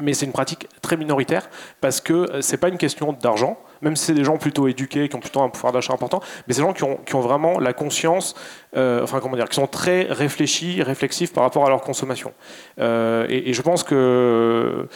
Mais 0.00 0.14
c'est 0.14 0.26
une 0.26 0.32
pratique 0.32 0.68
très 0.82 0.96
minoritaire 0.96 1.48
parce 1.80 2.00
que 2.00 2.40
c'est 2.40 2.56
pas 2.56 2.68
une 2.68 2.78
question 2.78 3.12
d'argent, 3.12 3.58
même 3.82 3.96
si 3.96 4.06
c'est 4.06 4.14
des 4.14 4.24
gens 4.24 4.36
plutôt 4.36 4.68
éduqués, 4.68 5.08
qui 5.08 5.16
ont 5.16 5.20
plutôt 5.20 5.40
un 5.40 5.48
pouvoir 5.48 5.72
d'achat 5.72 5.92
important, 5.92 6.20
mais 6.46 6.54
c'est 6.54 6.60
des 6.60 6.66
gens 6.66 6.72
qui 6.72 6.84
ont, 6.84 6.98
qui 7.04 7.14
ont 7.14 7.20
vraiment 7.20 7.58
la 7.58 7.72
conscience, 7.72 8.34
euh, 8.76 9.02
enfin 9.02 9.20
comment 9.20 9.36
dire, 9.36 9.48
qui 9.48 9.56
sont 9.56 9.66
très 9.66 10.02
réfléchis, 10.04 10.82
réflexifs 10.82 11.32
par 11.32 11.44
rapport 11.44 11.66
à 11.66 11.68
leur 11.68 11.80
consommation. 11.80 12.32
Euh, 12.78 13.26
et, 13.28 13.52
je 13.52 13.62
pense 13.62 13.82
que 13.82 14.86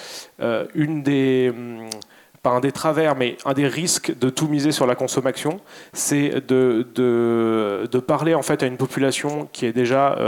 euh, 0.41 0.67
une 0.75 1.03
des 1.03 1.53
pas 2.43 2.51
un 2.51 2.61
des 2.61 2.73
travers, 2.73 3.17
mais 3.17 3.39
un 3.47 3.55
des 3.55 3.67
risques 3.67 4.19
de 4.19 4.29
tout 4.29 4.49
miser 4.49 4.71
sur 4.71 4.87
la 4.87 4.95
consommation, 4.95 5.61
c'est 5.95 6.47
de, 6.47 6.87
de, 6.95 7.89
de, 7.91 7.99
parler 8.01 8.35
en 8.35 8.43
fait 8.43 8.63
à 8.63 8.67
une 8.67 8.77
population 8.77 9.49
qui 9.51 9.65
est 9.65 9.73
déjà 9.73 10.19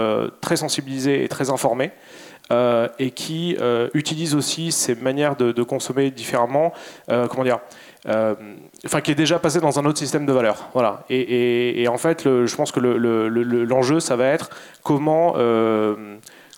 très 0.40 0.57
sensibilisée 0.57 1.24
et 1.24 1.28
très 1.28 1.51
informée, 1.51 1.92
euh, 2.53 2.88
et 3.01 3.11
qui 3.11 3.57
euh, 3.59 3.88
utilise 3.92 4.36
aussi 4.36 4.70
ces 4.70 4.94
manières 4.94 5.34
de, 5.34 5.62
consommer 5.64 6.12
différemment, 6.12 6.72
euh, 7.11 7.26
comment 7.26 7.42
dire, 7.42 7.59
enfin 8.84 9.01
qui 9.01 9.11
est 9.11 9.16
déjà 9.16 9.40
passé 9.40 9.59
dans 9.59 9.80
un 9.80 9.84
autre 9.84 9.99
système 9.99 10.26
de 10.26 10.32
valeurs. 10.32 10.68
Voilà. 10.72 11.05
Et, 11.11 11.86
en 11.88 11.99
fait, 11.99 12.22
je 12.22 12.55
pense 12.55 12.70
que 12.70 12.78
l'enjeu, 12.78 13.99
ça 13.99 14.14
va 14.14 14.26
être 14.26 14.51
comment 14.84 15.34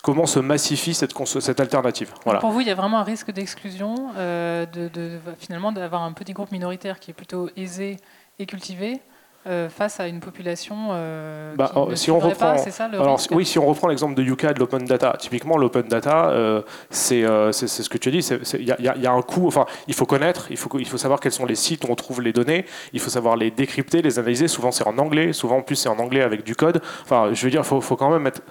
comment 0.01 0.27
se 0.27 0.39
massifie 0.39 0.93
cette, 0.93 1.59
alternative. 1.59 2.13
Pour 2.39 2.51
vous, 2.51 2.61
il 2.61 2.67
y 2.67 2.71
a 2.71 2.75
vraiment 2.75 2.99
un 2.99 3.03
risque 3.03 3.31
d'exclusion, 3.31 3.95
de, 4.15 5.19
finalement 5.39 5.71
d'avoir 5.71 6.03
un 6.03 6.13
petit 6.13 6.33
groupe 6.33 6.51
minoritaire 6.51 6.99
qui 6.99 7.11
est 7.11 7.15
plutôt 7.15 7.49
aisé 7.57 7.97
et 8.37 8.45
cultivé 8.45 9.01
euh, 9.47 9.69
face 9.69 10.01
à 10.01 10.07
une 10.09 10.19
population 10.19 10.89
euh, 10.91 11.55
bah, 11.55 11.71
qui 11.73 11.79
ne 11.79 11.95
si 11.95 12.11
on 12.11 12.19
reprend, 12.19 12.57
c'est 12.57 12.71
ça 12.71 12.89
le 12.89 12.99
alors, 12.99 13.17
Oui, 13.31 13.45
si 13.45 13.57
on 13.57 13.65
reprend 13.65 13.87
l'exemple 13.87 14.13
de 14.13 14.21
Yuka 14.21 14.53
de 14.53 14.59
l'open 14.59 14.83
data, 14.83 15.15
typiquement 15.17 15.57
l'open 15.57 15.87
data, 15.87 16.29
euh, 16.31 16.61
c'est 16.89 17.23
ce 17.23 17.89
que 17.89 17.97
tu 17.97 18.09
as 18.09 18.11
dit, 18.11 18.19
il 18.59 18.63
y, 18.63 19.01
y, 19.01 19.07
a 19.07 19.11
un 19.13 19.21
coût, 19.21 19.47
enfin, 19.47 19.65
il 19.87 19.93
faut 19.93 20.05
connaître, 20.05 20.47
il 20.51 20.57
faut, 20.57 20.69
il 20.77 20.85
faut 20.85 20.97
savoir 20.97 21.21
quels 21.21 21.31
sont 21.31 21.45
les 21.45 21.55
sites 21.55 21.85
où 21.85 21.87
on 21.89 21.95
trouve 21.95 22.21
les 22.21 22.33
données, 22.33 22.65
il 22.91 22.99
faut 22.99 23.09
savoir 23.09 23.37
les 23.37 23.49
décrypter, 23.49 24.01
les 24.01 24.19
analyser, 24.19 24.49
souvent 24.49 24.71
c'est 24.71 24.85
en 24.85 24.97
anglais, 24.97 25.31
souvent 25.31 25.59
en 25.59 25.61
plus 25.61 25.77
c'est 25.77 25.89
en 25.89 25.99
anglais 25.99 26.21
avec 26.21 26.43
du 26.43 26.55
code, 26.55 26.81
enfin, 27.03 27.29
je 27.31 27.41
veux 27.41 27.49
dire, 27.49 27.61
il 27.61 27.67
faut, 27.67 27.79
faut 27.79 27.95
quand 27.95 28.09
même 28.09 28.27
être 28.27 28.41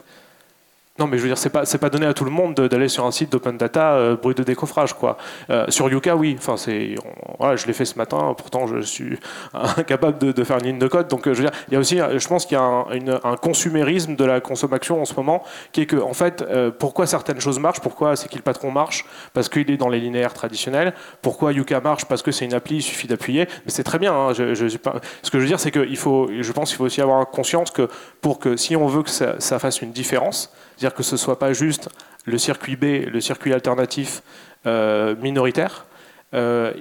non, 0.98 1.06
mais 1.06 1.16
je 1.16 1.22
veux 1.22 1.28
dire, 1.28 1.38
c'est 1.38 1.50
pas, 1.50 1.64
c'est 1.64 1.78
pas 1.78 1.90
donné 1.90 2.06
à 2.06 2.14
tout 2.14 2.24
le 2.24 2.30
monde 2.30 2.54
d'aller 2.54 2.88
sur 2.88 3.06
un 3.06 3.12
site 3.12 3.30
d'open 3.30 3.56
data 3.56 3.92
euh, 3.92 4.16
bruit 4.16 4.34
de 4.34 4.42
décoffrage, 4.42 4.94
quoi. 4.94 5.16
Euh, 5.48 5.64
sur 5.68 5.88
Yuka, 5.88 6.16
oui. 6.16 6.36
Enfin, 6.38 6.56
c'est, 6.56 6.96
voilà, 7.38 7.54
je 7.54 7.66
l'ai 7.66 7.72
fait 7.72 7.84
ce 7.84 7.96
matin. 7.96 8.34
Pourtant, 8.36 8.66
je 8.66 8.80
suis 8.80 9.16
incapable 9.54 10.18
de, 10.18 10.44
faire 10.44 10.58
une 10.58 10.64
ligne 10.64 10.78
de 10.78 10.88
code. 10.88 11.06
Donc, 11.06 11.28
euh, 11.28 11.34
je 11.34 11.42
veux 11.42 11.48
dire, 11.48 11.58
il 11.68 11.74
y 11.74 11.76
a 11.76 11.80
aussi, 11.80 11.98
je 11.98 12.28
pense 12.28 12.46
qu'il 12.46 12.56
y 12.56 12.60
a 12.60 12.64
un, 12.64 12.86
un, 13.22 13.36
consumérisme 13.36 14.16
de 14.16 14.24
la 14.24 14.40
consommation 14.40 15.00
en 15.00 15.04
ce 15.04 15.14
moment, 15.14 15.44
qui 15.70 15.82
est 15.82 15.86
que, 15.86 15.96
en 15.96 16.14
fait, 16.14 16.44
pourquoi 16.78 17.06
certaines 17.06 17.40
choses 17.40 17.60
marchent 17.60 17.80
Pourquoi 17.80 18.16
c'est 18.16 18.28
qu'il 18.28 18.42
patron 18.42 18.72
marche 18.72 19.04
Parce 19.34 19.48
qu'il 19.48 19.70
est 19.70 19.76
dans 19.76 19.88
les 19.88 20.00
linéaires 20.00 20.34
traditionnels. 20.34 20.94
Pourquoi 21.22 21.52
Yuka 21.52 21.80
marche 21.80 22.06
Parce 22.06 22.22
que 22.22 22.32
c'est 22.32 22.44
une 22.44 22.54
appli, 22.54 22.76
il 22.76 22.82
suffit 22.82 23.06
d'appuyer. 23.06 23.46
Mais 23.64 23.70
c'est 23.70 23.84
très 23.84 24.00
bien. 24.00 24.12
Hein. 24.12 24.34
Ce 24.34 25.30
que 25.30 25.38
je 25.38 25.38
veux 25.38 25.46
dire, 25.46 25.60
c'est 25.60 25.70
qu'il 25.70 25.96
faut, 25.96 26.28
je 26.40 26.52
pense 26.52 26.70
qu'il 26.70 26.76
faut 26.76 26.84
aussi 26.84 27.00
avoir 27.00 27.28
conscience 27.30 27.70
que 27.70 27.88
pour 28.20 28.40
que, 28.40 28.56
si 28.56 28.74
on 28.74 28.88
veut 28.88 29.04
que 29.04 29.10
ça 29.10 29.58
fasse 29.58 29.80
une 29.80 29.92
différence, 29.92 30.52
c'est-à-dire 30.78 30.94
que 30.94 31.02
ce 31.02 31.16
ne 31.16 31.18
soit 31.18 31.40
pas 31.40 31.52
juste 31.52 31.88
le 32.24 32.38
circuit 32.38 32.76
B, 32.76 33.10
le 33.10 33.20
circuit 33.20 33.52
alternatif 33.52 34.22
euh, 34.64 35.16
minoritaire. 35.16 35.86
Euh, 36.34 36.72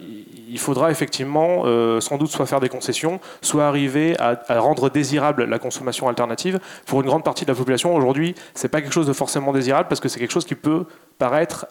il 0.48 0.60
faudra 0.60 0.92
effectivement 0.92 1.64
euh, 1.66 2.00
sans 2.00 2.18
doute 2.18 2.30
soit 2.30 2.46
faire 2.46 2.60
des 2.60 2.70
concessions, 2.70 3.20
soit 3.42 3.66
arriver 3.66 4.16
à, 4.20 4.60
rendre 4.60 4.92
désirable 4.92 5.46
la 5.46 5.58
consommation 5.58 6.08
alternative. 6.08 6.60
Pour 6.86 7.02
une 7.02 7.08
grande 7.08 7.24
partie 7.24 7.44
de 7.44 7.52
la 7.52 7.56
population, 7.56 7.96
aujourd'hui, 7.96 8.36
ce 8.54 8.64
n'est 8.64 8.70
pas 8.70 8.82
quelque 8.82 8.94
chose 8.94 9.08
de 9.08 9.14
forcément 9.14 9.52
désirable 9.52 9.90
parce 9.90 10.00
que 10.00 10.10
c'est 10.10 10.20
quelque 10.20 10.34
chose 10.34 10.46
qui 10.46 10.56
peut 10.56 10.86
paraître 11.18 11.66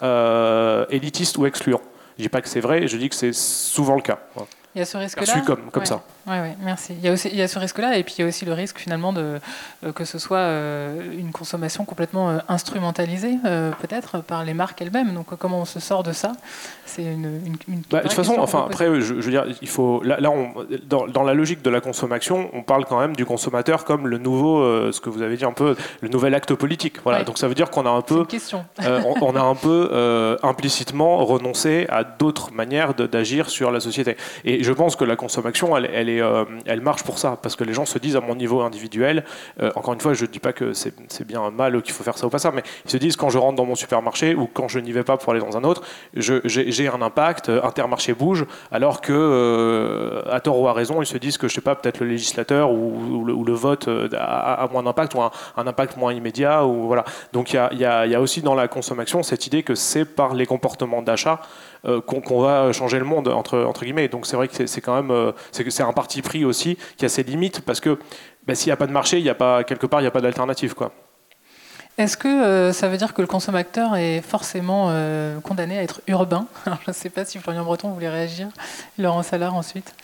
élitiste 0.90 1.38
ou 1.38 1.46
excluant. 1.46 1.82
Je 2.16 2.22
ne 2.22 2.24
dis 2.24 2.28
pas 2.28 2.40
que 2.40 2.48
c'est 2.48 2.60
vrai, 2.60 2.88
je 2.88 2.96
dis 2.96 3.08
que 3.08 3.14
c'est 3.14 3.34
souvent 3.34 3.94
le 3.94 4.02
cas. 4.02 4.18
Il 4.74 4.80
y 4.80 4.82
a 4.82 4.84
ce 4.84 4.96
risque-là? 4.96 5.42
comme, 5.46 5.70
comme 5.70 5.86
ça. 5.86 6.02
Oui, 6.28 6.34
ouais, 6.40 6.56
merci. 6.60 6.92
Il 6.98 7.04
y, 7.04 7.08
a 7.08 7.12
aussi, 7.12 7.28
il 7.28 7.38
y 7.38 7.42
a 7.42 7.46
ce 7.46 7.56
risque-là, 7.56 7.96
et 7.98 8.02
puis 8.02 8.16
il 8.18 8.22
y 8.22 8.24
a 8.24 8.26
aussi 8.26 8.44
le 8.44 8.52
risque 8.52 8.78
finalement 8.80 9.12
de, 9.12 9.38
euh, 9.84 9.92
que 9.92 10.04
ce 10.04 10.18
soit 10.18 10.38
euh, 10.38 11.00
une 11.16 11.30
consommation 11.30 11.84
complètement 11.84 12.30
euh, 12.30 12.38
instrumentalisée, 12.48 13.36
peut-être, 13.80 14.18
par 14.22 14.44
les 14.44 14.52
marques 14.52 14.82
elles-mêmes. 14.82 15.14
Donc 15.14 15.36
comment 15.38 15.60
on 15.60 15.64
se 15.64 15.78
sort 15.78 16.02
de 16.02 16.12
ça? 16.12 16.32
C'est 16.84 17.04
une, 17.04 17.40
une, 17.68 17.82
bah, 17.88 17.98
De 17.98 18.02
toute 18.08 18.12
façon, 18.12 18.36
enfin, 18.38 18.64
après, 18.66 18.86
je, 19.00 19.14
veux 19.14 19.30
dire, 19.30 19.44
il 19.62 19.68
faut, 19.68 20.02
là, 20.02 20.18
là 20.18 20.32
on, 20.32 20.52
dans, 20.88 21.06
dans, 21.06 21.22
la 21.22 21.32
logique 21.32 21.62
de 21.62 21.70
la 21.70 21.80
consommation, 21.80 22.50
on 22.54 22.62
parle 22.62 22.86
quand 22.86 22.98
même 22.98 23.14
du 23.14 23.24
consommateur 23.24 23.84
comme 23.84 24.08
le 24.08 24.18
nouveau, 24.18 24.90
ce 24.90 25.00
que 25.00 25.10
vous 25.10 25.22
avez 25.22 25.36
dit 25.36 25.44
un 25.44 25.52
peu, 25.52 25.76
le 26.00 26.08
nouvel 26.08 26.34
acte 26.34 26.54
politique. 26.54 26.96
Voilà. 27.04 27.22
Donc 27.22 27.38
ça 27.38 27.46
veut 27.46 27.54
dire 27.54 27.70
qu'on 27.70 27.86
a 27.86 27.90
un 27.90 28.02
peu, 28.02 28.26
on, 28.80 29.14
on, 29.20 29.36
a 29.36 29.42
un 29.42 29.54
peu 29.54 30.38
implicitement 30.42 31.24
renoncé 31.24 31.86
à 31.88 32.02
d'autres 32.02 32.52
manières 32.52 32.94
d'agir 32.94 33.48
sur 33.48 33.70
la 33.70 33.78
société. 33.78 34.16
Et 34.44 34.64
je 34.64 34.72
pense 34.72 34.96
que 34.96 35.04
la 35.04 35.14
consommation, 35.14 35.76
elle, 35.76 35.88
elle 35.92 36.08
est 36.08 36.15
euh, 36.20 36.44
elle 36.66 36.80
marche 36.80 37.02
pour 37.04 37.18
ça, 37.18 37.38
parce 37.40 37.56
que 37.56 37.64
les 37.64 37.72
gens 37.72 37.86
se 37.86 37.98
disent 37.98 38.16
à 38.16 38.20
mon 38.20 38.34
niveau 38.34 38.62
individuel, 38.62 39.24
euh, 39.60 39.70
encore 39.74 39.94
une 39.94 40.00
fois, 40.00 40.14
je 40.14 40.24
ne 40.24 40.30
dis 40.30 40.38
pas 40.38 40.52
que 40.52 40.72
c'est 40.72 41.26
bien 41.26 41.50
mal 41.50 41.80
qu'il 41.82 41.92
faut 41.94 42.04
faire 42.04 42.18
ça 42.18 42.26
ou 42.26 42.30
pas 42.30 42.38
ça, 42.38 42.50
mais 42.52 42.62
ils 42.84 42.90
se 42.90 42.96
disent 42.96 43.16
quand 43.16 43.30
je 43.30 43.38
rentre 43.38 43.56
dans 43.56 43.64
mon 43.64 43.74
supermarché 43.74 44.34
ou 44.34 44.46
quand 44.46 44.68
je 44.68 44.78
n'y 44.78 44.92
vais 44.92 45.04
pas 45.04 45.16
pour 45.16 45.32
aller 45.32 45.40
dans 45.40 45.56
un 45.56 45.64
autre, 45.64 45.82
j'ai 46.14 46.88
un 46.88 47.02
impact, 47.02 47.48
euh, 47.48 47.60
Intermarché 47.66 48.14
bouge, 48.14 48.46
alors 48.70 49.00
que, 49.00 50.22
à 50.30 50.40
tort 50.40 50.60
ou 50.60 50.68
à 50.68 50.72
raison, 50.72 51.02
ils 51.02 51.06
se 51.06 51.18
disent 51.18 51.36
que, 51.36 51.48
je 51.48 51.54
sais 51.54 51.60
pas, 51.60 51.74
peut-être 51.74 52.00
le 52.00 52.06
législateur 52.06 52.70
ou, 52.70 53.24
le, 53.24 53.52
vote 53.52 53.88
a, 53.88 54.68
moins 54.70 54.82
d'impact 54.82 55.14
ou 55.14 55.22
un, 55.22 55.30
impact 55.56 55.96
moins 55.96 56.12
immédiat. 56.12 56.62
Donc 57.32 57.52
il 57.52 57.56
y 57.56 57.84
a, 57.84 58.06
y 58.06 58.14
a 58.14 58.20
aussi 58.20 58.42
dans 58.42 58.54
la 58.54 58.68
consommation 58.68 59.22
cette 59.22 59.46
idée 59.46 59.62
que 59.62 59.74
c'est 59.74 60.04
par 60.04 60.34
les 60.34 60.46
comportements 60.46 61.02
d'achat 61.02 61.40
euh, 61.84 62.00
qu'on 62.00 62.40
va 62.40 62.72
changer 62.72 62.98
le 62.98 63.04
monde 63.04 63.28
entre, 63.28 63.58
entre 63.60 63.84
guillemets. 63.84 64.08
Donc 64.08 64.26
c'est 64.26 64.36
vrai 64.36 64.48
que 64.48 64.66
c'est 64.66 64.80
quand 64.80 64.94
même 64.94 65.10
euh, 65.10 65.32
c'est 65.52 65.82
un 65.82 65.92
parti 65.92 66.22
pris 66.22 66.44
aussi 66.44 66.78
qui 66.96 67.04
a 67.04 67.08
ses 67.08 67.22
limites 67.22 67.60
parce 67.60 67.80
que 67.80 67.98
bah, 68.46 68.54
s'il 68.54 68.68
n'y 68.68 68.72
a 68.72 68.76
pas 68.76 68.86
de 68.86 68.92
marché, 68.92 69.18
il 69.18 69.24
y 69.24 69.30
a 69.30 69.34
pas 69.34 69.64
quelque 69.64 69.86
part 69.86 70.00
il 70.00 70.04
n'y 70.04 70.08
a 70.08 70.12
pas 70.12 70.20
d'alternative 70.20 70.74
quoi. 70.74 70.92
Est-ce 71.98 72.16
que 72.16 72.28
euh, 72.28 72.72
ça 72.72 72.88
veut 72.88 72.98
dire 72.98 73.14
que 73.14 73.22
le 73.22 73.26
consommateur 73.26 73.96
est 73.96 74.20
forcément 74.20 74.92
condamné 75.42 75.78
à 75.78 75.82
être 75.82 76.02
urbain? 76.06 76.46
Alors, 76.66 76.78
Je 76.84 76.90
ne 76.90 76.94
sais 76.94 77.08
pas 77.08 77.24
si 77.24 77.38
Florian 77.38 77.64
Breton 77.64 77.90
voulait 77.90 78.10
réagir. 78.10 78.48
Laurent 78.98 79.22
Salard 79.22 79.54
ensuite. 79.54 79.94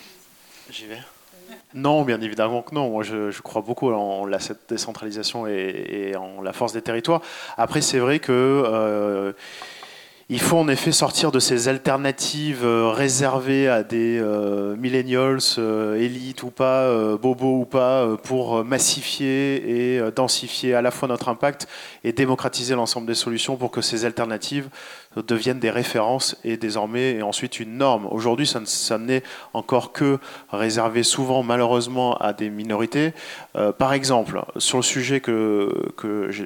J'y 0.70 0.87
vais. 0.87 1.01
Non, 1.75 2.03
bien 2.03 2.20
évidemment 2.20 2.62
que 2.62 2.75
non. 2.75 2.91
Moi, 2.91 3.03
je, 3.03 3.41
crois 3.43 3.62
beaucoup 3.62 3.91
en 3.93 4.25
la 4.25 4.39
cette 4.39 4.68
décentralisation 4.68 5.47
et, 5.47 6.11
et, 6.12 6.16
en 6.16 6.41
la 6.41 6.53
force 6.53 6.73
des 6.73 6.83
territoires. 6.83 7.20
Après, 7.59 7.81
c'est 7.81 7.99
vrai 7.99 8.20
que 8.20 9.35
il 10.33 10.41
faut 10.41 10.57
en 10.57 10.68
effet 10.68 10.93
sortir 10.93 11.30
de 11.30 11.39
ces 11.39 11.68
alternatives 11.68 12.64
euh, 12.64 12.89
réservées 12.89 13.68
à 13.68 13.83
des 13.83 14.18
euh, 14.18 14.74
millennials, 14.76 15.41
euh, 15.59 16.01
élites 16.01 16.43
ou 16.43 16.49
pas, 16.49 16.89
bobos 17.16 17.61
ou 17.61 17.64
pas, 17.66 18.16
pour 18.22 18.64
massifier 18.64 19.97
et 19.97 20.01
densifier 20.16 20.74
à 20.74 20.80
la 20.80 20.91
fois 20.91 21.07
notre 21.07 21.28
impact 21.28 21.68
et 22.03 22.14
démocratiser 22.14 22.74
l'ensemble 22.74 23.07
des 23.07 23.14
solutions 23.14 23.57
pour 23.57 23.70
que 23.70 23.83
ces 23.83 24.07
alternatives 24.07 24.70
deviennent 25.16 25.59
des 25.59 25.70
références 25.70 26.37
et 26.45 26.57
désormais 26.57 27.16
et 27.16 27.22
ensuite 27.22 27.61
une 27.61 27.76
norme. 27.76 28.07
Aujourd'hui, 28.11 28.47
ça, 28.47 28.99
n'est 28.99 29.22
encore 29.53 29.93
que 29.93 30.18
réservé 30.51 31.03
souvent 31.03 31.43
malheureusement 31.43 32.16
à 32.16 32.33
des 32.33 32.49
minorités. 32.49 33.12
par 33.78 33.93
exemple, 33.93 34.43
sur 34.57 34.78
le 34.78 34.83
sujet 34.83 35.20
que, 35.20 35.91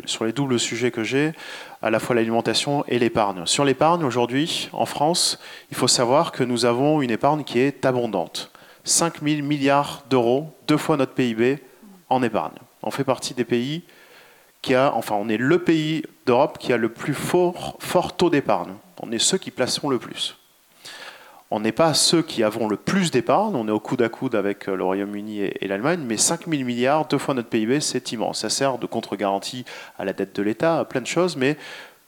sur 0.07 0.25
les 0.25 0.33
doubles 0.33 0.59
sujets 0.59 0.91
que 0.91 1.05
j'ai, 1.05 1.33
à 1.87 1.91
la 1.91 2.01
fois 2.01 2.17
l'alimentation 2.17 2.85
et 2.89 2.99
l'épargne. 2.99 3.47
Sur 3.47 3.65
l'épargne, 3.65 4.03
aujourd'hui, 4.03 4.69
en 4.73 4.87
France, 4.87 5.39
il 5.71 5.77
faut 5.77 5.87
savoir 5.87 6.33
que 6.33 6.43
nous 6.43 6.65
avons 6.65 7.01
une 7.01 7.13
épargne 7.13 7.45
qui 7.45 7.61
est 7.61 7.87
abondante. 7.87 8.51
5 8.83 9.23
000 9.23 9.43
milliards 9.43 10.03
d'euros, 10.11 10.53
deux 10.67 10.79
fois 10.79 10.97
notre 10.97 11.15
PIB, 11.15 11.59
en 12.09 12.23
épargne. 12.25 12.57
On 12.83 12.91
fait 12.91 13.05
partie 13.05 13.35
des 13.35 13.45
pays 13.45 13.85
qui 14.63 14.75
a, 14.75 14.93
enfin, 14.95 15.15
on 15.17 15.29
est 15.29 15.37
le 15.37 15.61
pays 15.61 16.03
d'Europe 16.27 16.59
qui 16.59 16.73
a 16.73 16.77
le 16.77 16.89
plus 16.89 17.15
fort, 17.15 17.77
fort 17.79 18.17
taux 18.17 18.31
d'épargne. 18.31 18.75
On 19.01 19.13
est 19.13 19.21
ceux 19.21 19.39
qui 19.39 19.53
placeront 19.53 19.89
le 19.89 19.99
plus. 20.01 20.37
On 21.51 21.61
n'est 21.61 21.73
pas 21.73 21.95
ceux 21.95 22.23
qui 22.23 22.43
avons 22.43 22.67
le 22.67 22.77
plus 22.77 23.13
d'épargne, 23.13 23.55
on 23.55 23.69
est 23.69 23.73
au 23.73 23.79
coude 23.79 24.03
à 24.03 24.09
coude 24.09 24.35
avec 24.35 24.69
euh, 24.69 24.75
le 24.75 24.83
Royaume-Uni 24.83 25.43
et, 25.43 25.69
l'Allemagne, 25.69 26.01
mais 26.05 26.17
5 26.17 26.49
000 26.49 26.65
milliards, 26.65 27.07
deux 27.07 27.19
fois 27.19 27.35
notre 27.35 27.49
PIB, 27.49 27.81
c'est 27.81 28.11
immense. 28.11 28.41
Ça 28.41 28.51
sert 28.51 28.79
de 28.79 28.87
contre-garantie 28.87 29.65
à 29.97 30.05
la 30.05 30.13
dette 30.13 30.35
de 30.35 30.43
l'État, 30.43 30.81
à 30.81 30.85
plein 30.85 31.01
de 31.01 31.07
choses, 31.07 31.37
mais 31.37 31.57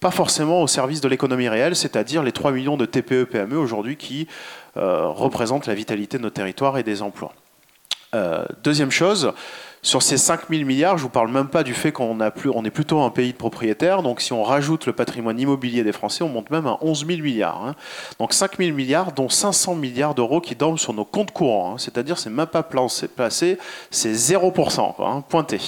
pas 0.00 0.10
forcément 0.10 0.62
au 0.62 0.66
service 0.66 1.00
de 1.00 1.08
l'économie 1.08 1.48
réelle, 1.48 1.76
c'est-à-dire 1.76 2.24
les 2.24 2.32
3 2.32 2.50
millions 2.50 2.76
de 2.76 2.84
TPE-PME 2.84 3.56
aujourd'hui 3.56 3.96
qui 3.96 4.26
euh, 4.76 5.06
représentent 5.06 5.66
la 5.66 5.74
vitalité 5.74 6.18
de 6.18 6.22
nos 6.22 6.30
territoires 6.30 6.76
et 6.78 6.82
des 6.82 7.02
emplois. 7.02 7.32
Euh, 8.14 8.44
deuxième 8.64 8.90
chose, 8.90 9.32
sur 9.88 10.02
ces 10.02 10.18
5 10.18 10.50
000 10.50 10.64
milliards, 10.66 10.98
je 10.98 11.02
ne 11.02 11.04
vous 11.04 11.08
parle 11.08 11.30
même 11.30 11.48
pas 11.48 11.62
du 11.62 11.72
fait 11.72 11.92
qu'on 11.92 12.18
on 12.20 12.64
est 12.64 12.70
plutôt 12.70 13.00
un 13.00 13.08
pays 13.08 13.32
de 13.32 13.38
propriétaires. 13.38 14.02
Donc 14.02 14.20
si 14.20 14.34
on 14.34 14.42
rajoute 14.42 14.84
le 14.84 14.92
patrimoine 14.92 15.40
immobilier 15.40 15.82
des 15.82 15.92
Français, 15.92 16.22
on 16.22 16.28
monte 16.28 16.50
même 16.50 16.66
à 16.66 16.76
11 16.82 17.06
000 17.06 17.22
milliards. 17.22 17.64
Hein. 17.64 17.74
Donc 18.18 18.34
5 18.34 18.58
000 18.58 18.76
milliards, 18.76 19.12
dont 19.12 19.30
500 19.30 19.76
milliards 19.76 20.14
d'euros 20.14 20.42
qui 20.42 20.54
dorment 20.54 20.76
sur 20.76 20.92
nos 20.92 21.06
comptes 21.06 21.30
courants. 21.30 21.72
Hein. 21.72 21.78
C'est-à-dire 21.78 22.18
c'est 22.18 22.28
même 22.28 22.46
pas 22.46 22.62
placé, 22.62 23.08
c'est 23.90 24.12
0%, 24.12 24.94
hein, 24.98 25.24
pointé. 25.26 25.58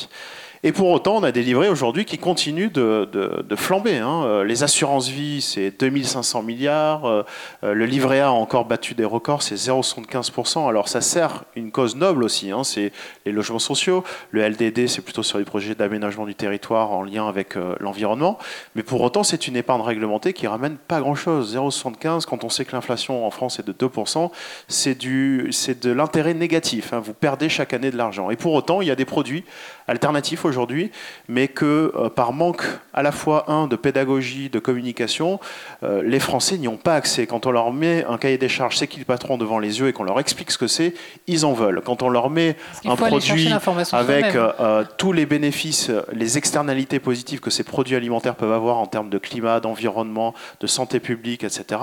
Et 0.62 0.72
pour 0.72 0.90
autant, 0.90 1.16
on 1.16 1.22
a 1.22 1.32
des 1.32 1.42
livrets 1.42 1.68
aujourd'hui 1.68 2.04
qui 2.04 2.18
continuent 2.18 2.70
de, 2.70 3.08
flamber. 3.56 3.96
Hein. 3.96 4.24
Euh, 4.24 4.44
les 4.44 4.62
assurances 4.62 5.08
vie, 5.08 5.40
c'est 5.40 5.70
2500 5.70 6.42
milliards. 6.42 7.06
Euh, 7.06 7.22
euh, 7.64 7.72
le 7.72 7.86
livret 7.86 8.20
A 8.20 8.28
a 8.28 8.30
encore 8.30 8.66
battu 8.66 8.92
des 8.94 9.06
records, 9.06 9.42
c'est 9.42 9.54
0,75%. 9.54 10.68
Alors 10.68 10.88
ça 10.88 11.00
sert 11.00 11.44
une 11.56 11.70
cause 11.70 11.96
noble 11.96 12.22
aussi, 12.22 12.50
hein. 12.50 12.62
c'est 12.62 12.92
les 13.24 13.32
logements 13.32 13.58
sociaux. 13.58 14.04
Le 14.32 14.46
LDD, 14.46 14.86
c'est 14.86 15.00
plutôt 15.00 15.22
sur 15.22 15.38
les 15.38 15.46
projets 15.46 15.74
d'aménagement 15.74 16.26
du 16.26 16.34
territoire 16.34 16.92
en 16.92 17.04
lien 17.04 17.26
avec 17.26 17.54
l'environnement. 17.80 18.38
Mais 18.74 18.82
pour 18.82 19.00
autant, 19.00 19.22
c'est 19.22 19.48
une 19.48 19.56
épargne 19.56 19.80
réglementée 19.80 20.34
qui 20.34 20.46
ramène 20.46 20.76
pas 20.76 21.00
grand-chose. 21.00 21.56
0,75, 21.56 22.26
quand 22.26 22.44
on 22.44 22.50
sait 22.50 22.66
que 22.66 22.72
l'inflation 22.72 23.26
en 23.26 23.30
France 23.30 23.58
est 23.61 23.66
de 23.66 23.72
2%, 23.72 24.30
c'est 24.68 24.98
de 24.98 25.90
l'intérêt 25.90 26.34
négatif. 26.34 26.92
Hein. 26.92 27.00
Vous 27.00 27.14
perdez 27.14 27.48
chaque 27.48 27.72
année 27.72 27.90
de 27.90 27.96
l'argent. 27.96 28.28
Et 28.28 28.36
pour 28.36 28.52
autant, 28.52 28.82
il 28.82 28.88
y 28.88 28.90
a 28.90 28.96
des 28.96 29.06
produits 29.06 29.44
alternatifs 29.88 30.44
aujourd'hui, 30.51 30.90
mais 31.28 31.48
que 31.48 31.92
euh, 31.96 32.11
par 32.11 32.32
manque 32.32 32.64
à 32.92 33.03
la 33.03 33.12
fois, 33.12 33.51
un, 33.51 33.66
de 33.66 33.76
pédagogie, 33.76 34.51
de 34.51 34.59
communication, 34.59 35.40
euh, 35.82 36.03
les 36.03 36.20
Français 36.20 36.59
n'y 36.59 36.68
ont 36.68 36.76
pas 36.76 36.94
accès. 36.94 37.26
Quand 37.26 37.46
on 37.46 37.51
leur 37.51 37.72
met 37.72 38.05
un 38.05 38.18
cahier 38.18 38.36
des 38.36 38.48
charges, 38.48 38.76
c'est 38.76 38.88
qui 38.88 38.98
le 38.98 39.05
patron 39.05 39.38
devant 39.38 39.59
les 39.59 39.80
yeux 39.80 39.88
et 39.88 39.92
qu'on 39.92 40.03
leur 40.03 40.18
explique 40.18 40.51
ce 40.51 40.59
que 40.59 40.66
c'est, 40.66 40.94
ils 41.26 41.46
en 41.46 41.53
veulent. 41.53 41.80
Quand 41.84 42.03
on 42.03 42.09
leur 42.09 42.30
met 42.30 42.57
un 42.84 42.96
produit 42.96 43.48
avec 43.92 44.34
euh, 44.34 44.84
tous 44.98 45.12
les 45.12 45.24
bénéfices, 45.24 45.90
les 46.12 46.36
externalités 46.36 46.98
positives 46.98 47.40
que 47.40 47.51
ces 47.51 47.62
produits 47.62 47.96
alimentaires 47.96 48.34
peuvent 48.34 48.53
avoir 48.53 48.78
en 48.78 48.86
termes 48.86 49.09
de 49.09 49.18
climat, 49.18 49.61
d'environnement, 49.61 50.34
de 50.61 50.66
santé 50.66 51.01
publique, 51.01 51.44
etc., 51.44 51.80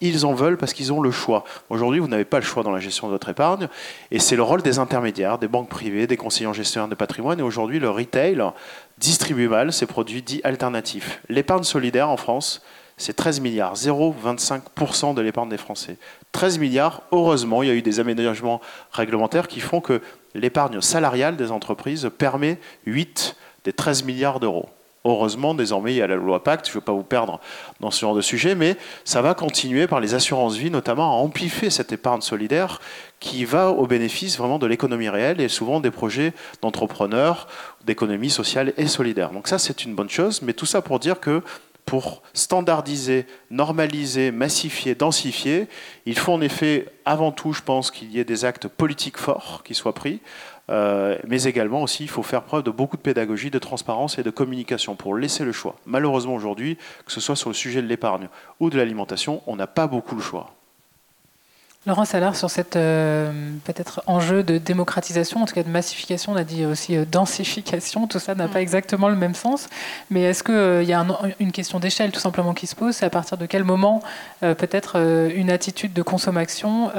ils 0.00 0.26
en 0.26 0.34
veulent 0.34 0.56
parce 0.56 0.72
qu'ils 0.72 0.92
ont 0.92 1.00
le 1.00 1.10
choix. 1.10 1.44
Aujourd'hui, 1.70 2.00
vous 2.00 2.08
n'avez 2.08 2.24
pas 2.24 2.38
le 2.38 2.44
choix 2.44 2.62
dans 2.62 2.70
la 2.70 2.80
gestion 2.80 3.06
de 3.06 3.12
votre 3.12 3.28
épargne, 3.28 3.68
et 4.10 4.18
c'est 4.18 4.36
le 4.36 4.42
rôle 4.42 4.62
des 4.62 4.78
intermédiaires, 4.78 5.38
des 5.38 5.48
banques 5.48 5.68
privées, 5.68 6.06
des 6.06 6.16
conseillers 6.16 6.46
en 6.46 6.52
gestion 6.52 6.88
de 6.88 6.94
patrimoine, 6.94 7.40
et 7.40 7.42
aujourd'hui, 7.42 7.78
le 7.78 7.90
retail 8.08 8.52
distribue 8.98 9.48
mal 9.48 9.72
ces 9.72 9.86
produits 9.86 10.22
dits 10.22 10.40
alternatifs. 10.44 11.20
L'épargne 11.28 11.62
solidaire 11.62 12.08
en 12.08 12.16
France, 12.16 12.62
c'est 12.96 13.14
13 13.14 13.40
milliards, 13.40 13.74
0,25% 13.74 15.14
de 15.14 15.22
l'épargne 15.22 15.48
des 15.48 15.56
Français. 15.56 15.98
13 16.32 16.58
milliards, 16.58 17.02
heureusement, 17.12 17.62
il 17.62 17.68
y 17.68 17.70
a 17.70 17.74
eu 17.74 17.82
des 17.82 18.00
aménagements 18.00 18.60
réglementaires 18.90 19.46
qui 19.46 19.60
font 19.60 19.80
que 19.80 20.02
l'épargne 20.34 20.80
salariale 20.80 21.36
des 21.36 21.52
entreprises 21.52 22.10
permet 22.18 22.58
8 22.86 23.36
des 23.64 23.72
13 23.72 24.04
milliards 24.04 24.40
d'euros. 24.40 24.68
Heureusement, 25.04 25.54
désormais, 25.54 25.94
il 25.94 25.96
y 25.96 26.02
a 26.02 26.06
la 26.06 26.16
loi 26.16 26.42
Pacte, 26.42 26.66
je 26.66 26.72
ne 26.72 26.74
veux 26.74 26.80
pas 26.80 26.92
vous 26.92 27.04
perdre 27.04 27.40
dans 27.80 27.90
ce 27.90 28.00
genre 28.00 28.14
de 28.14 28.20
sujet, 28.20 28.54
mais 28.54 28.76
ça 29.04 29.22
va 29.22 29.34
continuer 29.34 29.86
par 29.86 30.00
les 30.00 30.14
assurances 30.14 30.56
vie, 30.56 30.70
notamment, 30.70 31.12
à 31.12 31.22
amplifier 31.22 31.70
cette 31.70 31.92
épargne 31.92 32.20
solidaire 32.20 32.80
qui 33.20 33.44
va 33.44 33.70
au 33.70 33.86
bénéfice 33.86 34.38
vraiment 34.38 34.58
de 34.58 34.66
l'économie 34.66 35.08
réelle 35.08 35.40
et 35.40 35.48
souvent 35.48 35.80
des 35.80 35.90
projets 35.90 36.32
d'entrepreneurs, 36.62 37.46
d'économie 37.84 38.30
sociale 38.30 38.72
et 38.76 38.86
solidaire. 38.86 39.30
Donc 39.30 39.48
ça, 39.48 39.58
c'est 39.58 39.84
une 39.84 39.94
bonne 39.94 40.10
chose, 40.10 40.42
mais 40.42 40.52
tout 40.52 40.66
ça 40.66 40.82
pour 40.82 40.98
dire 40.98 41.20
que 41.20 41.42
pour 41.88 42.22
standardiser, 42.34 43.24
normaliser, 43.50 44.30
massifier, 44.30 44.94
densifier, 44.94 45.68
il 46.04 46.18
faut 46.18 46.32
en 46.34 46.42
effet, 46.42 46.86
avant 47.06 47.32
tout, 47.32 47.54
je 47.54 47.62
pense, 47.62 47.90
qu'il 47.90 48.12
y 48.12 48.20
ait 48.20 48.24
des 48.24 48.44
actes 48.44 48.68
politiques 48.68 49.16
forts 49.16 49.62
qui 49.64 49.74
soient 49.74 49.94
pris, 49.94 50.20
mais 50.68 51.42
également 51.44 51.82
aussi, 51.82 52.04
il 52.04 52.10
faut 52.10 52.22
faire 52.22 52.42
preuve 52.42 52.62
de 52.62 52.70
beaucoup 52.70 52.96
de 52.96 53.02
pédagogie, 53.02 53.50
de 53.50 53.58
transparence 53.58 54.18
et 54.18 54.22
de 54.22 54.30
communication 54.30 54.96
pour 54.96 55.14
laisser 55.14 55.44
le 55.44 55.52
choix. 55.52 55.76
Malheureusement, 55.86 56.34
aujourd'hui, 56.34 56.76
que 57.06 57.12
ce 57.12 57.20
soit 57.20 57.36
sur 57.36 57.50
le 57.50 57.54
sujet 57.54 57.82
de 57.82 57.86
l'épargne 57.86 58.28
ou 58.60 58.70
de 58.70 58.76
l'alimentation, 58.76 59.42
on 59.46 59.56
n'a 59.56 59.66
pas 59.66 59.86
beaucoup 59.86 60.14
le 60.14 60.22
choix. 60.22 60.57
Laurent 61.88 62.04
Salard, 62.04 62.36
sur 62.36 62.50
cet 62.50 62.76
euh, 62.76 63.32
peut-être 63.64 64.02
enjeu 64.06 64.42
de 64.42 64.58
démocratisation, 64.58 65.42
en 65.42 65.46
tout 65.46 65.54
cas 65.54 65.62
de 65.62 65.70
massification, 65.70 66.32
on 66.32 66.36
a 66.36 66.44
dit 66.44 66.66
aussi 66.66 66.94
euh, 66.94 67.06
densification, 67.10 68.06
tout 68.06 68.18
ça 68.18 68.34
n'a 68.34 68.46
mm. 68.46 68.50
pas 68.50 68.60
exactement 68.60 69.08
le 69.08 69.16
même 69.16 69.34
sens. 69.34 69.68
Mais 70.10 70.22
est-ce 70.22 70.42
qu'il 70.42 70.54
euh, 70.54 70.82
y 70.82 70.92
a 70.92 71.06
une 71.40 71.50
question 71.50 71.80
d'échelle 71.80 72.12
tout 72.12 72.20
simplement 72.20 72.52
qui 72.52 72.66
se 72.66 72.76
pose 72.76 72.94
C'est 72.94 73.06
à 73.06 73.10
partir 73.10 73.38
de 73.38 73.46
quel 73.46 73.64
moment 73.64 74.02
peut-être 74.40 74.96
une 75.34 75.50
attitude 75.50 75.92
de 75.92 76.02
consommation 76.02 76.90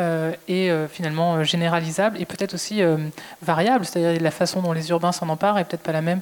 est 0.48 0.88
finalement 0.88 1.44
généralisable 1.44 2.20
et 2.20 2.26
peut-être 2.26 2.54
aussi 2.56 2.82
variable? 3.42 3.86
C'est-à-dire 3.86 4.22
la 4.22 4.32
façon 4.32 4.62
dont 4.62 4.74
les 4.74 4.90
urbains 4.90 5.12
s'en 5.12 5.30
emparent 5.30 5.60
est 5.60 5.66
peut-être 5.66 5.84
pas 5.84 5.92
la 5.92 6.02
même 6.02 6.22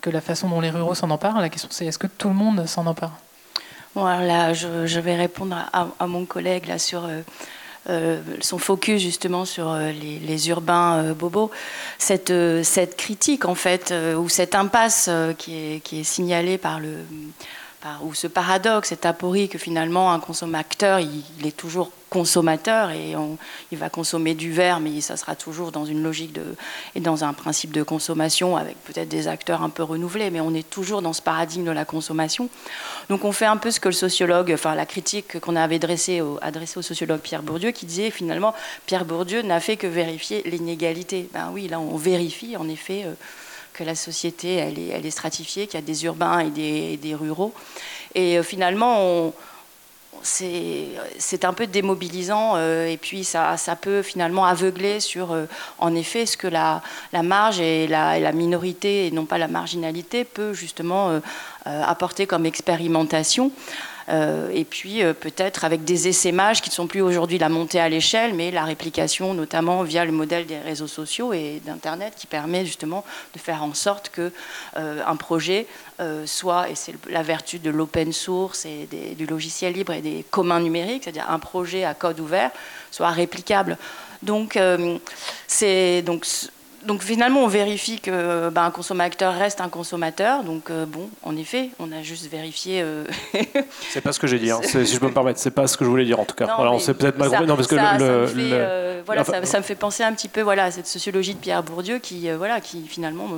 que 0.00 0.10
la 0.10 0.20
façon 0.20 0.48
dont 0.48 0.60
les 0.60 0.70
ruraux 0.70 0.94
s'en 0.94 1.10
emparent. 1.10 1.40
La 1.40 1.48
question 1.48 1.68
c'est 1.70 1.86
est-ce 1.86 1.98
que 1.98 2.06
tout 2.06 2.28
le 2.28 2.34
monde 2.34 2.66
s'en 2.66 2.86
empare? 2.86 3.12
Bon, 3.94 4.04
alors 4.04 4.26
là, 4.26 4.52
je, 4.52 5.00
vais 5.00 5.16
répondre 5.16 5.56
à, 5.72 5.88
à, 5.98 6.06
mon 6.06 6.24
collègue 6.24 6.66
là 6.66 6.78
sur 6.78 7.04
euh, 7.04 7.22
son 8.40 8.58
focus 8.58 9.00
justement 9.02 9.44
sur 9.44 9.70
euh, 9.70 9.92
les, 9.92 10.48
urbains 10.48 11.02
euh, 11.02 11.14
bobos, 11.14 11.50
cette, 11.98 12.32
critique 12.96 13.44
en 13.44 13.54
fait, 13.54 13.94
ou 14.16 14.28
cette 14.28 14.54
impasse 14.54 15.10
qui 15.38 15.54
est, 15.56 16.04
signalée 16.04 16.58
par 16.58 16.80
le 16.80 16.94
ou 18.02 18.12
ce 18.12 18.26
paradoxe, 18.26 18.88
cette 18.90 19.06
aporie 19.06 19.48
que 19.48 19.56
finalement 19.56 20.12
un 20.12 20.20
consommateur, 20.20 20.98
il, 21.00 21.46
est 21.46 21.56
toujours 21.56 21.90
consommateur 22.10 22.90
et 22.90 23.14
il 23.70 23.78
va 23.78 23.90
consommer 23.90 24.34
du 24.34 24.52
verre, 24.52 24.80
mais 24.80 25.00
ça 25.00 25.16
sera 25.16 25.34
toujours 25.34 25.72
dans 25.72 25.84
une 25.84 26.02
logique 26.02 26.32
de, 26.32 26.42
et 26.94 27.00
dans 27.00 27.24
un 27.24 27.32
principe 27.32 27.72
de 27.72 27.82
consommation 27.82 28.56
avec 28.56 28.76
peut-être 28.84 29.08
des 29.08 29.28
acteurs 29.28 29.62
un 29.62 29.68
peu 29.68 29.82
renouvelés, 29.82 30.30
mais 30.30 30.40
on 30.40 30.54
est 30.54 30.68
toujours 30.68 31.02
dans 31.02 31.12
ce 31.12 31.22
paradigme 31.22 31.64
de 31.64 31.70
la 31.70 31.84
consommation. 31.84 32.48
Donc 33.10 33.24
on 33.24 33.32
fait 33.32 33.46
un 33.46 33.56
peu 33.56 33.70
ce 33.70 33.80
que 33.80 33.88
le 33.88 33.94
sociologue, 33.94 34.50
enfin 34.52 34.74
la 34.74 34.86
critique 34.86 35.40
qu'on 35.40 35.56
avait 35.56 35.76
adressée 35.76 36.20
au, 36.20 36.38
sociologue 36.82 37.20
Pierre 37.20 37.42
Bourdieu, 37.42 37.70
qui 37.70 37.86
disait 37.86 38.10
finalement 38.10 38.54
Pierre 38.86 39.04
Bourdieu 39.04 39.42
n'a 39.42 39.60
fait 39.60 39.76
que 39.76 39.86
vérifier 39.86 40.42
l'inégalité. 40.44 41.28
Ben 41.32 41.50
oui, 41.52 41.68
là 41.68 41.80
on 41.80 41.96
vérifie 41.96 42.56
en 42.56 42.68
effet. 42.68 43.04
Euh, 43.04 43.14
que 43.74 43.84
la 43.84 43.94
société 43.94 44.54
elle 44.54 45.06
est, 45.06 45.10
stratifiée, 45.10 45.68
qu'il 45.68 45.78
y 45.78 45.82
a 45.82 45.86
des 45.86 46.04
urbains 46.04 46.40
et 46.40 46.96
des, 46.96 47.14
ruraux. 47.14 47.54
Et 48.16 48.36
euh, 48.36 48.42
finalement, 48.42 49.32
c'est 50.22 51.44
un 51.44 51.52
peu 51.52 51.66
démobilisant 51.66 52.52
euh, 52.56 52.86
et 52.86 52.96
puis 52.96 53.24
ça, 53.24 53.56
peut 53.80 54.02
finalement 54.02 54.44
aveugler 54.44 55.00
sur, 55.00 55.32
euh, 55.32 55.46
en 55.78 55.94
effet, 55.94 56.26
ce 56.26 56.36
que 56.36 56.46
la, 56.46 56.82
marge 57.22 57.60
et 57.60 57.86
la, 57.86 58.18
la, 58.18 58.32
minorité, 58.32 59.06
et 59.06 59.10
non 59.10 59.24
pas 59.24 59.38
la 59.38 59.48
marginalité, 59.48 60.24
peut 60.24 60.52
justement 60.52 61.20
apporter 61.64 62.26
comme 62.26 62.46
expérimentation. 62.46 63.50
Euh, 64.08 64.50
et 64.54 64.64
puis 64.64 65.02
euh, 65.02 65.12
peut-être 65.12 65.64
avec 65.64 65.84
des 65.84 66.08
essaimages 66.08 66.62
qui 66.62 66.70
ne 66.70 66.74
sont 66.74 66.86
plus 66.86 67.02
aujourd'hui 67.02 67.38
la 67.38 67.48
montée 67.48 67.78
à 67.78 67.88
l'échelle, 67.88 68.32
mais 68.32 68.50
la 68.50 68.64
réplication 68.64 69.34
notamment 69.34 69.82
via 69.82 70.04
le 70.04 70.12
modèle 70.12 70.46
des 70.46 70.58
réseaux 70.58 70.86
sociaux 70.86 71.32
et 71.32 71.60
d'Internet 71.64 72.14
qui 72.16 72.26
permet 72.26 72.64
justement 72.64 73.04
de 73.34 73.38
faire 73.38 73.62
en 73.62 73.74
sorte 73.74 74.08
que 74.08 74.32
euh, 74.76 75.02
un 75.06 75.16
projet 75.16 75.66
soit, 76.26 76.70
et 76.70 76.76
c'est 76.76 76.94
la 77.10 77.24
vertu 77.24 77.58
de 77.58 77.70
l'open 77.70 78.12
source 78.12 78.64
et 78.66 78.88
du 79.16 79.26
logiciel 79.26 79.72
libre 79.72 79.92
et 79.92 80.00
des 80.00 80.24
communs 80.30 80.60
numériques, 80.60 81.02
c'est-à-dire 81.02 81.28
un 81.28 81.40
projet 81.40 81.82
à 81.82 81.92
code 81.92 82.20
ouvert, 82.20 82.52
soit 82.92 83.10
réplicable. 83.10 83.76
Donc, 84.22 84.56
c'est 85.48 86.02
donc 86.02 86.24
donc 86.84 87.02
finalement, 87.02 87.42
on 87.42 87.48
vérifie 87.48 87.98
que 88.00 88.50
ben, 88.50 88.64
un 88.64 88.70
consommateur 88.70 89.34
reste 89.34 89.60
un 89.60 89.68
consommateur. 89.68 90.44
Donc 90.44 90.70
euh, 90.70 90.86
bon, 90.86 91.08
en 91.22 91.36
effet, 91.36 91.70
on 91.78 91.90
a 91.92 92.02
juste 92.02 92.30
vérifié. 92.30 92.80
Euh... 92.82 93.04
c'est 93.90 94.00
pas 94.00 94.12
ce 94.12 94.20
que 94.20 94.26
j'ai 94.26 94.38
dit. 94.38 94.50
Hein. 94.50 94.60
Si 94.62 94.86
je 94.86 94.98
peux 94.98 95.08
me 95.08 95.12
permettre, 95.14 95.40
c'est 95.40 95.50
pas 95.50 95.66
ce 95.66 95.76
que 95.76 95.84
je 95.84 95.90
voulais 95.90 96.04
dire 96.04 96.20
en 96.20 96.24
tout 96.24 96.36
cas. 96.36 96.46
Non, 96.46 96.78
c'est 96.78 96.94
peut-être 96.94 97.18
mal 97.18 97.30
Non, 97.46 97.56
parce 97.56 97.68
que 97.68 97.76
ça, 97.76 97.98
le, 97.98 97.98
ça, 97.98 98.34
me 98.34 98.40
fait, 98.40 98.50
euh, 98.52 99.02
voilà, 99.04 99.24
ça, 99.24 99.58
me 99.58 99.64
fait 99.64 99.74
penser 99.74 100.04
un 100.04 100.12
petit 100.12 100.28
peu, 100.28 100.40
voilà, 100.40 100.64
à 100.64 100.70
cette 100.70 100.86
sociologie 100.86 101.34
de 101.34 101.40
Pierre 101.40 101.62
Bourdieu 101.62 101.98
qui, 101.98 102.30
euh, 102.30 102.36
voilà, 102.36 102.60
qui 102.60 102.86
finalement 102.86 103.28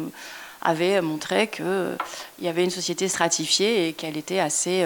avait 0.63 1.01
montré 1.01 1.49
qu'il 1.49 1.65
y 2.43 2.49
avait 2.49 2.65
une 2.65 2.71
société 2.71 3.09
stratifiée 3.09 3.89
et 3.89 3.93
qu'elle 3.95 4.19
était 4.19 4.41
assez 4.41 4.85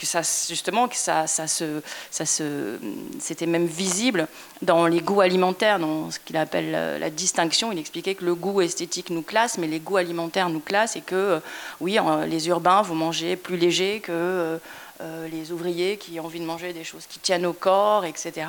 que 0.00 0.06
ça, 0.06 0.22
justement, 0.48 0.88
que 0.88 0.96
ça, 0.96 1.26
ça 1.26 1.46
se, 1.46 1.82
ça 2.10 2.24
se, 2.24 2.78
c'était 3.18 3.44
même 3.44 3.66
visible 3.66 4.28
dans 4.62 4.86
les 4.86 5.00
goûts 5.00 5.20
alimentaires, 5.20 5.78
dans 5.78 6.10
ce 6.10 6.18
qu'il 6.18 6.38
appelle 6.38 6.70
la, 6.70 7.10
distinction. 7.10 7.70
Il 7.70 7.78
expliquait 7.78 8.14
que 8.14 8.24
le 8.24 8.34
goût 8.34 8.62
esthétique 8.62 9.10
nous 9.10 9.20
classe, 9.20 9.58
mais 9.58 9.66
les 9.66 9.78
goûts 9.78 9.98
alimentaires 9.98 10.48
nous 10.48 10.60
classent 10.60 10.96
et 10.96 11.02
que, 11.02 11.14
euh, 11.14 11.40
oui, 11.80 11.98
les 12.26 12.48
urbains 12.48 12.80
vont 12.80 12.94
manger 12.94 13.36
plus 13.36 13.58
léger 13.58 14.00
que 14.00 14.10
euh, 14.10 14.58
euh, 15.02 15.28
les 15.28 15.52
ouvriers 15.52 15.98
qui 15.98 16.18
ont 16.18 16.24
envie 16.24 16.40
de 16.40 16.46
manger 16.46 16.72
des 16.72 16.84
choses 16.84 17.04
qui 17.06 17.18
tiennent 17.18 17.44
au 17.44 17.52
corps, 17.52 18.06
etc. 18.06 18.46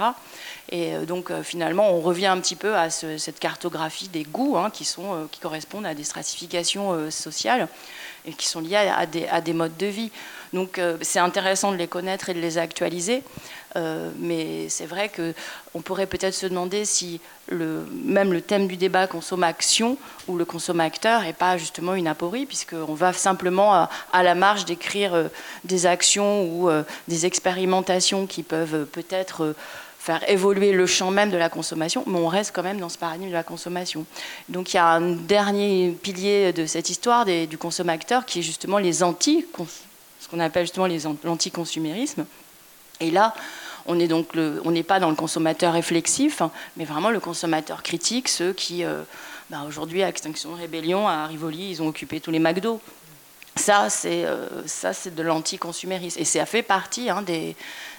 Et 0.70 0.94
donc, 1.06 1.34
finalement, 1.44 1.92
on 1.92 2.00
revient 2.00 2.28
un 2.28 2.40
petit 2.40 2.56
peu 2.56 2.78
à 2.78 2.90
cette 2.90 3.40
cartographie 3.40 4.08
des 4.08 4.24
goûts 4.24 4.58
hein, 4.58 4.70
qui, 4.70 4.86
sont, 4.86 5.28
qui 5.32 5.42
correspondent 5.42 5.86
à 5.86 5.94
des 5.94 6.06
stratifications 6.06 7.12
sociales 7.12 7.68
et 8.26 8.34
qui 8.34 8.48
sont 8.48 8.62
liées 8.62 8.76
à 8.76 9.06
des, 9.06 9.28
à 9.28 9.42
des 9.42 9.54
modes 9.54 9.76
de 9.78 9.88
vie. 9.88 10.12
Donc 10.54 10.80
euh, 10.80 10.98
c'est 11.02 11.20
intéressant 11.20 11.72
de 11.72 11.78
les 11.78 11.88
connaître 11.88 12.30
et 12.30 12.34
de 12.34 12.40
les 12.40 12.58
actualiser. 12.58 13.24
Euh, 13.78 14.10
mais 14.20 14.68
c'est 14.68 14.86
vrai 14.86 15.10
qu'on 15.10 15.82
pourrait 15.82 16.06
peut-être 16.06 16.34
se 16.34 16.46
demander 16.46 16.84
si 16.84 17.22
même 17.50 18.34
le 18.34 18.42
thème 18.42 18.68
du 18.68 18.76
débat 18.76 19.08
consomme-action 19.08 19.98
ou 20.28 20.38
le 20.38 20.44
consomme-acteur 20.44 21.22
n'est 21.22 21.34
pas 21.34 21.58
justement 21.58 21.96
une 21.96 22.08
aporie, 22.08 22.46
puisqu'on 22.46 22.94
va 22.94 23.14
simplement 23.14 23.74
à, 23.74 24.24
la 24.24 24.36
marge 24.36 24.66
d'écrire 24.66 25.14
euh, 25.14 25.28
des 25.64 25.86
actions 25.86 26.44
ou 26.44 26.70
des 27.08 27.26
expérimentations 27.26 28.28
qui 28.28 28.44
peuvent 28.44 28.86
peut-être 28.86 29.56
faire 30.00 30.28
évoluer 30.30 30.72
le 30.72 30.88
champ 30.88 31.12
même 31.12 31.30
de 31.30 31.38
la 31.38 31.50
consommation, 31.50 32.04
mais 32.08 32.18
on 32.18 32.28
reste 32.28 32.54
quand 32.56 32.64
même 32.64 32.80
dans 32.80 32.90
ce 32.90 32.98
paradigme 32.98 33.30
de 33.30 33.34
la 33.34 33.44
consommation. 33.44 34.06
Donc 34.50 34.74
il 34.74 34.78
y 34.78 34.80
a 34.80 34.88
un 34.88 35.12
dernier 35.12 35.96
pilier 36.02 36.54
de 36.54 36.66
cette 36.66 36.90
histoire 36.90 37.26
du 37.26 37.58
consommateur 37.58 38.26
qui 38.26 38.40
est 38.40 38.44
justement 38.44 38.80
les 38.80 39.04
anti, 39.04 39.46
ce 39.58 39.64
qu'on 40.32 40.40
appelle 40.40 40.64
justement 40.64 40.88
l'anticonsumérisme. 41.24 42.26
Et 43.00 43.12
là, 43.12 43.36
on 43.86 43.96
n'est 43.96 44.08
donc 44.08 44.30
on 44.36 44.72
n'est 44.72 44.84
pas 44.84 45.00
dans 45.00 45.10
le 45.10 45.16
consommateur 45.16 45.74
réflexif, 45.74 46.42
hein, 46.42 46.52
mais 46.78 46.86
vraiment 46.86 47.10
le 47.10 47.20
consommateur 47.20 47.84
critique, 47.84 48.30
ceux 48.30 48.54
qui, 48.54 48.84
euh, 48.84 49.02
bah, 49.50 49.64
aujourd'hui, 49.68 50.04
à 50.04 50.10
Extinction 50.10 50.54
Rébellion, 50.54 51.08
à 51.08 51.26
Rivoli, 51.28 51.72
ils 51.72 51.82
ont 51.82 51.88
occupé 51.88 52.20
tous 52.20 52.32
les 52.32 52.40
McDo. 52.40 52.80
Ça, 53.56 53.90
c'est 53.90 54.26
euh, 54.26 54.66
ça, 54.66 54.94
c'est 54.94 55.14
de 55.14 55.22
l'anticonsumérisme. 55.22 56.20
Et 56.20 56.26
ça 56.26 56.46
fait 56.46 56.64
partie 56.64 57.10
hein, 57.10 57.22
des, 57.22 57.56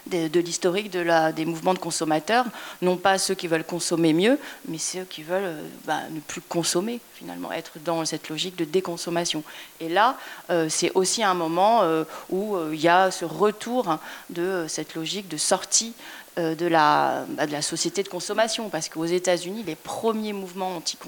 de 0.07 0.41
l'historique 0.41 0.91
de 0.91 1.01
la, 1.01 1.33
des 1.33 1.45
mouvements 1.45 1.75
de 1.75 1.79
consommateurs, 1.79 2.45
non 2.81 2.97
pas 2.97 3.19
ceux 3.19 3.35
qui 3.35 3.47
veulent 3.47 3.65
consommer 3.65 4.13
mieux, 4.13 4.39
mais 4.67 4.79
ceux 4.79 5.05
qui 5.05 5.23
veulent 5.23 5.45
euh, 5.45 5.63
bah, 5.85 6.01
ne 6.11 6.21
plus 6.21 6.41
consommer, 6.41 7.01
finalement, 7.15 7.53
être 7.53 7.73
dans 7.85 8.05
cette 8.05 8.29
logique 8.29 8.57
de 8.57 8.65
déconsommation. 8.65 9.45
Et 9.81 9.89
là, 9.89 10.19
euh, 10.51 10.69
c'est 10.69 10.93
aussi 10.95 11.23
un 11.23 11.35
moment 11.35 11.83
où 12.31 12.57
il 12.73 12.81
y 12.81 12.89
a 12.89 13.11
ce 13.11 13.25
retour 13.25 13.99
de 14.31 14.67
cette 14.69 14.95
logique 14.95 15.29
de 15.29 15.37
sortie 15.37 15.95
de 16.37 16.67
la, 16.67 17.25
bah, 17.29 17.47
de 17.47 17.53
la 17.53 17.63
société 17.63 18.03
de 18.03 18.09
consommation, 18.09 18.69
parce 18.69 18.89
qu'aux 18.89 19.05
États-Unis, 19.05 19.65
les 19.67 19.75
premiers 19.75 20.33
mouvements 20.33 20.77
anti, 20.77 20.99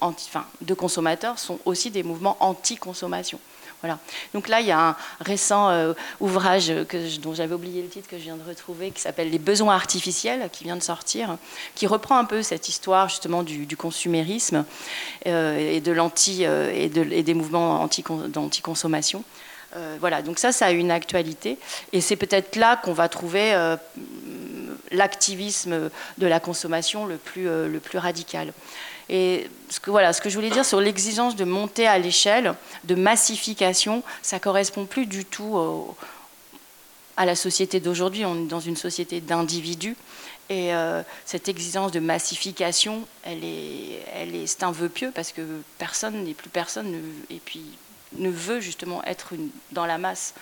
enfin, 0.00 0.46
de 0.60 0.74
consommateurs 0.74 1.38
sont 1.38 1.58
aussi 1.64 1.90
des 1.90 2.02
mouvements 2.02 2.36
anti-consommation. 2.40 3.38
Voilà. 3.82 3.98
Donc 4.34 4.48
là, 4.48 4.60
il 4.60 4.66
y 4.66 4.70
a 4.70 4.88
un 4.90 4.96
récent 5.20 5.70
euh, 5.70 5.94
ouvrage 6.20 6.72
que 6.88 7.18
dont 7.18 7.34
j'avais 7.34 7.54
oublié 7.54 7.82
le 7.82 7.88
titre 7.88 8.08
que 8.08 8.18
je 8.18 8.24
viens 8.24 8.36
de 8.36 8.46
retrouver, 8.46 8.90
qui 8.90 9.00
s'appelle 9.00 9.30
Les 9.30 9.38
besoins 9.38 9.74
artificiels, 9.74 10.50
qui 10.52 10.64
vient 10.64 10.76
de 10.76 10.82
sortir, 10.82 11.38
qui 11.74 11.86
reprend 11.86 12.18
un 12.18 12.26
peu 12.26 12.42
cette 12.42 12.68
histoire 12.68 13.08
justement 13.08 13.42
du, 13.42 13.76
consumérisme 13.76 14.66
euh, 15.26 15.76
et, 15.76 15.80
de 15.80 15.92
l'anti, 15.92 16.44
euh, 16.44 16.70
et, 16.74 16.88
des 16.88 17.34
mouvements 17.34 17.88
d'anti-consommation. 18.28 19.24
voilà, 19.98 20.20
donc 20.20 20.38
ça, 20.38 20.52
ça 20.52 20.66
a 20.66 20.70
une 20.72 20.90
actualité. 20.90 21.56
Et 21.92 22.02
c'est 22.02 22.16
peut-être 22.16 22.56
là 22.56 22.76
qu'on 22.76 22.92
va 22.92 23.08
trouver 23.08 23.54
l'activisme 24.90 25.90
de 26.18 26.26
la 26.26 26.40
consommation 26.40 27.06
le 27.06 27.16
plus, 27.16 27.44
le 27.44 27.80
plus 27.80 27.98
radical. 27.98 28.52
Et 29.08 29.48
ce 29.68 29.80
que, 29.80 29.90
voilà, 29.90 30.12
ce 30.12 30.20
que 30.20 30.30
je 30.30 30.36
voulais 30.36 30.50
dire 30.50 30.64
sur 30.64 30.80
l'exigence 30.80 31.34
de 31.34 31.44
monter 31.44 31.86
à 31.86 31.98
l'échelle, 31.98 32.54
de 32.84 32.94
massification, 32.94 34.02
ça 34.22 34.36
ne 34.36 34.40
correspond 34.40 34.86
plus 34.86 35.06
du 35.06 35.24
tout 35.24 35.58
à 37.16 37.26
la 37.26 37.34
société 37.34 37.80
d'aujourd'hui. 37.80 38.24
On 38.24 38.44
est 38.44 38.48
dans 38.48 38.60
une 38.60 38.76
société 38.76 39.20
d'individus. 39.20 39.96
Et 40.50 40.74
euh, 40.74 41.02
cette 41.26 41.48
exigence 41.48 41.92
de 41.92 42.00
massification, 42.00 43.06
elle 43.22 43.44
est, 43.44 44.02
elle 44.12 44.34
est, 44.34 44.48
c'est 44.48 44.64
un 44.64 44.72
vœu 44.72 44.88
pieux 44.88 45.12
parce 45.14 45.30
que 45.30 45.42
personne, 45.78 46.24
n'est 46.24 46.34
plus 46.34 46.50
personne, 46.50 46.90
ne, 46.90 46.98
et 47.34 47.38
puis 47.38 47.62
ne 48.16 48.30
veut 48.30 48.58
justement 48.58 49.04
être 49.04 49.34
dans 49.70 49.86
la 49.86 49.96
masse. 49.96 50.34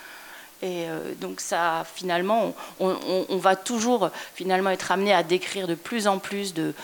Et 0.60 0.88
euh, 0.88 1.14
donc 1.20 1.40
ça, 1.40 1.86
finalement, 1.94 2.52
on, 2.80 3.36
va 3.36 3.54
toujours 3.54 4.10
finalement 4.34 4.70
être 4.70 4.90
amené 4.90 5.12
à 5.12 5.22
décrire 5.22 5.68
de 5.68 5.76
plus 5.76 6.08
en 6.08 6.18
plus 6.18 6.52
de, 6.52 6.74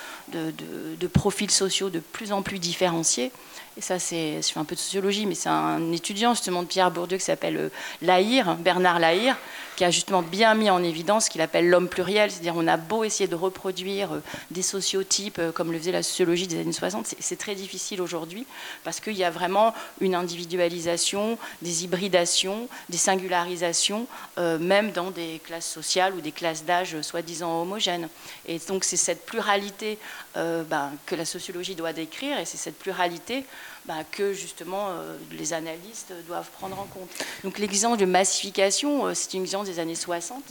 profils 1.12 1.50
sociaux 1.50 1.90
de 1.90 1.98
plus 1.98 2.32
en 2.32 2.42
plus 2.42 2.58
différenciés. 2.58 3.32
Et 3.76 3.80
ça, 3.80 3.98
c'est, 3.98 4.38
un 4.54 4.64
peu 4.64 4.76
de 4.76 4.80
sociologie, 4.80 5.26
mais 5.26 5.34
c'est 5.34 5.48
un 5.48 5.90
étudiant 5.90 6.34
justement 6.34 6.62
de 6.62 6.68
Pierre 6.68 6.92
Bourdieu 6.92 7.18
qui 7.18 7.24
s'appelle 7.24 7.56
euh, 7.56 7.68
Lahire, 8.00 8.54
Bernard 8.54 9.00
Lahire, 9.00 9.36
qui 9.76 9.84
a 9.84 9.90
justement 9.90 10.22
bien 10.22 10.54
mis 10.54 10.70
en 10.70 10.82
évidence 10.82 11.26
ce 11.26 11.30
qu'il 11.30 11.40
appelle 11.40 11.68
l'homme 11.68 11.88
pluriel, 11.88 12.30
c'est-à-dire 12.30 12.54
on 12.56 12.66
a 12.66 12.76
beau 12.76 13.04
essayer 13.04 13.28
de 13.28 13.34
reproduire 13.34 14.12
euh, 14.12 14.20
des 14.50 14.62
sociotypes 14.62 15.38
euh, 15.38 15.52
comme 15.52 15.72
le 15.72 15.78
faisait 15.78 15.92
la 15.92 16.02
sociologie 16.02 16.46
des 16.46 16.60
années 16.60 16.72
60, 16.72 17.14
c'est 17.18 17.38
très 17.38 17.54
difficile 17.54 18.00
aujourd'hui 18.00 18.46
parce 18.84 19.00
qu'il 19.00 19.14
y 19.14 19.24
a 19.24 19.30
vraiment 19.30 19.74
une 20.00 20.14
individualisation, 20.14 21.38
des 21.62 21.84
hybridations, 21.84 22.68
des 22.88 22.98
singularisations, 22.98 24.06
euh, 24.38 24.58
même 24.58 24.92
dans 24.92 25.10
des 25.10 25.40
classes 25.44 25.68
sociales 25.68 26.14
ou 26.14 26.20
des 26.20 26.32
classes 26.32 26.64
d'âge 26.64 27.00
soi-disant 27.02 27.62
homogènes. 27.62 28.08
Et 28.46 28.58
donc 28.68 28.84
c'est 28.84 28.96
cette 28.96 29.26
pluralité 29.26 29.98
ben, 30.34 30.90
que 31.06 31.14
la 31.14 31.24
sociologie 31.24 31.74
doit 31.74 31.92
décrire 31.92 32.38
et 32.38 32.44
c'est 32.44 32.56
cette 32.56 32.78
pluralité 32.78 33.44
bah, 33.86 34.02
que 34.10 34.32
justement 34.32 34.88
euh, 34.88 35.16
les 35.30 35.52
analystes 35.52 36.12
doivent 36.26 36.48
prendre 36.50 36.78
en 36.78 36.84
compte. 36.84 37.10
Donc 37.42 37.58
l'exigence 37.58 37.98
de 37.98 38.06
massification, 38.06 39.06
euh, 39.06 39.14
c'est 39.14 39.34
une 39.34 39.42
exigence 39.42 39.66
des 39.66 39.78
années 39.78 39.94
60 39.94 40.42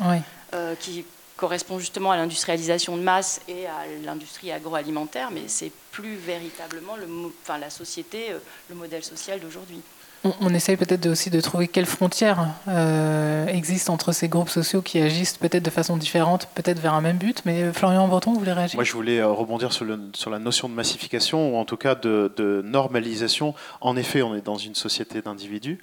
euh, 0.53 0.75
qui 0.75 1.05
correspond 1.35 1.79
justement 1.79 2.11
à 2.11 2.17
l'industrialisation 2.17 2.95
de 2.95 3.01
masse 3.01 3.41
et 3.47 3.65
à 3.65 3.85
l'industrie 4.03 4.51
agroalimentaire, 4.51 5.31
mais 5.31 5.47
c'est 5.47 5.71
plus 5.91 6.15
véritablement 6.15 6.95
le, 6.95 7.07
enfin, 7.41 7.57
la 7.57 7.71
société, 7.71 8.27
le 8.69 8.75
modèle 8.75 9.03
social 9.03 9.39
d'aujourd'hui 9.39 9.81
on, 10.23 10.53
essaye 10.53 10.77
peut-être 10.77 11.05
aussi 11.05 11.29
de 11.29 11.41
trouver 11.41 11.67
quelles 11.67 11.85
frontières 11.85 12.47
euh, 12.67 13.45
existent 13.47 13.93
entre 13.93 14.13
ces 14.13 14.29
groupes 14.29 14.49
sociaux 14.49 14.81
qui 14.81 14.99
agissent 14.99 15.37
peut-être 15.37 15.63
de 15.63 15.69
façon 15.69 15.97
différente, 15.97 16.47
peut-être 16.55 16.79
vers 16.79 16.93
un 16.93 17.01
même 17.01 17.17
but. 17.17 17.41
Mais 17.45 17.63
euh, 17.63 17.73
Florian 17.73 18.07
Breton, 18.07 18.31
vous 18.31 18.39
voulez 18.39 18.53
réagir? 18.53 18.77
Moi, 18.77 18.85
je 18.85 18.93
voulais 18.93 19.19
euh, 19.19 19.27
rebondir 19.27 19.73
sur, 19.73 19.85
la 19.85 20.39
notion 20.39 20.69
de 20.69 20.73
massification, 20.73 21.53
ou 21.53 21.57
en 21.57 21.65
tout 21.65 21.77
cas 21.77 21.95
de, 21.95 22.61
normalisation. 22.63 23.53
En 23.81 23.97
effet, 23.97 24.21
on 24.21 24.35
est 24.35 24.45
dans 24.45 24.55
une 24.55 24.75
société 24.75 25.21
d'individus, 25.21 25.79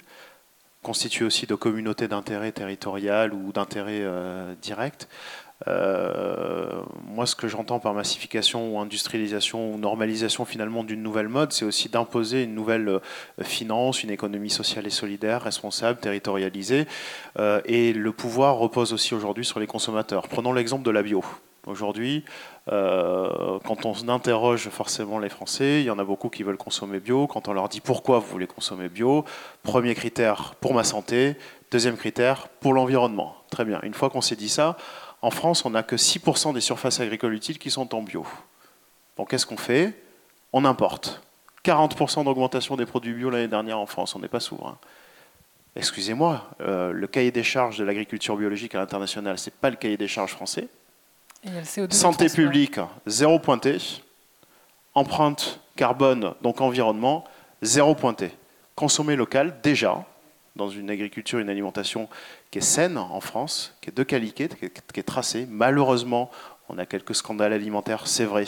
constituée 0.81 1.25
aussi 1.25 1.45
de 1.45 1.55
communautés 1.55 2.07
d'intérêts 2.07 2.51
territoriales 2.51 3.33
ou 3.33 3.51
d'intérêts 3.51 4.03
directs. 4.61 5.07
Euh, 5.67 6.81
moi, 7.05 7.25
ce 7.25 7.35
que 7.35 7.47
j'entends 7.47 7.79
par 7.79 7.93
massification 7.93 8.73
ou 8.75 8.79
industrialisation 8.79 9.73
ou 9.73 9.77
normalisation 9.77 10.45
finalement 10.45 10.83
d'une 10.83 11.03
nouvelle 11.03 11.27
mode, 11.27 11.51
c'est 11.51 11.65
aussi 11.65 11.89
d'imposer 11.89 12.43
une 12.43 12.55
nouvelle 12.55 12.87
euh, 12.87 12.99
finance, 13.41 14.03
une 14.03 14.11
économie 14.11 14.49
sociale 14.49 14.87
et 14.87 14.91
solidaire, 14.91 15.41
responsable, 15.43 15.99
territorialisée. 15.99 16.87
Euh, 17.39 17.61
et 17.65 17.93
le 17.93 18.11
pouvoir 18.11 18.57
repose 18.57 18.93
aussi 18.93 19.13
aujourd'hui 19.13 19.45
sur 19.45 19.59
les 19.59 19.67
consommateurs. 19.67 20.27
Prenons 20.27 20.53
l'exemple 20.53 20.83
de 20.83 20.91
la 20.91 21.03
bio. 21.03 21.23
Aujourd'hui, 21.67 22.25
quand 22.65 23.85
on 23.85 24.09
interroge 24.09 24.69
forcément 24.69 25.19
les 25.19 25.29
Français, 25.29 25.81
il 25.81 25.85
y 25.85 25.91
en 25.91 25.99
a 25.99 26.03
beaucoup 26.03 26.29
qui 26.29 26.41
veulent 26.41 26.57
consommer 26.57 26.99
bio. 26.99 27.27
Quand 27.27 27.49
on 27.49 27.53
leur 27.53 27.69
dit 27.69 27.81
pourquoi 27.81 28.17
vous 28.17 28.25
voulez 28.25 28.47
consommer 28.47 28.89
bio, 28.89 29.25
premier 29.61 29.93
critère 29.93 30.55
pour 30.59 30.73
ma 30.73 30.83
santé, 30.83 31.35
deuxième 31.69 31.97
critère 31.97 32.47
pour 32.47 32.73
l'environnement. 32.73 33.35
Très 33.51 33.63
bien. 33.63 33.79
Une 33.83 33.93
fois 33.93 34.09
qu'on 34.09 34.21
s'est 34.21 34.35
dit 34.35 34.49
ça, 34.49 34.75
en 35.21 35.31
France, 35.31 35.65
on 35.65 35.71
n'a 35.71 35.83
que 35.83 35.95
6% 35.95 36.53
des 36.53 36.61
surfaces 36.61 36.99
agricoles 36.99 37.33
utiles 37.33 37.59
qui 37.59 37.69
sont 37.69 37.93
en 37.93 38.01
bio. 38.01 38.25
Donc 39.17 39.29
qu'est-ce 39.29 39.45
qu'on 39.45 39.57
fait? 39.57 39.93
On 40.53 40.65
importe. 40.65 41.21
40% 41.63 42.25
d'augmentation 42.25 42.75
des 42.75 42.87
produits 42.87 43.13
bio 43.13 43.29
l'année 43.29 43.47
dernière 43.47 43.77
en 43.77 43.85
France, 43.85 44.15
on 44.15 44.19
n'est 44.19 44.27
pas 44.27 44.39
souverain. 44.39 44.77
Excusez-moi, 45.75 46.49
euh, 46.59 46.91
le 46.91 47.07
cahier 47.07 47.31
des 47.31 47.43
charges 47.43 47.77
de 47.77 47.83
l'agriculture 47.83 48.35
biologique 48.35 48.75
à 48.75 48.79
l'international, 48.79 49.37
ce 49.37 49.49
n'est 49.49 49.55
pas 49.61 49.69
le 49.69 49.75
cahier 49.75 49.95
des 49.95 50.07
charges 50.07 50.31
français. 50.31 50.67
Santé 51.89 52.27
publique, 52.27 52.79
zéro 53.05 53.39
pointé. 53.39 53.77
Empreinte 54.93 55.59
carbone, 55.75 56.33
donc 56.41 56.59
environnement, 56.59 57.23
zéro 57.61 57.95
pointé. 57.95 58.31
Consommer 58.75 59.15
local, 59.15 59.59
déjà, 59.63 60.03
dans 60.55 60.69
une 60.69 60.89
agriculture, 60.89 61.39
une 61.39 61.49
alimentation 61.49 62.09
qui 62.51 62.57
est 62.57 62.61
saine 62.61 62.97
en 62.97 63.21
France, 63.21 63.73
qui 63.81 63.89
est 63.89 63.95
de 63.95 64.03
qualité, 64.03 64.49
qui 64.49 64.99
est 64.99 65.03
tracée. 65.03 65.47
Malheureusement, 65.49 66.29
on 66.67 66.77
a 66.77 66.85
quelques 66.85 67.15
scandales 67.15 67.53
alimentaires, 67.53 68.07
c'est 68.07 68.25
vrai, 68.25 68.45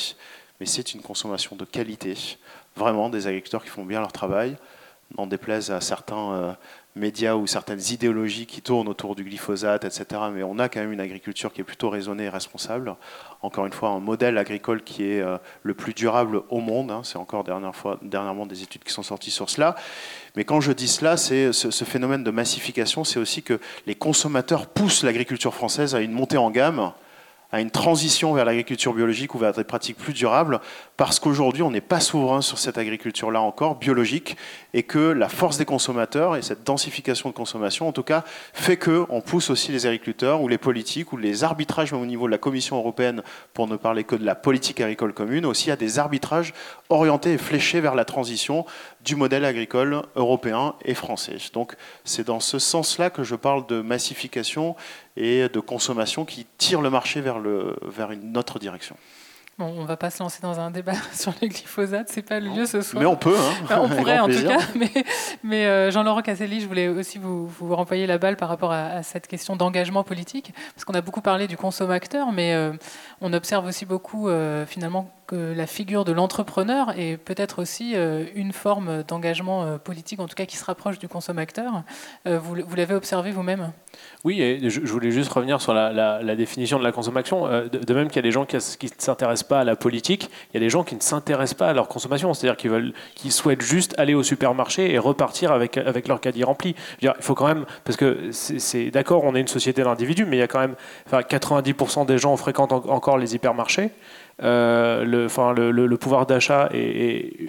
mais 0.59 0.65
c'est 0.65 0.93
une 0.93 1.01
consommation 1.01 1.55
de 1.55 1.65
qualité. 1.65 2.15
Vraiment, 2.75 3.09
des 3.09 3.27
agriculteurs 3.27 3.63
qui 3.63 3.69
font 3.69 3.85
bien 3.85 4.01
leur 4.01 4.11
travail, 4.11 4.57
n'en 5.17 5.25
déplaise 5.25 5.71
à 5.71 5.79
certains 5.79 6.33
euh, 6.33 6.53
médias 6.95 7.35
ou 7.35 7.47
certaines 7.47 7.81
idéologies 7.91 8.45
qui 8.45 8.61
tournent 8.61 8.87
autour 8.87 9.15
du 9.15 9.23
glyphosate, 9.23 9.83
etc. 9.83 10.21
Mais 10.33 10.43
on 10.43 10.59
a 10.59 10.69
quand 10.69 10.79
même 10.79 10.91
une 10.91 10.99
agriculture 10.99 11.51
qui 11.51 11.61
est 11.61 11.63
plutôt 11.63 11.89
raisonnée 11.89 12.25
et 12.25 12.29
responsable. 12.29 12.95
Encore 13.41 13.65
une 13.65 13.73
fois, 13.73 13.89
un 13.89 13.99
modèle 13.99 14.37
agricole 14.37 14.83
qui 14.83 15.05
est 15.05 15.21
euh, 15.21 15.37
le 15.63 15.73
plus 15.73 15.93
durable 15.93 16.43
au 16.49 16.59
monde. 16.59 16.91
Hein. 16.91 17.01
C'est 17.03 17.17
encore 17.17 17.43
dernière 17.43 17.75
fois, 17.75 17.99
dernièrement 18.01 18.45
des 18.45 18.61
études 18.61 18.83
qui 18.83 18.93
sont 18.93 19.03
sorties 19.03 19.31
sur 19.31 19.49
cela. 19.49 19.75
Mais 20.35 20.45
quand 20.45 20.61
je 20.61 20.71
dis 20.71 20.87
cela, 20.87 21.17
c'est 21.17 21.51
ce, 21.51 21.71
ce, 21.71 21.83
phénomène 21.83 22.23
de 22.23 22.31
massification, 22.31 23.03
c'est 23.03 23.19
aussi 23.19 23.43
que 23.43 23.59
les 23.87 23.95
consommateurs 23.95 24.67
poussent 24.67 25.03
l'agriculture 25.03 25.53
française 25.53 25.95
à 25.95 26.01
une 26.01 26.11
montée 26.11 26.37
en 26.37 26.51
gamme 26.51 26.93
à 27.53 27.61
une 27.61 27.69
transition 27.69 28.33
vers 28.33 28.45
l'agriculture 28.45 28.95
biologique 28.95 29.35
ou 29.35 29.37
vers 29.37 29.53
des 29.53 29.63
pratiques 29.63 29.95
plus 29.95 30.11
durables, 30.11 30.59
parce 30.97 31.19
qu'aujourd'hui, 31.19 31.61
on 31.61 31.69
n'est 31.69 31.81
pas 31.81 31.99
souverain 31.99 32.41
sur 32.41 32.57
cette 32.57 32.79
agriculture-là 32.79 33.39
encore, 33.39 33.75
biologique, 33.75 34.35
et 34.73 34.81
que 34.81 34.97
la 34.97 35.29
force 35.29 35.59
des 35.59 35.65
consommateurs 35.65 36.35
et 36.35 36.41
cette 36.41 36.63
densification 36.63 37.29
de 37.29 37.35
consommation, 37.35 37.87
en 37.87 37.91
tout 37.91 38.01
cas, 38.01 38.23
fait 38.53 38.77
qu'on 38.77 39.21
pousse 39.21 39.51
aussi 39.51 39.71
les 39.71 39.85
agriculteurs 39.85 40.41
ou 40.41 40.47
les 40.47 40.57
politiques 40.57 41.13
ou 41.13 41.17
les 41.17 41.43
arbitrages 41.43 41.93
au 41.93 42.05
niveau 42.07 42.25
de 42.25 42.31
la 42.31 42.39
Commission 42.39 42.75
européenne, 42.77 43.21
pour 43.53 43.67
ne 43.67 43.75
parler 43.75 44.03
que 44.03 44.15
de 44.15 44.25
la 44.25 44.33
politique 44.33 44.81
agricole 44.81 45.13
commune, 45.13 45.45
aussi 45.45 45.69
à 45.69 45.75
des 45.75 45.99
arbitrages 45.99 46.55
orientés 46.89 47.33
et 47.33 47.37
fléchés 47.37 47.81
vers 47.81 47.93
la 47.93 48.03
transition 48.03 48.65
du 49.05 49.15
modèle 49.15 49.45
agricole 49.45 50.01
européen 50.15 50.73
et 50.85 50.95
français. 50.95 51.37
Donc 51.53 51.75
c'est 52.03 52.25
dans 52.25 52.39
ce 52.39 52.57
sens-là 52.57 53.11
que 53.11 53.23
je 53.23 53.35
parle 53.35 53.67
de 53.67 53.81
massification 53.81 54.75
et 55.15 55.47
de 55.49 55.59
consommation 55.59 56.25
qui 56.25 56.45
tirent 56.57 56.81
le 56.81 56.89
marché 56.89 57.21
vers, 57.21 57.39
le, 57.39 57.75
vers 57.83 58.11
une 58.11 58.37
autre 58.37 58.59
direction. 58.59 58.95
Bon, 59.59 59.71
on 59.77 59.85
va 59.85 59.97
pas 59.97 60.09
se 60.09 60.17
lancer 60.23 60.39
dans 60.41 60.59
un 60.59 60.71
débat 60.71 60.93
sur 61.13 61.31
le 61.39 61.47
glyphosate, 61.47 62.09
c'est 62.09 62.23
pas 62.23 62.39
le 62.39 62.49
lieu 62.49 62.65
ce 62.65 62.81
soir. 62.81 63.03
Mais 63.03 63.07
on 63.07 63.15
peut, 63.15 63.37
hein. 63.37 63.77
on 63.81 63.87
pourrait 63.97 64.19
en 64.19 64.27
tout 64.27 64.43
cas. 64.43 64.57
Mais, 64.73 64.91
mais 65.43 65.65
euh, 65.67 65.91
Jean-Laurent 65.91 66.23
Casselli, 66.23 66.59
je 66.59 66.67
voulais 66.67 66.87
aussi 66.87 67.19
vous, 67.19 67.47
vous 67.47 67.75
renvoyer 67.75 68.07
la 68.07 68.17
balle 68.17 68.35
par 68.35 68.49
rapport 68.49 68.71
à, 68.71 69.03
cette 69.03 69.27
question 69.27 69.55
d'engagement 69.55 70.03
politique, 70.03 70.53
parce 70.73 70.85
qu'on 70.85 70.95
a 70.95 71.01
beaucoup 71.01 71.21
parlé 71.21 71.45
du 71.47 71.55
consommateur, 71.55 72.31
mais 72.31 72.55
euh, 72.55 72.73
on 73.23 73.33
observe 73.33 73.65
aussi 73.65 73.85
beaucoup 73.85 74.29
euh, 74.29 74.65
finalement 74.65 75.09
que 75.25 75.53
la 75.55 75.65
figure 75.65 76.03
de 76.03 76.11
l'entrepreneur 76.11 76.91
est 76.99 77.15
peut-être 77.15 77.61
aussi 77.61 77.95
une 78.35 78.51
forme 78.51 79.03
d'engagement 79.03 79.77
politique, 79.77 80.19
en 80.19 80.27
tout 80.27 80.35
cas 80.35 80.45
qui 80.45 80.57
se 80.57 80.65
rapproche 80.65 80.99
du 80.99 81.07
consommateur. 81.07 81.83
vous, 82.25 82.57
vous 82.67 82.75
l'avez 82.75 82.93
observé 82.93 83.31
vous-même? 83.31 83.71
Oui, 84.25 84.41
et 84.41 84.69
je, 84.69 84.81
voulais 84.81 85.11
juste 85.11 85.31
revenir 85.31 85.61
sur 85.61 85.73
la, 85.73 86.35
définition 86.35 86.77
de 86.77 86.83
la 86.83 86.91
consommation. 86.91 87.47
De, 87.47 87.93
même 87.93 88.07
qu'il 88.07 88.17
y 88.17 88.19
a 88.19 88.23
des 88.23 88.31
gens 88.31 88.45
qui 88.45 88.57
ne 88.57 88.89
s'intéressent 88.97 89.47
pas 89.47 89.61
à 89.61 89.63
la 89.63 89.77
politique, 89.77 90.29
il 90.51 90.55
y 90.55 90.57
a 90.57 90.59
des 90.59 90.69
gens 90.69 90.83
qui 90.83 90.95
ne 90.95 91.01
s'intéressent 91.01 91.57
pas 91.57 91.69
à 91.69 91.73
leur 91.73 91.87
consommation, 91.87 92.33
c'est-à-dire 92.33 92.57
qu'ils 92.57 92.93
qu'ils 93.15 93.31
souhaitent 93.31 93.61
juste 93.61 93.97
aller 93.97 94.15
au 94.15 94.23
supermarché 94.23 94.93
et 94.93 94.99
repartir 94.99 95.53
avec 95.53 95.77
avec 95.77 96.09
leur 96.09 96.19
caddie 96.19 96.43
rempli. 96.43 96.75
il 97.01 97.13
faut 97.21 97.35
quand 97.35 97.47
même, 97.47 97.65
parce 97.85 97.97
que 97.97 98.31
c'est 98.31 98.91
d'accord, 98.91 99.23
on 99.23 99.35
est 99.35 99.41
une 99.41 99.47
société 99.47 99.83
d'individus, 99.83 100.25
mais 100.25 100.37
il 100.37 100.39
y 100.39 100.43
a 100.43 100.47
quand 100.47 100.59
même, 100.59 100.75
enfin, 101.05 101.21
90% 101.21 102.05
des 102.05 102.17
gens 102.17 102.35
fréquentent 102.37 102.73
encore 102.73 103.12
les 103.17 103.35
hypermarchés. 103.35 103.91
Euh, 104.41 105.03
le, 105.05 105.97
pouvoir 105.97 106.25
d'achat 106.25 106.69
est, 106.73 107.47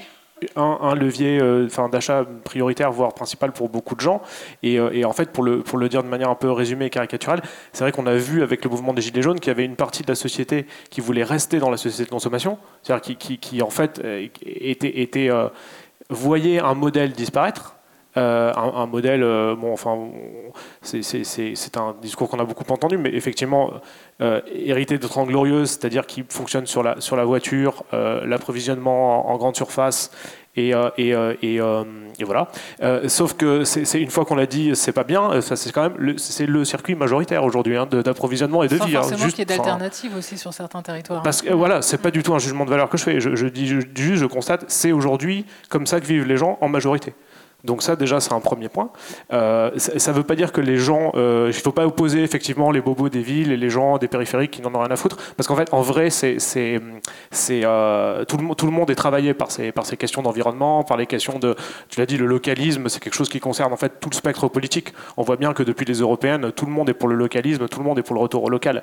un, 0.57 0.95
levier 0.95 1.39
euh, 1.41 1.69
d'achat 1.91 2.25
prioritaire, 2.45 2.93
voire 2.93 3.15
principal 3.15 3.53
pour 3.53 3.69
beaucoup 3.69 3.95
de 3.95 4.01
gens. 4.01 4.21
Euh, 4.65 4.91
et, 4.93 5.05
en 5.05 5.12
fait, 5.12 5.31
pour 5.31 5.45
le, 5.45 5.89
dire 5.89 6.03
de 6.03 6.09
manière 6.09 6.31
un 6.31 6.35
peu 6.35 6.51
résumée 6.51 6.87
et 6.87 6.91
caricaturale, 6.91 7.43
c'est 7.73 7.85
vrai 7.85 7.93
qu'on 7.93 8.07
a 8.07 8.15
vu 8.15 8.43
avec 8.43 8.65
le 8.65 8.71
mouvement 8.71 8.93
des 8.93 9.03
Gilets 9.03 9.23
jaunes 9.23 9.41
qu'il 9.41 9.49
y 9.49 9.51
avait 9.51 9.65
une 9.65 9.77
partie 9.77 10.03
de 10.03 10.09
la 10.09 10.15
société 10.15 10.67
qui 10.91 11.01
voulait 11.01 11.25
rester 11.25 11.59
dans 11.59 11.71
la 11.71 11.77
société 11.77 12.05
de 12.05 12.11
consommation, 12.11 12.59
c'est-à-dire 12.83 13.17
qui, 13.19 13.62
en 13.62 13.71
fait 13.71 14.03
voyait 16.11 16.61
un 16.61 16.75
modèle 16.75 17.12
disparaître 17.12 17.77
euh, 18.17 18.53
un, 18.55 18.87
modèle, 18.87 19.25
euh, 19.25 19.57
bon, 19.57 19.73
enfin, 19.73 19.99
c'est 20.83 21.77
un 21.77 21.97
discours 22.01 22.29
qu'on 22.29 22.39
a 22.39 22.45
beaucoup 22.45 22.65
entendu, 22.73 22.97
mais 22.97 23.11
effectivement, 23.11 23.73
euh, 24.21 24.41
hérité 24.53 24.99
de 24.99 25.07
Trente 25.07 25.29
Glorieuses, 25.29 25.71
c'est-à-dire 25.71 26.07
qui 26.07 26.25
fonctionne 26.29 26.67
sur 26.67 26.85
la, 26.85 27.01
sur 27.01 27.17
la 27.17 27.25
voiture, 27.25 27.85
l'approvisionnement 27.93 29.31
en, 29.31 29.37
grande 29.37 29.57
surface 29.57 30.12
et, 30.57 30.73
et, 30.97 31.11
et, 31.43 31.57
et, 31.57 32.25
voilà. 32.25 32.49
sauf 33.09 33.35
que 33.35 33.65
c'est 33.65 34.01
une 34.01 34.11
fois 34.11 34.25
qu'on 34.25 34.37
l'a 34.37 34.47
dit, 34.47 34.77
c'est 34.77 34.93
pas 34.93 35.03
bien. 35.03 35.41
Ça 35.41 35.57
c'est 35.57 35.73
quand 35.73 35.83
même 35.83 35.97
le, 35.99 36.15
le 36.47 36.65
circuit 36.65 36.95
majoritaire 36.95 37.43
aujourd'hui 37.43 37.77
hein, 37.77 37.87
d'approvisionnement 37.87 38.62
et 38.62 38.69
de 38.69 38.77
Sans 38.77 38.85
vie. 38.85 38.97
Hein, 38.97 39.03
forcément 39.03 39.27
qu'il 39.27 39.39
y 39.41 39.43
ait 39.43 39.45
d'alternatives 39.47 40.17
aussi 40.17 40.39
sur 40.39 40.55
certains 40.55 40.83
territoires. 40.83 41.23
Parce 41.23 41.43
que 41.43 41.53
voilà, 41.53 41.83
c'est 41.83 41.99
pas 41.99 42.12
du 42.12 42.23
tout 42.23 42.33
un 42.33 42.39
jugement 42.39 42.65
de 42.65 42.71
valeur 42.71 42.89
que 42.89 42.97
je 42.97 43.03
fais. 43.03 43.21
Je, 43.21 43.35
je 43.35 43.47
dis 43.49 43.67
juste, 43.67 43.89
je 43.97 44.27
constate, 44.27 44.65
c'est 44.69 44.93
aujourd'hui 44.93 45.45
comme 45.69 45.87
ça 45.87 46.01
que 46.01 46.07
vivent 46.07 46.27
les 46.27 46.37
gens 46.37 46.59
en 46.61 46.69
majorité. 46.69 47.15
Donc 47.65 47.83
ça 47.83 47.97
déjà 47.97 48.21
c'est 48.21 48.33
un 48.33 48.41
premier 48.41 48.69
point. 48.69 48.91
Euh, 49.33 49.71
ça 49.77 50.12
ne 50.12 50.17
veut 50.17 50.23
pas 50.23 50.37
dire 50.37 50.53
que 50.53 50.61
les 50.61 50.77
gens, 50.77 51.12
euh, 51.15 51.51
il 51.51 51.57
ne 51.57 51.62
faut 51.62 51.73
pas 51.73 51.87
opposer 51.87 52.23
effectivement 52.23 52.71
les 52.71 52.83
bobos 52.83 53.09
des 53.09 53.23
villes 53.23 53.53
et 53.53 53.57
les 53.57 53.71
gens 53.71 53.97
des 53.97 54.07
périphériques 54.07 54.51
qui 54.51 54.62
n'en 54.62 54.75
ont 54.75 54.81
rien 54.81 54.91
à 54.91 54.97
foutre, 54.97 55.17
parce 55.37 55.47
qu'en 55.49 55.57
fait 55.57 55.73
en 55.73 55.81
vrai 55.81 56.11
c'est, 56.11 56.39
c'est, 56.39 56.81
euh, 57.65 58.25
tout, 58.27 58.37
le, 58.37 58.55
tout 58.55 58.67
le 58.67 58.73
monde 58.73 58.91
est 58.91 58.95
travaillé 58.95 59.33
par 59.33 59.51
ces, 59.51 59.73
par 59.73 59.87
ces 59.87 59.97
questions 59.97 60.21
d'environnement, 60.21 60.85
par 60.85 60.99
les 60.99 61.07
questions 61.07 61.39
de, 61.39 61.57
tu 61.89 62.01
l'as 62.01 62.07
dit, 62.07 62.19
le 62.19 62.27
localisme, 62.27 62.89
c'est 62.89 63.01
quelque 63.01 63.15
chose 63.15 63.31
qui 63.31 63.41
concerne 63.41 63.73
en 63.73 63.77
fait 63.77 63.99
tout 63.99 64.11
le 64.11 64.15
spectre 64.15 64.49
politique. 64.49 64.93
On 65.17 65.23
voit 65.23 65.37
bien 65.37 65.55
que 65.55 65.62
depuis 65.62 65.87
les 65.87 66.01
européennes, 66.01 66.53
tout 66.53 66.67
le 66.67 66.73
monde 66.73 66.91
est 66.91 66.95
pour 66.95 67.09
le 67.09 67.15
localisme, 67.15 67.67
tout 67.69 67.79
le 67.79 67.87
monde 67.87 67.99
est 67.99 68.03
pour 68.03 68.15
le 68.15 68.21
retour 68.21 68.45
au 68.45 68.51
local. 68.51 68.83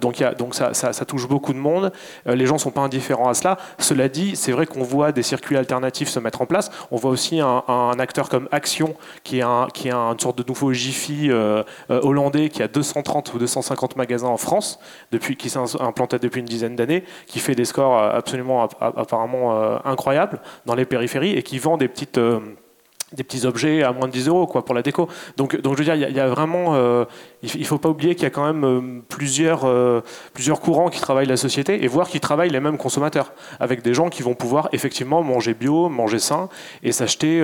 donc 0.00 0.20
y 0.20 0.24
a, 0.24 0.32
donc 0.32 0.54
ça, 0.54 0.72
ça, 0.72 1.04
touche 1.04 1.28
beaucoup 1.28 1.52
de 1.52 1.58
monde. 1.58 1.92
les 2.26 2.46
gens 2.46 2.56
sont 2.56 2.70
pas 2.70 2.80
indifférents 2.80 3.28
à 3.28 3.34
cela. 3.34 3.58
Cela 3.78 4.08
dit, 4.08 4.36
c'est 4.36 4.52
vrai 4.52 4.66
qu'on 4.66 4.82
voit 4.82 5.12
des 5.12 5.22
circuits 5.22 5.56
alternatifs 5.56 6.08
se 6.08 6.18
mettre 6.18 6.40
en 6.40 6.46
place. 6.46 6.70
On 6.90 6.96
voit 6.96 7.10
aussi 7.10 7.40
un 7.40 7.94
acteur 7.98 8.21
comme 8.28 8.48
Action, 8.52 8.94
qui 9.24 9.40
est, 9.40 9.42
une 9.42 10.18
sorte 10.18 10.38
de 10.38 10.44
nouveau 10.46 10.72
Jiffy 10.72 11.30
euh, 11.30 11.62
euh, 11.90 12.00
hollandais 12.02 12.48
qui 12.48 12.62
a 12.62 12.68
230 12.68 13.34
ou 13.34 13.38
250 13.38 13.96
magasins 13.96 14.28
en 14.28 14.36
France, 14.36 14.78
depuis, 15.10 15.36
qui 15.36 15.50
s'est 15.50 15.58
implanté 15.80 16.18
depuis 16.18 16.40
une 16.40 16.46
dizaine 16.46 16.76
d'années, 16.76 17.04
qui 17.26 17.38
fait 17.38 17.54
des 17.54 17.64
scores 17.64 17.98
absolument 17.98 18.68
apparemment 18.80 19.56
euh, 19.56 19.78
incroyables 19.84 20.40
dans 20.66 20.74
les 20.74 20.84
périphéries 20.84 21.32
et 21.32 21.42
qui 21.42 21.58
vend 21.58 21.76
des 21.76 21.88
petites 21.88 22.18
des 23.12 23.24
petits 23.24 23.46
objets 23.46 23.82
à 23.82 23.92
moins 23.92 24.08
de 24.08 24.12
10 24.12 24.28
euros 24.28 24.46
quoi, 24.46 24.64
pour 24.64 24.74
la 24.74 24.82
déco. 24.82 25.08
Donc, 25.36 25.60
donc 25.60 25.74
je 25.74 25.78
veux 25.78 25.84
dire, 25.84 25.94
il 25.94 26.16
y, 26.16 26.20
a 26.20 26.28
vraiment, 26.28 26.74
euh, 26.74 27.04
il 27.42 27.60
ne 27.60 27.64
faut 27.64 27.78
pas 27.78 27.88
oublier 27.88 28.14
qu'il 28.14 28.24
y 28.24 28.26
a 28.26 28.30
quand 28.30 28.44
même 28.44 28.64
euh, 28.64 29.02
plusieurs, 29.08 29.64
euh, 29.64 30.00
plusieurs 30.32 30.60
courants 30.60 30.88
qui 30.88 31.00
travaillent 31.00 31.26
la 31.26 31.36
société 31.36 31.84
et 31.84 31.88
voir 31.88 32.08
qui 32.08 32.20
travaillent 32.20 32.50
les 32.50 32.60
mêmes 32.60 32.78
consommateurs, 32.78 33.32
avec 33.60 33.82
des 33.82 33.94
gens 33.94 34.08
qui 34.08 34.22
vont 34.22 34.34
pouvoir 34.34 34.68
effectivement 34.72 35.22
manger 35.22 35.54
bio, 35.54 35.88
manger 35.88 36.18
sain 36.18 36.48
et 36.82 36.92
s'acheter 36.92 37.40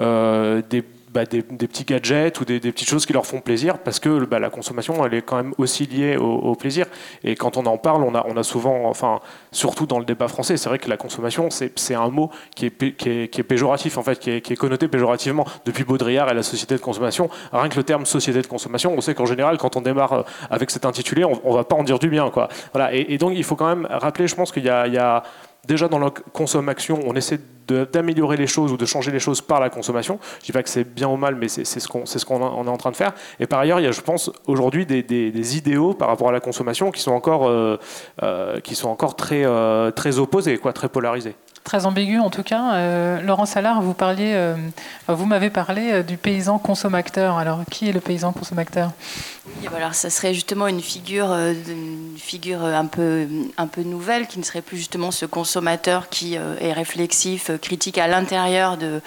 des 0.00 0.82
bah, 1.12 1.24
des, 1.24 1.42
petits 1.42 1.84
gadgets 1.84 2.40
ou 2.40 2.44
des, 2.44 2.60
petites 2.60 2.88
choses 2.88 3.06
qui 3.06 3.12
leur 3.12 3.26
font 3.26 3.40
plaisir 3.40 3.78
parce 3.78 4.00
que 4.00 4.24
bah, 4.24 4.38
la 4.38 4.50
consommation 4.50 5.04
elle 5.04 5.14
est 5.14 5.22
quand 5.22 5.36
même 5.36 5.54
aussi 5.58 5.86
liée 5.86 6.16
au, 6.16 6.54
plaisir. 6.54 6.86
Et 7.24 7.34
quand 7.34 7.56
on 7.56 7.66
en 7.66 7.78
parle 7.78 8.02
on 8.02 8.14
a, 8.14 8.24
on 8.28 8.36
a 8.36 8.42
souvent 8.42 8.86
enfin 8.86 9.20
surtout 9.52 9.86
dans 9.86 9.98
le 9.98 10.04
débat 10.04 10.28
français 10.28 10.56
c'est 10.56 10.68
vrai 10.68 10.78
que 10.78 10.88
la 10.88 10.96
consommation 10.96 11.48
c'est 11.50 11.94
un 11.94 12.08
mot 12.08 12.30
qui 12.54 12.66
est, 12.66 12.96
qui 12.96 13.08
est, 13.08 13.28
qui, 13.28 13.40
est, 13.40 13.44
péjoratif 13.44 13.98
en 13.98 14.02
fait 14.02 14.18
qui 14.18 14.30
est, 14.30 14.56
connoté 14.56 14.88
péjorativement. 14.88 15.46
Depuis 15.64 15.84
Baudrillard 15.84 16.30
et 16.30 16.34
la 16.34 16.42
société 16.42 16.74
de 16.74 16.80
consommation 16.80 17.30
rien 17.52 17.68
que 17.68 17.76
le 17.76 17.84
terme 17.84 18.06
société 18.06 18.42
de 18.42 18.46
consommation 18.46 18.94
on 18.96 19.00
sait 19.00 19.14
qu'en 19.14 19.26
général 19.26 19.58
quand 19.58 19.76
on 19.76 19.80
démarre 19.80 20.12
euh, 20.12 20.22
avec 20.50 20.70
cet 20.70 20.84
intitulé 20.86 21.24
on, 21.24 21.40
on 21.44 21.54
va 21.54 21.64
pas 21.64 21.76
en 21.76 21.84
dire 21.84 21.98
du 21.98 22.08
bien 22.08 22.30
quoi. 22.30 22.48
Voilà. 22.72 22.92
Et, 22.92 23.18
donc 23.18 23.32
il 23.34 23.44
faut 23.44 23.56
quand 23.56 23.68
même 23.68 23.86
rappeler 23.90 24.26
je 24.26 24.34
pense 24.34 24.52
qu'il 24.52 24.64
y 24.64 24.66
y 24.66 24.98
a 24.98 25.22
déjà 25.66 25.88
dans 25.88 25.98
la 25.98 26.10
consommation, 26.10 27.00
on 27.04 27.14
essaie 27.14 27.38
d'améliorer 27.66 28.36
les 28.36 28.46
choses 28.46 28.72
ou 28.72 28.76
de 28.76 28.86
changer 28.86 29.10
les 29.10 29.18
choses 29.18 29.40
par 29.40 29.60
la 29.60 29.70
consommation. 29.70 30.18
Je 30.22 30.36
ne 30.36 30.46
dis 30.46 30.52
pas 30.52 30.62
que 30.62 30.68
c'est 30.68 30.84
bien 30.84 31.08
ou 31.08 31.16
mal, 31.16 31.34
mais 31.34 31.48
c'est 31.48 31.64
ce 31.64 31.88
qu'on 31.88 32.66
est 32.66 32.68
en 32.68 32.76
train 32.76 32.90
de 32.90 32.96
faire. 32.96 33.12
Et 33.40 33.46
par 33.46 33.58
ailleurs, 33.60 33.80
il 33.80 33.84
y 33.84 33.88
a, 33.88 33.92
je 33.92 34.00
pense, 34.00 34.30
aujourd'hui 34.46 34.86
des, 34.86 35.56
idéaux 35.56 35.94
par 35.94 36.08
rapport 36.08 36.28
à 36.28 36.32
la 36.32 36.40
consommation 36.40 36.90
qui 36.90 37.00
sont 37.00 37.12
encore, 37.12 37.48
euh, 37.48 37.78
euh, 38.22 38.60
qui 38.60 38.74
sont 38.74 38.94
très, 38.96 39.44
euh, 39.44 39.90
très 39.90 40.18
opposés, 40.18 40.58
quoi, 40.58 40.72
très 40.72 40.88
polarisés 40.88 41.34
très 41.66 41.84
ambigu 41.84 42.18
en 42.18 42.30
tout 42.30 42.44
cas. 42.44 42.74
Euh, 42.74 43.20
Laurent 43.20 43.44
Salard, 43.44 43.82
vous 43.82 43.92
parliez, 43.92 44.32
euh, 44.34 44.54
vous 45.08 45.26
m'avez 45.26 45.50
parlé 45.50 45.90
euh, 45.92 46.02
du 46.02 46.16
paysan 46.16 46.58
consommateur. 46.58 47.36
Alors, 47.36 47.60
qui 47.70 47.88
est 47.88 47.92
le 47.92 48.00
paysan 48.00 48.32
consommateur? 48.32 48.92
Oui, 49.60 49.68
alors 49.76 49.94
ça 49.94 50.08
serait 50.08 50.32
justement 50.32 50.68
une 50.68 50.80
figure, 50.80 51.32
une 51.32 52.16
figure 52.16 52.64
un 52.64 52.86
peu, 52.86 53.26
un 53.58 53.66
peu 53.66 53.82
nouvelle, 53.82 54.26
qui 54.26 54.38
ne 54.38 54.44
serait 54.44 54.62
plus 54.62 54.76
justement 54.76 55.10
ce 55.10 55.26
consommateur 55.26 56.08
qui 56.08 56.34
est 56.34 56.72
réflexif, 56.72 57.50
critique 57.60 57.98
à 57.98 58.08
l'intérieur 58.08 58.76
de, 58.76 59.00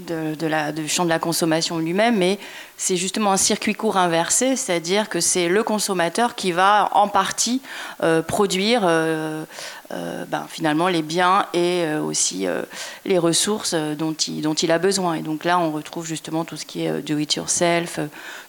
de, 0.00 0.70
du 0.72 0.88
champ 0.88 1.04
de 1.04 1.08
la 1.08 1.18
consommation 1.18 1.78
lui-même, 1.78 2.16
mais 2.16 2.38
c'est 2.76 2.96
justement 2.96 3.32
un 3.32 3.36
circuit 3.36 3.74
court 3.74 3.96
inversé, 3.96 4.56
c'est-à-dire 4.56 5.08
que 5.08 5.20
c'est 5.20 5.48
le 5.48 5.62
consommateur 5.62 6.34
qui 6.34 6.52
va 6.52 6.88
en 6.92 7.08
partie 7.08 7.60
produire 8.26 8.84
euh, 9.92 10.24
ben, 10.24 10.46
finalement 10.48 10.86
les 10.86 11.02
biens 11.02 11.46
et 11.52 11.82
euh, 11.82 12.00
aussi 12.00 12.46
euh, 12.46 12.62
les 13.04 13.18
ressources 13.18 13.74
dont 13.74 14.12
il, 14.12 14.40
dont 14.40 14.54
il 14.54 14.70
a 14.70 14.78
besoin. 14.78 15.14
Et 15.14 15.22
donc 15.22 15.42
là, 15.42 15.58
on 15.58 15.72
retrouve 15.72 16.06
justement 16.06 16.44
tout 16.44 16.56
ce 16.56 16.64
qui 16.64 16.84
est 16.84 17.02
do 17.02 17.18
it 17.18 17.34
yourself, 17.34 17.98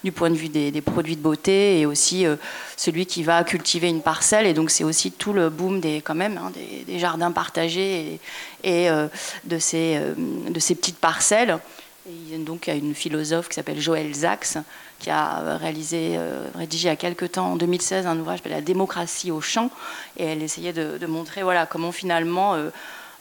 du 0.03 0.11
point 0.11 0.29
de 0.29 0.35
vue 0.35 0.49
des, 0.49 0.81
produits 0.81 1.15
de 1.15 1.21
beauté 1.21 1.79
et 1.79 1.87
aussi 1.87 2.25
celui 2.77 3.07
qui 3.07 3.23
va 3.23 3.43
cultiver 3.43 3.89
une 3.89 4.03
parcelle. 4.03 4.45
Et 4.45 4.53
donc 4.53 4.69
c'est 4.69 4.83
aussi 4.83 5.11
tout 5.11 5.33
le 5.33 5.49
boom 5.49 5.79
des, 5.79 6.01
quand 6.01 6.13
même, 6.13 6.37
hein, 6.37 6.51
des, 6.85 6.99
jardins 6.99 7.31
partagés 7.31 8.19
et, 8.63 8.89
de, 9.43 9.57
ces, 9.57 9.99
de 10.47 10.59
ces 10.59 10.75
petites 10.75 10.99
parcelles. 10.99 11.40
Il 12.07 12.29
y 12.29 12.69
a 12.69 12.73
une 12.73 12.95
philosophe 12.95 13.47
qui 13.47 13.55
s'appelle 13.55 13.79
Joël 13.79 14.13
Zaks 14.13 14.57
qui 15.01 15.09
a 15.09 15.57
réalisé, 15.57 16.13
euh, 16.15 16.45
rédigé 16.55 16.87
il 16.87 16.91
y 16.91 16.93
a 16.93 16.95
quelques 16.95 17.31
temps, 17.31 17.53
en 17.53 17.55
2016, 17.55 18.05
un 18.05 18.19
ouvrage 18.19 18.39
s'appelle 18.39 18.51
La 18.53 18.61
démocratie 18.61 19.31
au 19.31 19.41
champ, 19.41 19.69
et 20.17 20.25
elle 20.25 20.43
essayait 20.43 20.73
de, 20.73 21.05
montrer 21.07 21.41
voilà, 21.41 21.65
comment 21.65 21.91
finalement, 21.91 22.53
euh, 22.53 22.69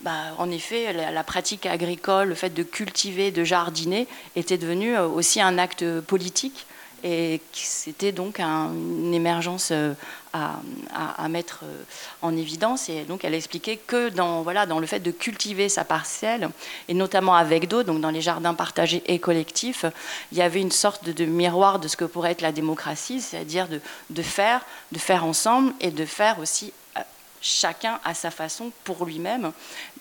bah, 0.02 0.34
en 0.38 0.50
effet, 0.50 0.92
la, 0.92 1.24
pratique 1.24 1.64
agricole, 1.64 2.28
le 2.28 2.34
fait 2.34 2.50
de 2.50 2.62
cultiver, 2.62 3.30
de 3.30 3.44
jardiner, 3.44 4.06
était 4.36 4.58
devenu 4.58 4.94
euh, 4.94 5.08
aussi 5.08 5.40
un 5.40 5.56
acte 5.56 6.00
politique 6.02 6.66
et 7.02 7.40
c'était 7.52 8.12
donc 8.12 8.40
une 8.40 9.14
émergence 9.14 9.70
euh, 9.72 9.94
à, 10.34 11.28
mettre 11.28 11.60
euh, 11.64 11.82
en 12.22 12.36
évidence. 12.36 12.88
Et 12.88 13.02
donc, 13.02 13.24
elle 13.24 13.34
expliquait 13.34 13.76
que 13.76 14.10
dans, 14.10 14.42
voilà, 14.42 14.66
dans 14.66 14.78
le 14.78 14.86
fait 14.86 15.00
de 15.00 15.10
cultiver 15.10 15.68
sa 15.68 15.84
parcelle, 15.84 16.50
et 16.88 16.94
notamment 16.94 17.34
avec 17.34 17.68
d'autres, 17.68 17.86
donc 17.86 18.00
dans 18.00 18.10
les 18.10 18.20
jardins 18.20 18.54
partagés 18.54 19.02
et 19.06 19.18
collectifs, 19.18 19.84
il 20.32 20.38
y 20.38 20.42
avait 20.42 20.60
une 20.60 20.70
sorte 20.70 21.08
de, 21.08 21.24
miroir 21.24 21.78
de 21.78 21.88
ce 21.88 21.96
que 21.96 22.04
pourrait 22.04 22.32
être 22.32 22.42
la 22.42 22.52
démocratie, 22.52 23.20
c'est-à-dire 23.20 23.66
de, 23.68 24.22
faire, 24.22 24.64
de 24.92 24.98
faire 24.98 25.24
ensemble 25.24 25.72
et 25.80 25.90
de 25.90 26.04
faire 26.04 26.38
aussi 26.38 26.72
euh, 26.96 27.00
chacun 27.40 27.98
à 28.04 28.14
sa 28.14 28.30
façon 28.30 28.72
pour 28.84 29.06
lui-même, 29.06 29.52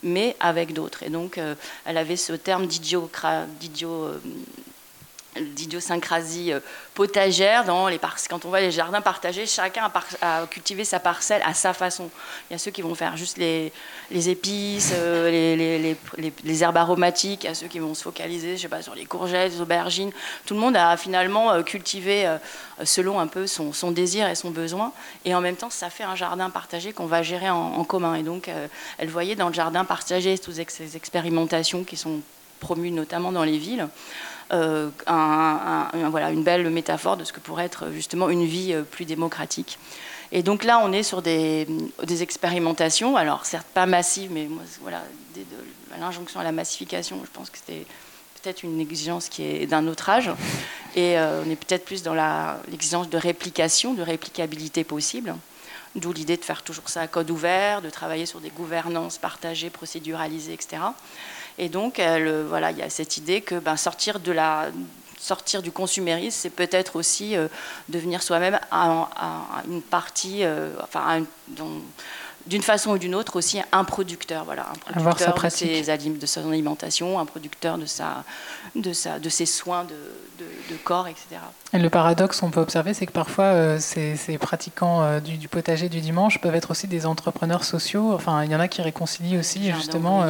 mais 0.04 0.36
avec 0.39 0.74
d'autres. 0.74 1.04
Et 1.04 1.10
donc, 1.10 1.39
elle 1.86 1.97
avait 1.97 2.18
ce 2.18 2.34
terme 2.34 2.68
d'idiot 2.68 3.10
d'idiosyncrasie 5.36 6.54
euh, 6.54 6.60
potagère 6.94 7.64
dans 7.64 7.88
les 7.88 8.00
quand 8.30 8.46
on 8.46 8.50
voit 8.50 8.62
les 8.62 8.72
jardins 8.72 9.02
partagés, 9.02 9.46
chacun 9.46 9.92
a, 10.22 10.48
cultivé 10.48 10.84
sa 10.84 11.00
parcelle 11.00 11.42
à 11.46 11.54
sa 11.54 11.74
façon. 11.74 12.10
Il 12.50 12.54
y 12.54 12.56
a 12.56 12.58
ceux 12.58 12.72
qui 12.72 12.82
vont 12.82 12.96
faire 12.96 13.16
juste 13.18 13.38
les, 13.38 13.72
les 14.10 14.30
épices, 14.30 14.94
euh, 14.96 15.30
les, 15.30 15.96
les, 16.44 16.64
herbes 16.64 16.78
aromatiques, 16.78 17.44
il 17.44 17.48
y 17.48 17.50
a 17.50 17.54
ceux 17.54 17.68
qui 17.68 17.80
vont 17.80 17.94
se 17.94 18.04
focaliser, 18.04 18.58
je 18.58 18.64
sais 18.64 18.68
pas, 18.68 18.82
sur 18.82 18.96
les 18.96 19.06
courgettes, 19.06 19.54
les 19.54 19.62
aubergines. 19.62 20.12
Tout 20.46 20.56
le 20.56 20.60
monde 20.60 20.76
a 20.76 20.98
finalement 20.98 21.52
euh, 21.52 21.62
cultivé 21.62 22.38
selon 22.84 23.20
un 23.20 23.28
peu 23.28 23.46
son, 23.46 23.74
son, 23.74 23.92
désir 23.92 24.28
et 24.28 24.36
son 24.36 24.50
besoin, 24.50 24.92
et 25.26 25.36
en 25.36 25.42
même 25.42 25.56
temps, 25.56 25.70
ça 25.70 25.90
fait 25.90 26.04
un 26.04 26.16
jardin 26.16 26.50
partagé 26.50 26.94
qu'on 26.94 27.06
va 27.06 27.22
gérer 27.22 27.50
en, 27.50 27.84
commun. 27.84 28.16
Et 28.16 28.24
donc, 28.24 28.50
elle 28.98 29.10
voyait 29.10 29.36
dans 29.36 29.50
le 29.50 29.54
jardin 29.54 29.86
partagé 29.86 30.38
toutes 30.38 30.56
ces 30.70 30.96
expérimentations 30.96 31.84
qui 31.84 31.98
sont 31.98 32.22
promues 32.60 32.92
notamment 32.92 33.32
dans 33.32 33.44
les 33.44 33.58
villes. 33.58 33.88
Euh, 34.52 34.89
voilà, 36.10 36.32
une 36.32 36.43
belle 36.43 36.70
métaphore 36.70 37.18
de 37.18 37.24
ce 37.24 37.34
que 37.34 37.39
pourrait 37.39 37.66
être 37.66 37.91
justement 37.91 38.30
une 38.30 38.45
vie 38.45 38.74
euh, 38.74 38.82
plus 38.82 39.06
démocratique. 39.06 39.78
Et 40.32 40.43
donc 40.43 40.64
là, 40.64 40.82
on 40.84 40.91
est 40.91 41.04
sur 41.04 41.22
des, 41.22 41.68
expérimentations, 42.22 43.16
alors 43.16 43.45
certes 43.45 43.68
pas 43.74 43.86
massives, 43.86 44.32
mais 44.32 44.47
voilà, 44.82 45.04
l'injonction 46.00 46.39
à 46.39 46.43
la 46.43 46.52
massification, 46.52 47.20
je 47.24 47.32
pense 47.32 47.50
que 47.50 47.58
c'était 47.58 47.86
peut-être 48.41 48.64
une 48.64 48.80
exigence 48.80 49.28
qui 49.30 49.43
est 49.43 49.66
d'un 49.68 49.88
autre 49.88 50.10
âge. 50.10 50.32
Et 50.95 51.18
euh, 51.18 51.43
on 51.45 51.50
est 51.50 51.56
peut-être 51.56 51.86
plus 51.86 52.04
dans 52.04 52.16
l'exigence 52.70 53.10
de 53.10 53.18
réplication, 53.18 53.93
de 53.93 54.02
réplicabilité 54.02 54.84
possible. 54.84 55.36
D'où 55.95 56.14
l'idée 56.14 56.38
de 56.38 56.45
faire 56.45 56.62
toujours 56.62 56.89
ça 56.89 57.02
à 57.02 57.08
code 57.08 57.32
ouvert, 57.32 57.82
de 57.82 57.89
travailler 57.89 58.28
sur 58.28 58.39
des 58.39 58.50
gouvernances 58.50 59.18
partagées, 59.18 59.72
procéduralisées, 59.72 60.54
etc. 60.54 60.78
Et 61.60 61.70
donc, 61.70 62.01
voilà, 62.47 62.72
il 62.72 62.78
y 62.78 62.82
a 62.82 62.89
cette 62.89 63.18
idée 63.18 63.41
que 63.41 63.55
ben, 63.55 63.76
sortir, 63.76 64.20
de 64.20 64.32
la, 64.32 64.70
sortir 65.20 65.62
du 65.62 65.72
consumérisme, 65.72 66.38
c'est 66.41 66.49
peut-être 66.49 66.95
aussi 66.95 67.36
euh, 67.36 67.47
devenir 67.89 68.24
soi-même 68.24 68.60
une 69.68 69.82
partie, 69.82 70.43
euh, 70.43 70.70
enfin, 70.82 71.24
d'une 72.47 72.62
façon 72.62 72.91
ou 72.91 72.97
d'une 72.97 73.14
autre 73.14 73.36
aussi 73.36 73.62
un 73.72 73.84
producteur, 73.84 74.45
voilà, 74.45 74.68
un 74.88 75.01
producteur 75.01 75.36
de, 75.36 75.49
ses, 75.49 75.82
de 75.84 76.26
son 76.26 76.49
alimentation, 76.49 77.20
un 77.20 77.26
producteur 77.26 77.78
de, 77.78 77.86
sa, 77.86 78.24
de, 78.76 78.93
sa, 78.93 79.20
de 79.20 79.30
ses 79.30 79.45
soins 79.45 79.84
de, 79.84 80.45
de, 80.70 80.78
corps, 80.78 81.07
etc. 81.07 81.41
Et 81.74 81.80
le 81.80 81.89
paradoxe 81.89 82.39
qu'on 82.39 82.49
peut 82.49 82.62
observer, 82.62 82.93
c'est 82.93 83.05
que 83.05 83.12
parfois 83.12 83.45
euh, 83.45 83.78
ces, 83.80 84.16
ces, 84.16 84.38
pratiquants 84.38 85.20
du, 85.20 85.38
du, 85.38 85.49
potager 85.49 85.89
du 85.89 85.99
dimanche 85.99 86.39
peuvent 86.39 86.55
être 86.55 86.72
aussi 86.72 86.88
des 86.88 87.05
entrepreneurs 87.05 87.66
sociaux. 87.66 88.14
Enfin, 88.14 88.45
il 88.45 88.51
y 88.51 88.55
en 88.55 88.62
a 88.62 88.70
qui 88.70 88.82
réconcilient 88.82 89.38
aussi 89.38 89.72
justement. 89.74 90.26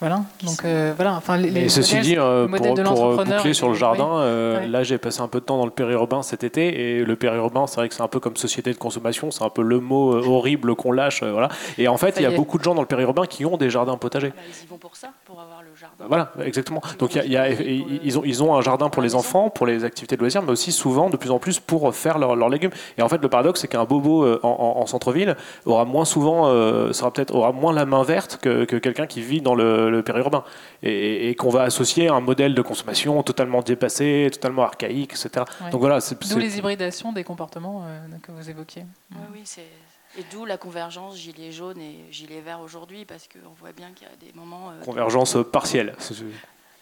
Voilà. 0.00 0.22
Donc 0.42 0.64
euh, 0.64 0.92
voilà. 0.96 1.14
Enfin, 1.14 1.36
les, 1.36 1.64
et 1.64 1.68
ceci 1.68 1.98
dit, 2.00 2.16
euh, 2.18 2.46
pour, 2.48 2.74
pour 2.74 3.06
euh, 3.06 3.24
boucler 3.24 3.54
sur 3.54 3.68
le 3.68 3.74
jardin, 3.74 4.24
là 4.66 4.82
j'ai 4.82 4.98
passé 4.98 5.20
un 5.20 5.28
peu 5.28 5.40
de 5.40 5.44
temps 5.44 5.56
dans 5.56 5.64
le 5.64 5.70
périurbain 5.70 6.22
cet 6.22 6.44
été 6.44 6.98
et 6.98 7.04
le 7.04 7.16
périurbain, 7.16 7.66
c'est 7.66 7.76
vrai 7.76 7.88
que 7.88 7.94
c'est 7.94 8.02
un 8.02 8.08
peu 8.08 8.20
comme 8.20 8.36
société 8.36 8.72
de 8.72 8.78
consommation, 8.78 9.30
c'est 9.30 9.44
un 9.44 9.50
peu 9.50 9.62
le 9.62 9.80
mot 9.80 10.14
horrible 10.14 10.74
qu'on 10.74 10.92
lâche, 10.92 11.22
voilà. 11.22 11.48
Et 11.78 11.88
en 11.88 11.96
fait, 11.96 12.16
il 12.16 12.22
y 12.22 12.26
a 12.26 12.30
beaucoup 12.30 12.58
de 12.58 12.64
gens 12.64 12.74
dans 12.74 12.82
le 12.82 12.88
périurbain 12.88 13.26
qui 13.26 13.44
ont 13.46 13.56
des 13.56 13.70
jardins 13.70 13.96
potagers. 13.96 14.30
Bah, 14.30 14.42
ils 14.48 14.64
y 14.64 14.66
vont 14.66 14.78
pour 14.78 14.96
ça, 14.96 15.08
pour 15.24 15.40
avoir 15.40 15.53
le 15.74 15.80
jardin. 15.80 16.04
Voilà, 16.08 16.32
exactement. 16.42 16.80
Donc 16.98 17.14
il 17.14 17.30
y 17.30 17.36
a, 17.36 17.50
ils 17.50 18.18
ont 18.18 18.22
ils 18.24 18.42
ont 18.42 18.54
un 18.54 18.62
jardin 18.62 18.88
pour 18.88 19.02
les 19.02 19.14
enfants, 19.14 19.50
pour 19.50 19.66
les 19.66 19.84
activités 19.84 20.16
de 20.16 20.20
loisirs, 20.20 20.42
mais 20.42 20.52
aussi 20.52 20.72
souvent 20.72 21.10
de 21.10 21.16
plus 21.16 21.30
en 21.30 21.38
plus 21.38 21.60
pour 21.60 21.94
faire 21.94 22.18
leurs 22.18 22.48
légumes. 22.48 22.72
Et 22.98 23.02
en 23.02 23.08
fait, 23.08 23.20
le 23.20 23.28
paradoxe, 23.28 23.60
c'est 23.60 23.68
qu'un 23.68 23.84
bobo 23.84 24.26
en, 24.42 24.86
centre-ville 24.86 25.36
aura 25.64 25.84
moins 25.84 26.04
souvent, 26.04 26.44
sera 26.92 27.12
peut-être 27.12 27.34
aura 27.34 27.52
moins 27.52 27.72
la 27.72 27.86
main 27.86 28.02
verte 28.02 28.38
que, 28.40 28.64
que 28.64 28.76
quelqu'un 28.76 29.06
qui 29.06 29.20
vit 29.20 29.40
dans 29.40 29.54
le 29.54 29.74
le, 29.90 30.02
périurbain, 30.02 30.44
et, 30.82 31.34
qu'on 31.36 31.50
va 31.50 31.62
associer 31.62 32.08
à 32.08 32.14
un 32.14 32.20
modèle 32.20 32.54
de 32.54 32.62
consommation 32.62 33.22
totalement 33.22 33.62
dépassé, 33.62 34.28
totalement 34.32 34.62
archaïque, 34.62 35.12
etc. 35.12 35.44
Donc 35.70 35.80
voilà, 35.80 36.00
c'est 36.00 36.20
d'où 36.28 36.38
les 36.38 36.58
hybridations 36.58 37.12
des 37.12 37.24
comportements 37.24 37.84
euh, 37.86 38.00
que 38.22 38.32
vous 38.32 38.48
évoquiez. 38.50 38.84
Oui, 39.12 39.18
oui 39.32 39.40
c'est 39.44 39.66
et 40.16 40.24
d'où 40.30 40.44
la 40.44 40.56
convergence 40.56 41.16
gilet 41.16 41.52
jaune 41.52 41.80
et 41.80 42.04
gilet 42.10 42.40
vert 42.40 42.60
aujourd'hui, 42.60 43.04
parce 43.04 43.28
qu'on 43.28 43.52
voit 43.58 43.72
bien 43.72 43.92
qu'il 43.92 44.06
y 44.06 44.10
a 44.10 44.16
des 44.16 44.32
moments. 44.34 44.70
Euh, 44.70 44.84
convergence 44.84 45.36
partielle. 45.50 45.94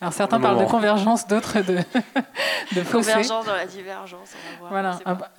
Alors 0.03 0.13
certains 0.13 0.41
parlent 0.41 0.59
de 0.59 0.65
convergence, 0.65 1.29
d'autres 1.29 1.61
de, 1.61 1.77
de 2.75 2.83
Convergence 2.91 3.47
dans 3.47 3.53
la 3.53 3.67
divergence, 3.67 4.31
on 4.35 4.65
va 4.65 4.83
voir. 4.83 4.99
Voilà. 4.99 5.21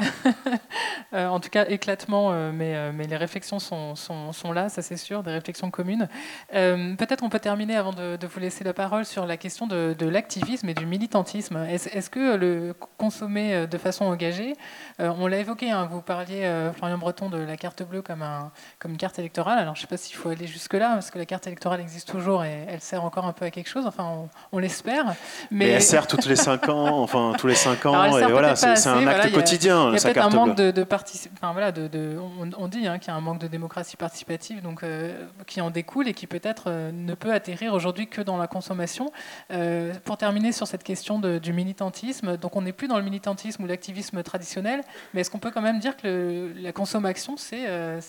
Euh, 1.14 1.28
en 1.28 1.40
tout 1.40 1.50
cas, 1.50 1.66
éclatement, 1.68 2.32
euh, 2.32 2.52
mais, 2.52 2.76
euh, 2.76 2.92
mais 2.92 3.06
les 3.06 3.18
réflexions 3.18 3.60
sont, 3.60 3.96
sont, 3.96 4.32
sont 4.34 4.52
là, 4.52 4.70
ça 4.70 4.82
c'est 4.82 4.98
sûr, 4.98 5.22
des 5.22 5.30
réflexions 5.30 5.70
communes. 5.70 6.08
Peut-être 6.52 7.24
on 7.24 7.30
peut 7.30 7.40
terminer 7.40 7.76
avant 7.76 7.92
de, 7.92 8.16
de, 8.16 8.26
vous 8.26 8.40
laisser 8.40 8.64
la 8.64 8.74
parole 8.74 9.06
sur 9.06 9.28
la 9.28 9.38
question 9.38 9.68
de, 9.68 9.96
de 9.98 10.08
l'activisme 10.08 10.70
et 10.70 10.74
du 10.74 10.88
militantisme. 10.88 11.58
Est-ce 11.70 12.10
que 12.10 12.36
le 12.36 12.74
consommer 12.98 13.68
de 13.68 13.78
façon 13.78 14.06
engagée, 14.06 14.56
on 14.98 15.28
l'a 15.28 15.38
évoqué, 15.38 15.70
hein, 15.70 15.88
vous 15.92 16.02
parliez, 16.02 16.52
Florian 16.76 16.98
Breton, 16.98 17.30
de 17.30 17.38
la 17.38 17.58
carte 17.58 17.84
bleue 17.84 18.02
comme, 18.02 18.24
un, 18.24 18.52
comme 18.80 18.92
une 18.92 18.98
carte 18.98 19.20
électorale. 19.20 19.60
Alors 19.60 19.76
je 19.76 19.82
ne 19.82 19.84
sais 19.84 19.90
pas 19.90 19.98
s'il 19.98 20.16
faut 20.16 20.30
aller 20.30 20.48
jusque-là, 20.48 20.94
parce 20.94 21.12
que 21.12 21.20
la 21.20 21.28
carte 21.28 21.46
électorale 21.46 21.82
existe 21.82 22.10
toujours 22.10 22.44
et 22.44 22.66
elle 22.68 22.82
sert 22.82 23.04
encore 23.04 23.26
un 23.26 23.34
peu 23.34 23.46
à 23.46 23.52
quelque 23.52 23.70
chose. 23.70 23.86
Enfin, 23.86 24.28
on, 24.52 24.53
on 24.54 24.60
l'espère. 24.60 25.16
Mais... 25.52 25.68
elle 25.68 25.82
sert 25.82 26.08
toutes 26.08 26.26
les 26.28 26.36
5 26.36 26.70
ans, 26.70 27.02
enfin 27.02 27.34
tous 27.38 27.48
les 27.48 27.56
5 27.56 27.86
ans, 27.88 28.18
et 28.18 28.32
voilà, 28.32 28.56
c'est 28.56 28.88
un 28.88 29.06
acte 29.08 29.34
quotidien. 29.34 29.90
Il 29.90 29.96
y 29.96 29.98
a, 29.98 30.02
peut-être 30.02 30.26
un 30.26 30.30
manque 30.30 30.56
de, 30.56 30.72
de 30.72 30.86
enfin, 30.94 31.52
voilà, 31.52 31.72
de, 31.72 31.88
de, 31.88 32.18
on, 32.58 32.68
dit 32.68 32.88
hein, 32.88 33.00
qu'il 33.00 33.10
y 33.10 33.12
a 33.12 33.16
un 33.16 33.22
manque 33.22 33.40
de 33.40 33.48
démocratie 33.48 33.98
participative, 33.98 34.62
donc 34.62 34.84
euh, 34.84 35.28
qui 35.48 35.60
en 35.60 35.72
découle 35.72 36.08
et 36.08 36.14
qui 36.14 36.28
peut-être 36.28 36.66
euh, 36.68 36.92
ne 36.94 37.16
peut 37.16 37.34
atterrir 37.34 37.74
aujourd'hui 37.74 38.08
que 38.08 38.22
dans 38.22 38.38
la 38.38 38.48
consommation. 38.48 39.12
Euh, 39.52 39.94
pour 40.06 40.18
terminer 40.18 40.52
sur 40.52 40.68
cette 40.68 40.84
question 40.84 41.20
du 41.20 41.54
militantisme, 41.54 42.38
donc 42.38 42.56
on 42.56 42.62
n'est 42.62 42.74
plus 42.74 42.88
dans 42.88 42.98
le 42.98 43.04
militantisme 43.04 43.64
ou 43.64 43.68
l'activisme 43.68 44.22
traditionnel, 44.22 44.82
mais 45.14 45.22
est-ce 45.22 45.32
qu'on 45.32 45.40
peut 45.40 45.52
quand 45.52 45.62
même 45.62 45.80
dire 45.80 45.98
que 45.98 46.54
la 46.62 46.72
consommation 46.72 47.36
c'est 47.38 47.66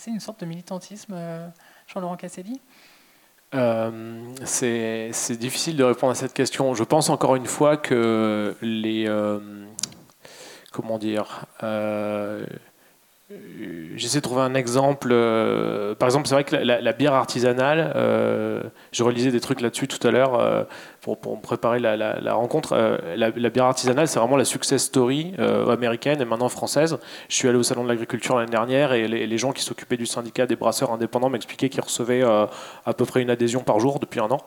une 0.07 0.21
sorte 0.21 0.41
de 0.41 0.47
militantisme, 0.47 1.15
Jean-Laurent 1.87 2.17
Casselli 2.17 2.61
euh, 3.55 3.91
c'est 4.45 5.39
difficile 5.39 5.77
de 5.77 5.85
répondre 5.85 6.13
à 6.13 6.15
cette 6.15 6.33
question. 6.33 6.75
Je 6.75 6.85
pense 6.85 7.09
encore 7.09 7.37
une 7.37 7.47
fois 7.47 7.77
que 7.77 8.57
les. 8.63 9.07
Euh, 9.07 9.39
comment 10.73 10.99
dire 10.99 11.47
euh, 11.63 12.45
J'essaie 13.97 14.19
de 14.19 14.23
trouver 14.23 14.43
un 14.43 14.55
exemple. 14.55 15.09
par 15.99 16.07
exemple, 16.07 16.29
c'est 16.29 16.35
vrai 16.35 16.45
que 16.45 16.57
la, 16.57 16.93
bière 16.93 17.15
artisanale, 17.15 17.93
je 18.93 19.03
relisais 19.03 19.31
des 19.31 19.41
trucs 19.41 19.63
là-dessus 19.63 19.89
tout 19.89 20.07
à 20.07 20.11
l'heure 20.11 20.67
pour, 21.01 21.19
pour, 21.19 21.41
préparer 21.41 21.79
la, 21.79 21.97
la, 21.97 22.35
rencontre. 22.35 22.77
La, 23.17 23.31
bière 23.31 23.65
artisanale, 23.65 24.09
c'est 24.09 24.19
vraiment 24.19 24.37
la 24.37 24.45
success 24.45 24.85
story 24.85 25.33
américaine 25.39 26.21
et 26.21 26.27
maintenant 26.27 26.51
française. 26.51 26.99
Je 27.31 27.35
suis 27.35 27.49
allé 27.49 27.57
au 27.57 27.63
Salon 27.63 27.85
de 27.85 27.89
l'Agriculture 27.89 28.37
l'année 28.37 28.51
dernière 28.51 28.93
et 28.93 29.09
les 29.09 29.39
gens 29.39 29.53
qui 29.53 29.63
s'occupaient 29.63 29.97
du 29.97 30.07
syndicat 30.07 30.47
des 30.47 30.57
brasseurs 30.57 30.93
indépendants 30.93 31.31
m'expliquaient 31.31 31.71
qu'ils 31.71 31.83
recevaient 31.83 32.23
à 32.23 32.93
peu 32.93 33.07
près 33.07 33.23
une 33.23 33.31
adhésion 33.31 33.61
par 33.61 33.81
jour 33.81 34.01
depuis 34.01 34.21
un 34.21 34.31
an. 34.31 34.41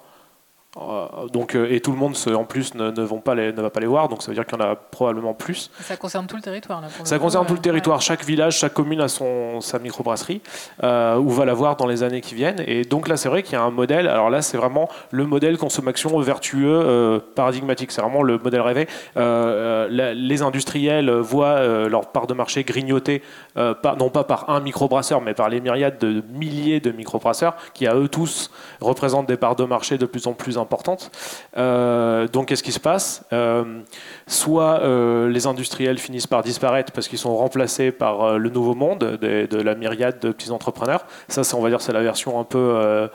Euh, 0.80 1.28
donc, 1.28 1.56
euh, 1.56 1.68
et 1.72 1.80
tout 1.80 1.92
le 1.92 1.98
monde, 1.98 2.16
en 2.28 2.44
plus, 2.44 2.76
ne, 2.76 3.02
vont 3.02 3.20
pas 3.20 3.36
les, 3.36 3.52
ne 3.52 3.62
va 3.62 3.70
pas 3.70 3.80
les 3.80 3.88
voir, 3.88 4.10
donc 4.10 4.22
ça 4.22 4.30
veut 4.30 4.36
dire 4.36 4.46
qu'il 4.46 4.58
y 4.58 4.62
en 4.62 4.66
a 4.66 4.76
probablement 4.76 5.34
plus. 5.34 5.72
Ça 5.82 5.98
concerne 5.98 6.28
tout 6.28 6.36
le 6.36 6.42
territoire 6.42 6.82
là, 6.82 6.88
Ça 7.04 7.20
concerne 7.20 7.46
tout 7.46 7.54
le 7.54 7.60
territoire. 7.60 8.02
Chaque 8.02 8.24
village, 8.24 8.58
chaque 8.58 8.74
commune 8.74 9.02
a 9.02 9.08
son, 9.08 9.62
sa 9.62 9.80
microbrasserie, 9.80 10.42
euh, 10.84 11.18
ou 11.18 11.30
va 11.30 11.46
l'avoir 11.46 11.76
dans 11.76 11.88
les 11.88 12.04
années 12.04 12.22
qui 12.22 12.36
viennent. 12.36 12.64
Et 12.68 12.84
donc 12.84 13.08
là, 13.08 13.18
c'est 13.18 13.30
vrai 13.30 13.44
qu'il 13.44 13.54
y 13.54 13.56
a 13.56 13.64
un 13.64 13.72
modèle. 13.72 14.08
Alors 14.08 14.30
là, 14.30 14.42
c'est 14.42 14.58
vraiment 14.58 14.90
le 15.12 15.26
modèle 15.26 15.58
consommation 15.58 16.18
vertueux 16.20 16.82
euh, 16.84 17.20
paradigmatique. 17.36 17.92
C'est 17.92 18.02
vraiment 18.02 18.24
le 18.24 18.38
modèle 18.38 18.62
rêvé. 18.62 18.88
les 19.16 20.42
industriels 20.42 21.10
voient 21.12 21.88
leur 21.88 22.08
part 22.12 22.28
de 22.28 22.34
marché 22.34 22.64
grignotée, 22.64 23.22
non 23.56 24.10
pas 24.10 24.24
par 24.24 24.50
un 24.50 24.60
microbrasseur, 24.60 25.22
mais 25.22 25.34
par 25.34 25.50
les 25.50 25.62
myriades 25.62 25.98
de 26.00 26.24
milliers 26.34 26.80
de 26.80 26.92
microbrasseurs 26.92 27.56
qui, 27.74 27.88
à 27.88 27.96
eux 27.96 28.08
tous, 28.08 28.52
représentent 28.82 29.28
des 29.28 29.38
parts 29.38 29.56
de 29.56 29.64
marché 29.64 29.98
de 29.98 30.06
plus 30.06 30.28
en 30.28 30.34
plus 30.34 30.58
importantes 30.58 30.67
importante. 30.68 31.12
Euh, 31.58 32.28
donc 32.28 32.48
qu'est-ce 32.48 32.64
qui 32.64 32.74
se 32.74 32.80
passe? 32.80 33.24
Euh, 33.32 33.80
Soit 34.28 34.82
euh, 34.82 35.30
les 35.30 35.48
industriels 35.48 35.98
finissent 35.98 36.28
par 36.28 36.44
disparaître 36.44 36.92
parce 36.92 37.08
qu'ils 37.08 37.18
sont 37.18 37.36
remplacés 37.38 37.92
par 37.92 38.38
le 38.38 38.50
nouveau 38.50 38.76
monde 38.76 39.18
de, 39.22 39.62
la 39.62 39.76
myriade 39.76 40.20
de 40.20 40.32
petits 40.32 40.52
entrepreneurs. 40.52 41.06
Ça, 41.30 41.44
on 41.56 41.62
va 41.62 41.70
dire, 41.70 41.80
c'est 41.80 41.94
la 41.94 42.02
version 42.02 42.38
un 42.38 42.44
peu 42.44 43.10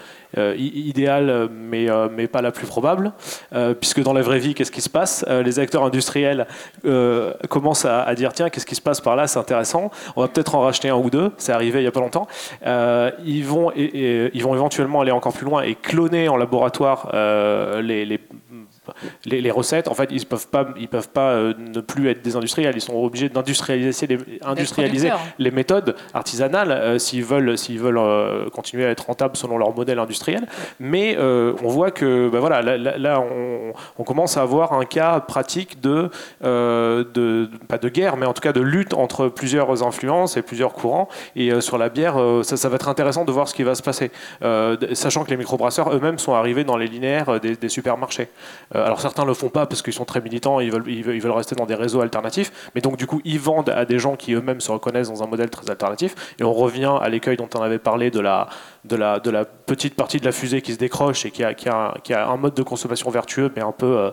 idéale, 0.57 1.51
mais, 1.53 1.89
mais 2.17 2.27
pas 2.27 2.41
la 2.41 2.51
plus 2.51 2.67
probable. 2.67 3.13
puisque 3.81 4.03
dans 4.03 4.15
la 4.15 4.23
vraie 4.23 4.39
vie, 4.39 4.55
qu'est-ce 4.55 4.73
qui 4.73 4.81
se 4.81 4.89
passe? 4.89 5.25
Les 5.29 5.59
acteurs 5.59 5.85
industriels 5.85 6.47
commencent 7.51 7.85
à, 7.85 8.15
dire 8.15 8.33
tiens, 8.33 8.49
qu'est-ce 8.49 8.67
qui 8.67 8.75
se 8.75 8.81
passe 8.81 9.03
par 9.03 9.15
là? 9.17 9.27
C'est 9.27 9.39
intéressant. 9.39 9.91
On 10.17 10.23
va 10.23 10.29
peut-être 10.29 10.55
en 10.55 10.61
racheter 10.61 10.89
un 10.89 10.97
ou 10.97 11.11
deux. 11.11 11.31
C'est 11.37 11.53
arrivé 11.53 11.81
il 11.81 11.83
n'y 11.83 11.89
a 11.89 11.93
pas 11.93 12.01
longtemps. 12.01 12.27
ils, 12.65 13.45
vont, 13.45 13.71
ils 13.77 14.43
vont 14.43 14.55
éventuellement 14.55 15.03
aller 15.03 15.13
encore 15.13 15.35
plus 15.35 15.47
loin 15.47 15.63
et 15.63 15.75
cloner 15.75 16.29
en 16.29 16.39
laboratoire 16.39 17.11
euh, 17.33 17.83
les, 17.83 18.21
les, 19.25 19.51
recettes, 19.51 19.89
en 19.89 19.95
fait, 19.95 20.09
ils 20.11 20.25
peuvent 20.27 20.49
pas, 20.49 20.69
ils 20.77 20.89
peuvent 20.89 21.09
pas 21.09 21.37
ne 21.37 21.81
plus 21.81 22.09
être 22.09 22.23
des 22.23 22.37
industriels. 22.37 22.75
Ils 22.75 22.81
sont 22.81 22.95
obligés 22.95 23.29
d'industrialiser 23.29 24.07
les, 24.07 24.19
industrialiser 24.43 25.11
les 25.39 25.51
méthodes 25.51 25.95
artisanales 26.15 26.99
s'ils 26.99 27.25
veulent, 27.25 27.57
s'ils 27.57 27.79
veulent 27.79 28.51
continuer 28.51 28.85
à 28.85 28.91
être 28.91 29.07
rentables 29.07 29.37
selon 29.37 29.59
leur 29.59 29.75
modèle 29.75 29.99
industriel. 29.99 30.47
Mais 30.81 31.17
on 31.19 31.69
voit 31.69 31.91
que, 31.91 32.29
ben 32.29 32.41
voilà, 32.41 32.63
là, 32.63 33.21
on, 33.21 33.73
on, 33.99 34.05
commence 34.05 34.37
à 34.37 34.43
avoir 34.43 34.73
un 34.73 34.85
cas 34.85 35.21
pratique 35.21 35.81
de, 35.81 36.11
de, 36.43 37.51
pas 37.69 37.79
de 37.79 37.89
guerre, 37.89 38.17
mais 38.17 38.27
en 38.27 38.33
tout 38.33 38.43
cas 38.43 38.53
de 38.53 38.61
lutte 38.61 38.95
entre 38.95 39.29
plusieurs 39.29 39.83
influences 39.83 40.37
et 40.37 40.43
plusieurs 40.43 40.73
courants. 40.73 41.09
Et 41.37 41.61
sur 41.61 41.79
la 41.79 41.89
bière, 41.89 42.17
ça, 42.43 42.57
ça 42.57 42.69
va 42.69 42.77
être 42.77 42.89
intéressant 42.89 43.25
de 43.25 43.33
voir 43.33 43.49
ce 43.49 43.55
qui 43.55 43.63
va 43.63 43.75
se 43.75 43.83
passer, 43.83 44.11
euh, 44.43 44.77
sachant 44.95 45.25
que 45.25 45.31
les 45.31 45.37
microbrasseurs 45.37 45.95
eux-mêmes 45.95 46.19
sont 46.19 46.35
arrivés 46.35 46.65
dans 46.65 46.77
les 46.77 46.87
linéaires 46.87 47.29
euh, 47.29 47.39
des, 47.39 47.69
supermarchés. 47.69 48.29
Euh, 48.75 48.85
alors 48.85 49.01
certains 49.01 49.25
le 49.25 49.35
font 49.35 49.49
pas 49.49 49.67
parce 49.67 49.83
qu'ils 49.83 49.93
sont 49.93 50.05
très 50.05 50.21
militants, 50.21 50.61
ils 50.61 50.71
veulent, 50.71 50.85
ils 50.89 51.03
veulent, 51.03 51.31
rester 51.33 51.55
dans 51.55 51.67
des 51.67 51.75
réseaux 51.75 52.01
alternatifs, 52.01 52.71
mais 52.75 52.81
donc 52.81 52.97
du 52.97 53.07
coup 53.07 53.21
ils 53.25 53.39
vendent 53.39 53.71
à 53.71 53.85
des 53.85 53.99
gens 53.99 54.17
qui 54.17 54.35
eux-mêmes 54.35 54.61
se 54.61 54.71
reconnaissent 54.71 55.09
dans 55.09 55.23
un 55.23 55.27
modèle 55.27 55.51
très 55.51 55.69
alternatif. 55.71 56.35
Et 56.39 56.45
on 56.45 56.53
revient 56.53 56.93
à 57.01 57.09
l'écueil 57.09 57.37
dont 57.37 57.49
on 57.55 57.63
avait 57.63 57.79
parlé 57.79 58.11
de 58.11 58.21
la, 58.21 58.49
de 58.85 58.97
la, 58.97 59.21
de 59.21 59.31
la 59.31 59.45
petite 59.45 59.95
partie 59.95 60.19
de 60.19 60.25
la 60.25 60.33
fusée 60.33 60.63
qui 60.63 60.73
se 60.73 60.79
décroche 60.79 61.25
et 61.25 61.31
qui 61.31 61.45
a, 61.45 61.55
qui 61.55 61.69
a, 61.69 61.95
qui 62.03 62.13
a 62.15 62.29
un 62.29 62.37
mode 62.37 62.55
de 62.55 62.63
consommation 62.63 63.11
vertueux, 63.11 63.51
mais 63.55 63.63
un 63.63 63.73
peu 63.73 64.11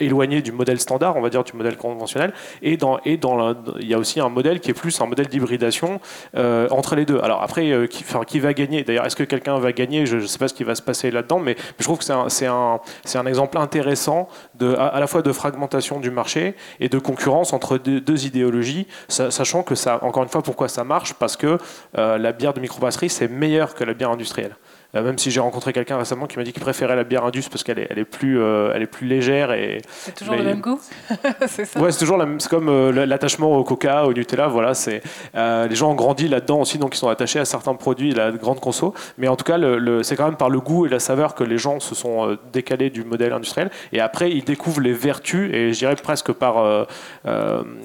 éloigné 0.00 0.42
du 0.42 0.52
modèle 0.52 0.80
standard, 0.80 1.16
on 1.16 1.20
va 1.20 1.30
dire, 1.30 1.44
du 1.44 1.54
modèle 1.54 1.76
conventionnel. 1.76 2.32
Et, 2.62 2.76
dans, 2.76 2.98
et 3.04 3.16
dans 3.16 3.54
il 3.80 3.88
y 3.88 3.94
a 3.94 3.98
aussi 3.98 4.20
un 4.20 4.28
modèle 4.28 4.60
qui 4.60 4.70
est 4.70 4.74
plus 4.74 5.00
un 5.00 5.06
modèle 5.06 5.28
d'hybridation 5.28 6.00
entre 6.34 6.96
les 6.96 7.04
deux. 7.04 7.20
Alors 7.22 7.42
après, 7.42 7.88
qui, 7.88 8.04
qui 8.26 8.40
va 8.40 8.52
gagner? 8.52 8.84
D'ailleurs, 8.84 9.06
est-ce 9.06 9.16
que 9.16 9.24
quelqu'un 9.24 9.58
va 9.58 9.72
gagner? 9.72 10.06
Je 10.06 10.16
ne 10.16 10.26
sais 10.26 10.38
pas 10.38 10.48
ce 10.48 10.54
qui 10.54 10.64
va 10.64 10.74
se 10.74 10.82
passer 10.82 11.10
là-dedans, 11.10 11.38
mais 11.38 11.56
je 11.78 11.84
trouve 11.84 11.98
que 11.98 12.04
c'est 12.04 12.46
un, 12.46 12.80
un, 13.14 13.26
exemple 13.26 13.58
intéressant 13.58 13.97
à, 14.06 15.00
la 15.00 15.06
fois 15.06 15.22
de 15.22 15.32
fragmentation 15.32 16.00
du 16.00 16.10
marché 16.10 16.54
et 16.80 16.88
de 16.88 16.98
concurrence 16.98 17.52
entre 17.52 17.78
deux, 17.78 18.26
idéologies, 18.26 18.86
sachant 19.08 19.62
que 19.62 19.74
ça, 19.74 19.98
encore 20.02 20.22
une 20.22 20.28
fois, 20.28 20.42
pourquoi 20.42 20.68
ça 20.68 20.84
marche? 20.84 21.14
Parce 21.14 21.36
que 21.36 21.58
euh, 21.96 22.18
la 22.18 22.32
bière 22.32 22.52
de 22.52 22.60
microbrasserie, 22.60 23.08
c'est 23.08 23.28
meilleur 23.28 23.74
que 23.74 23.84
la 23.84 23.94
bière 23.94 24.10
industrielle. 24.10 24.56
Euh, 24.94 25.02
même 25.02 25.18
si 25.18 25.30
j'ai 25.30 25.40
rencontré 25.40 25.74
quelqu'un 25.74 25.98
récemment 25.98 26.26
qui 26.26 26.38
m'a 26.38 26.44
dit 26.44 26.52
qu'il 26.52 26.62
préférait 26.62 26.96
la 26.96 27.04
bière 27.04 27.24
Indus 27.26 27.44
parce 27.50 27.62
qu'elle 27.62 27.78
est, 27.78 27.88
elle 27.90 27.98
est, 27.98 28.06
plus, 28.06 28.40
euh, 28.40 28.72
elle 28.74 28.82
est 28.82 28.86
plus 28.86 29.06
légère. 29.06 29.52
Et, 29.52 29.82
c'est 29.86 30.14
toujours 30.14 30.34
le 30.34 30.44
même 30.44 30.60
goût 30.60 30.80
C'est 31.46 31.66
ça 31.66 31.78
Ouais, 31.78 31.92
c'est 31.92 31.98
toujours 31.98 32.16
la 32.16 32.26
c'est 32.38 32.48
comme 32.48 32.68
euh, 32.70 33.06
l'attachement 33.06 33.54
au 33.54 33.64
coca, 33.64 34.06
au 34.06 34.14
Nutella. 34.14 34.48
Voilà, 34.48 34.72
c'est, 34.72 35.02
les 35.34 35.74
gens 35.74 35.90
ont 35.90 35.94
grandi 35.94 36.28
là-dedans 36.28 36.60
aussi, 36.60 36.78
donc 36.78 36.94
ils 36.94 36.98
sont 36.98 37.08
attachés 37.08 37.38
à 37.38 37.44
certains 37.44 37.74
produits, 37.74 38.12
la 38.12 38.30
grande 38.30 38.60
conso. 38.60 38.94
Mais 39.18 39.28
en 39.28 39.36
tout 39.36 39.44
cas, 39.44 39.58
le, 39.58 40.02
c'est 40.02 40.16
quand 40.16 40.24
même 40.24 40.36
par 40.36 40.48
le 40.48 40.60
goût 40.60 40.86
et 40.86 40.88
la 40.88 41.00
saveur 41.00 41.34
que 41.34 41.44
les 41.44 41.58
gens 41.58 41.80
se 41.80 41.94
sont 41.94 42.38
décalés 42.52 42.88
du 42.88 43.04
modèle 43.04 43.32
industriel. 43.32 43.70
Et 43.92 44.00
après, 44.00 44.30
ils 44.30 44.44
découvrent 44.44 44.80
les 44.80 44.92
vertus, 44.92 45.52
et 45.52 45.72
je 45.72 45.78
dirais 45.78 45.96
presque 45.96 46.32
par, 46.32 46.86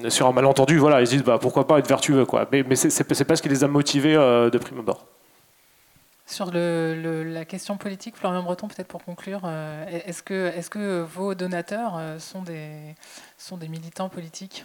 sur 0.08 0.26
un 0.26 0.32
malentendu, 0.32 0.78
voilà, 0.78 1.00
ils 1.00 1.08
disent 1.08 1.24
bah, 1.24 1.38
pourquoi 1.40 1.66
pas 1.66 1.78
être 1.78 1.88
vertueux. 1.88 2.24
Quoi. 2.24 2.46
Mais, 2.50 2.64
mais 2.66 2.76
c'est, 2.76 2.90
c'est 2.90 3.24
pas 3.24 3.36
ce 3.36 3.42
qui 3.42 3.48
les 3.50 3.62
a 3.62 3.68
motivés 3.68 4.14
de 4.14 4.58
prime 4.58 4.78
abord. 4.78 5.04
Sur 6.26 6.50
le, 6.50 7.22
la 7.22 7.44
question 7.44 7.76
politique, 7.76 8.16
Florian 8.16 8.42
Breton, 8.42 8.66
peut-être 8.68 8.88
pour 8.88 9.04
conclure, 9.04 9.42
euh, 9.44 9.84
est-ce 10.06 10.22
que, 10.22 10.52
est 10.56 10.68
que 10.70 11.02
vos 11.02 11.34
donateurs 11.34 11.96
euh, 11.98 12.18
sont 12.18 12.42
des, 12.42 12.94
sont 13.36 13.58
des 13.58 13.68
militants 13.68 14.08
politiques? 14.08 14.64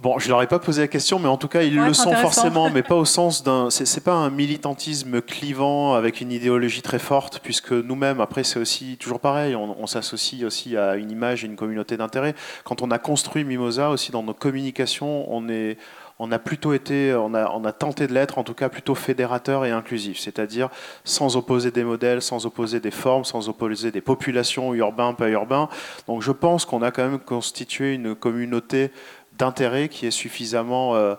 Bon, 0.00 0.18
je 0.18 0.26
ne 0.26 0.30
leur 0.30 0.42
ai 0.42 0.46
pas 0.46 0.60
posé 0.60 0.82
la 0.82 0.88
question, 0.88 1.18
mais 1.18 1.26
en 1.26 1.38
tout 1.38 1.48
cas, 1.48 1.62
ils 1.62 1.74
le 1.74 1.92
sont 1.92 2.12
forcément, 2.12 2.70
mais 2.70 2.84
pas 2.84 2.94
au 2.94 3.04
sens 3.06 3.42
d'un. 3.42 3.68
C'est 3.70 4.04
pas 4.04 4.12
un 4.12 4.30
militantisme 4.30 5.20
clivant 5.20 5.94
avec 5.94 6.20
une 6.20 6.30
idéologie 6.30 6.82
très 6.82 7.00
forte, 7.00 7.40
puisque 7.40 7.72
nous-mêmes, 7.72 8.20
après, 8.20 8.44
c'est 8.44 8.60
aussi 8.60 8.96
toujours 8.98 9.18
pareil, 9.18 9.56
on, 9.56 9.74
on 9.80 9.86
s'associe 9.88 10.44
aussi 10.44 10.76
à 10.76 10.94
une 10.94 11.10
image 11.10 11.42
et 11.42 11.48
une 11.48 11.56
communauté 11.56 11.96
d'intérêt. 11.96 12.34
Quand 12.62 12.82
on 12.82 12.92
a 12.92 12.98
construit 12.98 13.42
Mimosa, 13.42 13.90
aussi 13.90 14.12
dans 14.12 14.22
nos 14.22 14.34
communications, 14.34 15.26
on 15.34 15.48
est 15.48 15.78
on 16.18 16.32
a 16.32 16.38
plutôt 16.38 16.72
été, 16.72 17.14
on 17.14 17.34
a, 17.34 17.72
tenté 17.72 18.06
de 18.06 18.12
l'être, 18.12 18.38
en 18.38 18.44
tout 18.44 18.54
cas 18.54 18.68
plutôt 18.68 18.94
fédérateur 18.94 19.64
et 19.64 19.70
inclusif, 19.70 20.18
c'est-à-dire 20.18 20.68
sans 21.04 21.36
opposer 21.36 21.70
des 21.70 21.84
modèles, 21.84 22.22
sans 22.22 22.44
opposer 22.44 22.80
des 22.80 22.90
formes, 22.90 23.24
sans 23.24 23.48
opposer 23.48 23.92
des 23.92 24.00
populations 24.00 24.74
urbains, 24.74 25.14
pas 25.14 25.28
urbains. 25.28 25.68
Donc 26.06 26.22
je 26.22 26.32
pense 26.32 26.64
qu'on 26.64 26.82
a 26.82 26.90
quand 26.90 27.08
même 27.08 27.20
constitué 27.20 27.94
une 27.94 28.14
communauté 28.14 28.90
d'intérêt 29.38 29.88
qui 29.88 30.06
est 30.06 30.10
suffisamment 30.10 30.96
euh, 30.96 31.14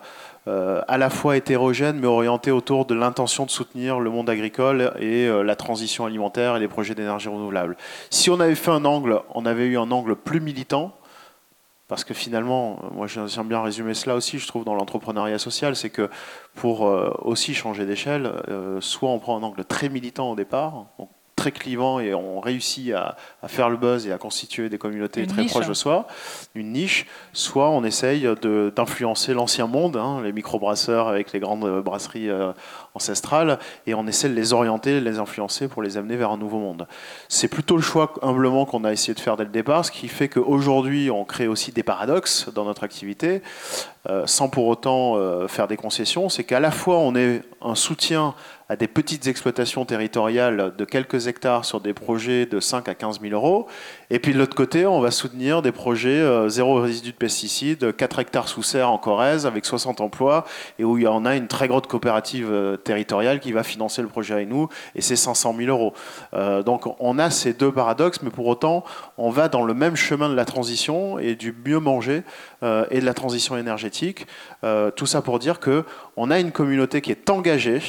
euh, 0.47 0.82
à 0.88 0.97
la 0.97 1.10
fois 1.10 1.38
hétérogène, 1.38 1.97
mais 2.00 2.08
orientée 2.08 2.52
autour 2.52 2.86
de 2.86 2.93
l'intention 2.93 3.45
de 3.45 3.50
soutenir 3.50 4.00
le 4.00 4.10
monde 4.10 4.30
agricole 4.30 4.93
et 5.00 5.28
euh, 5.28 5.43
la 5.43 5.56
transition 5.56 6.06
alimentaire 6.06 6.58
et 6.58 6.60
les 6.60 6.68
projets 6.68 6.95
d'énergie 6.95 7.30
renouvelable. 7.30 7.78
Si 8.10 8.30
on 8.30 8.39
avait 8.39 8.56
fait 8.56 8.72
un 8.72 8.84
angle, 8.84 9.22
on 9.34 9.45
avait 9.45 9.66
eu 9.66 9.78
un 9.78 9.91
angle 9.91 10.16
plus 10.16 10.41
militant, 10.41 10.93
parce 11.90 12.04
que 12.04 12.14
finalement, 12.14 12.80
moi 12.94 13.08
j'aime 13.08 13.48
bien 13.48 13.62
résumer 13.62 13.96
cela 13.96 14.16
aussi, 14.16 14.38
je 14.38 14.48
trouve, 14.48 14.64
dans 14.64 14.76
l'entrepreneuriat 14.76 15.40
social, 15.40 15.76
c'est 15.76 15.90
que 15.90 16.08
pour 16.54 16.88
euh, 16.88 17.12
aussi 17.24 17.56
changer 17.56 17.88
d'échelle, 17.88 18.32
euh, 18.48 18.80
soit 18.80 19.10
on 19.10 19.18
prend 19.18 19.38
un 19.38 19.44
angle 19.44 19.66
très 19.66 19.90
militant 19.90 20.32
au 20.32 20.36
départ, 20.36 20.86
très 21.40 21.52
clivant 21.52 22.00
et 22.02 22.14
on 22.14 22.42
réussit 22.42 22.92
à, 22.94 23.16
faire 23.48 23.70
le 23.70 23.78
buzz 23.78 24.06
et 24.06 24.12
à 24.12 24.18
constituer 24.18 24.68
des 24.68 24.78
communautés 24.78 25.26
très 25.26 25.46
proches 25.46 25.68
de 25.68 25.74
soi, 25.74 26.06
une 26.54 26.74
niche, 26.74 27.06
soit 27.32 27.70
on 27.70 27.84
essaye 27.86 28.28
d'influencer 28.76 29.34
l'ancien 29.34 29.66
monde, 29.66 29.96
hein, 29.96 30.22
les 30.22 30.34
microbrasseurs 30.34 31.08
avec 31.08 31.32
les 31.32 31.40
grandes 31.40 31.82
brasseries 31.82 32.30
euh, 32.30 32.52
ancestrales, 32.94 33.58
et 33.88 33.94
on 33.94 34.06
essaie 34.06 34.28
de 34.28 34.34
les 34.34 34.52
orienter, 34.52 35.00
de 35.00 35.06
les 35.06 35.20
influencer 35.20 35.70
pour 35.70 35.82
les 35.82 35.96
amener 35.96 36.18
vers 36.18 36.32
un 36.32 36.38
nouveau 36.38 36.60
monde. 36.60 36.88
C'est 37.30 37.48
plutôt 37.48 37.78
le 37.78 37.82
choix 37.82 38.14
humblement 38.22 38.66
qu'on 38.66 38.84
a 38.84 38.92
essayé 38.92 39.14
de 39.14 39.20
faire 39.20 39.38
dès 39.38 39.46
le 39.46 39.50
départ, 39.50 39.86
ce 39.86 39.92
qui 39.92 40.10
fait 40.10 40.28
qu'aujourd'hui 40.28 41.10
on 41.10 41.24
crée 41.24 41.48
aussi 41.48 41.72
des 41.72 41.84
paradoxes 41.84 42.50
dans 42.54 42.66
notre 42.66 42.84
activité, 42.84 43.42
euh, 44.10 44.28
sans 44.28 44.50
pour 44.50 44.68
autant 44.68 45.16
euh, 45.16 45.48
faire 45.48 45.68
des 45.68 45.78
concessions, 45.78 46.28
c'est 46.28 46.44
qu'à 46.44 46.60
la 46.60 46.72
fois 46.72 46.98
on 46.98 47.16
est 47.16 47.42
un 47.62 47.76
soutien 47.76 48.36
à 48.70 48.76
des 48.76 48.88
petites 48.88 49.26
exploitations 49.26 49.84
territoriales 49.84 50.74
de 50.78 50.86
quelques 50.86 51.26
hectares 51.26 51.65
sur 51.65 51.82
des 51.82 51.93
projets 51.95 52.45
de 52.45 52.59
5 52.59 52.88
à 52.88 52.93
15 52.93 53.20
000 53.20 53.34
euros. 53.34 53.65
Et 54.11 54.20
puis 54.20 54.32
de 54.32 54.38
l'autre 54.38 54.55
côté, 54.55 54.86
on 54.86 55.01
va 55.01 55.09
soutenir 55.09 55.63
des 55.63 55.72
projets 55.72 56.09
euh, 56.09 56.49
zéro 56.49 56.76
résidu 56.76 57.11
de 57.11 57.17
pesticides, 57.17 57.95
4 57.95 58.20
hectares 58.20 58.47
sous 58.47 58.61
serre 58.61 58.91
en 58.91 58.99
Corrèze 58.99 59.47
avec 59.47 59.65
60 59.65 60.01
emplois 60.01 60.45
et 60.78 60.84
où 60.84 60.99
il 60.99 61.05
y 61.05 61.07
en 61.07 61.26
a 61.26 61.36
une 61.36 61.47
très 61.47 61.67
grande 61.67 61.88
coopérative 61.88 62.49
euh, 62.51 62.78
territoriale 62.78 63.39
qui 63.39 63.51
va 63.53 63.63
financer 63.63 64.03
le 64.03 64.07
projet 64.07 64.36
avec 64.36 64.47
nous 64.47 64.70
et 64.93 65.01
c'est 65.01 65.15
500 65.15 65.55
000 65.57 65.70
euros. 65.70 65.93
Euh, 66.36 66.61
donc 66.61 66.84
on 66.99 67.17
a 67.17 67.32
ces 67.32 67.53
deux 67.53 67.72
paradoxes, 67.72 68.22
mais 68.22 68.30
pour 68.30 68.45
autant, 68.45 68.84
on 69.17 69.32
va 69.32 69.49
dans 69.49 69.63
le 69.63 69.74
même 69.74 69.95
chemin 69.95 70.30
de 70.30 70.36
la 70.36 70.45
transition 70.45 71.17
et 71.17 71.34
du 71.34 71.55
mieux 71.65 71.80
manger 71.80 72.22
et 72.61 72.99
de 72.99 73.05
la 73.05 73.13
transition 73.13 73.57
énergétique. 73.57 74.28
tout 74.95 75.05
ça 75.05 75.22
pour 75.22 75.39
dire 75.39 75.59
que 75.59 75.86
on 76.17 76.30
a 76.30 76.39
une 76.39 76.51
communauté 76.51 77.01
qui 77.01 77.11
est 77.11 77.30
engagée 77.30 77.82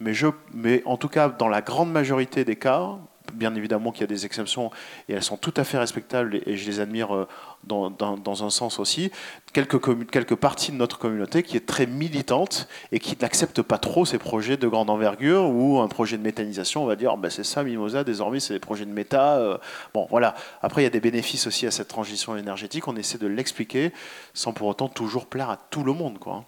mais, 0.00 0.14
je, 0.14 0.26
mais 0.54 0.82
en 0.86 0.96
tout 0.96 1.08
cas, 1.08 1.28
dans 1.28 1.48
la 1.48 1.60
grande 1.60 1.92
majorité 1.92 2.44
des 2.44 2.56
cas, 2.56 2.98
bien 3.34 3.54
évidemment 3.54 3.92
qu'il 3.92 4.02
y 4.02 4.04
a 4.04 4.08
des 4.08 4.26
exceptions 4.26 4.70
et 5.08 5.14
elles 5.14 5.22
sont 5.22 5.36
tout 5.36 5.54
à 5.56 5.64
fait 5.64 5.78
respectables 5.78 6.40
et, 6.46 6.56
je 6.56 6.66
les 6.66 6.80
admire 6.80 7.14
euh, 7.14 7.28
dans, 7.64 7.90
dans, 7.90 8.44
un 8.44 8.50
sens 8.50 8.78
aussi, 8.78 9.10
quelques, 9.52 9.80
quelques 10.10 10.34
parties 10.34 10.72
de 10.72 10.76
notre 10.76 10.98
communauté 10.98 11.42
qui 11.42 11.56
est 11.56 11.66
très 11.66 11.86
militante 11.86 12.68
et 12.92 12.98
qui 12.98 13.16
n'accepte 13.20 13.62
pas 13.62 13.78
trop 13.78 14.04
ces 14.04 14.18
projets 14.18 14.56
de 14.56 14.66
grande 14.68 14.90
envergure 14.90 15.48
ou 15.48 15.80
un 15.80 15.88
projet 15.88 16.16
de 16.16 16.22
méthanisation, 16.22 16.82
on 16.82 16.86
va 16.86 16.96
dire, 16.96 17.16
ben 17.16 17.30
c'est 17.30 17.44
ça 17.44 17.62
Mimosa, 17.62 18.04
désormais 18.04 18.40
c'est 18.40 18.54
des 18.54 18.60
projets 18.60 18.86
de 18.86 18.92
méta. 18.92 19.36
Euh. 19.36 19.58
bon, 19.94 20.06
voilà. 20.10 20.34
Après, 20.62 20.82
il 20.82 20.84
y 20.84 20.88
a 20.88 20.90
des 20.90 21.00
bénéfices 21.00 21.46
aussi 21.46 21.66
à 21.66 21.70
cette 21.70 21.88
transition 21.88 22.36
énergétique, 22.36 22.88
on 22.88 22.96
essaie 22.96 23.18
de 23.18 23.26
l'expliquer 23.26 23.92
sans 24.34 24.52
pour 24.52 24.68
autant 24.68 24.88
toujours 24.88 25.26
plaire 25.26 25.50
à 25.50 25.56
tout 25.56 25.84
le 25.84 25.92
monde. 25.92 26.18
Quoi. 26.18 26.44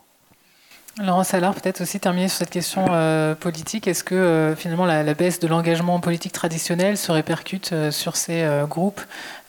Laurent 0.98 1.24
Salard, 1.24 1.54
peut-être 1.54 1.80
aussi 1.80 1.98
terminer 2.00 2.28
sur 2.28 2.38
cette 2.38 2.50
question 2.50 2.84
euh, 2.90 3.34
politique. 3.34 3.88
Est-ce 3.88 4.04
que 4.04 4.14
euh, 4.14 4.54
finalement 4.54 4.84
la, 4.84 5.14
baisse 5.14 5.40
de 5.40 5.48
l'engagement 5.48 5.98
politique 6.00 6.32
traditionnel 6.32 6.98
se 6.98 7.10
répercute 7.10 7.72
euh, 7.72 7.90
sur 7.90 8.16
ces 8.16 8.46
groupes 8.68 9.00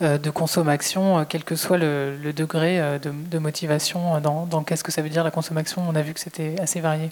de 0.02 0.30
consommation, 0.30 1.26
quel 1.26 1.44
que 1.44 1.56
soit 1.56 1.78
le, 1.78 2.32
degré 2.34 3.00
de, 3.00 3.38
motivation 3.38 4.20
dans, 4.22 4.64
qu'est-ce 4.64 4.84
que 4.84 4.92
ça 4.92 5.02
veut 5.02 5.10
dire 5.10 5.24
la 5.24 5.32
consommation? 5.32 5.84
On 5.88 5.96
a 5.96 6.02
vu 6.02 6.14
que 6.14 6.20
c'était 6.20 6.56
assez 6.62 6.80
varié. 6.80 7.10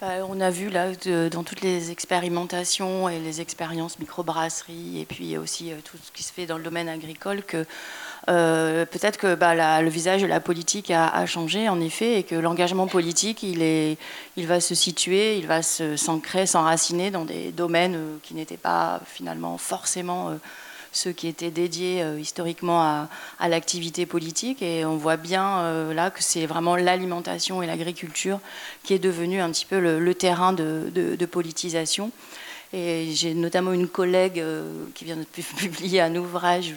Bah, 0.00 0.08
on 0.28 0.40
a 0.40 0.50
vu 0.50 0.68
là 0.68 0.88
dans 1.30 1.42
toutes 1.42 1.62
les 1.62 1.90
expérimentations 1.90 3.08
et 3.08 3.18
les 3.18 3.40
expériences 3.40 3.98
microbrasserie 3.98 5.00
et 5.00 5.06
puis 5.06 5.38
aussi 5.38 5.72
tout 5.84 5.96
ce 6.02 6.12
qui 6.12 6.22
se 6.22 6.32
fait 6.32 6.46
dans 6.46 6.58
le 6.58 6.64
domaine 6.64 6.88
agricole 6.88 7.42
que 7.42 7.64
peut-être 8.26 9.18
que 9.18 9.34
bah, 9.34 9.80
le 9.80 9.88
visage 9.88 10.22
de 10.22 10.26
la 10.26 10.40
politique 10.40 10.90
a, 10.90 11.26
changé, 11.26 11.68
en 11.68 11.80
effet, 11.80 12.18
et 12.18 12.22
que 12.22 12.34
l'engagement 12.34 12.86
politique, 12.86 13.42
il, 13.42 14.46
va 14.46 14.60
se 14.60 14.74
situer, 14.74 15.38
il 15.38 15.46
va 15.46 15.62
s'ancrer, 15.62 16.46
s'enraciner 16.46 17.10
dans 17.10 17.24
des 17.24 17.52
domaines 17.52 17.94
euh, 17.94 18.16
qui 18.22 18.34
n'étaient 18.34 18.56
pas 18.56 19.00
finalement 19.06 19.58
forcément 19.58 20.30
euh, 20.30 20.34
ceux 20.92 21.12
qui 21.12 21.28
étaient 21.28 21.50
dédiés 21.50 22.02
historiquement 22.18 22.80
à, 22.80 23.48
l'activité 23.48 24.06
politique. 24.06 24.62
Et 24.62 24.84
on 24.86 24.96
voit 24.96 25.18
bien 25.18 25.92
là 25.92 26.10
que 26.10 26.22
c'est 26.22 26.46
vraiment 26.46 26.74
l'alimentation 26.74 27.62
et 27.62 27.66
l'agriculture 27.66 28.40
qui 28.82 28.94
est 28.94 28.98
devenu 28.98 29.42
un 29.42 29.50
petit 29.50 29.66
peu 29.66 29.78
le, 29.78 30.14
terrain 30.14 30.54
de, 30.54 31.26
politisation. 31.30 32.12
Et 32.72 33.10
j'ai 33.12 33.34
notamment 33.34 33.74
une 33.74 33.88
collègue 33.88 34.42
qui 34.94 35.04
vient 35.04 35.16
de 35.16 35.24
publier 35.58 36.00
un 36.00 36.16
ouvrage, 36.16 36.72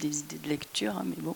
des 0.00 0.20
idées 0.20 0.38
de 0.38 0.48
lecture, 0.48 0.96
hein, 0.96 1.04
mais 1.04 1.16
bon, 1.18 1.34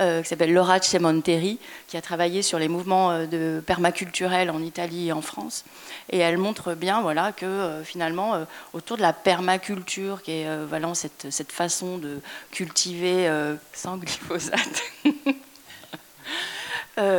euh, 0.00 0.22
qui 0.22 0.28
s'appelle 0.28 0.52
Laura 0.52 0.80
Cemonteri, 0.80 1.58
qui 1.88 1.96
a 1.96 2.02
travaillé 2.02 2.42
sur 2.42 2.58
les 2.58 2.68
mouvements 2.68 3.10
euh, 3.10 3.26
de 3.26 3.62
permaculturel 3.64 4.50
en 4.50 4.62
Italie 4.62 5.08
et 5.08 5.12
en 5.12 5.22
France. 5.22 5.64
Et 6.10 6.18
elle 6.18 6.38
montre 6.38 6.74
bien 6.74 7.00
voilà, 7.02 7.32
que 7.32 7.46
euh, 7.46 7.84
finalement, 7.84 8.46
autour 8.72 8.96
de 8.96 9.02
la 9.02 9.12
permaculture, 9.12 10.22
qui 10.22 10.32
est 10.32 10.66
voilà, 10.66 10.94
cette, 10.94 11.28
cette, 11.30 11.52
façon 11.52 11.98
de 11.98 12.20
cultiver 12.50 13.30
sans 13.72 13.96
glyphosate, 13.96 14.82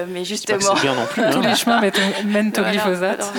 mais 0.08 0.26
justement, 0.26 0.74
bien 0.76 0.96
non 0.96 1.06
plus, 1.06 1.24
hein. 1.24 1.32
tous 1.32 1.42
les 1.42 1.56
chemins 1.56 1.82
mènent 2.26 2.54
au 2.58 2.62
glyphosate. 2.62 3.34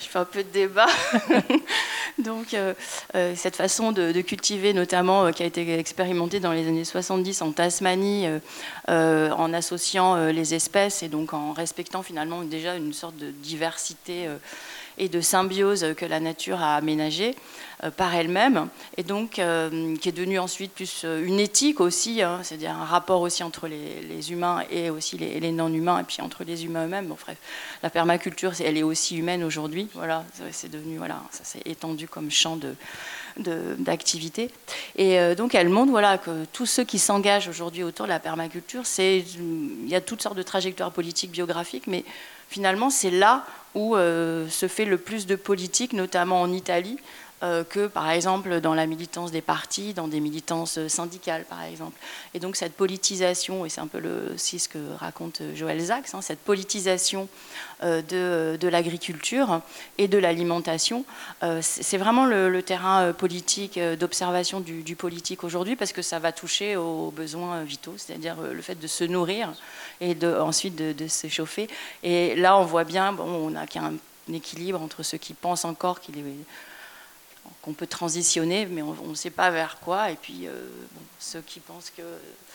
je 0.00 0.06
fais 0.06 0.18
un 0.18 0.24
peu 0.24 0.42
de 0.42 0.48
débat. 0.48 0.86
Donc 2.20 2.54
euh, 2.54 2.74
euh, 3.14 3.34
cette 3.36 3.56
façon 3.56 3.92
de, 3.92 4.20
cultiver, 4.20 4.72
notamment 4.72 5.26
euh, 5.26 5.30
qui 5.30 5.42
a 5.42 5.46
été 5.46 5.78
expérimentée 5.78 6.40
dans 6.40 6.52
les 6.52 6.66
années 6.68 6.84
70 6.84 7.42
en 7.42 7.52
Tasmanie, 7.52 8.26
en 8.88 9.54
associant 9.54 10.26
les 10.26 10.54
espèces 10.54 11.02
et 11.02 11.08
donc 11.08 11.32
en 11.32 11.52
respectant 11.52 12.02
finalement 12.02 12.42
déjà 12.42 12.76
une 12.76 12.92
sorte 12.92 13.16
de 13.16 13.30
diversité 13.30 14.28
et 14.98 15.08
de 15.08 15.20
symbiose 15.20 15.94
que 15.96 16.04
la 16.04 16.20
nature 16.20 16.60
a 16.60 16.76
aménagée 16.76 17.34
euh, 17.84 17.90
par 17.90 18.14
elle-même, 18.14 18.68
et 18.98 19.02
donc 19.02 19.38
euh, 19.38 19.96
qui 19.96 20.10
est 20.10 20.12
devenue 20.12 20.38
ensuite 20.38 20.72
plus 20.72 21.02
euh, 21.04 21.24
une 21.24 21.40
éthique 21.40 21.80
aussi, 21.80 22.20
hein, 22.20 22.40
c'est-à-dire 22.42 22.72
un 22.72 22.84
rapport 22.84 23.22
aussi 23.22 23.42
entre 23.42 23.68
les, 23.68 24.32
humains 24.32 24.64
et 24.70 24.90
aussi 24.90 25.16
les, 25.16 25.52
non-humains, 25.52 26.00
et 26.00 26.02
puis 26.04 26.20
entre 26.20 26.44
les 26.44 26.66
humains 26.66 26.84
eux-mêmes. 26.84 27.06
Bon, 27.06 27.16
bref, 27.18 27.38
la 27.82 27.88
permaculture, 27.88 28.52
elle 28.62 28.76
est 28.76 28.82
aussi 28.82 29.16
humaine 29.16 29.42
aujourd'hui. 29.42 29.88
Voilà, 29.94 30.24
c'est 30.52 30.70
devenu, 30.70 30.98
voilà, 30.98 31.22
ça 31.30 31.44
s'est 31.44 31.62
étendu 31.64 32.06
comme 32.06 32.30
champ 32.30 32.56
de 32.56 32.74
d'activité. 33.78 34.50
Et 34.96 35.16
donc 35.36 35.54
elle 35.54 35.68
montre 35.68 35.92
voilà, 35.92 36.18
que 36.18 36.44
tous 36.52 36.66
ceux 36.66 36.84
qui 36.84 36.98
s'engagent 36.98 37.48
aujourd'hui 37.48 37.84
autour 37.84 38.06
de 38.06 38.10
la 38.10 38.18
permaculture, 38.18 38.82
il 38.98 39.88
y 39.88 39.94
a 39.94 40.00
toutes 40.00 40.20
sortes 40.20 40.36
de 40.36 40.42
trajectoires 40.42 40.90
politiques, 40.90 41.30
biographiques, 41.30 41.86
mais 41.86 42.04
finalement 42.50 42.90
c'est 42.90 43.10
là 43.10 43.46
où 43.74 43.96
se 43.96 44.66
fait 44.68 44.84
le 44.84 44.98
plus 44.98 45.26
de 45.26 45.36
politique, 45.36 45.92
notamment 45.92 46.42
en 46.42 46.52
Italie, 46.52 46.98
euh, 46.98 47.19
que, 47.40 47.86
par 47.86 48.10
exemple, 48.10 48.60
dans 48.60 48.74
la 48.74 48.86
militance 48.86 49.30
des 49.30 49.40
partis, 49.40 49.94
dans 49.94 50.08
des 50.08 50.20
militances 50.20 50.86
syndicales, 50.88 51.44
par 51.44 51.62
exemple. 51.62 51.98
Et 52.34 52.38
donc 52.38 52.56
cette 52.56 52.74
politisation, 52.74 53.64
et 53.64 53.68
c'est 53.68 53.80
un 53.80 53.86
peu 53.86 54.00
aussi 54.34 54.58
ce 54.58 54.68
que 54.68 54.78
raconte 54.98 55.42
Joël 55.54 55.80
Zax, 55.80 56.14
hein, 56.14 56.22
cette 56.22 56.40
politisation 56.40 57.28
euh, 57.82 58.02
de, 58.02 58.58
de 58.58 58.68
l'agriculture 58.68 59.62
et 59.98 60.08
de 60.08 60.18
l'alimentation, 60.18 61.04
euh, 61.42 61.60
c'est 61.62 61.96
vraiment 61.96 62.26
le, 62.26 62.60
terrain 62.62 63.12
politique, 63.12 63.78
d'observation 63.98 64.60
du, 64.60 64.96
politique 64.96 65.44
aujourd'hui, 65.44 65.76
parce 65.76 65.92
que 65.92 66.02
ça 66.02 66.18
va 66.18 66.32
toucher 66.32 66.76
aux 66.76 67.10
besoins 67.10 67.62
vitaux, 67.62 67.94
c'est-à-dire 67.96 68.36
le 68.40 68.60
fait 68.60 68.74
de 68.74 68.86
se 68.86 69.04
nourrir 69.04 69.52
et 70.00 70.16
ensuite 70.24 70.76
de, 70.76 70.92
de 70.92 71.08
s'échauffer. 71.08 71.68
Et 72.02 72.36
là, 72.36 72.58
on 72.58 72.64
voit 72.64 72.84
bien, 72.84 73.12
bon, 73.12 73.24
on 73.24 73.56
a 73.56 73.66
qu'un 73.66 73.94
équilibre 74.32 74.80
entre 74.80 75.02
ceux 75.02 75.18
qui 75.18 75.34
pensent 75.34 75.64
encore 75.64 76.00
qu'il 76.00 76.18
est 76.18 76.24
qu'on 77.62 77.72
peut 77.74 77.86
transitionner, 77.86 78.66
mais 78.66 78.82
on 78.82 79.08
ne 79.08 79.14
sait 79.14 79.30
pas 79.30 79.50
vers 79.50 79.78
quoi. 79.80 80.10
Et 80.10 80.16
puis, 80.16 80.46
euh, 80.46 80.52
ceux 81.18 81.42
qui 81.42 81.60
pensent 81.60 81.92
que... 81.94 82.02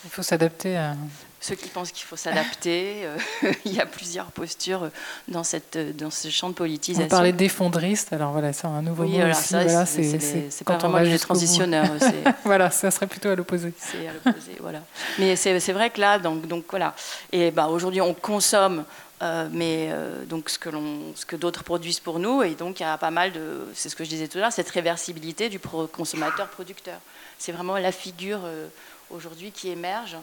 Il 0.03 0.10
faut 0.10 0.24
s'adapter 0.24 0.76
à... 0.78 0.95
Ceux 1.39 1.53
qui 1.53 1.70
pensent 1.70 1.91
qu'il 1.91 2.06
faut 2.06 2.16
s'adapter, 2.16 3.06
euh, 3.06 3.18
il 3.66 3.74
y 3.74 3.80
a 3.80 3.86
plusieurs 3.86 4.28
postures 4.28 4.89
dans, 5.28 5.43
cette, 5.43 5.78
dans 5.95 6.10
ce 6.10 6.30
champ 6.30 6.49
de 6.49 6.56
politisation. 6.56 7.06
On 7.06 7.08
parlait 7.08 7.34
d'effondriste, 7.34 8.14
alors 8.14 8.32
voilà, 8.32 8.51
c'est 8.51 8.66
un 8.66 8.82
nouveau 8.82 9.03
oui, 9.03 9.20
mot 9.20 9.30
aussi. 9.30 9.53
Voilà, 9.53 9.86
c'est 9.86 10.64
pas 10.66 10.78
vraiment 10.78 10.97
les 10.97 11.20
transitionneurs. 11.20 11.86
voilà, 12.43 12.72
ça 12.72 12.89
serait 12.89 13.06
plutôt 13.06 13.30
à 13.30 13.36
l'opposé. 13.36 13.74
C'est 13.78 14.08
à 14.08 14.14
l'opposé, 14.14 14.58
voilà. 14.60 14.82
Mais 15.20 15.36
c'est 15.36 15.72
vrai 15.72 15.91
que 15.91 16.01
là, 16.01 16.18
donc, 16.18 16.47
donc 16.47 16.66
voilà. 16.68 16.95
Et 17.32 17.51
bah, 17.51 17.68
aujourd'hui, 17.68 18.01
on 18.01 18.16
consomme 18.16 18.84
euh, 19.22 19.47
mais 19.49 19.88
euh, 19.91 20.26
donc 20.26 20.49
ce 20.49 20.59
que, 20.59 20.70
ce 21.16 21.26
que 21.26 21.38
d'autres 21.38 21.63
produisent 21.63 22.01
pour 22.01 22.20
nous, 22.20 22.43
et 22.43 22.53
donc 22.55 22.82
il 22.82 22.84
y 22.84 22.86
a 22.86 22.97
pas 22.97 23.11
mal 23.11 23.32
de, 23.32 23.66
c'est 23.74 23.88
ce 23.88 23.95
que 23.95 24.03
je 24.03 24.09
disais 24.09 24.28
tout 24.28 24.39
à 24.39 24.41
l'heure, 24.41 24.51
cette 24.51 24.70
réversibilité 24.70 25.47
du 25.47 25.59
consommateur-producteur. 25.59 26.99
C'est 27.38 27.53
vraiment 27.53 27.78
la 27.78 27.93
figure 27.93 28.41
euh, 28.43 28.68
aujourd'hui 29.09 29.51
qui 29.51 29.70
émerge 29.70 30.18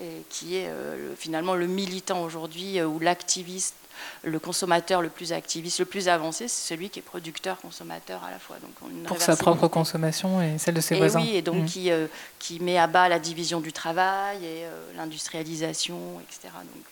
et 0.00 0.22
qui 0.30 0.54
est 0.54 0.70
finalement 1.16 1.56
le 1.56 1.66
militant 1.66 2.22
aujourd'hui 2.22 2.80
ou 2.80 3.00
l'activiste, 3.00 3.74
le 4.22 4.38
consommateur 4.38 5.02
le 5.02 5.08
plus 5.08 5.32
activiste, 5.32 5.80
le 5.80 5.86
plus 5.86 6.06
avancé, 6.06 6.46
c'est 6.46 6.68
celui 6.68 6.88
qui 6.88 7.00
est 7.00 7.02
producteur-consommateur 7.02 8.22
à 8.22 8.30
la 8.30 8.38
fois. 8.38 8.58
Donc 8.62 9.04
pour 9.06 9.20
sa 9.20 9.34
propre 9.34 9.66
consommation 9.66 10.40
et 10.40 10.56
celle 10.58 10.74
de 10.74 10.80
ses 10.80 10.94
voisins. 10.94 11.20
Oui, 11.20 11.34
et 11.34 11.42
donc 11.42 11.64
mmh. 11.64 11.66
qui, 11.66 11.90
qui 12.38 12.60
met 12.60 12.78
à 12.78 12.86
bas 12.86 13.08
la 13.08 13.18
division 13.18 13.60
du 13.60 13.72
travail 13.72 14.44
et 14.44 14.66
l'industrialisation, 14.94 15.98
etc. 16.20 16.54
Donc, 16.54 16.84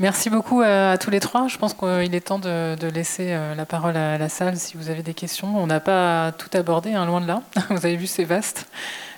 Merci 0.00 0.30
beaucoup 0.30 0.60
à, 0.60 0.96
tous 0.96 1.10
les 1.10 1.18
trois. 1.18 1.48
Je 1.48 1.58
pense 1.58 1.74
qu'il 1.74 2.14
est 2.14 2.20
temps 2.20 2.38
de, 2.38 2.86
laisser 2.86 3.32
euh, 3.32 3.56
la 3.56 3.66
parole 3.66 3.96
à 3.96 4.16
la 4.16 4.28
salle 4.28 4.56
si 4.56 4.76
vous 4.76 4.90
avez 4.90 5.02
des 5.02 5.12
questions. 5.12 5.58
On 5.58 5.66
n'a 5.66 5.80
pas 5.80 6.30
tout 6.30 6.50
abordé, 6.56 6.92
hein, 6.94 7.04
loin 7.04 7.20
de 7.20 7.26
là. 7.26 7.42
Vous 7.70 7.84
avez 7.84 7.96
vu, 7.96 8.06
c'est 8.06 8.22
vaste. 8.22 8.66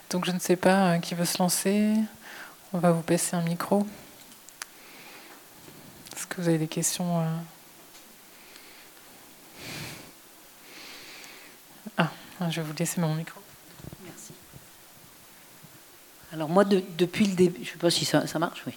Donc 0.08 0.24
je 0.24 0.30
ne 0.30 0.38
sais 0.38 0.56
pas 0.56 0.94
euh, 0.94 0.98
qui 0.98 1.14
veut 1.14 1.26
se 1.26 1.36
lancer. 1.36 1.92
On 2.72 2.78
va 2.78 2.92
vous 2.92 3.02
passer 3.02 3.36
un 3.36 3.42
micro. 3.42 3.86
Est-ce 6.16 6.26
que 6.26 6.40
vous 6.40 6.48
avez 6.48 6.56
des 6.58 6.68
questions 6.68 7.20
euh? 7.20 7.26
Ah, 11.98 12.10
je 12.48 12.62
vais 12.62 12.66
vous 12.66 12.74
laisser 12.78 13.02
mon 13.02 13.14
micro. 13.14 13.38
Merci. 14.02 14.32
Alors 16.32 16.48
moi, 16.48 16.64
depuis 16.64 17.26
le 17.26 17.34
début, 17.34 17.64
je 17.64 17.68
ne 17.68 17.72
sais 17.72 17.78
pas 17.78 17.90
si 17.90 18.06
ça, 18.06 18.26
ça 18.26 18.38
marche, 18.38 18.62
oui. 18.66 18.72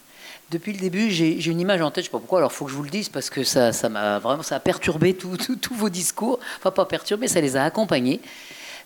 Depuis 0.54 0.72
le 0.72 0.78
début, 0.78 1.10
j'ai 1.10 1.44
une 1.48 1.60
image 1.60 1.82
en 1.82 1.90
tête, 1.90 2.04
je 2.04 2.10
ne 2.10 2.12
sais 2.12 2.12
pas 2.12 2.20
pourquoi, 2.20 2.38
alors 2.38 2.52
il 2.52 2.56
faut 2.56 2.66
que 2.66 2.72
je 2.72 2.76
vous 2.76 2.84
le 2.84 2.92
dise, 2.92 3.10
parce 3.10 3.32
que 3.32 3.44
ça, 3.44 3.72
m'a 3.90 4.20
vraiment 4.20 4.44
ça 4.44 4.58
a 4.58 4.60
perturbé 4.60 5.16
tous 5.16 5.74
vos 5.74 5.90
discours. 5.90 6.40
Enfin, 6.60 6.70
pas 6.70 6.86
perturbé, 6.86 7.28
ça 7.28 7.42
les 7.42 7.58
a 7.58 7.64
accompagnés. 7.64 8.22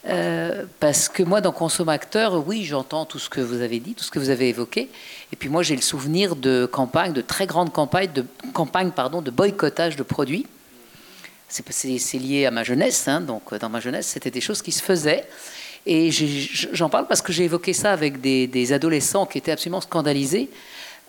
Euh, 0.08 0.64
parce 0.80 1.10
que 1.10 1.24
moi, 1.24 1.42
dans 1.42 1.52
Consommateur, 1.52 2.48
oui, 2.48 2.64
j'entends 2.64 3.04
tout 3.04 3.20
ce 3.20 3.30
que 3.30 3.42
vous 3.42 3.62
avez 3.62 3.82
dit, 3.82 3.96
tout 3.96 4.06
ce 4.06 4.12
que 4.12 4.20
vous 4.20 4.30
avez 4.30 4.48
évoqué. 4.48 4.88
Et 5.34 5.36
puis 5.36 5.50
moi, 5.50 5.62
j'ai 5.62 5.76
le 5.76 5.82
souvenir 5.82 6.38
de 6.38 6.66
campagnes, 6.66 7.12
de 7.12 7.20
très 7.20 7.48
grandes 7.48 7.74
campagnes, 7.74 8.14
de 8.14 8.26
campagnes 8.54 8.92
pardon, 8.92 9.22
de 9.22 9.30
boycottage 9.32 9.98
de 9.98 10.04
produits. 10.04 10.46
C'est 11.50 12.18
lié 12.18 12.46
à 12.46 12.52
ma 12.52 12.64
jeunesse, 12.64 13.10
hein, 13.10 13.20
donc 13.20 13.54
dans 13.56 13.70
ma 13.70 13.82
jeunesse, 13.82 14.08
c'était 14.08 14.32
des 14.32 14.42
choses 14.42 14.62
qui 14.62 14.72
se 14.72 14.82
faisaient. 14.82 15.28
Et 15.86 16.12
j'en 16.12 16.90
parle 16.90 17.08
parce 17.08 17.22
que 17.22 17.32
j'ai 17.32 17.46
évoqué 17.46 17.72
ça 17.72 17.94
avec 17.94 18.20
des, 18.20 18.74
adolescents 18.74 19.26
qui 19.26 19.38
étaient 19.38 19.52
absolument 19.52 19.82
scandalisés 19.82 20.50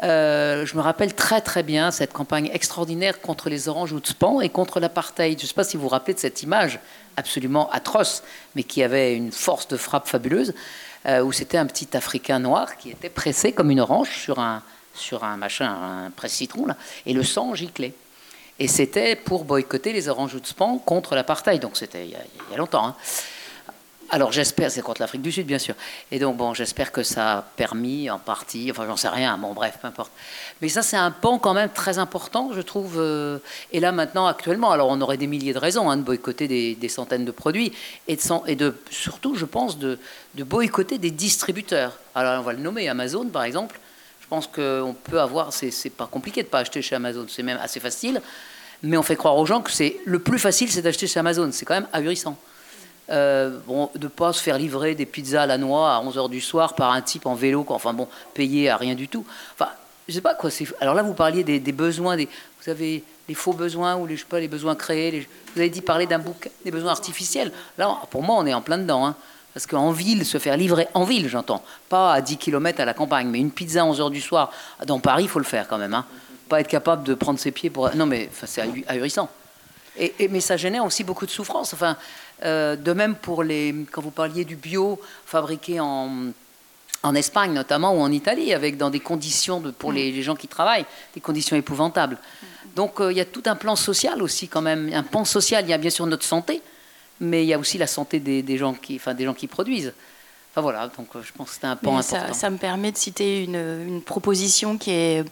euh, 0.03 0.65
je 0.65 0.77
me 0.77 0.81
rappelle 0.81 1.15
très 1.15 1.41
très 1.41 1.63
bien 1.63 1.91
cette 1.91 2.13
campagne 2.13 2.51
extraordinaire 2.53 3.21
contre 3.21 3.51
les 3.51 3.69
oranges 3.69 3.93
ou 3.93 4.01
de 4.01 4.07
Span 4.07 4.41
et 4.41 4.49
contre 4.49 4.79
l'apartheid. 4.79 5.39
Je 5.39 5.45
ne 5.45 5.49
sais 5.49 5.55
pas 5.55 5.65
si 5.65 5.77
vous 5.77 5.85
vous 5.85 5.89
rappelez 5.89 6.15
de 6.15 6.21
cette 6.21 6.43
image 6.43 6.79
absolument 7.17 7.69
atroce, 7.71 8.23
mais 8.55 8.63
qui 8.63 8.83
avait 8.83 9.17
une 9.17 9.33
force 9.33 9.67
de 9.67 9.77
frappe 9.77 10.07
fabuleuse, 10.07 10.55
euh, 11.07 11.23
où 11.23 11.33
c'était 11.33 11.59
un 11.59 11.67
petit 11.67 11.97
Africain 11.97 12.39
noir 12.39 12.77
qui 12.77 12.91
était 12.91 13.09
pressé 13.09 13.53
comme 13.53 13.71
une 13.71 13.81
orange 13.81 14.11
sur 14.11 14.39
un, 14.39 14.63
sur 14.95 15.25
un 15.25 15.37
machin, 15.37 15.67
un 15.67 16.11
presse-citron, 16.11 16.67
et 17.05 17.13
le 17.13 17.25
sang 17.25 17.55
giclait. 17.55 17.95
Et 18.61 18.69
c'était 18.69 19.17
pour 19.17 19.45
boycotter 19.45 19.93
les 19.93 20.09
oranges 20.09 20.35
ou 20.35 20.41
de 20.41 20.47
Span 20.47 20.79
contre 20.79 21.17
l'apartheid. 21.17 21.61
Donc 21.61 21.77
c'était 21.77 22.05
il, 22.05 22.11
y 22.11 22.55
a 22.55 22.57
longtemps. 22.57 22.87
Hein. 22.87 22.97
Alors 24.11 24.33
j'espère, 24.33 24.71
c'est 24.71 24.81
contre 24.81 25.03
l'Afrique 25.03 25.21
du 25.21 25.31
Sud 25.31 25.47
bien 25.47 25.59
sûr. 25.59 25.75
Et 26.11 26.19
donc 26.19 26.39
bon, 26.39 26.55
j'espère 26.55 26.93
que 26.93 27.03
ça 27.03 27.39
a 27.39 27.43
permis 27.43 28.09
en 28.09 28.19
partie, 28.19 28.71
enfin 28.71 28.87
j'en 28.87 28.97
sais 28.97 29.09
rien, 29.09 29.37
bon 29.37 29.53
bref, 29.53 29.79
peu 29.83 29.87
importe. 29.87 30.11
Mais 30.63 30.71
ça 30.71 30.81
c'est 30.81 30.97
un 30.97 31.11
pan 31.11 31.39
quand 31.39 31.53
même 31.53 31.69
très 31.69 31.99
important, 31.99 32.51
je 32.55 32.63
trouve. 32.63 32.95
Euh, 32.99 33.39
et 33.71 33.81
là 33.81 33.93
maintenant, 33.93 34.27
actuellement, 34.27 34.71
alors 34.71 34.89
on 34.89 34.99
aurait 35.03 35.19
des 35.19 35.27
milliers 35.27 35.53
de 35.53 35.59
raisons 35.59 35.91
hein, 35.91 35.99
de 35.99 36.03
boycotter 36.03 36.49
des, 36.49 36.89
centaines 36.89 37.27
de 37.27 37.31
produits 37.31 37.73
et 38.07 38.17
de, 38.17 38.75
surtout, 38.91 39.35
je 39.35 39.45
pense, 39.45 39.79
de, 39.79 39.99
boycotter 40.37 40.97
des 40.97 41.11
distributeurs. 41.11 41.99
Alors 42.15 42.41
on 42.41 42.45
va 42.45 42.55
le 42.55 42.61
nommer 42.61 42.89
Amazon 42.89 43.27
par 43.27 43.43
exemple. 43.43 43.79
Je 44.23 44.27
pense 44.27 44.47
qu'on 44.47 44.95
peut 45.05 45.21
avoir, 45.21 45.53
c'est 45.53 45.91
pas 45.91 46.07
compliqué 46.07 46.43
de 46.43 46.49
pas 46.49 46.61
acheter 46.61 46.81
chez 46.81 46.95
Amazon, 46.95 47.27
c'est 47.29 47.43
même 47.43 47.59
assez 47.63 47.81
facile. 47.81 48.23
Mais 48.83 48.97
on 48.97 49.03
fait 49.03 49.17
croire 49.17 49.37
aux 49.37 49.47
gens 49.47 49.61
que 49.61 49.71
c'est 49.71 49.97
le 50.07 50.19
plus 50.19 50.39
facile, 50.39 50.71
c'est 50.71 50.83
d'acheter 50.83 51.07
chez 51.07 51.21
Amazon. 51.21 51.51
C'est 51.53 51.65
quand 51.65 51.75
même 51.75 51.89
ahurissant. 51.93 52.39
Euh, 53.11 53.59
de 53.95 54.05
ne 54.05 54.09
pas 54.09 54.35
se 54.35 54.43
faire 54.43 54.59
livrer 54.59 54.95
des 54.95 55.07
pizzas 55.07 55.45
à 55.45 55.47
la 55.47 55.57
noix 55.57 55.95
à 55.95 56.03
11h 56.03 56.29
du 56.29 56.43
soir 56.43 56.75
par 56.75 56.93
un 56.93 57.01
type 57.01 57.25
en 57.25 57.35
vélo, 57.35 57.65
quoi. 57.65 57.77
enfin 57.77 57.95
bon, 57.95 58.07
payé 58.35 58.69
à 58.69 58.77
rien 58.77 58.95
du 58.95 59.09
tout. 59.09 59.25
Enfin, 59.55 59.71
je 60.07 60.13
sais 60.13 60.21
pas 60.21 60.35
quoi. 60.35 60.51
Alors 60.83 60.95
là, 60.95 61.03
vous 61.03 61.15
parliez 61.15 61.43
des, 61.43 61.73
besoins, 61.73 62.17
des, 62.17 62.29
vous 62.63 62.71
avez 62.71 63.03
les 63.27 63.35
faux 63.35 63.55
besoins 63.55 63.97
ou 63.97 64.07
les, 64.07 64.17
je 64.17 64.21
sais 64.21 64.27
pas, 64.29 64.41
les 64.41 64.49
besoins 64.49 64.75
créés. 64.75 65.27
vous 65.55 65.61
avez 65.61 65.71
dit 65.71 65.81
parler 65.81 66.07
d'un 66.07 66.19
bouquin, 66.19 66.51
des 66.67 66.71
besoins 66.71 66.91
artificiels. 66.91 67.51
Là, 67.79 67.99
pour 68.11 68.23
moi, 68.23 68.37
on 68.39 68.45
est 68.45 68.53
en 68.53 68.61
plein 68.61 68.77
dedans. 68.77 69.07
Hein. 69.07 69.17
Parce 69.55 69.67
qu'en 69.67 69.91
ville, 69.91 70.27
se 70.27 70.39
faire 70.39 70.57
livrer, 70.59 70.87
en 70.93 71.05
ville, 71.05 71.29
j'entends, 71.29 71.63
pas 71.89 72.13
à 72.13 72.21
10 72.21 72.37
km 72.37 72.81
à 72.81 72.85
la 72.85 72.95
campagne, 72.95 73.29
mais 73.29 73.39
une 73.39 73.51
pizza 73.51 73.83
à 73.83 73.87
11h 73.87 74.11
du 74.11 74.21
soir, 74.21 74.53
dans 74.87 75.01
Paris, 75.01 75.25
il 75.25 75.29
faut 75.29 75.39
le 75.39 75.45
faire 75.45 75.67
quand 75.67 75.79
même. 75.79 75.95
Hein. 75.95 76.05
Pas 76.49 76.61
être 76.61 76.69
capable 76.69 77.05
de 77.05 77.15
prendre 77.15 77.39
ses 77.39 77.53
pieds 77.53 77.71
pour. 77.71 77.95
Non, 77.97 78.07
mais 78.07 78.29
c'est 78.33 78.63
ahurissant. 78.87 79.29
Et, 79.99 80.29
mais 80.29 80.41
ça 80.41 80.57
génère 80.57 80.85
aussi 80.85 81.03
beaucoup 81.05 81.27
de 81.27 81.31
souffrance. 81.31 81.75
Enfin, 81.75 81.97
euh, 82.45 82.77
de 82.77 82.93
même 82.93 83.15
pour 83.15 83.43
les, 83.43 83.75
quand 83.91 84.01
vous 84.01 84.11
parliez 84.11 84.45
du 84.45 84.57
bio 84.57 85.01
fabriqué 85.27 85.81
en, 85.81 86.11
en 87.03 87.15
Espagne 87.15 87.53
notamment 87.53 87.95
ou 87.95 88.01
en 88.01 88.13
Italie, 88.13 88.53
avec 88.53 88.77
dans 88.77 88.91
des 88.91 89.01
conditions 89.01 89.61
de, 89.61 89.71
pour 89.71 89.93
les, 89.93 90.23
gens 90.23 90.37
qui 90.37 90.49
travaillent, 90.49 90.87
des 91.15 91.21
conditions 91.21 91.57
épouvantables. 91.57 92.19
Donc 92.77 93.01
euh, 93.01 93.13
il 93.13 93.19
y 93.19 93.21
a 93.21 93.25
tout 93.25 93.43
un 93.47 93.57
plan 93.57 93.77
social 93.77 94.23
aussi 94.23 94.49
quand 94.49 94.63
même, 94.63 94.91
un 94.93 95.03
pan 95.03 95.25
social. 95.25 95.65
Il 95.65 95.71
y 95.71 95.73
a 95.73 95.79
bien 95.79 95.91
sûr 95.91 96.07
notre 96.07 96.25
santé, 96.25 96.63
mais 97.21 97.45
il 97.45 97.49
y 97.49 97.55
a 97.55 97.59
aussi 97.59 97.79
la 97.79 97.87
santé 97.87 98.21
des, 98.21 98.57
gens, 98.57 98.75
qui, 98.75 98.97
enfin, 98.97 99.15
des 99.15 99.25
gens 99.25 99.35
qui 99.35 99.47
produisent. 99.47 99.93
Enfin 100.59 100.63
voilà, 100.63 100.89
donc 100.89 101.09
euh, 101.15 101.23
je 101.23 101.33
pense 101.33 101.51
que 101.51 101.57
c'est 101.61 101.67
un 101.67 101.77
pan 101.77 101.99
important. 101.99 102.35
Ça, 102.35 102.51
me 102.51 102.57
permet 102.57 102.91
de 102.91 102.97
citer 102.97 103.45
une, 103.45 103.85
une 103.87 104.03
proposition 104.03 104.77
qui 104.77 104.91
est 104.91 105.25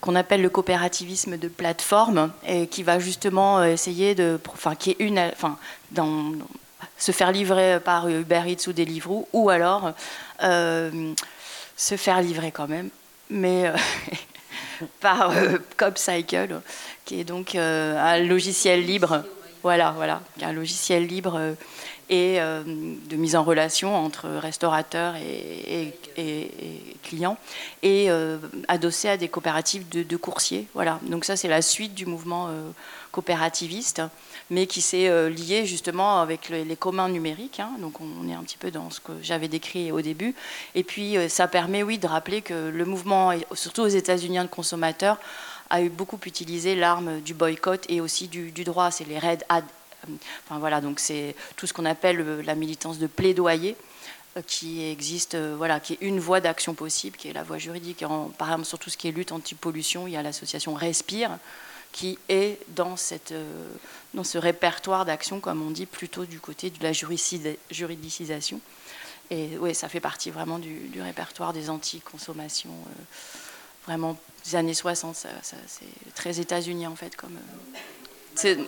qu'on 0.00 0.14
appelle 0.14 0.40
le 0.40 0.48
coopérativisme 0.48 1.36
de 1.36 1.48
plateforme 1.48 2.32
et 2.46 2.66
qui 2.66 2.82
va 2.82 2.98
justement 2.98 3.62
essayer 3.62 4.14
de, 4.14 4.40
enfin, 4.48 4.74
qui 4.74 4.92
est 4.92 4.96
une, 5.00 5.18
enfin, 5.18 5.58
dans, 5.90 6.32
se 7.02 7.12
faire 7.12 7.32
livrer 7.32 7.80
par 7.80 8.08
Uber 8.08 8.42
Eats 8.46 8.68
ou 8.68 8.72
Deliveroo, 8.72 9.28
ou 9.32 9.50
alors 9.50 9.92
euh, 10.42 11.12
se 11.76 11.96
faire 11.96 12.22
livrer 12.22 12.52
quand 12.52 12.68
même, 12.68 12.90
mais 13.28 13.66
euh, 13.66 13.76
par 15.00 15.30
euh, 15.30 15.58
CopCycle, 15.76 16.60
qui 17.04 17.20
est 17.20 17.24
donc 17.24 17.54
un 17.54 18.18
logiciel 18.18 18.84
libre. 18.84 19.24
Voilà, 19.62 19.92
voilà, 19.96 20.20
un 20.42 20.52
logiciel 20.52 21.06
libre 21.06 21.54
et 22.10 22.38
de 22.38 23.16
mise 23.16 23.36
en 23.36 23.42
relation 23.42 23.96
entre 23.96 24.28
restaurateurs 24.28 25.14
et, 25.16 25.94
clients, 27.02 27.38
et 27.82 28.08
adossé 28.68 29.08
à 29.08 29.16
des 29.16 29.28
coopératives 29.28 29.88
de, 29.88 30.16
coursiers. 30.16 30.66
Voilà, 30.74 31.00
donc 31.02 31.24
ça 31.24 31.36
c'est 31.36 31.48
la 31.48 31.62
suite 31.62 31.94
du 31.94 32.06
mouvement 32.06 32.50
coopérativiste 33.12 34.02
mais 34.52 34.66
qui 34.66 34.82
s'est 34.82 35.08
euh, 35.08 35.30
lié 35.30 35.64
justement 35.64 36.20
avec 36.20 36.50
les, 36.50 36.76
communs 36.76 37.08
numériques. 37.08 37.58
Hein. 37.58 37.72
donc 37.80 38.00
on 38.00 38.28
est 38.28 38.34
un 38.34 38.42
petit 38.42 38.58
peu 38.58 38.70
dans 38.70 38.90
ce 38.90 39.00
que 39.00 39.12
j'avais 39.22 39.48
décrit 39.48 39.90
au 39.90 40.02
début. 40.02 40.34
Et 40.74 40.84
puis 40.84 41.16
euh, 41.16 41.28
ça 41.28 41.48
permet, 41.48 41.82
oui, 41.82 41.98
de 41.98 42.06
rappeler 42.06 42.42
que 42.42 42.68
le 42.68 42.84
mouvement, 42.84 43.32
surtout 43.54 43.80
aux 43.80 43.88
États-Unis 43.88 44.38
de 44.38 44.46
consommateurs, 44.46 45.18
a 45.70 45.80
eu 45.80 45.88
beaucoup 45.88 46.20
utilisé 46.26 46.76
l'arme 46.76 47.20
du 47.22 47.32
boycott 47.32 47.86
et 47.88 48.02
aussi 48.02 48.28
du, 48.28 48.52
droit. 48.64 48.90
C'est 48.90 49.08
les 49.08 49.18
Red 49.18 49.42
Ad. 49.48 49.64
Euh, 50.08 50.12
enfin 50.44 50.58
voilà, 50.58 50.80
donc 50.80 51.00
c'est 51.00 51.34
tout 51.56 51.66
ce 51.66 51.72
qu'on 51.72 51.84
appelle 51.84 52.40
la 52.40 52.54
militance 52.54 52.98
de 52.98 53.06
plaidoyer 53.06 53.76
qui 54.46 54.82
existe, 54.90 55.36
voilà, 55.36 55.78
qui 55.78 55.92
est 55.92 55.98
une 56.00 56.18
voie 56.18 56.40
d'action 56.40 56.72
possible, 56.72 57.18
qui 57.18 57.28
est 57.28 57.34
la 57.34 57.42
voie 57.42 57.58
juridique. 57.58 58.02
par 58.38 58.48
exemple, 58.48 58.64
sur 58.64 58.78
tout 58.78 58.88
ce 58.88 58.96
qui 58.96 59.08
est 59.08 59.12
lutte 59.12 59.30
anti-pollution, 59.30 60.06
il 60.06 60.14
y 60.14 60.16
a 60.16 60.22
l'association 60.22 60.72
Respire, 60.72 61.38
qui 61.92 62.18
est 62.28 62.58
dans, 62.68 62.96
cette, 62.96 63.32
euh, 63.32 63.68
dans 64.14 64.24
ce 64.24 64.38
répertoire 64.38 65.04
d'action, 65.04 65.40
comme 65.40 65.62
on 65.62 65.70
dit, 65.70 65.86
plutôt 65.86 66.24
du 66.24 66.40
côté 66.40 66.70
de 66.70 66.82
la 66.82 66.92
juridicisation. 66.92 68.60
Et 69.30 69.56
oui, 69.58 69.74
ça 69.74 69.88
fait 69.88 70.00
partie 70.00 70.30
vraiment 70.30 70.58
du, 70.58 70.90
répertoire 71.00 71.52
des 71.52 71.70
anti-consommations, 71.70 72.70
euh, 72.70 73.02
vraiment 73.86 74.18
des 74.44 74.56
années 74.56 74.74
60. 74.74 75.14
c'est 75.44 76.14
très 76.14 76.40
États-Unis, 76.40 76.86
en 76.86 76.96
fait. 76.96 77.14
Comme, 77.14 77.36
euh, 78.44 78.64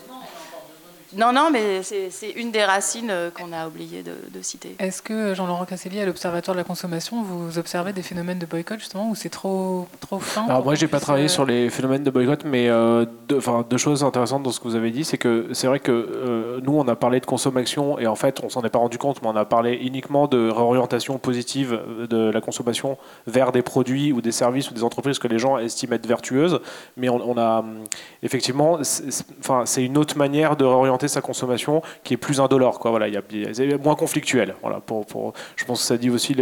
non, 1.16 1.32
non, 1.32 1.51
mais 1.53 1.82
c'est 1.82 2.31
une 2.36 2.51
des 2.51 2.65
racines 2.65 3.11
euh, 3.11 3.31
qu'on 3.31 3.53
a 3.53 3.66
oublié 3.66 4.03
de, 4.03 4.43
citer. 4.43 4.77
Est-ce 4.78 5.01
que, 5.01 5.35
Jean-Laurent 5.35 5.65
Casselli, 5.65 6.01
à 6.01 6.07
l'Observatoire 6.07 6.55
de 6.55 6.61
la 6.61 6.65
consommation, 6.65 7.23
vous 7.23 7.59
observez 7.59 7.93
des 7.93 8.03
phénomènes 8.03 8.39
de 8.39 8.47
boycott, 8.47 8.78
justement, 8.78 9.09
ou 9.09 9.15
c'est 9.15 9.28
trop, 9.28 9.86
trop 10.01 10.19
fin 10.19 10.45
Alors, 10.47 10.65
moi, 10.65 10.74
je 10.74 10.85
n'ai 10.85 10.89
pas 10.89 11.01
travaillé 11.01 11.28
sur 11.28 11.47
les 11.47 11.70
phénomènes 11.70 12.03
de 12.03 12.11
boycott, 12.11 12.45
mais 12.45 12.69
euh, 12.69 13.07
deux, 13.28 13.41
deux, 13.70 13.77
choses 13.77 14.05
intéressantes 14.05 14.43
dans 14.43 14.51
ce 14.51 14.61
que 14.61 14.65
vous 14.65 14.77
avez 14.77 14.91
dit, 14.91 15.05
c'est 15.05 15.19
que 15.19 15.49
c'est 15.53 15.66
vrai 15.66 15.81
que 15.81 15.93
euh, 15.93 16.61
nous, 16.62 16.73
on 16.73 16.86
a 16.89 16.97
parlé 16.97 17.20
de 17.20 17.27
consommation, 17.27 17.99
et 17.99 18.07
en 18.07 18.16
fait, 18.16 18.41
on 18.43 18.49
s'en 18.49 18.62
est 18.62 18.70
pas 18.70 18.81
rendu 18.81 18.99
compte, 18.99 19.23
mais 19.23 19.28
on 19.28 19.36
a 19.36 19.45
parlé 19.45 19.74
uniquement 19.74 20.27
de 20.27 20.51
réorientation 20.51 21.19
positive 21.19 21.81
de 22.11 22.31
la 22.31 22.41
consommation 22.41 22.99
vers 23.27 23.53
des 23.53 23.62
produits 23.62 24.12
ou 24.12 24.20
des 24.20 24.32
services 24.32 24.70
ou 24.70 24.74
des 24.74 24.85
entreprises 24.85 25.19
que 25.19 25.28
les 25.28 25.39
gens 25.39 25.59
estiment 25.59 25.95
être 25.95 26.07
vertueuses. 26.07 26.61
Mais 26.97 27.09
on, 27.09 27.31
on 27.31 27.39
a, 27.39 27.65
effectivement, 28.23 28.78
c'est 28.82 29.85
une 29.85 29.97
autre 29.97 30.19
manière 30.19 30.57
de 30.57 30.65
réorienter 30.65 31.04
sa 31.09 31.21
consommation 31.21 31.83
qui 32.03 32.15
est 32.15 32.19
plus 32.19 32.41
indolore. 32.41 32.79
Quoi. 32.79 32.91
Voilà, 32.91 33.09
il 33.09 33.15
y 33.15 33.17
a, 33.17 33.79
moins 33.79 33.95
conflictuel. 33.95 34.55
Voilà, 34.63 34.81
pour, 34.81 35.07
pour, 35.07 35.33
je 35.57 35.65
pense 35.65 35.81
que 35.81 35.87
ça 35.87 35.97
dit 35.97 36.11
aussi 36.11 36.37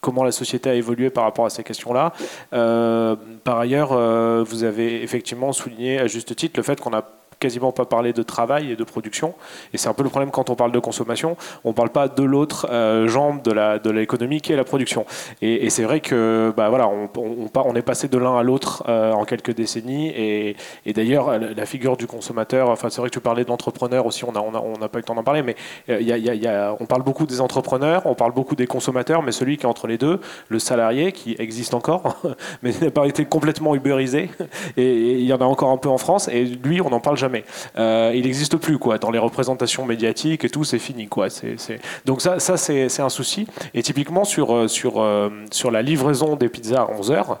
comment 0.00 0.24
la 0.24 0.32
société 0.32 0.68
a 0.70 0.74
évolué 0.74 1.10
par 1.10 1.24
rapport 1.24 1.46
à 1.46 1.50
ces 1.50 1.62
questions-là. 1.62 2.12
Euh, 2.52 3.16
par 3.44 3.58
ailleurs, 3.58 3.92
euh, 3.92 4.44
vous 4.46 4.64
avez 4.64 5.02
effectivement 5.02 5.52
souligné 5.52 5.98
à 5.98 6.06
juste 6.06 6.34
titre 6.36 6.58
le 6.58 6.62
fait 6.62 6.80
qu'on 6.80 6.92
a 6.92 7.04
quasiment 7.42 7.72
pas 7.72 7.84
parler 7.84 8.12
de 8.12 8.22
travail 8.22 8.70
et 8.70 8.76
de 8.76 8.84
production. 8.84 9.34
Et 9.74 9.78
c'est 9.78 9.88
un 9.88 9.94
peu 9.94 10.04
le 10.04 10.10
problème 10.10 10.30
quand 10.30 10.48
on 10.48 10.54
parle 10.54 10.72
de 10.72 10.78
consommation. 10.78 11.36
On 11.64 11.70
ne 11.70 11.74
parle 11.74 11.90
pas 11.90 12.06
de 12.06 12.22
l'autre 12.22 12.68
euh, 12.70 13.08
jambe 13.08 13.42
de 13.42 13.50
la 13.50 13.78
de 13.78 13.90
l'économie 13.90 14.40
qui 14.40 14.52
est 14.52 14.56
la 14.56 14.64
production. 14.64 15.04
Et, 15.42 15.70
c'est 15.70 15.84
vrai 15.84 16.00
que 16.00 16.52
bah 16.56 16.68
voilà, 16.68 16.86
on, 16.88 17.08
on, 17.16 17.50
on 17.54 17.74
est 17.74 17.82
passé 17.82 18.06
de 18.06 18.18
l'un 18.18 18.38
à 18.38 18.42
l'autre 18.42 18.84
euh, 18.88 19.12
en 19.12 19.24
quelques 19.24 19.54
décennies. 19.54 20.08
Et, 20.10 20.56
et 20.86 20.92
d'ailleurs, 20.92 21.38
la 21.38 21.66
figure 21.66 21.96
du 21.96 22.06
consommateur. 22.06 22.68
Enfin, 22.68 22.90
c'est 22.90 23.00
vrai 23.00 23.08
que 23.08 23.14
tu 23.14 23.20
parlais 23.20 23.44
de 23.44 23.48
l'entrepreneur 23.48 24.06
aussi. 24.06 24.24
On 24.24 24.32
n'a 24.32 24.42
on 24.42 24.54
a, 24.54 24.60
on 24.60 24.82
a 24.82 24.88
pas 24.88 24.98
eu 24.98 25.02
le 25.02 25.04
temps 25.04 25.14
d'en 25.14 25.24
parler, 25.24 25.42
mais 25.42 25.56
euh, 25.88 26.00
y 26.00 26.46
a, 26.46 26.76
on 26.78 26.86
parle 26.86 27.02
beaucoup 27.02 27.26
des 27.26 27.40
entrepreneurs, 27.40 28.02
on 28.06 28.14
parle 28.14 28.32
beaucoup 28.32 28.54
des 28.54 28.66
consommateurs, 28.66 29.22
mais 29.22 29.32
celui 29.32 29.56
qui 29.56 29.64
est 29.64 29.68
entre 29.68 29.86
les 29.86 29.98
deux, 29.98 30.20
le 30.48 30.58
salarié, 30.58 31.12
qui 31.12 31.34
existe 31.38 31.74
encore, 31.74 32.20
mais 32.62 32.72
n'a 32.80 32.90
pas 32.90 33.06
été 33.06 33.24
complètement 33.24 33.74
ubérisé. 33.74 34.30
Et 34.76 35.18
il 35.18 35.26
y 35.26 35.32
en 35.32 35.40
a 35.40 35.44
encore 35.44 35.70
un 35.70 35.78
peu 35.78 35.88
en 35.88 35.98
France. 35.98 36.28
Et 36.28 36.44
lui, 36.44 36.80
on 36.80 36.90
n'en 36.90 37.00
parle 37.00 37.16
jamais 37.16 37.31
euh, 37.78 38.12
il 38.14 38.24
n'existe 38.24 38.56
plus 38.56 38.78
quoi. 38.78 38.98
Dans 38.98 39.10
les 39.10 39.18
représentations 39.18 39.84
médiatiques 39.84 40.44
et 40.44 40.50
tout, 40.50 40.64
c'est 40.64 40.78
fini 40.78 41.06
quoi. 41.08 41.30
C'est, 41.30 41.56
Donc 42.04 42.20
ça, 42.20 42.38
ça 42.38 42.56
c'est, 42.56 43.00
un 43.00 43.08
souci. 43.08 43.46
Et 43.74 43.82
typiquement 43.82 44.24
sur, 44.24 44.54
euh, 44.54 44.68
sur, 44.68 45.00
euh, 45.00 45.30
sur 45.50 45.70
la 45.70 45.82
livraison 45.82 46.36
des 46.36 46.48
pizzas 46.48 46.82
à 46.82 46.90
11 46.90 47.10
heures, 47.10 47.40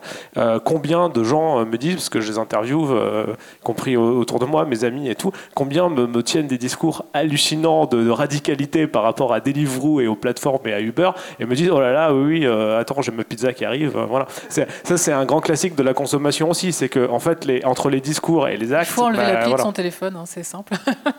combien 0.64 1.08
de 1.08 1.24
gens 1.24 1.64
me 1.64 1.76
disent, 1.76 1.94
parce 1.94 2.08
que 2.08 2.20
je 2.20 2.32
les 2.32 2.38
interviewe, 2.38 3.36
compris 3.62 3.96
autour 3.96 4.38
de 4.38 4.44
moi, 4.44 4.64
mes 4.64 4.84
amis 4.84 5.08
et 5.08 5.14
tout, 5.14 5.32
combien 5.54 5.88
me, 5.88 6.22
tiennent 6.22 6.46
des 6.46 6.58
discours 6.58 7.04
hallucinants 7.12 7.86
de, 7.86 8.10
radicalité 8.10 8.86
par 8.86 9.02
rapport 9.02 9.32
à 9.32 9.40
Deliveroo 9.40 10.00
et 10.00 10.06
aux 10.06 10.16
plateformes 10.16 10.66
et 10.66 10.72
à 10.72 10.80
Uber, 10.80 11.10
et 11.40 11.46
me 11.46 11.54
disent 11.54 11.70
oh 11.70 11.80
là 11.80 11.92
là, 11.92 12.14
oui, 12.14 12.46
attends, 12.46 13.02
j'ai 13.02 13.12
ma 13.12 13.24
pizza 13.24 13.52
qui 13.52 13.64
arrive. 13.64 13.96
voilà. 14.08 14.26
ça, 14.48 14.66
c'est 14.96 15.12
un 15.12 15.24
grand 15.24 15.40
classique 15.40 15.74
de 15.74 15.82
la 15.82 15.94
consommation 15.94 16.50
aussi, 16.50 16.72
c'est 16.72 16.88
que 16.88 17.08
en 17.08 17.18
fait, 17.18 17.44
les, 17.44 17.64
entre 17.64 17.88
les 17.88 18.00
discours 18.00 18.48
et 18.48 18.56
les 18.56 18.72
actes, 18.72 18.90
il 18.90 18.94
faut 18.94 19.02
enlever 19.02 19.22
bah, 19.22 19.32
la 19.32 19.44
téléphone, 19.82 20.14
hein, 20.16 20.26
c'est 20.26 20.44
simple. 20.44 20.74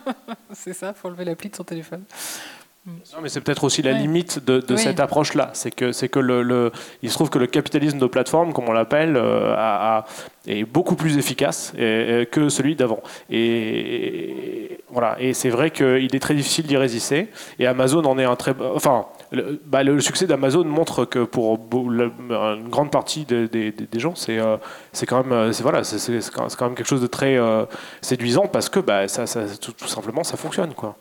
c'est 0.54 0.74
ça, 0.74 0.94
il 0.96 1.00
faut 1.00 1.10
lever 1.10 1.26
l'appli 1.26 1.50
de 1.50 1.56
son 1.56 1.66
téléphone. 1.66 2.04
Non, 2.86 3.22
mais 3.22 3.30
c'est 3.30 3.40
peut-être 3.40 3.64
aussi 3.64 3.82
la 3.82 3.94
limite 3.94 4.44
de, 4.44 4.76
cette 4.76 5.00
approche-là. 5.00 5.52
C'est 5.54 5.72
que, 5.72 5.94
c'est 5.94 6.10
que 6.10 6.20
le, 6.20 6.72
il 7.02 7.10
se 7.10 7.16
trouve 7.16 7.30
que 7.30 7.40
le 7.40 7.48
capitalisme 7.48 7.98
de 7.98 8.08
plateforme, 8.08 8.52
comme 8.52 8.68
on 8.68 8.74
l'appelle, 8.74 9.16
euh, 9.16 10.02
est 10.48 10.66
beaucoup 10.66 10.96
plus 10.96 11.18
efficace 11.18 11.72
que 11.78 12.50
celui 12.50 12.76
d'avant. 12.76 13.02
Et, 13.30 14.80
voilà. 14.90 15.16
Et 15.20 15.34
c'est 15.34 15.50
vrai 15.50 15.72
qu'il 15.72 16.14
est 16.14 16.20
très 16.20 16.36
difficile 16.36 16.68
d'y 16.68 16.76
résister. 16.76 17.30
Et 17.58 17.68
Amazon 17.68 18.04
en 18.04 18.18
est 18.20 18.26
un 18.26 18.36
très. 18.36 18.54
Enfin, 18.76 19.06
le, 19.34 19.60
bah, 19.66 19.84
le 19.84 20.00
succès 20.00 20.28
d'Amazon 20.28 20.64
montre 20.64 21.06
que 21.06 21.24
pour 21.24 21.60
une 21.72 22.70
grande 22.70 22.92
partie 22.92 23.26
des, 23.26 23.74
gens, 23.96 24.16
c'est, 24.16 24.38
euh, 24.38 24.58
quand 25.08 25.26
même, 25.26 25.52
c'est, 25.52 25.64
voilà, 25.64 25.84
c'est, 25.84 26.20
quand 26.32 26.62
même 26.62 26.76
quelque 26.76 26.88
chose 26.88 27.02
de 27.02 27.08
très 27.08 27.36
euh, 27.38 27.66
séduisant 28.02 28.48
parce 28.48 28.70
que 28.70 28.80
bah, 28.80 29.08
ça, 29.08 29.26
tout, 29.60 29.88
simplement, 29.88 30.24
ça 30.24 30.38
fonctionne, 30.38 30.74
quoi. 30.74 30.96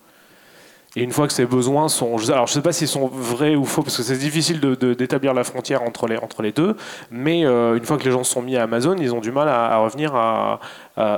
Et 0.95 1.03
une 1.03 1.13
fois 1.13 1.27
que 1.27 1.33
ces 1.33 1.47
besoins 1.47 1.89
sont... 1.89 2.19
Alors 2.29 2.47
je 2.47 2.53
ne 2.53 2.55
sais 2.57 2.61
pas 2.61 2.73
s'ils 2.73 2.89
sont 2.89 3.07
vrais 3.07 3.55
ou 3.55 3.65
faux, 3.65 3.83
parce 3.83 3.97
que 3.97 4.03
c'est 4.03 4.19
difficile 4.19 4.61
d'établir 4.61 5.33
la 5.33 5.43
frontière 5.43 5.83
entre 5.83 6.07
les, 6.07 6.19
entre 6.19 6.43
les 6.43 6.53
deux, 6.53 6.77
mais 7.11 7.47
euh, 7.47 7.77
une 7.77 7.85
fois 7.85 7.97
que 7.97 8.05
les 8.05 8.11
gens 8.11 8.25
sont 8.25 8.43
mis 8.43 8.57
à 8.57 8.65
Amazon, 8.65 8.95
ils 8.99 9.15
ont 9.15 9.21
du 9.21 9.33
mal 9.33 9.49
à, 9.49 9.79
revenir 9.79 10.15
à, 10.15 10.61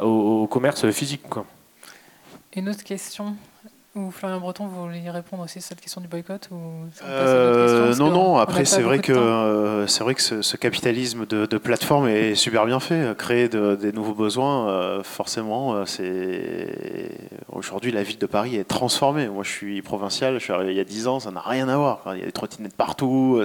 au, 0.05 0.47
commerce 0.47 0.89
physique. 0.91 1.23
Quoi. 1.28 1.45
Une 2.55 2.69
autre 2.69 2.85
question? 2.85 3.35
Ou 3.95 4.11
Florian 4.11 4.41
Breton, 4.41 4.66
vous 4.66 4.87
voulez 4.87 5.09
répondre 5.09 5.45
aussi 5.45 5.59
à 5.59 5.61
cette 5.61 5.81
question 5.81 6.01
du 6.01 6.09
boycott 6.09 6.49
ou 6.51 6.57
euh, 7.05 7.95
Non, 7.95 8.11
non. 8.11 8.37
Après, 8.39 8.65
c'est 8.65 8.83
vrai, 8.83 8.99
que 8.99 9.12
euh, 9.12 9.87
c'est 9.87 10.03
vrai 10.03 10.16
que 10.16 10.21
ce, 10.21 10.57
capitalisme 10.57 11.27
de, 11.27 11.59
plateforme 11.59 12.09
est 12.09 12.35
super 12.35 12.66
bien 12.66 12.81
fait. 12.81 13.16
Créer 13.16 13.49
des 13.49 13.93
nouveaux 13.93 14.15
besoins, 14.15 14.69
euh, 14.69 15.03
forcément, 15.05 15.87
c'est 15.87 17.11
aujourd'hui 17.53 17.93
la 17.93 18.03
ville 18.03 18.19
de 18.19 18.27
Paris 18.27 18.57
est 18.57 18.65
transformée. 18.65 19.29
Moi, 19.29 19.45
je 19.45 19.51
suis 19.51 19.81
provincial. 19.81 20.35
Je 20.35 20.45
suis 20.45 20.53
arrivé 20.53 20.73
il 20.73 20.77
y 20.77 20.81
a 20.81 20.85
10 20.85 21.07
ans. 21.07 21.21
Ça 21.21 21.31
n'a 21.31 21.41
rien 21.41 21.69
à 21.69 21.77
voir. 21.77 22.03
Il 22.15 22.19
y 22.19 22.23
a 22.23 22.27
des 22.27 22.33
trottinettes 22.33 22.77
partout. 22.77 23.43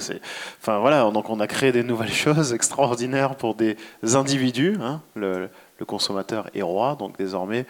Enfin 0.61 0.79
voilà. 0.79 1.11
Donc, 1.11 1.29
on 1.29 1.39
a 1.39 1.47
créé 1.47 1.71
des 1.71 1.83
nouvelles 1.83 2.09
choses 2.11 2.53
extraordinaires 2.53 3.35
pour 3.35 3.53
des 3.53 3.77
individus. 4.15 4.77
Hein. 4.81 5.01
Le, 5.15 5.49
le 5.79 5.85
consommateur 5.85 6.49
est 6.53 6.61
roi, 6.61 6.95
donc 6.97 7.17
désormais 7.17 7.65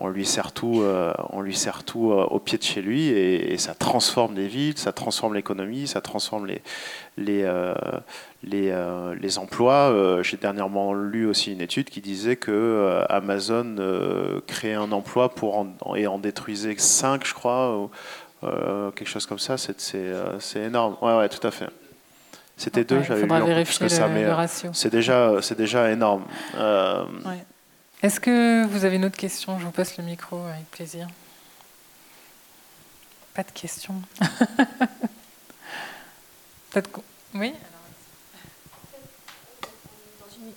on 0.00 0.08
lui 0.08 0.26
sert 0.26 0.52
tout, 0.52 0.84
on 1.30 1.40
lui 1.40 1.54
sert 1.54 1.82
tout 1.84 2.12
au 2.12 2.38
pied 2.38 2.58
de 2.58 2.62
chez 2.62 2.82
lui 2.82 3.08
et, 3.08 3.56
ça 3.56 3.74
transforme 3.74 4.34
les 4.34 4.48
villes, 4.48 4.76
ça 4.76 4.92
transforme 4.92 5.34
l'économie, 5.34 5.86
ça 5.86 6.02
transforme 6.02 6.46
les, 6.46 6.60
les, 7.16 7.50
les, 8.42 8.74
les 9.18 9.38
emplois. 9.38 10.20
J'ai 10.22 10.36
dernièrement 10.36 10.92
lu 10.92 11.26
aussi 11.26 11.52
une 11.52 11.62
étude 11.62 11.88
qui 11.88 12.02
disait 12.02 12.36
que 12.36 13.02
Amazon 13.08 13.76
créait 14.46 14.74
un 14.74 14.92
emploi 14.92 15.30
pour 15.30 15.56
en, 15.56 15.94
et 15.96 16.06
en 16.06 16.18
détruisait 16.18 16.76
5, 16.76 17.26
je 17.26 17.32
crois. 17.32 17.88
quelque 18.42 19.08
chose 19.08 19.24
comme 19.24 19.38
ça, 19.38 19.56
c'est 19.56 20.60
énorme. 20.60 20.96
Ouais, 21.00 21.16
ouais, 21.16 21.30
tout 21.30 21.46
à 21.46 21.50
fait. 21.50 21.70
C'était 22.60 22.84
deux, 22.84 23.02
j'avais 23.02 23.22
lu 23.22 23.46
vérifier 23.46 23.86
que 23.86 23.88
ça, 23.90 24.06
mais 24.06 24.22
euh, 24.26 24.46
c'est 24.74 24.90
déjà, 24.90 25.32
c'est 25.40 25.56
déjà 25.56 25.90
énorme. 25.90 26.24
Euh, 26.56 27.06
Est-ce 28.02 28.20
que 28.20 28.66
vous 28.66 28.84
avez 28.84 28.96
une 28.96 29.06
autre 29.06 29.16
question? 29.16 29.58
Je 29.58 29.64
vous 29.64 29.70
passe 29.70 29.96
le 29.96 30.04
micro 30.04 30.44
avec 30.44 30.70
plaisir. 30.70 31.08
Pas 33.32 33.44
de 33.44 33.50
questions. 33.52 33.94
Peut-être 36.70 36.90
oui? 37.34 37.54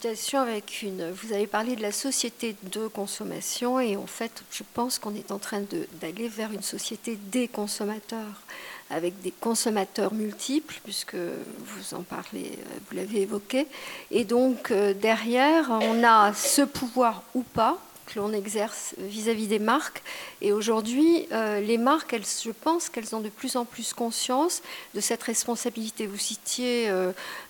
Vous 0.05 1.34
avez 1.34 1.47
parlé 1.47 1.75
de 1.75 1.81
la 1.81 1.93
société 1.93 2.55
de 2.63 2.88
consommation 2.88 3.80
et 3.80 3.95
en 3.95 4.05
fait, 4.05 4.43
je 4.51 4.63
pense 4.73 4.99
qu'on 4.99 5.15
est 5.15 5.31
en 5.31 5.39
train 5.39 5.61
d'aller 6.01 6.27
vers 6.27 6.51
une 6.51 6.61
société 6.61 7.17
des 7.31 7.47
consommateurs 7.47 8.41
avec 8.89 9.21
des 9.21 9.31
consommateurs 9.31 10.13
multiples, 10.13 10.80
puisque 10.84 11.15
vous 11.15 11.93
en 11.93 12.01
parlez, 12.01 12.59
vous 12.89 12.95
l'avez 12.95 13.21
évoqué. 13.21 13.65
Et 14.11 14.25
donc, 14.25 14.71
euh, 14.71 14.93
derrière, 14.93 15.69
on 15.69 16.03
a 16.03 16.34
ce 16.34 16.61
pouvoir 16.61 17.23
ou 17.34 17.43
pas 17.43 17.80
que 18.05 18.19
l'on 18.19 18.34
exerce 18.34 18.95
vis-à-vis 18.97 19.47
des 19.47 19.59
marques. 19.59 20.03
Et 20.41 20.51
aujourd'hui, 20.51 21.27
euh, 21.31 21.59
les 21.59 21.77
marques, 21.77 22.13
elles, 22.13 22.25
je 22.25 22.51
pense 22.51 22.89
qu'elles 22.89 23.15
ont 23.15 23.19
de 23.19 23.30
plus 23.30 23.55
en 23.55 23.65
plus 23.65 23.93
conscience 23.93 24.61
de 24.93 24.99
cette 24.99 25.23
responsabilité. 25.23 26.07
Vous 26.07 26.17
citiez 26.17 26.91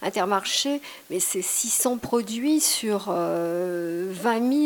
Intermarché, 0.01 0.81
mais 1.09 1.19
c'est 1.19 1.41
600 1.41 1.97
produits 1.97 2.59
sur 2.59 3.11
20 3.11 4.11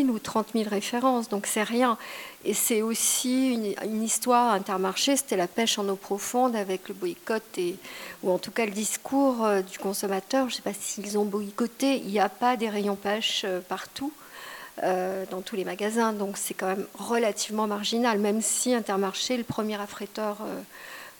000 0.06 0.10
ou 0.10 0.20
30 0.20 0.48
000 0.54 0.70
références, 0.70 1.30
donc 1.30 1.48
c'est 1.48 1.64
rien. 1.64 1.98
Et 2.46 2.54
c'est 2.54 2.82
aussi 2.82 3.76
une, 3.84 4.04
histoire 4.04 4.54
intermarché, 4.54 5.18
c'était 5.18 5.36
la 5.36 5.48
pêche 5.48 5.80
en 5.80 5.90
eau 5.90 5.96
profonde 5.96 6.56
avec 6.56 6.88
le 6.88 6.94
boycott, 6.94 7.44
et, 7.58 7.76
ou 8.24 8.32
en 8.32 8.38
tout 8.38 8.52
cas 8.52 8.66
le 8.66 8.72
discours 8.72 9.44
euh, 9.44 9.62
du 9.62 9.78
consommateur. 9.80 10.48
Je 10.48 10.54
ne 10.54 10.56
sais 10.58 10.62
pas 10.62 10.74
s'ils 10.74 11.18
ont 11.18 11.26
boycotté, 11.26 11.98
il 11.98 12.08
n'y 12.08 12.20
a 12.20 12.30
pas 12.30 12.56
des 12.56 12.70
rayons 12.70 12.96
pêche 12.96 13.42
euh, 13.46 13.60
partout. 13.60 14.14
Euh, 14.84 15.26
dans 15.32 15.42
tous 15.42 15.56
les 15.56 15.66
magasins, 15.66 16.14
donc 16.14 16.38
c'est 16.38 16.54
quand 16.54 16.68
même 16.68 16.86
relativement 16.94 17.66
marginal, 17.66 18.20
même 18.20 18.42
si 18.42 18.76
Intermarché 18.76 19.34
est 19.34 19.38
le 19.38 19.44
premier 19.44 19.82
affréteur 19.82 20.38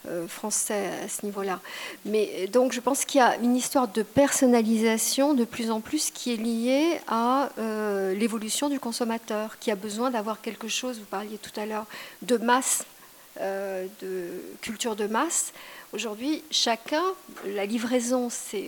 euh, 0.10 0.28
français 0.28 0.90
à 1.04 1.10
ce 1.10 1.26
niveau-là. 1.26 1.60
Mais 2.06 2.48
donc 2.48 2.72
je 2.72 2.80
pense 2.80 3.04
qu'il 3.04 3.20
y 3.20 3.24
a 3.24 3.36
une 3.38 3.56
histoire 3.56 3.90
de 3.90 4.04
personnalisation 4.04 5.34
de 5.34 5.44
plus 5.44 5.70
en 5.70 5.82
plus 5.82 6.12
qui 6.12 6.34
est 6.34 6.38
liée 6.38 7.02
à 7.08 7.50
euh, 7.58 8.14
l'évolution 8.14 8.70
du 8.70 8.80
consommateur, 8.80 9.60
qui 9.60 9.70
a 9.70 9.76
besoin 9.76 10.12
d'avoir 10.12 10.40
quelque 10.40 10.70
chose, 10.70 11.00
vous 11.00 11.06
parliez 11.06 11.38
tout 11.38 11.60
à 11.60 11.66
l'heure, 11.66 11.88
de 12.22 12.38
masse, 12.38 12.86
euh, 13.42 13.86
de 14.02 14.30
culture 14.62 14.96
de 14.96 15.08
masse. 15.08 15.52
Aujourd'hui, 15.94 16.44
chacun, 16.52 17.04
la 17.46 17.66
livraison, 17.66 18.30
c'est 18.30 18.60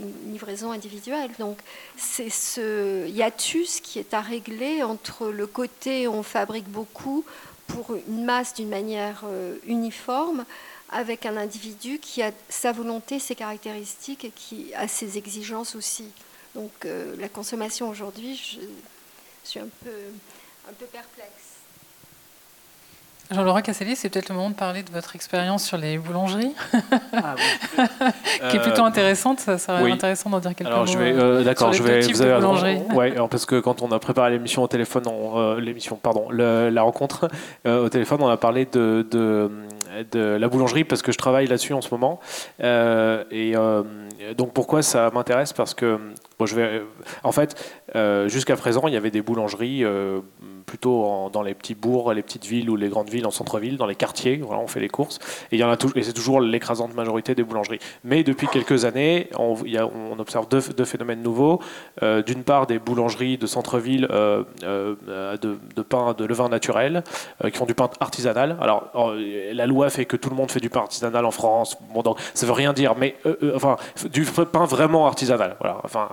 une 0.00 0.32
livraison 0.32 0.70
individuelle. 0.70 1.30
Donc, 1.38 1.58
c'est 1.96 2.30
ce 2.30 3.08
hiatus 3.08 3.80
qui 3.80 3.98
est 3.98 4.14
à 4.14 4.20
régler 4.20 4.82
entre 4.84 5.28
le 5.28 5.46
côté 5.46 6.06
on 6.06 6.22
fabrique 6.22 6.68
beaucoup, 6.68 7.24
pour 7.66 7.94
une 7.94 8.24
masse 8.24 8.54
d'une 8.54 8.68
manière 8.68 9.22
euh, 9.24 9.56
uniforme 9.66 10.44
avec 10.90 11.26
un 11.26 11.36
individu 11.36 11.98
qui 11.98 12.22
a 12.22 12.30
sa 12.48 12.72
volonté, 12.72 13.18
ses 13.18 13.34
caractéristiques 13.34 14.24
et 14.24 14.30
qui 14.30 14.72
a 14.74 14.86
ses 14.86 15.18
exigences 15.18 15.74
aussi. 15.74 16.10
Donc 16.54 16.70
euh, 16.84 17.16
la 17.18 17.28
consommation 17.28 17.88
aujourd'hui, 17.88 18.36
je, 18.36 18.60
suis 19.42 19.60
un 19.60 19.68
peu, 19.82 19.90
un 20.68 20.72
peu 20.72 20.86
perplexe. 20.86 21.43
Jean-Laurent 23.34 23.62
Casselli, 23.62 23.96
c'est 23.96 24.08
peut-être 24.08 24.28
le 24.28 24.36
moment 24.36 24.50
de 24.50 24.54
parler 24.54 24.82
de 24.82 24.90
votre 24.90 25.16
expérience 25.16 25.64
sur 25.64 25.76
les 25.76 25.98
boulangeries, 25.98 26.54
ah, 27.12 27.34
qui 28.48 28.56
est 28.56 28.60
plutôt 28.60 28.82
euh, 28.82 28.86
intéressante. 28.86 29.40
Ça 29.40 29.58
serait 29.58 29.90
intéressant 29.90 30.30
d'en 30.30 30.38
dire 30.38 30.54
quelques 30.54 30.70
alors, 30.70 30.86
mots. 30.86 30.92
Je 30.92 30.98
vais, 30.98 31.12
euh, 31.12 31.42
d'accord, 31.42 31.72
je 31.72 31.82
vais. 31.82 32.00
Vous 32.00 32.22
avez 32.22 32.34
boulangerie. 32.34 32.78
Ouais, 32.94 33.12
alors 33.12 33.28
parce 33.28 33.44
que 33.44 33.58
quand 33.60 33.82
on 33.82 33.90
a 33.90 33.98
préparé 33.98 34.30
l'émission 34.30 34.62
au 34.62 34.68
téléphone, 34.68 35.04
euh, 35.08 35.60
l'émission, 35.60 35.96
pardon, 35.96 36.30
la 36.30 36.82
rencontre 36.82 37.28
au 37.66 37.88
téléphone, 37.88 38.22
on 38.22 38.28
a 38.28 38.36
parlé 38.36 38.66
de, 38.66 39.06
de, 39.10 39.50
de, 40.12 40.20
la 40.20 40.48
boulangerie 40.48 40.84
parce 40.84 41.02
que 41.02 41.12
je 41.12 41.18
travaille 41.18 41.46
là-dessus 41.46 41.74
en 41.74 41.82
ce 41.82 41.90
moment. 41.90 42.20
et 42.60 43.54
donc 44.36 44.52
pourquoi 44.52 44.82
ça 44.82 45.10
m'intéresse? 45.12 45.52
Parce 45.52 45.74
que 45.74 45.98
bon, 46.38 46.46
je 46.46 46.54
vais, 46.54 46.82
en 47.24 47.32
fait, 47.32 47.56
jusqu'à 48.26 48.56
présent, 48.56 48.86
il 48.86 48.94
y 48.94 48.96
avait 48.96 49.10
des 49.10 49.22
boulangeries 49.22 49.84
plutôt 50.66 51.30
dans 51.32 51.42
les 51.42 51.54
petits 51.54 51.74
bourgs, 51.74 52.12
les 52.12 52.22
petites 52.22 52.46
villes 52.46 52.70
ou 52.70 52.76
les 52.76 52.88
grandes 52.88 53.08
villes 53.08 53.26
en 53.26 53.30
centre-ville, 53.30 53.76
dans 53.76 53.86
les 53.86 53.94
quartiers. 53.94 54.36
Voilà, 54.36 54.62
on 54.62 54.66
fait 54.66 54.80
les 54.80 54.88
courses. 54.88 55.18
Et, 55.52 55.60
et 55.60 56.02
c'est 56.02 56.12
toujours 56.12 56.40
l'écrasante 56.40 56.94
majorité 56.94 57.34
des 57.34 57.42
boulangeries. 57.42 57.78
Mais 58.04 58.22
depuis 58.22 58.46
quelques 58.48 58.84
années, 58.84 59.28
on, 59.38 60.18
observe 60.18 60.48
deux, 60.48 60.84
phénomènes 60.84 61.22
nouveaux. 61.22 61.60
Euh, 62.02 62.22
d'une 62.22 62.44
part, 62.44 62.66
des 62.66 62.78
boulangeries 62.78 63.38
de 63.38 63.46
centre-ville 63.46 64.06
euh, 64.10 64.44
euh, 64.62 65.36
de, 65.36 65.82
pain, 65.82 66.14
de 66.16 66.24
levain 66.24 66.48
naturel, 66.48 67.02
qui 67.42 67.56
font 67.56 67.66
du 67.66 67.74
pain 67.74 67.88
artisanal. 68.00 68.56
Alors, 68.60 68.92
la 69.52 69.66
loi 69.66 69.90
fait 69.90 70.04
que 70.04 70.16
tout 70.16 70.30
le 70.30 70.36
monde 70.36 70.50
fait 70.50 70.60
du 70.60 70.70
pain 70.70 70.80
artisanal 70.80 71.24
en 71.24 71.30
France. 71.30 71.76
Bon, 71.92 72.02
donc, 72.02 72.18
ça 72.34 72.46
veut 72.46 72.52
rien 72.52 72.72
dire, 72.72 72.94
mais 72.96 73.16
enfin, 73.54 73.76
du 74.10 74.24
pain 74.24 74.64
vraiment 74.64 75.06
artisanal. 75.06 75.56
Voilà. 75.60 75.78
Enfin, 75.84 76.08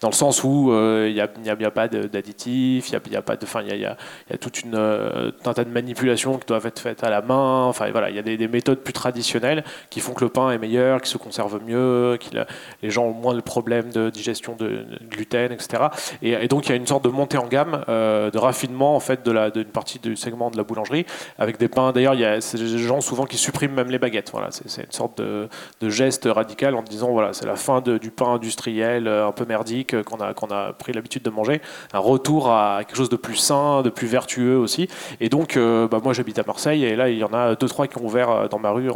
dans 0.00 0.08
le 0.08 0.14
sens 0.14 0.42
où 0.44 0.72
il 0.72 1.14
n'y 1.14 1.20
a, 1.20 1.70
pas 1.70 1.88
d'additifs, 1.88 2.90
il 2.90 3.10
n'y 3.10 3.16
a, 3.16 3.22
pas 3.22 3.36
de, 3.36 3.44
enfin, 3.44 3.62
il 3.76 3.82
y 3.82 3.86
a, 3.86 3.96
toute 4.38 4.62
une, 4.62 4.74
euh, 4.74 5.30
un 5.44 5.52
tas 5.52 5.64
de 5.64 5.70
manipulations 5.70 6.38
qui 6.38 6.46
doivent 6.46 6.66
être 6.66 6.80
faites 6.80 7.04
à 7.04 7.10
la 7.10 7.22
main. 7.22 7.64
Enfin, 7.64 7.90
voilà, 7.90 8.10
il 8.10 8.16
y 8.16 8.18
a 8.18 8.22
des, 8.22 8.48
méthodes 8.48 8.78
plus 8.78 8.92
traditionnelles 8.92 9.64
qui 9.90 10.00
font 10.00 10.14
que 10.14 10.24
le 10.24 10.30
pain 10.30 10.50
est 10.50 10.58
meilleur, 10.58 11.00
qui 11.00 11.10
se 11.10 11.18
conserve 11.18 11.60
mieux, 11.64 12.18
que 12.20 12.44
les 12.82 12.90
gens 12.90 13.04
ont 13.04 13.12
moins 13.12 13.34
de 13.34 13.40
problèmes 13.40 13.90
de 13.90 14.10
digestion 14.10 14.56
de, 14.56 14.86
gluten, 15.10 15.52
etc. 15.52 15.84
Et, 16.22 16.48
donc, 16.48 16.66
il 16.66 16.70
y 16.70 16.72
a 16.72 16.76
une 16.76 16.86
sorte 16.86 17.04
de 17.04 17.10
montée 17.10 17.38
en 17.38 17.46
gamme, 17.46 17.84
euh, 17.88 18.30
de 18.30 18.38
raffinement 18.38 18.96
en 18.96 19.00
fait 19.00 19.26
d'une 19.26 19.64
partie 19.64 19.98
du 19.98 20.16
segment 20.16 20.50
de 20.50 20.56
la 20.56 20.62
boulangerie, 20.62 21.06
avec 21.38 21.58
des 21.58 21.68
pains. 21.68 21.92
D'ailleurs, 21.92 22.14
il 22.14 22.20
y 22.20 22.24
a 22.24 22.38
des 22.38 22.78
gens 22.78 23.00
souvent 23.00 23.24
qui 23.24 23.36
suppriment 23.36 23.74
même 23.74 23.90
les 23.90 23.98
baguettes. 23.98 24.30
Voilà, 24.30 24.48
c'est 24.50 24.84
une 24.84 24.92
sorte 24.92 25.20
de, 25.20 25.48
geste 25.88 26.28
radical 26.30 26.74
en 26.74 26.82
disant 26.82 27.12
voilà, 27.12 27.32
c'est 27.32 27.46
la 27.46 27.56
fin 27.56 27.80
du 27.80 28.10
pain 28.10 28.34
industriel 28.34 29.06
euh, 29.06 29.28
un 29.28 29.32
peu 29.32 29.44
merdique 29.44 30.02
qu'on 30.02 30.18
a, 30.18 30.34
qu'on 30.34 30.48
a 30.48 30.72
pris 30.72 30.92
l'habitude 30.92 31.22
de 31.22 31.30
manger, 31.30 31.60
un 31.92 31.98
retour 31.98 32.50
à 32.50 32.78
quelque 32.80 32.96
chose 32.96 33.08
de 33.08 33.16
plus 33.16 33.36
sain 33.36 33.65
de 33.82 33.90
plus 33.90 34.06
vertueux 34.06 34.56
aussi. 34.56 34.88
Et 35.20 35.28
donc, 35.28 35.56
euh, 35.56 35.88
bah, 35.88 36.00
moi, 36.02 36.12
j'habite 36.12 36.38
à 36.38 36.44
Marseille 36.46 36.84
et 36.84 36.96
là, 36.96 37.08
il 37.08 37.18
y 37.18 37.24
en 37.24 37.32
a 37.32 37.54
deux, 37.54 37.68
trois 37.68 37.86
qui 37.86 37.98
ont 37.98 38.04
ouvert 38.04 38.30
euh, 38.30 38.48
dans 38.48 38.58
ma 38.58 38.70
rue 38.70 38.88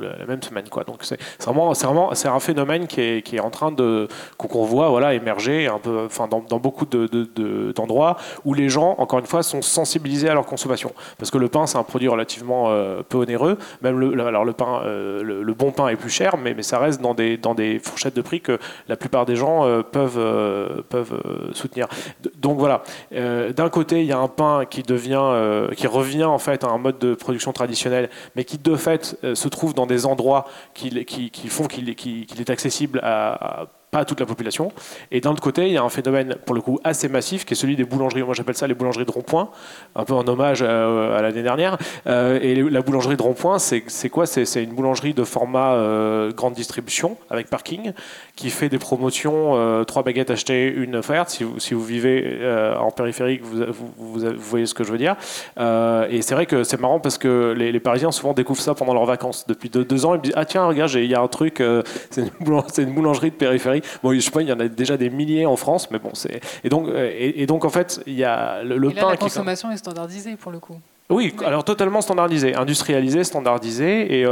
la 0.00 0.26
même 0.26 0.42
semaine. 0.42 0.68
Quoi. 0.70 0.84
Donc, 0.84 0.98
c'est 1.02 1.18
vraiment, 1.42 1.74
c'est 1.74 1.86
vraiment, 1.86 2.14
c'est 2.14 2.28
un 2.28 2.40
phénomène 2.40 2.86
qui 2.86 3.00
est, 3.00 3.22
qui 3.22 3.36
est 3.36 3.40
en 3.40 3.50
train 3.50 3.72
de 3.72 4.08
qu'on 4.36 4.64
voit 4.64 4.88
voilà 4.88 5.14
émerger 5.14 5.66
un 5.66 5.78
peu, 5.78 6.04
enfin, 6.06 6.28
dans, 6.28 6.58
beaucoup 6.58 6.86
de, 6.86 7.72
d'endroits 7.72 8.16
où 8.44 8.54
les 8.54 8.68
gens, 8.68 8.94
encore 8.98 9.18
une 9.18 9.26
fois, 9.26 9.42
sont 9.42 9.62
sensibilisés 9.62 10.28
à 10.28 10.34
leur 10.34 10.46
consommation. 10.46 10.92
Parce 11.18 11.30
que 11.30 11.38
le 11.38 11.48
pain, 11.48 11.66
c'est 11.66 11.78
un 11.78 11.82
produit 11.82 12.08
relativement 12.08 12.66
euh, 12.68 13.02
peu 13.08 13.18
onéreux. 13.18 13.58
Même 13.82 13.98
le, 13.98 14.26
alors 14.26 14.44
le 14.44 14.52
pain, 14.52 14.82
le, 14.84 15.54
bon 15.54 15.72
pain 15.72 15.88
est 15.88 15.96
plus 15.96 16.10
cher, 16.10 16.36
mais, 16.36 16.54
mais 16.54 16.62
ça 16.62 16.78
reste 16.78 17.00
dans 17.00 17.14
des, 17.14 17.36
dans 17.36 17.54
des 17.54 17.78
fourchettes 17.78 18.14
de 18.14 18.22
prix 18.22 18.40
que 18.40 18.58
la 18.88 18.96
plupart 18.96 19.26
des 19.26 19.36
gens 19.36 19.62
peuvent, 19.90 20.84
peuvent 20.88 21.20
soutenir. 21.52 21.88
Donc 22.36 22.58
voilà. 22.58 22.82
D'un 23.10 23.68
côté, 23.68 24.00
il 24.00 24.06
y 24.06 24.12
a 24.12 24.17
un 24.18 24.28
pain 24.28 24.64
qui 24.64 24.82
euh, 24.88 25.70
qui 25.74 25.86
revient 25.86 26.24
en 26.24 26.38
fait 26.38 26.64
à 26.64 26.68
un 26.68 26.78
mode 26.78 26.98
de 26.98 27.14
production 27.14 27.52
traditionnel, 27.52 28.10
mais 28.36 28.44
qui 28.44 28.58
de 28.58 28.76
fait 28.76 29.16
euh, 29.24 29.34
se 29.34 29.48
trouve 29.48 29.74
dans 29.74 29.86
des 29.86 30.06
endroits 30.06 30.46
qui, 30.74 31.04
qui, 31.04 31.48
font 31.48 31.66
qu'il 31.66 31.88
est 31.88 32.50
accessible 32.50 33.00
à 33.02 33.68
pas 33.90 34.04
toute 34.04 34.20
la 34.20 34.26
population. 34.26 34.72
Et 35.10 35.20
d'un 35.20 35.30
autre 35.30 35.42
côté, 35.42 35.66
il 35.66 35.72
y 35.72 35.76
a 35.76 35.82
un 35.82 35.88
phénomène, 35.88 36.36
pour 36.44 36.54
le 36.54 36.60
coup, 36.60 36.78
assez 36.84 37.08
massif, 37.08 37.44
qui 37.44 37.54
est 37.54 37.56
celui 37.56 37.76
des 37.76 37.84
boulangeries. 37.84 38.22
Moi, 38.22 38.34
j'appelle 38.34 38.56
ça 38.56 38.66
les 38.66 38.74
boulangeries 38.74 39.06
de 39.06 39.10
rond-point, 39.10 39.50
un 39.96 40.04
peu 40.04 40.14
en 40.14 40.26
hommage 40.28 40.62
à, 40.62 41.22
l'année 41.22 41.42
dernière. 41.42 41.78
Euh, 42.06 42.38
et 42.42 42.54
la 42.54 42.82
boulangerie 42.82 43.16
de 43.16 43.22
rond-point, 43.22 43.58
c'est 43.58 44.08
quoi? 44.10 44.26
C'est 44.26 44.62
une 44.62 44.74
boulangerie 44.74 45.14
de 45.14 45.24
format 45.24 45.72
euh, 45.72 46.32
grande 46.32 46.54
distribution, 46.54 47.16
avec 47.30 47.48
parking, 47.48 47.92
qui 48.36 48.50
fait 48.50 48.68
des 48.68 48.78
promotions, 48.78 49.52
euh, 49.56 49.84
trois 49.84 50.02
baguettes 50.02 50.30
achetées, 50.30 50.70
une 50.70 50.96
offerte. 50.96 51.30
Si 51.30 51.44
vous, 51.44 51.58
si 51.58 51.74
vous 51.74 51.84
vivez 51.84 52.38
en 52.78 52.90
périphérique, 52.90 53.42
vous, 53.42 53.64
vous, 53.96 54.20
voyez 54.36 54.66
ce 54.66 54.74
que 54.74 54.84
je 54.84 54.92
veux 54.92 54.98
dire. 54.98 55.16
et 55.58 56.22
c'est 56.22 56.34
vrai 56.34 56.46
que 56.46 56.62
c'est 56.64 56.80
marrant 56.80 57.00
parce 57.00 57.18
que 57.18 57.54
les, 57.56 57.78
Parisiens 57.78 58.10
souvent 58.10 58.34
découvrent 58.34 58.60
ça 58.60 58.74
pendant 58.74 58.92
leurs 58.92 59.06
vacances. 59.06 59.46
Depuis 59.46 59.70
deux, 59.70 60.04
ans, 60.04 60.14
ils 60.14 60.18
me 60.18 60.22
disent 60.22 60.32
Ah 60.36 60.44
tiens, 60.44 60.66
regarde, 60.66 60.92
il 60.94 61.04
y 61.04 61.14
a 61.14 61.20
un 61.20 61.28
truc, 61.28 61.62
c'est 62.10 62.22
une, 62.22 62.30
une, 62.78 62.94
boulangerie 62.94 63.30
de 63.30 63.36
périphérie 63.36 63.77
Bon, 64.02 64.12
je 64.12 64.20
sais 64.20 64.30
pas, 64.30 64.42
il 64.42 64.48
y 64.48 64.52
en 64.52 64.60
a 64.60 64.68
déjà 64.68 64.96
des 64.96 65.10
milliers 65.10 65.46
en 65.46 65.56
France, 65.56 65.90
mais 65.90 65.98
bon, 65.98 66.10
c'est 66.14 66.40
et 66.64 66.68
donc 66.68 66.88
et, 66.94 67.46
donc 67.46 67.64
en 67.64 67.70
fait, 67.70 68.00
il 68.06 68.14
y 68.14 68.24
a 68.24 68.62
le, 68.62 68.76
et 68.90 68.94
là, 68.94 69.02
pain. 69.02 69.10
La 69.10 69.16
consommation 69.16 69.70
est 69.70 69.76
standardisée 69.76 70.36
pour 70.36 70.52
le 70.52 70.58
coup. 70.58 70.78
Oui, 71.10 71.34
alors 71.44 71.64
totalement 71.64 72.00
standardisé, 72.00 72.54
industrialisé, 72.54 73.24
standardisé 73.24 74.20
et 74.20 74.26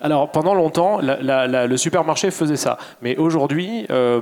alors 0.00 0.30
pendant 0.30 0.54
longtemps, 0.54 1.00
le 1.00 1.76
supermarché 1.76 2.30
faisait 2.30 2.56
ça, 2.56 2.78
mais 3.02 3.16
aujourd'hui, 3.16 3.86
euh, 3.90 4.20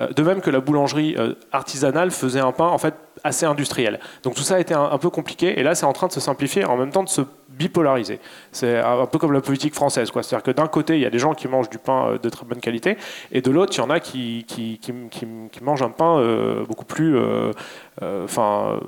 euh, 0.00 0.08
de 0.08 0.22
même 0.22 0.40
que 0.40 0.50
la 0.50 0.60
boulangerie 0.60 1.14
euh, 1.18 1.34
artisanale 1.52 2.10
faisait 2.10 2.40
un 2.40 2.52
pain 2.52 2.66
en 2.66 2.78
fait 2.78 2.94
assez 3.22 3.46
industriel. 3.46 4.00
Donc 4.22 4.34
tout 4.34 4.42
ça 4.42 4.56
a 4.56 4.58
été 4.58 4.74
un, 4.74 4.98
peu 4.98 5.10
compliqué, 5.10 5.58
et 5.58 5.62
là 5.62 5.74
c'est 5.74 5.86
en 5.86 5.92
train 5.92 6.08
de 6.08 6.12
se 6.12 6.20
simplifier, 6.20 6.64
en 6.64 6.76
même 6.76 6.90
temps 6.90 7.04
de 7.04 7.08
se 7.08 7.22
bipolariser. 7.56 8.20
C'est 8.52 8.78
un 8.78 9.06
peu 9.06 9.18
comme 9.18 9.32
la 9.32 9.40
politique 9.40 9.74
française, 9.74 10.10
quoi. 10.10 10.22
C'est-à-dire 10.22 10.44
que 10.44 10.50
d'un 10.50 10.66
côté 10.66 10.96
il 10.96 11.00
y 11.00 11.06
a 11.06 11.10
des 11.10 11.18
gens 11.18 11.34
qui 11.34 11.48
mangent 11.48 11.70
du 11.70 11.78
pain 11.78 12.18
de 12.22 12.28
très 12.28 12.44
bonne 12.44 12.60
qualité, 12.60 12.96
et 13.32 13.40
de 13.40 13.50
l'autre 13.50 13.72
il 13.76 13.78
y 13.78 13.80
en 13.80 13.90
a 13.90 14.00
qui, 14.00 14.44
qui, 14.46 14.80
mangent 15.62 15.82
un 15.82 15.90
pain 15.90 16.64
beaucoup 16.66 16.84
plus, 16.84 17.18
enfin 18.00 18.78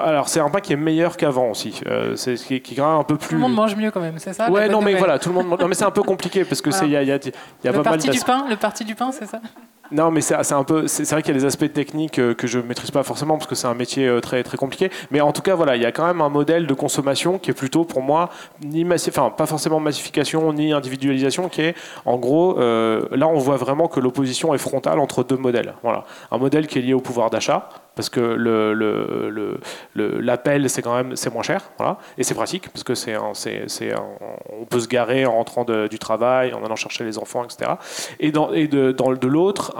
alors 0.00 0.28
c'est 0.28 0.40
un 0.40 0.48
pain 0.48 0.60
qui 0.60 0.72
est 0.72 0.76
meilleur 0.76 1.16
qu'avant 1.16 1.50
aussi. 1.50 1.80
Euh, 1.86 2.16
c'est 2.16 2.36
qui, 2.36 2.60
qui 2.60 2.80
un 2.80 3.02
peu 3.04 3.16
plus. 3.16 3.28
Tout 3.28 3.34
le 3.34 3.40
monde 3.40 3.54
mange 3.54 3.76
mieux 3.76 3.90
quand 3.90 4.00
même, 4.00 4.18
c'est 4.18 4.32
ça 4.32 4.50
Ouais, 4.50 4.68
non 4.68 4.80
mais 4.80 4.94
voilà, 4.94 5.18
tout 5.18 5.28
le 5.30 5.34
monde. 5.34 5.60
Non 5.60 5.68
mais 5.68 5.74
c'est 5.74 5.84
un 5.84 5.90
peu 5.90 6.02
compliqué 6.02 6.44
parce 6.44 6.60
que 6.60 6.70
c'est 6.70 6.86
il 6.86 6.92
y 6.92 6.96
a, 6.96 7.02
y 7.02 7.12
a, 7.12 7.18
y 7.64 7.68
a 7.68 7.72
le 7.72 7.82
parti 7.82 8.08
du 8.08 8.20
pain, 8.20 8.46
le 8.48 8.56
parti 8.56 8.84
du 8.84 8.94
pain, 8.94 9.12
c'est 9.12 9.26
ça? 9.26 9.40
Non, 9.90 10.10
mais 10.10 10.20
c'est 10.20 10.52
un 10.52 10.64
peu. 10.64 10.86
C'est 10.86 11.08
vrai 11.10 11.22
qu'il 11.22 11.34
y 11.34 11.36
a 11.36 11.40
des 11.40 11.46
aspects 11.46 11.72
techniques 11.72 12.18
euh, 12.18 12.34
que 12.34 12.46
je 12.46 12.58
maîtrise 12.58 12.90
pas 12.90 13.02
forcément 13.02 13.36
parce 13.38 13.46
que 13.46 13.54
c'est 13.54 13.66
un 13.66 13.74
métier 13.74 14.06
euh, 14.06 14.20
très 14.20 14.42
très 14.42 14.56
compliqué. 14.56 14.90
Mais 15.10 15.20
en 15.20 15.32
tout 15.32 15.42
cas, 15.42 15.54
voilà, 15.54 15.76
il 15.76 15.82
y 15.82 15.86
a 15.86 15.92
quand 15.92 16.06
même 16.06 16.20
un 16.20 16.28
modèle 16.28 16.66
de 16.66 16.74
consommation 16.74 17.38
qui 17.38 17.50
est 17.50 17.54
plutôt 17.54 17.84
pour 17.84 18.02
moi 18.02 18.28
ni 18.62 18.86
enfin 19.08 19.30
pas 19.30 19.46
forcément 19.46 19.80
massification 19.80 20.52
ni 20.52 20.72
individualisation, 20.72 21.48
qui 21.48 21.62
est 21.62 21.74
en 22.04 22.16
gros 22.16 22.58
là 22.58 23.28
on 23.28 23.38
voit 23.38 23.56
vraiment 23.56 23.88
que 23.88 24.00
l'opposition 24.00 24.54
est 24.54 24.58
frontale 24.58 24.98
entre 24.98 25.24
deux 25.24 25.36
modèles. 25.36 25.74
Voilà, 25.82 26.04
un 26.30 26.38
modèle 26.38 26.66
qui 26.66 26.78
est 26.78 26.82
lié 26.82 26.94
au 26.94 27.00
pouvoir 27.00 27.30
d'achat 27.30 27.68
parce 27.98 28.10
que 28.10 29.58
l'appel 29.96 30.70
c'est 30.70 30.82
quand 30.82 30.94
même 30.94 31.16
c'est 31.16 31.32
moins 31.32 31.42
cher 31.42 31.72
voilà. 31.78 31.98
Et 32.16 32.22
c'est 32.22 32.36
pratique 32.36 32.68
parce 32.68 32.84
que 32.84 32.94
c'est, 32.94 33.16
on 33.16 34.64
peut 34.66 34.78
se 34.78 34.86
garer 34.86 35.26
en 35.26 35.32
rentrant 35.32 35.64
du 35.64 35.98
travail 35.98 36.54
en 36.54 36.64
allant 36.64 36.76
chercher 36.76 37.02
les 37.02 37.18
enfants 37.18 37.44
etc 37.44 37.72
et 38.20 38.30
de, 38.30 39.26
l'autre 39.26 39.74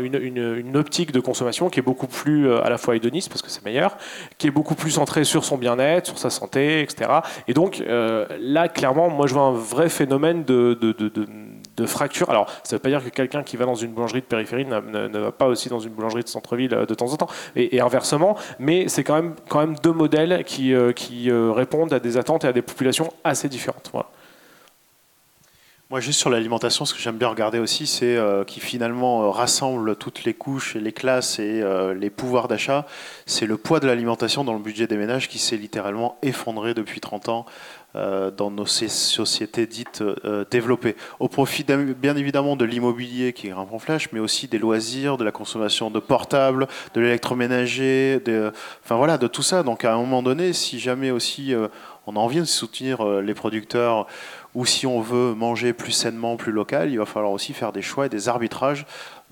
une, 0.00 0.16
une, 0.16 0.76
optique 0.78 1.12
de 1.12 1.20
consommation 1.20 1.68
qui 1.68 1.80
est 1.80 1.82
beaucoup 1.82 2.06
plus 2.06 2.48
euh, 2.48 2.64
à 2.64 2.70
la 2.70 2.78
fois 2.78 2.96
hédoniste 2.96 3.28
parce 3.28 3.42
que 3.42 3.50
c'est 3.50 3.64
meilleur 3.66 3.98
qui 4.38 4.46
est 4.46 4.50
beaucoup 4.50 4.74
plus 4.74 4.92
centrée 4.92 5.24
sur 5.24 5.44
son 5.44 5.58
bien-être 5.58 6.06
sur 6.06 6.18
sa 6.18 6.30
santé 6.30 6.80
etc 6.80 7.10
et 7.48 7.52
donc 7.52 7.82
euh, 7.82 8.26
là 8.40 8.68
clairement 8.68 9.10
moi 9.10 9.26
je 9.26 9.34
vois 9.34 9.42
un 9.42 9.52
vrai 9.52 9.90
phénomène 9.90 10.44
de, 10.44 10.72
de, 10.72 11.26
de, 11.76 11.86
fracture 11.86 12.30
alors 12.30 12.48
ça 12.62 12.74
ne 12.74 12.78
veut 12.78 12.82
pas 12.82 12.88
dire 12.88 13.04
que 13.04 13.08
quelqu'un 13.08 13.42
qui 13.42 13.56
va 13.56 13.64
dans 13.64 13.74
une 13.74 13.92
boulangerie 13.92 14.20
de 14.20 14.26
périphérie 14.26 14.64
ne, 14.64 15.18
va 15.18 15.32
pas 15.32 15.46
aussi 15.46 15.68
dans 15.68 15.80
une 15.80 15.90
boulangerie 15.90 16.22
de 16.22 16.28
centre-ville 16.28 16.74
euh, 16.74 16.86
de 16.86 16.94
temps 16.94 17.12
en 17.12 17.16
temps 17.16 17.28
et, 17.56 17.80
inversement, 17.80 18.36
mais 18.58 18.88
c'est 18.88 19.04
quand 19.04 19.14
même, 19.14 19.34
quand 19.48 19.60
même 19.60 19.74
deux 19.82 19.92
modèles 19.92 20.44
qui, 20.44 20.74
euh, 20.74 20.92
qui 20.92 21.30
euh, 21.30 21.52
répondent 21.52 21.92
à 21.92 22.00
des 22.00 22.16
attentes 22.16 22.44
et 22.44 22.48
à 22.48 22.52
des 22.52 22.62
populations 22.62 23.12
assez 23.24 23.48
différentes. 23.48 23.92
Moi, 25.90 26.00
juste 26.00 26.18
sur 26.18 26.30
l'alimentation, 26.30 26.84
ce 26.84 26.94
que 26.94 27.00
j'aime 27.00 27.18
bien 27.18 27.28
regarder 27.28 27.58
aussi, 27.58 27.86
c'est 27.86 28.16
qui 28.46 28.60
finalement 28.60 29.30
rassemble 29.30 29.94
toutes 29.96 30.24
les 30.24 30.32
couches 30.32 30.74
et 30.74 30.80
les 30.80 30.92
classes 30.92 31.38
et 31.38 31.62
les 31.94 32.08
pouvoirs 32.08 32.48
d'achat. 32.48 32.86
C'est 33.26 33.44
le 33.44 33.58
poids 33.58 33.78
de 33.78 33.86
l'alimentation 33.86 34.42
dans 34.42 34.54
le 34.54 34.58
budget 34.58 34.86
des 34.86 34.96
ménages 34.96 35.28
qui 35.28 35.38
s'est 35.38 35.58
littéralement 35.58 36.16
effondré 36.22 36.72
depuis 36.72 37.00
30 37.00 37.28
ans. 37.28 37.46
Euh, 37.94 38.30
dans 38.30 38.50
nos 38.50 38.64
sociétés 38.64 39.66
dites 39.66 40.00
euh, 40.00 40.46
développées, 40.50 40.96
au 41.20 41.28
profit 41.28 41.62
bien 41.62 42.16
évidemment 42.16 42.56
de 42.56 42.64
l'immobilier 42.64 43.34
qui 43.34 43.50
grimpe 43.50 43.70
en 43.70 43.78
flèche, 43.78 44.08
mais 44.12 44.18
aussi 44.18 44.48
des 44.48 44.56
loisirs, 44.58 45.18
de 45.18 45.24
la 45.24 45.30
consommation 45.30 45.90
de 45.90 45.98
portables, 45.98 46.68
de 46.94 47.02
l'électroménager, 47.02 48.18
de, 48.24 48.50
enfin 48.82 48.96
voilà, 48.96 49.18
de 49.18 49.26
tout 49.26 49.42
ça. 49.42 49.62
Donc 49.62 49.84
à 49.84 49.92
un 49.92 49.98
moment 49.98 50.22
donné, 50.22 50.54
si 50.54 50.78
jamais 50.78 51.10
aussi 51.10 51.52
euh, 51.54 51.68
on 52.06 52.16
a 52.16 52.18
envie 52.18 52.40
de 52.40 52.44
soutenir 52.44 53.04
les 53.04 53.34
producteurs 53.34 54.06
ou 54.54 54.64
si 54.64 54.86
on 54.86 55.02
veut 55.02 55.34
manger 55.34 55.74
plus 55.74 55.92
sainement, 55.92 56.36
plus 56.36 56.50
local, 56.50 56.90
il 56.90 56.98
va 56.98 57.04
falloir 57.04 57.30
aussi 57.30 57.52
faire 57.52 57.72
des 57.72 57.82
choix 57.82 58.06
et 58.06 58.08
des 58.08 58.28
arbitrages 58.28 58.86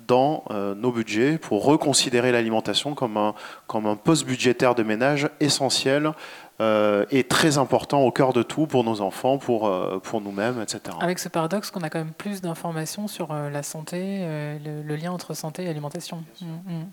dans 0.06 0.44
nos 0.76 0.92
budgets 0.92 1.36
pour 1.36 1.64
reconsidérer 1.64 2.30
l'alimentation 2.30 2.94
comme 2.94 3.16
un, 3.16 3.34
comme 3.66 3.86
un 3.86 3.96
poste 3.96 4.24
budgétaire 4.24 4.76
de 4.76 4.84
ménage 4.84 5.28
essentiel 5.40 6.12
euh, 6.60 7.06
est 7.10 7.26
très 7.26 7.56
important 7.56 8.02
au 8.02 8.12
cœur 8.12 8.34
de 8.34 8.42
tout 8.42 8.66
pour 8.66 8.84
nos 8.84 9.00
enfants, 9.00 9.38
pour, 9.38 9.66
euh, 9.66 9.98
pour 9.98 10.20
nous-mêmes, 10.20 10.60
etc. 10.60 10.94
Avec 11.00 11.18
ce 11.18 11.30
paradoxe 11.30 11.70
qu'on 11.70 11.80
a 11.80 11.88
quand 11.88 12.00
même 12.00 12.12
plus 12.12 12.42
d'informations 12.42 13.08
sur 13.08 13.32
euh, 13.32 13.48
la 13.48 13.62
santé, 13.62 14.26
le, 14.62 14.96
lien 14.96 15.10
entre 15.10 15.32
santé 15.32 15.64
et 15.64 15.68
alimentation. 15.68 16.22
Mm, 16.42 16.46
mm. 16.46 16.86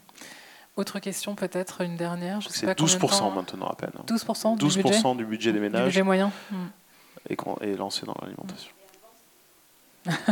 Autre 0.77 0.99
question 0.99 1.35
peut-être, 1.35 1.81
une 1.81 1.97
dernière 1.97 2.39
C'est 2.49 2.67
12% 2.67 3.33
maintenant 3.35 3.67
à 3.67 3.75
peine. 3.75 3.91
12%, 4.07 4.53
du, 4.53 4.59
12 4.59 4.77
budget 4.77 5.15
du 5.15 5.25
budget 5.25 5.51
des 5.51 5.59
ménages. 5.59 5.81
Du 5.81 5.87
budget 5.87 6.03
moyen 6.03 6.31
mm. 6.51 7.33
est, 7.61 7.75
lancé 7.75 8.05
dans 8.05 8.15
l'alimentation. 8.21 8.71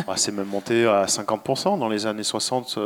Ah, 0.08 0.16
c'est 0.16 0.32
même 0.32 0.48
monté 0.48 0.88
à 0.88 1.04
50%. 1.08 1.78
Dans 1.78 1.90
les 1.90 2.06
années 2.06 2.24
60, 2.24 2.80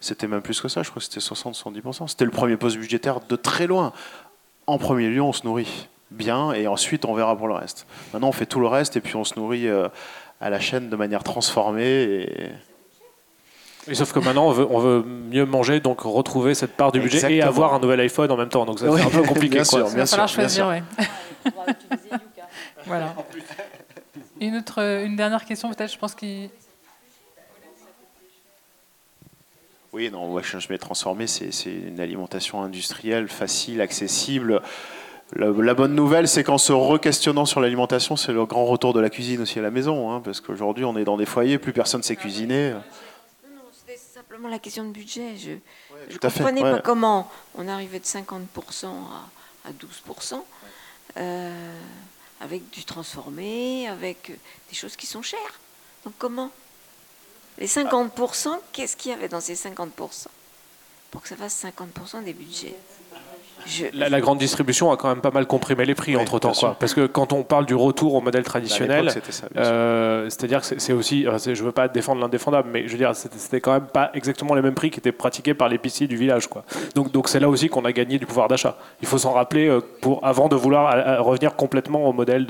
c'était 0.00 0.26
même 0.26 0.42
plus 0.42 0.60
que 0.60 0.66
ça. 0.66 0.82
Je 0.82 0.90
crois 0.90 0.98
que 0.98 1.04
c'était 1.04 1.20
60-70%. 1.20 2.08
C'était 2.08 2.24
le 2.24 2.32
premier 2.32 2.56
poste 2.56 2.78
budgétaire 2.78 3.20
de 3.20 3.36
très 3.36 3.68
loin 3.68 3.92
en 4.66 4.78
premier 4.78 5.08
lieu, 5.08 5.22
on 5.22 5.32
se 5.32 5.44
nourrit 5.44 5.88
bien 6.10 6.52
et 6.52 6.66
ensuite 6.66 7.04
on 7.04 7.14
verra 7.14 7.36
pour 7.36 7.48
le 7.48 7.54
reste. 7.54 7.86
Maintenant, 8.12 8.28
on 8.28 8.32
fait 8.32 8.46
tout 8.46 8.60
le 8.60 8.66
reste 8.66 8.96
et 8.96 9.00
puis 9.00 9.16
on 9.16 9.24
se 9.24 9.38
nourrit 9.38 9.68
euh, 9.68 9.88
à 10.40 10.50
la 10.50 10.60
chaîne 10.60 10.88
de 10.88 10.96
manière 10.96 11.22
transformée. 11.24 12.28
Et... 13.88 13.94
sauf 13.94 14.12
que 14.12 14.20
maintenant, 14.20 14.46
on 14.46 14.78
veut, 14.78 15.02
mieux 15.02 15.44
manger, 15.44 15.80
donc 15.80 16.00
retrouver 16.02 16.54
cette 16.54 16.76
part 16.76 16.92
du 16.92 17.00
budget 17.00 17.34
et 17.34 17.42
avoir 17.42 17.74
un 17.74 17.78
nouvel 17.78 18.00
iPhone 18.00 18.30
en 18.30 18.36
même 18.36 18.48
temps. 18.48 18.64
Donc 18.64 18.78
c'est 18.78 18.88
un 18.88 19.10
peu 19.10 19.22
compliqué. 19.26 19.56
bien 19.56 19.64
sûr, 19.64 19.90
bien 19.90 20.06
sûr, 20.06 20.28
choisir, 20.28 20.72
voilà. 22.86 23.14
Une, 24.40 24.56
autre, 24.56 24.80
une 25.04 25.16
dernière 25.16 25.44
question, 25.44 25.70
peut-être, 25.70 25.92
je 25.92 25.98
pense 25.98 26.14
qu'il. 26.14 26.48
Oui, 29.94 30.10
non, 30.10 30.36
je 30.42 30.68
vais 30.68 30.76
transformer, 30.76 31.28
c'est 31.28 31.52
une 31.66 32.00
alimentation 32.00 32.60
industrielle, 32.62 33.28
facile, 33.28 33.80
accessible. 33.80 34.60
La, 35.36 35.74
bonne 35.74 35.94
nouvelle, 35.94 36.26
c'est 36.26 36.42
qu'en 36.42 36.58
se 36.58 36.72
re-questionnant 36.72 37.44
sur 37.44 37.60
l'alimentation, 37.60 38.16
c'est 38.16 38.32
le 38.32 38.44
grand 38.44 38.64
retour 38.64 38.92
de 38.92 38.98
la 38.98 39.08
cuisine 39.08 39.42
aussi 39.42 39.60
à 39.60 39.62
la 39.62 39.70
maison, 39.70 40.10
hein, 40.10 40.20
parce 40.20 40.40
qu'aujourd'hui, 40.40 40.84
on 40.84 40.96
est 40.96 41.04
dans 41.04 41.16
des 41.16 41.26
foyers, 41.26 41.58
plus 41.58 41.72
personne 41.72 42.00
ne 42.00 42.04
sait 42.04 42.16
cuisiner. 42.16 42.70
Non, 42.70 42.80
non, 43.54 43.62
c'était 43.72 43.96
simplement 43.96 44.48
la 44.48 44.58
question 44.58 44.82
de 44.82 44.90
budget. 44.90 45.36
Je 45.36 45.52
ne 46.12 46.18
comprenais 46.18 46.60
pas 46.60 46.80
comment 46.80 47.30
on 47.54 47.68
arrivait 47.68 48.00
de 48.00 48.04
50% 48.04 48.86
à, 49.64 49.70
12%, 49.70 50.42
euh, 51.18 51.80
avec 52.40 52.68
du 52.70 52.84
transformé, 52.84 53.86
avec 53.86 54.32
des 54.70 54.74
choses 54.74 54.96
qui 54.96 55.06
sont 55.06 55.22
chères. 55.22 55.60
Donc 56.04 56.14
comment 56.18 56.50
les 57.58 57.66
50%, 57.66 58.48
qu'est-ce 58.72 58.96
qu'il 58.96 59.12
y 59.12 59.14
avait 59.14 59.28
dans 59.28 59.40
ces 59.40 59.54
50% 59.54 59.88
Pour 61.10 61.22
que 61.22 61.28
ça 61.28 61.36
fasse 61.36 61.64
50% 61.64 62.24
des 62.24 62.32
budgets. 62.32 62.76
La, 63.94 64.20
grande 64.20 64.38
distribution 64.38 64.90
a 64.92 64.96
quand 64.96 65.08
même 65.08 65.20
pas 65.20 65.30
mal 65.30 65.46
comprimé 65.46 65.84
les 65.84 65.94
prix 65.94 66.16
entre 66.16 66.38
temps. 66.38 66.52
Quoi. 66.52 66.76
Parce 66.78 66.92
que 66.92 67.06
quand 67.06 67.32
on 67.32 67.42
parle 67.44 67.66
du 67.66 67.74
retour 67.74 68.14
au 68.14 68.20
modèle 68.20 68.42
traditionnel, 68.42 69.10
euh, 69.56 70.28
c'est-à-dire 70.28 70.60
que 70.60 70.78
c'est 70.78 70.92
aussi, 70.92 71.22
je 71.22 71.50
ne 71.50 71.66
veux 71.66 71.72
pas 71.72 71.88
défendre 71.88 72.20
l'indéfendable, 72.20 72.68
mais 72.70 72.86
je 72.86 72.92
veux 72.92 72.98
dire, 72.98 73.14
c'était 73.14 73.60
quand 73.60 73.72
même 73.72 73.86
pas 73.86 74.10
exactement 74.14 74.54
les 74.54 74.62
mêmes 74.62 74.74
prix 74.74 74.90
qui 74.90 75.00
étaient 75.00 75.12
pratiqués 75.12 75.54
par 75.54 75.68
l'épicier 75.68 76.06
du 76.06 76.16
village. 76.16 76.46
Quoi. 76.48 76.64
Donc 76.94 77.10
donc 77.12 77.28
c'est 77.28 77.40
là 77.40 77.48
aussi 77.48 77.68
qu'on 77.68 77.84
a 77.84 77.92
gagné 77.92 78.18
du 78.18 78.26
pouvoir 78.26 78.48
d'achat. 78.48 78.76
Il 79.00 79.08
faut 79.08 79.18
s'en 79.18 79.32
rappeler 79.32 79.68
euh, 79.68 79.80
pour, 80.00 80.24
avant 80.24 80.48
de 80.48 80.56
vouloir 80.56 80.94
euh, 80.94 81.22
revenir 81.22 81.56
complètement 81.56 82.06
au 82.06 82.12
modèle 82.12 82.46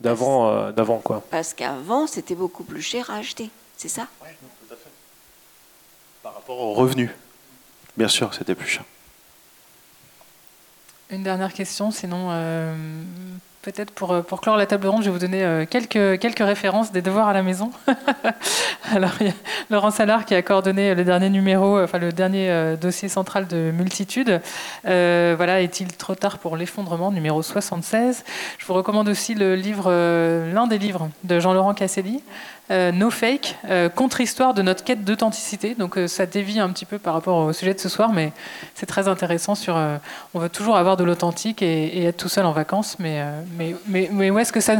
d'avant. 0.00 0.70
d'avant 0.72 0.98
quoi. 0.98 1.22
Parce 1.30 1.54
qu'avant, 1.54 2.06
c'était 2.06 2.34
beaucoup 2.34 2.64
plus 2.64 2.82
cher 2.82 3.10
à 3.10 3.16
acheter. 3.16 3.50
C'est 3.78 3.88
ça 3.88 4.08
Oui, 4.20 4.28
tout 4.40 4.74
à 4.74 4.76
fait. 4.76 4.90
Par 6.22 6.34
rapport 6.34 6.58
aux 6.58 6.74
revenus. 6.74 7.10
Bien 7.96 8.08
sûr, 8.08 8.34
c'était 8.34 8.56
plus 8.56 8.66
cher. 8.66 8.84
Une 11.10 11.22
dernière 11.22 11.54
question, 11.54 11.90
sinon 11.90 12.28
euh, 12.32 12.74
peut-être 13.62 13.92
pour, 13.92 14.12
euh, 14.12 14.20
pour 14.20 14.40
clore 14.42 14.56
la 14.56 14.66
table 14.66 14.88
ronde, 14.88 15.02
je 15.02 15.06
vais 15.06 15.12
vous 15.12 15.20
donner 15.20 15.42
euh, 15.42 15.64
quelques, 15.64 16.18
quelques 16.20 16.40
références 16.40 16.92
des 16.92 17.02
devoirs 17.02 17.28
à 17.28 17.32
la 17.32 17.42
maison. 17.42 17.70
Alors, 18.92 19.12
il 19.20 19.28
y 19.28 19.30
a 19.30 19.34
Laurent 19.70 19.90
Salard 19.90 20.26
qui 20.26 20.34
a 20.34 20.42
coordonné 20.42 20.94
le 20.94 21.04
dernier 21.04 21.30
numéro, 21.30 21.80
enfin 21.80 21.98
le 21.98 22.12
dernier 22.12 22.76
dossier 22.80 23.08
central 23.08 23.46
de 23.46 23.70
Multitude. 23.70 24.40
voilà, 24.82 25.62
est-il 25.62 25.96
trop 25.96 26.16
tard 26.16 26.38
pour 26.38 26.56
l'effondrement, 26.56 27.10
numéro 27.10 27.42
76. 27.42 28.24
Je 28.58 28.66
vous 28.66 28.74
recommande 28.74 29.08
aussi 29.08 29.34
le 29.34 29.54
livre, 29.54 29.90
l'un 29.90 30.66
des 30.66 30.78
livres 30.78 31.08
de 31.24 31.40
Jean-Laurent 31.40 31.74
Casselli, 31.74 32.22
euh, 32.70 32.92
no 32.92 33.10
Fake, 33.10 33.56
euh, 33.68 33.88
contre-histoire 33.88 34.52
de 34.52 34.62
notre 34.62 34.84
quête 34.84 35.04
d'authenticité. 35.04 35.74
Donc 35.74 35.96
euh, 35.96 36.06
ça 36.06 36.26
dévie 36.26 36.60
un 36.60 36.68
petit 36.70 36.84
peu 36.84 36.98
par 36.98 37.14
rapport 37.14 37.38
au 37.38 37.52
sujet 37.52 37.72
de 37.72 37.80
ce 37.80 37.88
soir, 37.88 38.12
mais 38.12 38.32
c'est 38.74 38.86
très 38.86 39.08
intéressant 39.08 39.54
sur... 39.54 39.76
on 40.34 40.38
veut 40.38 40.48
toujours 40.48 40.76
avoir 40.76 40.96
de 40.96 41.04
l'authentique 41.04 41.62
et, 41.62 42.04
être 42.04 42.16
tout 42.16 42.28
seul 42.28 42.46
en 42.46 42.52
vacances, 42.52 42.96
mais, 42.98 43.22
mais, 43.56 43.74
mais, 43.86 44.08
mais 44.12 44.30
où 44.30 44.38
est-ce 44.38 44.52
que 44.52 44.60
ça 44.60 44.76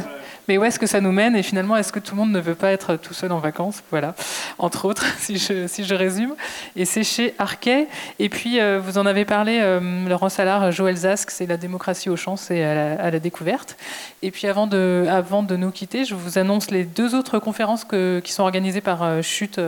mais 0.49 0.57
où 0.57 0.65
est-ce 0.65 0.79
que 0.79 0.87
ça 0.87 1.01
nous 1.01 1.13
mène 1.13 1.37
Et 1.37 1.43
finalement, 1.43 1.77
est-ce 1.77 1.93
que 1.93 2.01
tout 2.01 2.15
le 2.15 2.21
monde 2.21 2.33
ne 2.33 2.41
veut 2.41 2.55
pas 2.55 2.73
être 2.73 2.97
tout 2.97 3.13
seul 3.13 3.31
en 3.33 3.39
vacances? 3.39 3.83
Voilà, 3.91 4.15
entre 4.59 4.87
autres, 4.87 5.05
si 5.19 5.37
je, 5.37 5.67
si 5.67 5.85
je 5.85 5.95
résume. 5.95 6.35
Et 6.75 6.87
c'est 6.87 7.05
chez 7.05 7.35
Arquet. 7.39 7.87
Et 8.19 8.31
puis, 8.31 8.59
euh, 8.59 8.81
vous 8.83 8.97
en 8.97 9.05
avez 9.05 9.27
parlé, 9.27 9.59
euh, 9.61 10.09
Laurent 10.09 10.31
Salard, 10.31 10.73
Joël 10.73 10.97
Zask, 10.97 11.31
c'est 11.31 11.47
la 11.47 11.59
démocratie 11.59 12.09
aux 12.09 12.17
chances 12.17 12.51
et 12.51 12.65
à 12.65 13.11
la, 13.11 13.19
découverte. 13.21 13.77
Et 14.23 14.31
puis, 14.31 14.47
avant 14.47 14.67
de, 14.67 15.07
avant 15.11 15.43
de 15.43 15.55
nous 15.55 15.71
quitter, 15.71 16.05
je 16.05 16.15
vous 16.15 16.39
annonce 16.39 16.71
les 16.71 16.85
deux 16.85 17.15
autres 17.15 17.39
conférences 17.39 17.85
qui 17.85 18.33
sont 18.33 18.43
organisées 18.43 18.81
par 18.81 19.03
euh, 19.03 19.23
Chute 19.23 19.61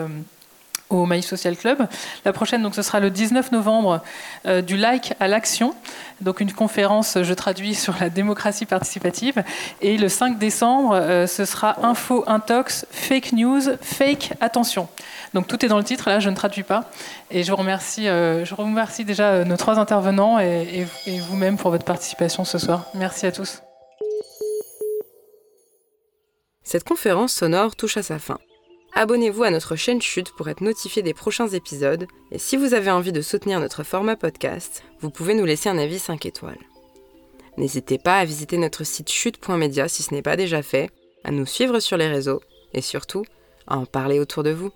au 0.89 1.05
Maïf 1.05 1.27
Social 1.27 1.57
Club. 1.57 1.87
La 2.25 2.33
prochaine, 2.33 2.63
donc, 2.63 2.75
ce 2.75 2.83
sera 2.83 3.01
le 3.01 3.11
19 3.11 3.53
novembre, 3.53 4.03
du 4.67 4.77
like 4.77 5.15
à 5.21 5.29
l'action. 5.29 5.75
Donc 6.21 6.41
une 6.41 6.53
conférence, 6.53 7.19
je 7.23 7.35
traduis, 7.35 7.75
sur 7.75 7.95
la 8.01 8.11
démocratie 8.11 8.67
participative. 8.67 9.43
Et 9.81 9.97
le 9.97 10.09
5 10.09 10.39
décembre, 10.39 10.95
euh, 10.95 11.27
ce 11.27 11.45
sera 11.45 11.85
info, 11.87 12.25
intox, 12.27 12.87
fake 12.91 13.33
news, 13.33 13.63
fake 13.81 14.33
attention. 14.41 14.89
Donc 15.35 15.47
tout 15.47 15.65
est 15.65 15.69
dans 15.69 15.79
le 15.79 15.85
titre, 15.85 16.09
là 16.09 16.21
je 16.21 16.31
ne 16.31 16.35
traduis 16.35 16.63
pas. 16.63 16.85
Et 17.31 17.43
je 17.43 17.51
vous 17.51 17.57
remercie, 17.57 18.09
euh, 18.09 18.45
je 18.45 18.55
remercie 18.55 19.05
déjà 19.05 19.45
nos 19.45 19.57
trois 19.57 19.79
intervenants 19.79 20.39
et 20.39 20.87
vous-même 21.29 21.57
pour 21.57 21.71
votre 21.71 21.85
participation 21.85 22.45
ce 22.45 22.59
soir. 22.59 22.87
Merci 22.95 23.27
à 23.27 23.33
tous. 23.33 23.63
Cette 26.63 26.85
conférence 26.85 27.33
sonore 27.33 27.75
touche 27.75 27.97
à 27.97 28.03
sa 28.05 28.21
fin. 28.21 28.39
Abonnez-vous 28.95 29.45
à 29.45 29.51
notre 29.51 29.77
chaîne 29.77 30.03
Chute 30.03 30.33
pour 30.33 30.49
être 30.49 30.61
notifié 30.61 31.03
des 31.03 31.15
prochains 31.15 31.49
épisodes. 31.49 32.07
Et 32.33 32.39
si 32.39 32.57
vous 32.57 32.75
avez 32.75 32.91
envie 32.91 33.13
de 33.13 33.21
soutenir 33.21 33.61
notre 33.61 33.83
format 33.83 34.17
podcast, 34.17 34.83
vous 35.01 35.11
pouvez 35.11 35.35
nous 35.35 35.45
laisser 35.45 35.69
un 35.69 35.79
avis 35.79 35.99
5 35.99 36.27
étoiles. 36.27 36.59
N'hésitez 37.57 37.99
pas 37.99 38.19
à 38.19 38.25
visiter 38.25 38.59
notre 38.59 38.85
site 38.85 39.11
chute.media 39.11 39.89
si 39.89 40.03
ce 40.03 40.13
n'est 40.13 40.23
pas 40.23 40.37
déjà 40.37 40.63
fait, 40.63 40.91
à 41.25 41.31
nous 41.31 41.47
suivre 41.47 41.79
sur 41.79 41.97
les 41.97 42.09
réseaux 42.09 42.41
et 42.73 42.81
surtout 42.81 43.25
à 43.67 43.79
en 43.79 43.87
parler 43.87 44.19
autour 44.19 44.43
de 44.43 44.51
vous. 44.51 44.71